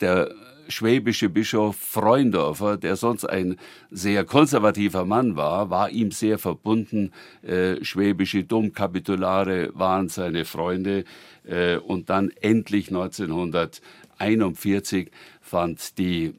der 0.00 0.34
schwäbische 0.68 1.28
Bischof 1.28 1.76
Freundorfer, 1.76 2.76
der 2.76 2.96
sonst 2.96 3.24
ein 3.24 3.56
sehr 3.90 4.24
konservativer 4.24 5.04
Mann 5.04 5.36
war, 5.36 5.70
war 5.70 5.90
ihm 5.90 6.10
sehr 6.10 6.38
verbunden. 6.38 7.12
Äh, 7.42 7.84
schwäbische 7.84 8.44
Domkapitulare 8.44 9.70
waren 9.74 10.08
seine 10.08 10.44
Freunde. 10.44 11.04
Äh, 11.44 11.76
und 11.76 12.10
dann 12.10 12.30
endlich 12.40 12.88
1941 12.88 15.10
fand 15.40 15.98
die 15.98 16.34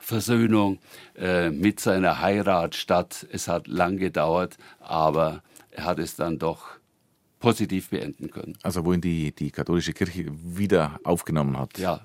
Versöhnung 0.00 0.78
äh, 1.16 1.50
mit 1.50 1.80
seiner 1.80 2.20
Heirat 2.20 2.74
statt. 2.74 3.26
Es 3.30 3.48
hat 3.48 3.68
lang 3.68 3.96
gedauert, 3.96 4.56
aber 4.80 5.42
er 5.70 5.84
hat 5.84 5.98
es 5.98 6.16
dann 6.16 6.38
doch 6.38 6.68
positiv 7.38 7.90
beenden 7.90 8.30
können. 8.30 8.56
Also 8.62 8.84
wo 8.84 8.92
ihn 8.92 9.00
die, 9.00 9.32
die 9.32 9.50
katholische 9.50 9.92
Kirche 9.92 10.26
wieder 10.30 11.00
aufgenommen 11.04 11.58
hat. 11.58 11.78
Ja, 11.78 12.00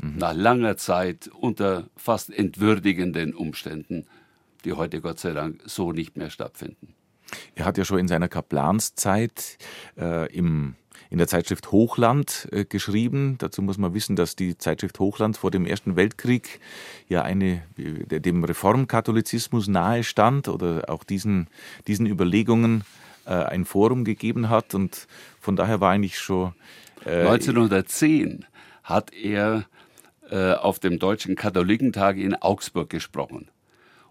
mhm. 0.00 0.16
nach 0.16 0.34
langer 0.34 0.76
Zeit 0.76 1.28
unter 1.28 1.88
fast 1.96 2.30
entwürdigenden 2.30 3.34
Umständen, 3.34 4.06
die 4.64 4.72
heute 4.72 5.00
Gott 5.00 5.18
sei 5.18 5.32
Dank 5.32 5.60
so 5.66 5.92
nicht 5.92 6.16
mehr 6.16 6.30
stattfinden. 6.30 6.94
Er 7.54 7.64
hat 7.64 7.76
ja 7.76 7.84
schon 7.84 7.98
in 7.98 8.08
seiner 8.08 8.28
Kaplanszeit 8.28 9.58
äh, 9.98 10.32
im 10.34 10.74
in 11.10 11.18
der 11.18 11.26
Zeitschrift 11.26 11.72
Hochland 11.72 12.48
äh, 12.52 12.64
geschrieben. 12.64 13.36
Dazu 13.38 13.62
muss 13.62 13.78
man 13.78 13.94
wissen, 13.94 14.16
dass 14.16 14.36
die 14.36 14.58
Zeitschrift 14.58 14.98
Hochland 14.98 15.36
vor 15.36 15.50
dem 15.50 15.64
Ersten 15.64 15.96
Weltkrieg 15.96 16.60
ja 17.08 17.22
eine, 17.22 17.62
dem 17.76 18.44
Reformkatholizismus 18.44 19.68
nahe 19.68 20.04
stand 20.04 20.48
oder 20.48 20.84
auch 20.88 21.04
diesen, 21.04 21.48
diesen 21.86 22.06
Überlegungen 22.06 22.84
äh, 23.24 23.30
ein 23.30 23.64
Forum 23.64 24.04
gegeben 24.04 24.50
hat. 24.50 24.74
Und 24.74 25.06
von 25.40 25.56
daher 25.56 25.80
war 25.80 25.92
eigentlich 25.92 26.18
schon. 26.18 26.52
Äh, 27.06 27.20
1910 27.20 28.44
hat 28.82 29.12
er 29.12 29.64
äh, 30.30 30.52
auf 30.52 30.78
dem 30.78 30.98
Deutschen 30.98 31.36
Katholikentag 31.36 32.16
in 32.16 32.34
Augsburg 32.34 32.90
gesprochen. 32.90 33.50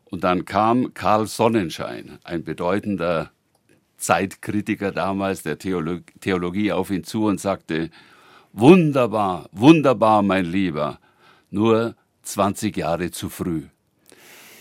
Und 0.06 0.23
dann 0.23 0.45
kam 0.45 0.94
Karl 0.94 1.27
Sonnenschein, 1.27 2.19
ein 2.23 2.44
bedeutender 2.44 3.31
Zeitkritiker 3.98 4.91
damals 4.91 5.44
der 5.44 5.57
Theolo 5.57 5.99
Theologie, 6.22 6.72
auf 6.72 6.91
ihn 6.91 7.03
zu 7.03 7.26
und 7.26 7.39
sagte, 7.41 7.89
wunderbar, 8.53 9.49
wunderbar, 9.52 10.22
mein 10.23 10.45
Lieber, 10.45 10.99
nur 11.52 11.95
20 12.23 12.76
Jahre 12.77 13.11
zu 13.11 13.30
früh. 13.30 13.64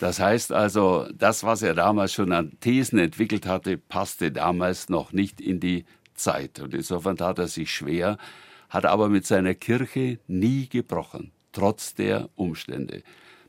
Das 0.01 0.21
heißt 0.21 0.53
also, 0.53 1.09
das, 1.15 1.43
was 1.45 1.63
er 1.63 1.75
damals 1.75 2.13
schon 2.13 2.33
an 2.33 2.59
Thesen 2.61 2.99
entwickelt 2.99 3.47
hatte, 3.47 3.79
passte 3.79 4.31
damals 4.31 4.89
noch 4.89 5.13
nicht 5.13 5.41
in 5.41 5.61
die 5.61 5.85
Zeit. 6.15 6.61
Und 6.61 6.75
insofern 6.75 7.17
tat 7.17 7.39
er 7.39 7.49
sich 7.49 7.71
schwer, 7.71 8.19
hat 8.69 8.85
aber 8.85 9.09
mit 9.09 9.27
seiner 9.27 9.55
Kirche 9.55 10.19
nie 10.27 10.69
gebrochen 10.69 11.33
trotz 11.57 11.95
der 11.95 12.29
Umstände. 12.37 13.03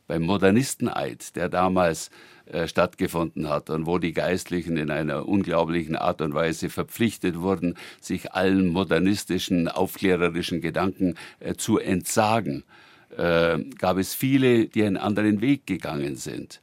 Beim 0.07 0.21
Modernisteneid, 0.21 1.35
der 1.35 1.49
damals 1.49 2.09
äh, 2.45 2.65
stattgefunden 2.65 3.49
hat 3.49 3.69
und 3.69 3.85
wo 3.85 3.97
die 3.97 4.13
Geistlichen 4.13 4.77
in 4.77 4.89
einer 4.89 5.27
unglaublichen 5.27 5.97
Art 5.97 6.21
und 6.21 6.33
Weise 6.33 6.69
verpflichtet 6.69 7.41
wurden, 7.41 7.75
sich 7.99 8.31
allen 8.31 8.67
modernistischen, 8.67 9.67
aufklärerischen 9.67 10.61
Gedanken 10.61 11.15
äh, 11.41 11.55
zu 11.55 11.79
entsagen, 11.79 12.63
äh, 13.17 13.59
gab 13.77 13.97
es 13.97 14.13
viele, 14.13 14.67
die 14.67 14.83
einen 14.83 14.95
anderen 14.95 15.41
Weg 15.41 15.67
gegangen 15.67 16.15
sind. 16.15 16.61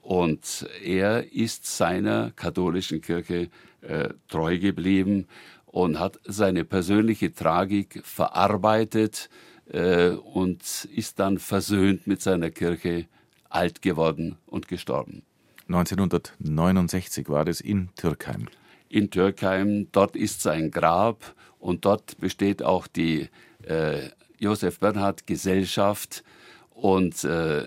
Und 0.00 0.68
er 0.84 1.32
ist 1.32 1.66
seiner 1.66 2.30
katholischen 2.36 3.00
Kirche 3.00 3.48
äh, 3.80 4.10
treu 4.28 4.60
geblieben 4.60 5.26
und 5.64 5.98
hat 5.98 6.20
seine 6.24 6.64
persönliche 6.64 7.34
Tragik 7.34 8.00
verarbeitet, 8.04 9.28
äh, 9.70 10.10
und 10.10 10.88
ist 10.94 11.18
dann 11.18 11.38
versöhnt 11.38 12.06
mit 12.06 12.22
seiner 12.22 12.50
Kirche, 12.50 13.06
alt 13.48 13.82
geworden 13.82 14.36
und 14.46 14.68
gestorben. 14.68 15.22
1969 15.68 17.28
war 17.28 17.44
das 17.44 17.60
in 17.60 17.88
Türkheim. 17.96 18.48
In 18.88 19.10
Türkheim, 19.10 19.88
dort 19.92 20.14
ist 20.14 20.42
sein 20.42 20.70
Grab 20.70 21.34
und 21.58 21.84
dort 21.84 22.18
besteht 22.18 22.62
auch 22.62 22.86
die 22.86 23.28
äh, 23.62 24.10
Josef 24.38 24.78
Bernhard 24.78 25.26
Gesellschaft 25.26 26.22
und 26.70 27.24
äh, 27.24 27.64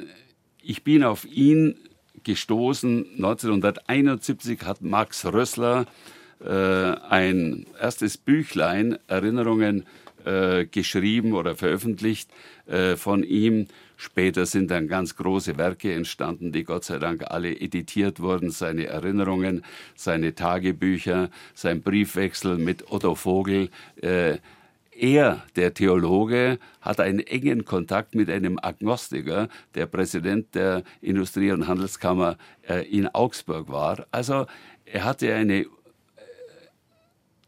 ich 0.61 0.83
bin 0.83 1.03
auf 1.03 1.25
ihn 1.25 1.75
gestoßen. 2.23 3.05
1971 3.17 4.61
hat 4.63 4.81
Max 4.81 5.25
Rössler 5.25 5.85
äh, 6.43 6.49
ein 6.49 7.65
erstes 7.79 8.17
Büchlein, 8.17 8.97
Erinnerungen 9.07 9.85
äh, 10.25 10.65
geschrieben 10.65 11.33
oder 11.33 11.55
veröffentlicht 11.55 12.29
äh, 12.65 12.95
von 12.95 13.23
ihm. 13.23 13.67
Später 13.97 14.45
sind 14.45 14.71
dann 14.71 14.87
ganz 14.87 15.15
große 15.17 15.57
Werke 15.57 15.93
entstanden, 15.93 16.51
die 16.53 16.63
Gott 16.63 16.85
sei 16.85 16.99
Dank 16.99 17.25
alle 17.29 17.51
editiert 17.51 18.21
wurden. 18.21 18.49
Seine 18.49 18.87
Erinnerungen, 18.87 19.65
seine 19.95 20.35
Tagebücher, 20.35 21.29
sein 21.53 21.81
Briefwechsel 21.81 22.57
mit 22.57 22.91
Otto 22.91 23.15
Vogel. 23.15 23.69
Äh, 24.01 24.37
er, 24.99 25.43
der 25.55 25.73
Theologe, 25.73 26.59
hat 26.81 26.99
einen 26.99 27.19
engen 27.19 27.65
Kontakt 27.65 28.15
mit 28.15 28.29
einem 28.29 28.59
Agnostiker, 28.61 29.47
der 29.75 29.85
Präsident 29.85 30.55
der 30.55 30.83
Industrie- 31.01 31.51
und 31.51 31.67
Handelskammer 31.67 32.37
äh, 32.67 32.85
in 32.89 33.07
Augsburg 33.07 33.69
war. 33.69 34.07
Also 34.11 34.45
er 34.85 35.03
hatte 35.03 35.33
eine. 35.33 35.61
Äh, 35.61 35.67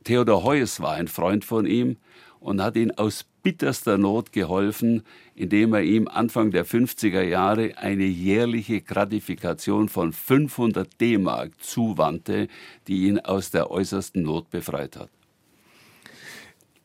Theodor 0.04 0.44
Heuss 0.44 0.80
war 0.80 0.94
ein 0.94 1.08
Freund 1.08 1.46
von 1.46 1.66
ihm 1.66 1.98
und 2.42 2.62
hat 2.62 2.76
ihn 2.76 2.92
aus 2.92 3.24
bitterster 3.44 3.98
Not 3.98 4.34
geholfen, 4.34 5.04
indem 5.36 5.74
er 5.74 5.84
ihm 5.84 6.08
Anfang 6.08 6.52
der 6.52 6.66
50er 6.66 7.22
Jahre 7.22 7.78
eine 7.78 8.04
jährliche 8.04 8.82
Gratifikation 8.82 9.88
von 9.88 10.12
500 10.12 11.00
D-Mark 11.00 11.52
zuwandte, 11.64 12.48
die 12.88 13.08
ihn 13.08 13.20
aus 13.20 13.52
der 13.52 13.72
äußersten 13.72 14.24
Not 14.24 14.50
befreit 14.50 14.98
hat. 14.98 15.10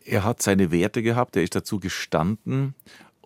Er 0.05 0.23
hat 0.23 0.41
seine 0.41 0.71
Werte 0.71 1.03
gehabt, 1.03 1.37
er 1.37 1.43
ist 1.43 1.57
dazu 1.57 1.81
gestanden 1.81 2.75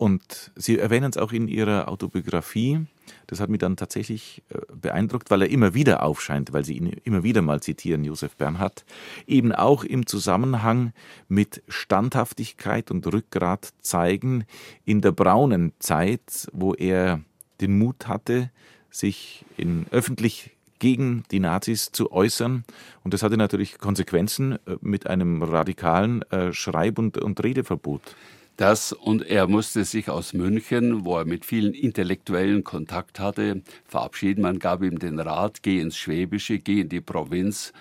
und 0.01 0.51
Sie 0.57 0.79
erwähnen 0.79 1.11
es 1.11 1.19
auch 1.19 1.31
in 1.31 1.47
Ihrer 1.47 1.89
Autobiografie. 1.89 2.87
Das 3.27 3.39
hat 3.39 3.51
mich 3.51 3.59
dann 3.59 3.77
tatsächlich 3.77 4.43
äh, 4.49 4.59
beeindruckt, 4.75 5.31
weil 5.31 5.43
er 5.43 5.51
immer 5.51 5.75
wieder 5.75 6.03
aufscheint, 6.03 6.55
weil 6.55 6.65
Sie 6.65 6.79
ihn 6.79 6.87
immer 7.05 7.23
wieder 7.23 7.43
mal 7.43 7.61
zitieren, 7.61 8.03
Josef 8.03 8.35
Bernhard, 8.37 8.87
eben 9.27 9.53
auch 9.53 9.85
im 9.85 10.07
Zusammenhang 10.07 10.95
mit 11.29 11.63
Standhaftigkeit 11.69 12.91
und 12.91 13.07
Rückgrat 13.13 13.75
zeigen 13.83 14.47
in 14.87 15.03
der 15.03 15.13
braunen 15.13 15.75
Zeit, 15.81 16.49
wo 16.55 16.73
er 16.73 17.21
den 17.61 17.77
Mut 17.77 18.09
hatte, 18.09 18.51
sich 18.91 19.45
in 19.59 19.85
öffentlich 19.91 20.53
gegen 20.79 21.25
die 21.31 21.41
Nazis 21.41 21.93
zu 21.93 22.11
äußern. 22.11 22.65
Und 23.05 23.13
das 23.13 23.23
hatte 23.23 23.37
natürlich 23.37 23.77
Konsequenzen 23.77 24.53
äh, 24.53 24.77
mit 24.81 25.07
einem 25.07 25.43
radikalen 25.43 26.23
äh, 26.31 26.55
Schreib- 26.55 26.99
und, 26.99 27.19
und 27.19 27.45
Redeverbot. 27.45 28.17
Das 28.61 28.93
und 28.93 29.27
er 29.27 29.47
musste 29.47 29.87
sich 29.87 30.11
aus 30.11 30.35
München, 30.35 31.07
wo 31.07 31.17
er 31.17 31.25
mit 31.25 31.47
vielen 31.47 31.73
Intellektuellen 31.73 32.63
Kontakt 32.63 33.19
hatte, 33.19 33.63
verabschieden. 33.87 34.43
Man 34.43 34.59
gab 34.59 34.83
ihm 34.83 34.99
den 34.99 35.19
Rat, 35.19 35.63
geh 35.63 35.81
ins 35.81 35.97
Schwäbische, 35.97 36.59
geh 36.59 36.83
in 36.83 36.91
die 36.91 37.01
Provinz, 37.01 37.73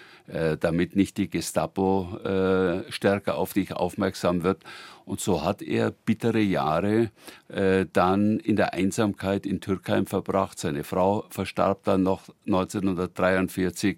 damit 0.60 0.96
nicht 0.96 1.18
die 1.18 1.30
Gestapo 1.30 2.18
äh, 2.24 2.92
stärker 2.92 3.38
auf 3.38 3.54
dich 3.54 3.74
aufmerksam 3.74 4.44
wird. 4.44 4.64
Und 5.10 5.20
so 5.20 5.44
hat 5.44 5.64
er 5.64 5.90
bittere 5.90 6.40
Jahre 6.40 7.10
äh, 7.48 7.88
dann 7.92 8.40
in 8.40 8.56
der 8.56 8.76
Einsamkeit 8.76 9.48
in 9.48 9.60
Türkheim 9.60 10.06
verbracht. 10.06 10.60
Seine 10.60 10.84
Frau 10.84 11.26
verstarb 11.32 11.84
dann 11.84 12.04
noch 12.04 12.30
1943 12.46 13.98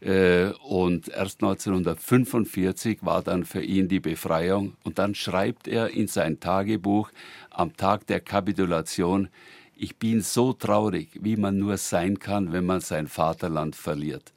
äh, 0.00 0.50
und 0.62 1.08
erst 1.08 1.42
1945 1.42 2.98
war 3.00 3.22
dann 3.22 3.44
für 3.44 3.62
ihn 3.62 3.88
die 3.88 3.98
Befreiung. 3.98 4.76
Und 4.84 5.00
dann 5.00 5.16
schreibt 5.16 5.66
er 5.66 5.90
in 5.90 6.06
sein 6.06 6.38
Tagebuch 6.38 7.10
am 7.50 7.76
Tag 7.76 8.06
der 8.06 8.20
Kapitulation, 8.20 9.30
ich 9.74 9.96
bin 9.96 10.20
so 10.20 10.52
traurig, 10.52 11.08
wie 11.20 11.36
man 11.36 11.58
nur 11.58 11.78
sein 11.78 12.20
kann, 12.20 12.52
wenn 12.52 12.64
man 12.64 12.80
sein 12.80 13.08
Vaterland 13.08 13.74
verliert. 13.74 14.32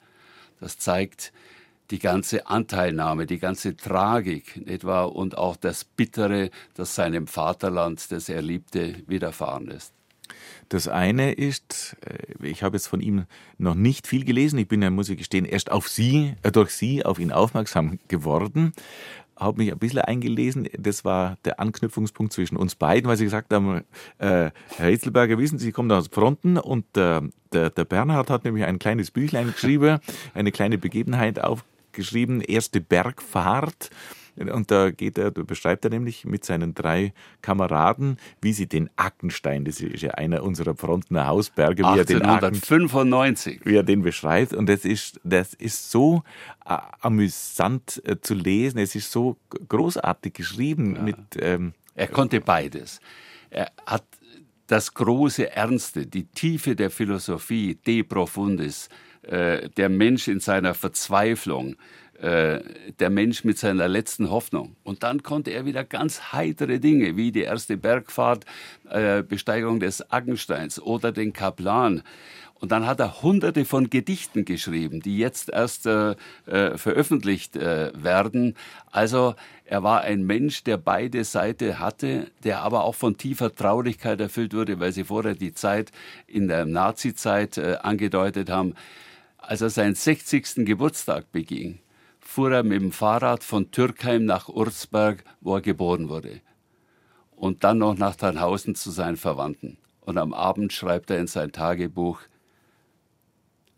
Das 0.60 0.78
zeigt 0.78 1.32
die 1.90 1.98
ganze 1.98 2.46
Anteilnahme, 2.46 3.26
die 3.26 3.38
ganze 3.38 3.76
Tragik 3.76 4.62
etwa 4.66 5.04
und 5.04 5.38
auch 5.38 5.56
das 5.56 5.84
Bittere, 5.84 6.50
das 6.74 6.94
seinem 6.94 7.26
Vaterland, 7.26 8.12
das 8.12 8.28
er 8.28 8.42
liebte, 8.42 8.96
widerfahren 9.06 9.68
ist. 9.68 9.92
Das 10.68 10.86
eine 10.86 11.32
ist, 11.32 11.96
äh, 12.04 12.46
ich 12.46 12.62
habe 12.62 12.76
jetzt 12.76 12.88
von 12.88 13.00
ihm 13.00 13.24
noch 13.56 13.74
nicht 13.74 14.06
viel 14.06 14.24
gelesen. 14.24 14.58
Ich 14.58 14.68
bin 14.68 14.82
ja, 14.82 14.90
muss 14.90 15.08
ich 15.08 15.16
gestehen, 15.16 15.46
erst 15.46 15.72
auf 15.72 15.88
Sie, 15.88 16.34
äh, 16.42 16.52
durch 16.52 16.70
Sie 16.70 17.04
auf 17.04 17.18
ihn 17.18 17.32
aufmerksam 17.32 17.98
geworden 18.08 18.72
habe 19.38 19.62
mich 19.62 19.72
ein 19.72 19.78
bisschen 19.78 20.00
eingelesen. 20.00 20.68
Das 20.78 21.04
war 21.04 21.38
der 21.44 21.60
Anknüpfungspunkt 21.60 22.32
zwischen 22.32 22.56
uns 22.56 22.74
beiden, 22.74 23.08
weil 23.08 23.16
Sie 23.16 23.24
gesagt 23.24 23.52
haben, 23.52 23.84
äh, 24.18 24.50
Herr 24.76 24.90
Hitzelberger, 24.90 25.38
wissen 25.38 25.58
Sie, 25.58 25.66
Sie 25.66 25.72
kommen 25.72 25.90
aus 25.92 26.08
Fronten 26.08 26.56
und 26.58 26.84
äh, 26.96 27.20
der, 27.52 27.70
der 27.70 27.84
Bernhard 27.84 28.30
hat 28.30 28.44
nämlich 28.44 28.64
ein 28.64 28.78
kleines 28.78 29.10
Büchlein 29.10 29.52
geschrieben, 29.52 29.98
eine 30.34 30.52
kleine 30.52 30.78
Begebenheit 30.78 31.40
aufgeschrieben, 31.40 32.40
erste 32.40 32.80
Bergfahrt. 32.80 33.90
Und 34.38 34.70
da 34.70 34.90
geht 34.90 35.18
er, 35.18 35.30
beschreibt 35.30 35.84
er 35.84 35.90
nämlich 35.90 36.24
mit 36.24 36.44
seinen 36.44 36.74
drei 36.74 37.12
Kameraden, 37.42 38.18
wie 38.40 38.52
sie 38.52 38.66
den 38.66 38.88
Ackenstein, 38.96 39.64
das 39.64 39.80
ist 39.80 40.02
ja 40.02 40.12
einer 40.12 40.42
unserer 40.42 40.74
Frontener 40.74 41.26
Hausberge, 41.26 41.82
wie 41.82 41.98
er 41.98 42.04
den 42.04 42.22
1895. 42.22 43.60
wie 43.64 43.76
er 43.76 43.82
den 43.82 44.02
beschreibt. 44.02 44.54
Und 44.54 44.68
das 44.68 44.84
ist, 44.84 45.20
das 45.24 45.54
ist 45.54 45.90
so 45.90 46.22
äh, 46.64 46.76
amüsant 47.00 48.00
äh, 48.04 48.20
zu 48.20 48.34
lesen. 48.34 48.78
Es 48.78 48.94
ist 48.94 49.10
so 49.10 49.36
großartig 49.68 50.34
geschrieben 50.34 50.96
ja. 50.96 51.02
mit, 51.02 51.16
ähm, 51.40 51.72
er 51.94 52.06
konnte 52.06 52.40
beides. 52.40 53.00
Er 53.50 53.70
hat 53.86 54.04
das 54.68 54.94
große 54.94 55.50
Ernste, 55.50 56.06
die 56.06 56.26
Tiefe 56.26 56.76
der 56.76 56.90
Philosophie, 56.90 57.74
de 57.74 58.02
profundis, 58.02 58.88
äh, 59.22 59.68
der 59.70 59.88
Mensch 59.88 60.28
in 60.28 60.40
seiner 60.40 60.74
Verzweiflung, 60.74 61.76
äh, 62.20 62.60
der 62.98 63.10
Mensch 63.10 63.44
mit 63.44 63.58
seiner 63.58 63.88
letzten 63.88 64.30
Hoffnung. 64.30 64.76
Und 64.82 65.02
dann 65.02 65.22
konnte 65.22 65.50
er 65.52 65.64
wieder 65.64 65.84
ganz 65.84 66.32
heitere 66.32 66.80
Dinge, 66.80 67.16
wie 67.16 67.32
die 67.32 67.42
erste 67.42 67.76
Bergfahrt, 67.76 68.44
äh, 68.90 69.22
Besteigung 69.22 69.80
des 69.80 70.10
Aggensteins 70.10 70.80
oder 70.80 71.12
den 71.12 71.32
Kaplan. 71.32 72.02
Und 72.60 72.72
dann 72.72 72.86
hat 72.86 72.98
er 72.98 73.22
hunderte 73.22 73.64
von 73.64 73.88
Gedichten 73.88 74.44
geschrieben, 74.44 75.00
die 75.00 75.16
jetzt 75.16 75.48
erst 75.50 75.86
äh, 75.86 76.16
äh, 76.46 76.76
veröffentlicht 76.76 77.54
äh, 77.54 77.92
werden. 77.94 78.56
Also 78.90 79.36
er 79.64 79.84
war 79.84 80.00
ein 80.00 80.24
Mensch, 80.24 80.64
der 80.64 80.76
beide 80.76 81.22
Seiten 81.22 81.78
hatte, 81.78 82.32
der 82.42 82.62
aber 82.62 82.82
auch 82.82 82.96
von 82.96 83.16
tiefer 83.16 83.54
Traurigkeit 83.54 84.20
erfüllt 84.20 84.54
wurde, 84.54 84.80
weil 84.80 84.90
Sie 84.90 85.04
vorher 85.04 85.34
die 85.34 85.52
Zeit 85.52 85.92
in 86.26 86.48
der 86.48 86.64
Nazi-Zeit 86.64 87.58
äh, 87.58 87.76
angedeutet 87.80 88.50
haben. 88.50 88.74
Als 89.38 89.60
er 89.60 89.70
seinen 89.70 89.94
60. 89.94 90.66
Geburtstag 90.66 91.30
beging, 91.30 91.78
fuhr 92.28 92.52
er 92.52 92.62
mit 92.62 92.82
dem 92.82 92.92
Fahrrad 92.92 93.42
von 93.42 93.70
Türkheim 93.70 94.26
nach 94.26 94.50
Urzberg, 94.50 95.24
wo 95.40 95.54
er 95.54 95.62
geboren 95.62 96.10
wurde. 96.10 96.42
Und 97.34 97.64
dann 97.64 97.78
noch 97.78 97.96
nach 97.96 98.16
Tannhausen 98.16 98.74
zu 98.74 98.90
seinen 98.90 99.16
Verwandten. 99.16 99.78
Und 100.02 100.18
am 100.18 100.34
Abend 100.34 100.74
schreibt 100.74 101.08
er 101.08 101.20
in 101.20 101.26
sein 101.26 101.52
Tagebuch, 101.52 102.20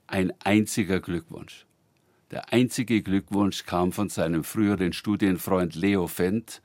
ein 0.08 0.32
einziger 0.40 0.98
Glückwunsch. 0.98 1.64
Der 2.32 2.52
einzige 2.52 3.02
Glückwunsch 3.02 3.66
kam 3.66 3.92
von 3.92 4.08
seinem 4.08 4.42
früheren 4.42 4.92
Studienfreund 4.92 5.76
Leo 5.76 6.08
Fendt, 6.08 6.60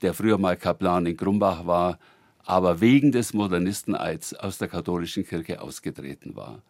der 0.00 0.14
früher 0.14 0.38
mal 0.38 0.56
Kaplan 0.56 1.04
in 1.04 1.18
Grumbach 1.18 1.66
war, 1.66 1.98
aber 2.46 2.80
wegen 2.80 3.12
des 3.12 3.34
Modernisteneids 3.34 4.32
aus 4.32 4.56
der 4.56 4.68
katholischen 4.68 5.26
Kirche 5.26 5.60
ausgetreten 5.60 6.34
war. 6.34 6.62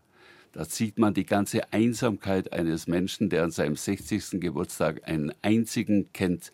Da 0.54 0.64
sieht 0.64 0.98
man 0.98 1.14
die 1.14 1.26
ganze 1.26 1.72
Einsamkeit 1.72 2.52
eines 2.52 2.86
Menschen, 2.86 3.28
der 3.28 3.42
an 3.42 3.50
seinem 3.50 3.74
60. 3.74 4.40
Geburtstag 4.40 5.02
einen 5.04 5.32
einzigen 5.42 6.12
kennt, 6.12 6.52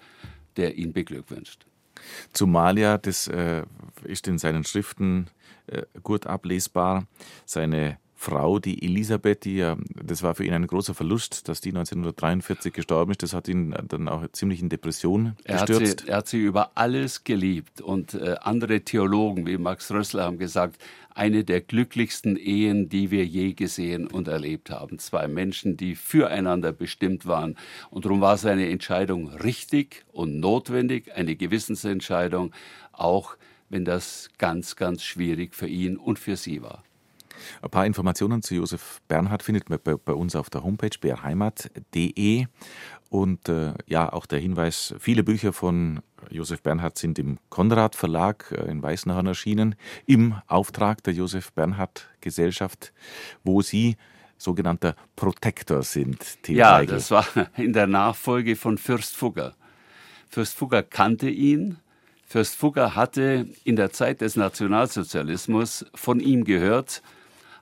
der 0.56 0.76
ihn 0.76 0.94
beglückwünscht. 0.94 1.66
Zumal 2.32 2.78
ja, 2.78 2.96
das 2.96 3.28
äh, 3.28 3.62
ist 4.04 4.26
in 4.26 4.38
seinen 4.38 4.64
Schriften 4.64 5.28
äh, 5.66 5.82
gut 6.02 6.26
ablesbar, 6.26 7.06
seine 7.44 7.98
Frau, 8.14 8.58
die 8.58 8.82
Elisabeth, 8.82 9.46
die 9.46 9.56
ja, 9.56 9.78
das 9.94 10.22
war 10.22 10.34
für 10.34 10.44
ihn 10.44 10.52
ein 10.52 10.66
großer 10.66 10.92
Verlust, 10.92 11.48
dass 11.48 11.62
die 11.62 11.70
1943 11.70 12.70
gestorben 12.70 13.12
ist. 13.12 13.22
Das 13.22 13.32
hat 13.32 13.48
ihn 13.48 13.74
dann 13.88 14.08
auch 14.08 14.26
ziemlich 14.32 14.60
in 14.60 14.68
Depression 14.68 15.36
er 15.44 15.58
gestürzt. 15.58 15.82
Hat 15.82 16.00
sie, 16.00 16.08
er 16.08 16.16
hat 16.18 16.28
sie 16.28 16.38
über 16.38 16.72
alles 16.74 17.24
geliebt 17.24 17.80
und 17.80 18.12
äh, 18.12 18.36
andere 18.42 18.82
Theologen 18.82 19.46
wie 19.46 19.56
Max 19.56 19.90
Rössler 19.90 20.24
haben 20.24 20.38
gesagt, 20.38 20.82
eine 21.20 21.44
der 21.44 21.60
glücklichsten 21.60 22.36
Ehen, 22.36 22.88
die 22.88 23.10
wir 23.10 23.26
je 23.26 23.52
gesehen 23.52 24.06
und 24.06 24.26
erlebt 24.26 24.70
haben. 24.70 24.98
Zwei 24.98 25.28
Menschen, 25.28 25.76
die 25.76 25.94
füreinander 25.94 26.72
bestimmt 26.72 27.26
waren. 27.26 27.58
Und 27.90 28.06
darum 28.06 28.22
war 28.22 28.38
seine 28.38 28.70
Entscheidung 28.70 29.28
richtig 29.28 30.06
und 30.12 30.40
notwendig, 30.40 31.14
eine 31.14 31.36
Gewissensentscheidung, 31.36 32.54
auch 32.92 33.36
wenn 33.68 33.84
das 33.84 34.30
ganz, 34.38 34.76
ganz 34.76 35.02
schwierig 35.02 35.54
für 35.54 35.68
ihn 35.68 35.98
und 35.98 36.18
für 36.18 36.36
sie 36.38 36.62
war. 36.62 36.82
Ein 37.60 37.70
paar 37.70 37.84
Informationen 37.84 38.40
zu 38.40 38.54
Josef 38.54 39.02
Bernhard 39.06 39.42
findet 39.42 39.68
man 39.68 39.78
bei, 39.84 39.96
bei 39.96 40.14
uns 40.14 40.34
auf 40.34 40.48
der 40.48 40.64
Homepage 40.64 40.96
brheimat.de. 40.98 42.46
Und 43.10 43.48
äh, 43.48 43.74
ja, 43.86 44.12
auch 44.12 44.24
der 44.24 44.38
Hinweis, 44.38 44.94
viele 45.00 45.24
Bücher 45.24 45.52
von 45.52 46.00
Josef 46.30 46.62
Bernhard 46.62 46.96
sind 46.96 47.18
im 47.18 47.38
Konrad 47.48 47.96
Verlag 47.96 48.52
äh, 48.52 48.70
in 48.70 48.82
Weißenhorn 48.82 49.26
erschienen, 49.26 49.74
im 50.06 50.36
Auftrag 50.46 51.02
der 51.02 51.14
Josef 51.14 51.52
Bernhard 51.52 52.08
Gesellschaft, 52.20 52.92
wo 53.42 53.62
Sie 53.62 53.96
sogenannter 54.38 54.94
Protektor 55.16 55.82
sind. 55.82 56.42
Theo 56.44 56.58
ja, 56.58 56.78
Weigel. 56.78 56.94
das 56.94 57.10
war 57.10 57.26
in 57.56 57.72
der 57.72 57.88
Nachfolge 57.88 58.54
von 58.54 58.78
Fürst 58.78 59.16
Fugger. 59.16 59.54
Fürst 60.28 60.54
Fugger 60.54 60.84
kannte 60.84 61.28
ihn. 61.28 61.78
Fürst 62.24 62.54
Fugger 62.54 62.94
hatte 62.94 63.48
in 63.64 63.74
der 63.74 63.90
Zeit 63.90 64.20
des 64.20 64.36
Nationalsozialismus 64.36 65.84
von 65.96 66.20
ihm 66.20 66.44
gehört, 66.44 67.02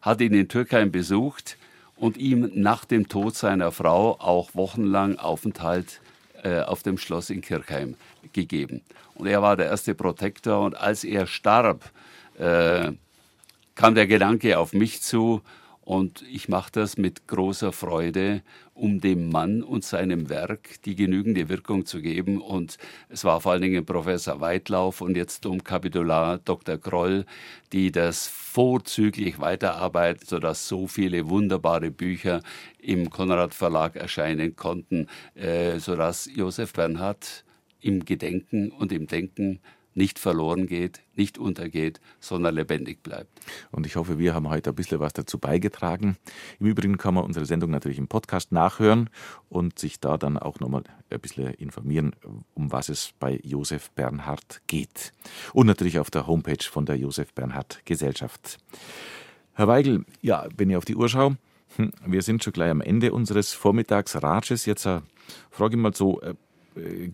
hat 0.02 0.20
ihn 0.20 0.34
in 0.34 0.48
Türkheim 0.48 0.92
besucht 0.92 1.56
und 1.98 2.16
ihm 2.16 2.50
nach 2.54 2.84
dem 2.84 3.08
Tod 3.08 3.36
seiner 3.36 3.72
Frau 3.72 4.16
auch 4.20 4.54
wochenlang 4.54 5.18
Aufenthalt 5.18 6.00
äh, 6.42 6.60
auf 6.60 6.82
dem 6.82 6.98
Schloss 6.98 7.30
in 7.30 7.40
Kirchheim 7.40 7.96
gegeben. 8.32 8.82
Und 9.14 9.26
er 9.26 9.42
war 9.42 9.56
der 9.56 9.66
erste 9.66 9.94
Protektor 9.94 10.64
und 10.64 10.76
als 10.76 11.04
er 11.04 11.26
starb, 11.26 11.90
äh, 12.38 12.92
kam 13.74 13.94
der 13.94 14.06
Gedanke 14.06 14.58
auf 14.58 14.72
mich 14.72 15.02
zu 15.02 15.42
und 15.88 16.22
ich 16.30 16.50
mache 16.50 16.70
das 16.70 16.98
mit 16.98 17.26
großer 17.28 17.72
Freude, 17.72 18.42
um 18.74 19.00
dem 19.00 19.30
Mann 19.30 19.62
und 19.62 19.84
seinem 19.84 20.28
Werk 20.28 20.82
die 20.82 20.94
genügende 20.94 21.48
Wirkung 21.48 21.86
zu 21.86 22.02
geben. 22.02 22.42
Und 22.42 22.76
es 23.08 23.24
war 23.24 23.40
vor 23.40 23.52
allen 23.52 23.62
Dingen 23.62 23.86
Professor 23.86 24.38
Weitlauf 24.42 25.00
und 25.00 25.16
jetzt 25.16 25.46
Domkapitular 25.46 26.40
Dr. 26.44 26.76
Kroll, 26.76 27.24
die 27.72 27.90
das 27.90 28.26
vorzüglich 28.26 29.38
weiterarbeiten, 29.38 30.26
sodass 30.26 30.68
so 30.68 30.88
viele 30.88 31.30
wunderbare 31.30 31.90
Bücher 31.90 32.42
im 32.78 33.08
Konrad 33.08 33.54
Verlag 33.54 33.96
erscheinen 33.96 34.56
konnten, 34.56 35.06
äh, 35.36 35.78
sodass 35.78 36.28
Josef 36.30 36.74
Bernhard 36.74 37.46
im 37.80 38.04
Gedenken 38.04 38.72
und 38.72 38.92
im 38.92 39.06
Denken 39.06 39.60
nicht 39.98 40.18
verloren 40.18 40.66
geht, 40.66 41.00
nicht 41.16 41.36
untergeht, 41.36 42.00
sondern 42.20 42.54
lebendig 42.54 43.02
bleibt. 43.02 43.28
Und 43.70 43.84
ich 43.84 43.96
hoffe, 43.96 44.18
wir 44.18 44.32
haben 44.32 44.48
heute 44.48 44.70
ein 44.70 44.76
bisschen 44.76 45.00
was 45.00 45.12
dazu 45.12 45.38
beigetragen. 45.38 46.16
Im 46.60 46.66
Übrigen 46.66 46.96
kann 46.96 47.14
man 47.14 47.24
unsere 47.24 47.44
Sendung 47.44 47.70
natürlich 47.70 47.98
im 47.98 48.08
Podcast 48.08 48.52
nachhören 48.52 49.10
und 49.50 49.78
sich 49.78 50.00
da 50.00 50.16
dann 50.16 50.38
auch 50.38 50.60
nochmal 50.60 50.84
ein 51.10 51.20
bisschen 51.20 51.52
informieren, 51.54 52.14
um 52.54 52.72
was 52.72 52.88
es 52.88 53.12
bei 53.18 53.40
Josef 53.42 53.90
Bernhard 53.90 54.62
geht. 54.68 55.12
Und 55.52 55.66
natürlich 55.66 55.98
auf 55.98 56.10
der 56.10 56.26
Homepage 56.26 56.64
von 56.64 56.86
der 56.86 56.96
Josef 56.96 57.34
Bernhard 57.34 57.82
Gesellschaft. 57.84 58.58
Herr 59.52 59.66
Weigel, 59.66 60.04
ja, 60.22 60.46
wenn 60.56 60.70
ich 60.70 60.76
auf 60.76 60.84
die 60.84 60.96
Uhr 60.96 61.08
schaue, 61.08 61.36
hm, 61.76 61.92
wir 62.06 62.22
sind 62.22 62.44
schon 62.44 62.52
gleich 62.52 62.70
am 62.70 62.80
Ende 62.80 63.12
unseres 63.12 63.52
Vormittagsratsches. 63.52 64.64
Jetzt 64.64 64.86
äh, 64.86 65.00
frage 65.50 65.76
ich 65.76 65.82
mal 65.82 65.94
so, 65.94 66.20
äh, 66.20 66.34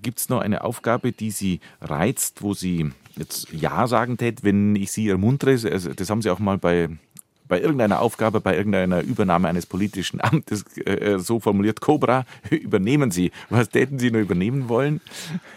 gibt 0.03 0.19
es 0.19 0.29
noch 0.29 0.41
eine 0.41 0.65
Aufgabe, 0.65 1.13
die 1.13 1.31
Sie 1.31 1.61
reizt, 1.81 2.43
wo 2.43 2.55
Sie 2.55 2.91
jetzt 3.17 3.53
Ja 3.53 3.87
sagen 3.87 4.17
tät, 4.17 4.45
wenn 4.45 4.77
ich 4.77 4.93
Sie 4.93 5.09
ermuntere? 5.09 5.53
Also, 5.71 5.93
das 5.93 6.11
haben 6.11 6.23
Sie 6.23 6.31
auch 6.31 6.39
mal 6.39 6.59
bei 6.59 6.89
bei 7.47 7.61
irgendeiner 7.61 8.01
Aufgabe, 8.01 8.41
bei 8.41 8.57
irgendeiner 8.57 9.03
Übernahme 9.03 9.49
eines 9.49 9.67
politischen 9.67 10.21
Amtes 10.21 10.65
äh, 10.79 11.19
so 11.19 11.41
formuliert, 11.41 11.81
Cobra, 11.81 12.25
übernehmen 12.51 13.11
Sie. 13.11 13.33
Was 13.51 13.69
täten 13.69 13.99
Sie 13.99 14.11
nur 14.11 14.23
übernehmen 14.23 14.69
wollen? 14.69 15.01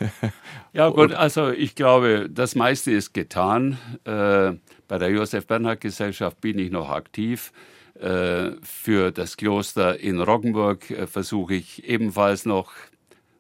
ja 0.74 0.90
gut, 0.90 1.14
also 1.14 1.50
ich 1.50 1.76
glaube, 1.76 2.30
das 2.30 2.56
meiste 2.56 2.92
ist 2.92 3.14
getan. 3.14 3.78
Äh, 4.04 4.54
bei 4.88 4.98
der 4.98 5.10
Josef 5.10 5.48
Bernhard 5.48 5.82
Gesellschaft 5.82 6.42
bin 6.42 6.60
ich 6.60 6.72
noch 6.72 6.90
aktiv. 6.90 7.52
Äh, 8.00 8.52
für 8.62 9.12
das 9.12 9.38
Kloster 9.38 10.00
in 10.00 10.22
Roggenburg 10.22 10.92
äh, 10.92 11.08
versuche 11.08 11.56
ich 11.56 11.88
ebenfalls 11.88 12.46
noch 12.46 12.72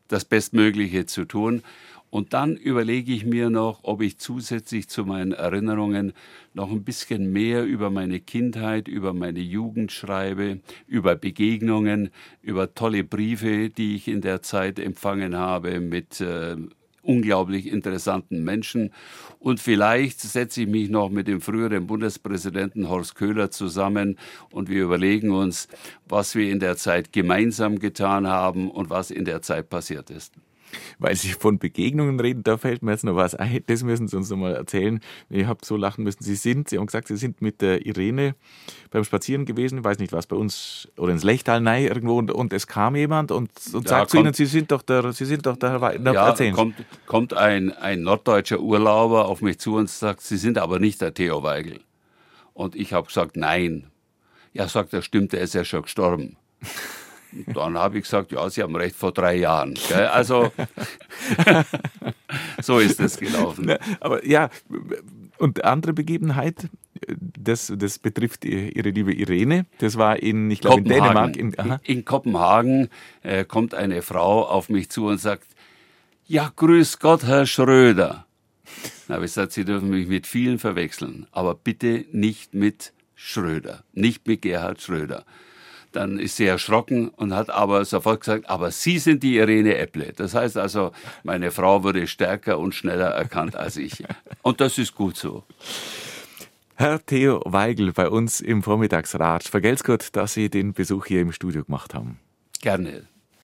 das 0.08 0.26
Bestmögliche 0.26 1.06
zu 1.06 1.26
tun. 1.26 1.64
Und 2.10 2.34
dann 2.34 2.56
überlege 2.56 3.12
ich 3.12 3.26
mir 3.26 3.50
noch, 3.50 3.82
ob 3.84 4.02
ich 4.02 4.18
zusätzlich 4.18 4.88
zu 4.88 5.04
meinen 5.04 5.34
Erinnerungen 5.34 6.14
noch 6.54 6.72
ein 6.72 6.84
bisschen 6.84 7.34
mehr 7.34 7.66
über 7.66 7.90
meine 7.90 8.22
Kindheit, 8.22 8.88
über 8.88 9.14
meine 9.14 9.42
Jugend 9.42 9.92
schreibe, 9.92 10.62
über 10.88 11.16
Begegnungen, 11.16 12.10
über 12.42 12.74
tolle 12.74 13.04
Briefe, 13.04 13.70
die 13.70 13.96
ich 13.96 14.08
in 14.08 14.22
der 14.22 14.42
Zeit 14.42 14.80
empfangen 14.80 15.36
habe 15.36 15.82
mit 15.82 16.22
äh, 16.22 16.56
unglaublich 17.08 17.68
interessanten 17.68 18.44
Menschen. 18.44 18.92
Und 19.40 19.60
vielleicht 19.60 20.20
setze 20.20 20.62
ich 20.62 20.68
mich 20.68 20.90
noch 20.90 21.10
mit 21.10 21.28
dem 21.28 21.42
früheren 21.42 21.88
Bundespräsidenten 21.88 22.90
Horst 22.90 23.16
Köhler 23.16 23.50
zusammen 23.50 24.18
und 24.52 24.70
wir 24.70 24.84
überlegen 24.84 25.32
uns, 25.32 25.68
was 26.08 26.36
wir 26.36 26.52
in 26.52 26.60
der 26.60 26.78
Zeit 26.78 27.14
gemeinsam 27.14 27.80
getan 27.80 28.28
haben 28.28 28.70
und 28.70 28.90
was 28.90 29.12
in 29.12 29.26
der 29.26 29.42
Zeit 29.42 29.70
passiert 29.70 30.10
ist. 30.10 30.34
Weil 30.99 31.15
Sie 31.15 31.30
von 31.30 31.60
Begegnungen 31.60 32.19
reden, 32.19 32.44
da 32.44 32.57
fällt 32.57 32.84
mir 32.84 32.91
jetzt 32.91 33.03
noch 33.03 33.15
was 33.15 33.35
ein. 33.35 33.64
Das 33.68 33.84
müssen 33.84 34.07
Sie 34.07 34.18
uns 34.18 34.30
noch 34.30 34.38
mal 34.38 34.53
erzählen. 34.53 34.99
Ich 35.30 35.45
habe 35.45 35.60
so 35.64 35.77
lachen 35.77 36.03
müssen. 36.03 36.23
Sie 36.23 36.35
sind, 36.35 36.69
Sie 36.69 36.77
haben 36.77 36.88
gesagt, 36.88 37.07
Sie 37.07 37.18
sind 37.18 37.41
mit 37.41 37.61
der 37.61 37.85
Irene 37.85 38.35
beim 38.89 39.03
Spazieren 39.03 39.45
gewesen, 39.45 39.80
ich 39.80 39.84
weiß 39.84 39.99
nicht 39.99 40.14
was, 40.14 40.27
bei 40.27 40.35
uns 40.35 40.88
oder 40.98 41.11
ins 41.11 41.23
Lechtal 41.23 41.61
nein, 41.61 41.85
irgendwo 41.85 42.18
und, 42.18 42.31
und 42.31 42.53
es 42.53 42.68
kam 42.68 42.95
jemand 42.95 43.31
und, 43.31 43.52
und 43.73 43.85
ja, 43.85 43.89
sagt 43.89 44.11
zu 44.11 44.18
Ihnen, 44.18 44.34
Sie 44.34 44.45
sind 44.45 44.72
doch 44.72 44.81
der, 44.81 45.11
Sie 45.14 45.26
sind 45.26 45.45
doch 45.45 45.57
der 45.57 45.72
Herr 45.72 45.81
Weidner. 45.81 46.14
Ja, 46.14 46.30
Erzählen. 46.30 46.53
kommt, 46.53 46.76
kommt 47.06 47.34
ein, 47.34 47.72
ein 47.73 48.02
norddeutscher 48.02 48.60
Urlauber 48.60 49.27
auf 49.27 49.41
mich 49.41 49.60
zu 49.60 49.76
und 49.76 49.89
sagt, 49.89 50.22
Sie 50.22 50.38
sind 50.38 50.57
aber 50.57 50.80
nicht 50.80 51.02
der 51.02 51.14
Theo 51.14 51.44
Weigel. 51.44 51.81
Und 52.53 52.76
ich 52.76 52.94
habe 52.94 53.07
gesagt, 53.07 53.38
nein. 53.38 53.88
Ja, 54.53 54.68
sagt 54.68 54.94
er, 54.94 55.03
stimmt, 55.03 55.34
er 55.34 55.41
ist 55.41 55.53
ja 55.53 55.64
schon 55.64 55.84
gestorben. 55.84 56.38
Dann 57.54 57.78
habe 57.78 57.98
ich 57.98 58.04
gesagt, 58.04 58.32
ja, 58.32 58.49
Sie 58.49 58.62
haben 58.62 58.76
recht, 58.76 58.95
vor 58.95 59.12
drei 59.12 59.36
Jahren. 59.36 59.76
Also 60.12 60.52
so 62.62 62.80
ist 62.80 62.99
es 62.99 63.18
gelaufen. 63.18 63.74
Aber 63.99 64.26
ja, 64.26 64.49
und 65.38 65.64
andere 65.64 65.94
Begebenheit, 65.94 66.70
das, 67.08 67.72
das 67.76 67.99
betrifft 67.99 68.45
Ihre 68.45 68.90
liebe 68.90 69.14
Irene. 69.14 69.66
Das 69.80 69.98
war 69.98 70.18
in, 70.18 70.49
ich 70.49 70.62
glaube, 70.62 70.80
in 70.80 70.86
Dänemark. 70.86 71.36
In, 71.36 71.54
in 71.84 72.06
Kopenhagen 72.06 72.90
äh, 73.24 73.45
kommt 73.45 73.74
eine 73.74 74.02
Frau 74.02 74.48
auf 74.48 74.70
mich 74.70 74.90
zu 74.90 75.08
und 75.08 75.20
sagt, 75.20 75.48
ja, 76.26 76.52
grüß 76.56 76.99
Gott, 76.99 77.24
Herr 77.24 77.45
Schröder. 77.45 78.26
Da 79.08 79.16
habe 79.16 79.26
ich 79.26 79.32
gesagt, 79.32 79.54
Sie 79.54 79.64
dürfen 79.64 79.90
mich 79.90 80.08
mit 80.08 80.28
vielen 80.28 80.60
verwechseln, 80.60 81.28
aber 81.32 81.56
bitte 81.56 82.06
nicht 82.12 82.54
mit 82.54 82.94
Schröder, 83.16 83.84
nicht 83.94 84.28
mit 84.28 84.41
Gerhard 84.41 84.82
Schröder. 84.82 85.26
Dann 85.98 86.19
ist 86.19 86.36
sie 86.36 86.45
erschrocken 86.45 87.10
und 87.10 87.34
hat 87.34 87.49
aber 87.49 87.84
sofort 87.84 88.19
gesagt, 88.19 88.48
aber 88.52 88.69
Sie 88.69 88.99
sind 88.99 89.24
die 89.24 89.38
Irene 89.38 89.78
Epple. 89.78 90.14
Das 90.15 90.36
heißt 90.36 90.56
also, 90.56 90.91
meine 91.24 91.49
Frau 91.49 91.82
wurde 91.82 92.06
stärker 92.06 92.60
und 92.60 92.76
schneller 92.76 93.07
erkannt 93.07 93.56
als 93.56 93.78
ich. 93.78 94.03
Und 94.44 94.61
das 94.61 94.78
ist 94.78 94.94
gut 94.94 95.18
so. 95.18 95.44
Herr 96.76 97.03
Theo 97.03 97.41
Weigel 97.45 97.94
bei 97.94 98.10
uns 98.10 98.41
im 98.41 98.61
Vormittagsrat. 98.61 99.45
Vergelt's 99.45 99.84
gut, 99.84 100.15
dass 100.15 100.36
Sie 100.36 100.52
den 100.52 100.74
Besuch 100.74 101.07
hier 101.07 101.22
im 101.22 101.32
Studio 101.32 101.64
gemacht 101.64 101.95
haben. 101.95 102.19
Gerne. 102.61 103.07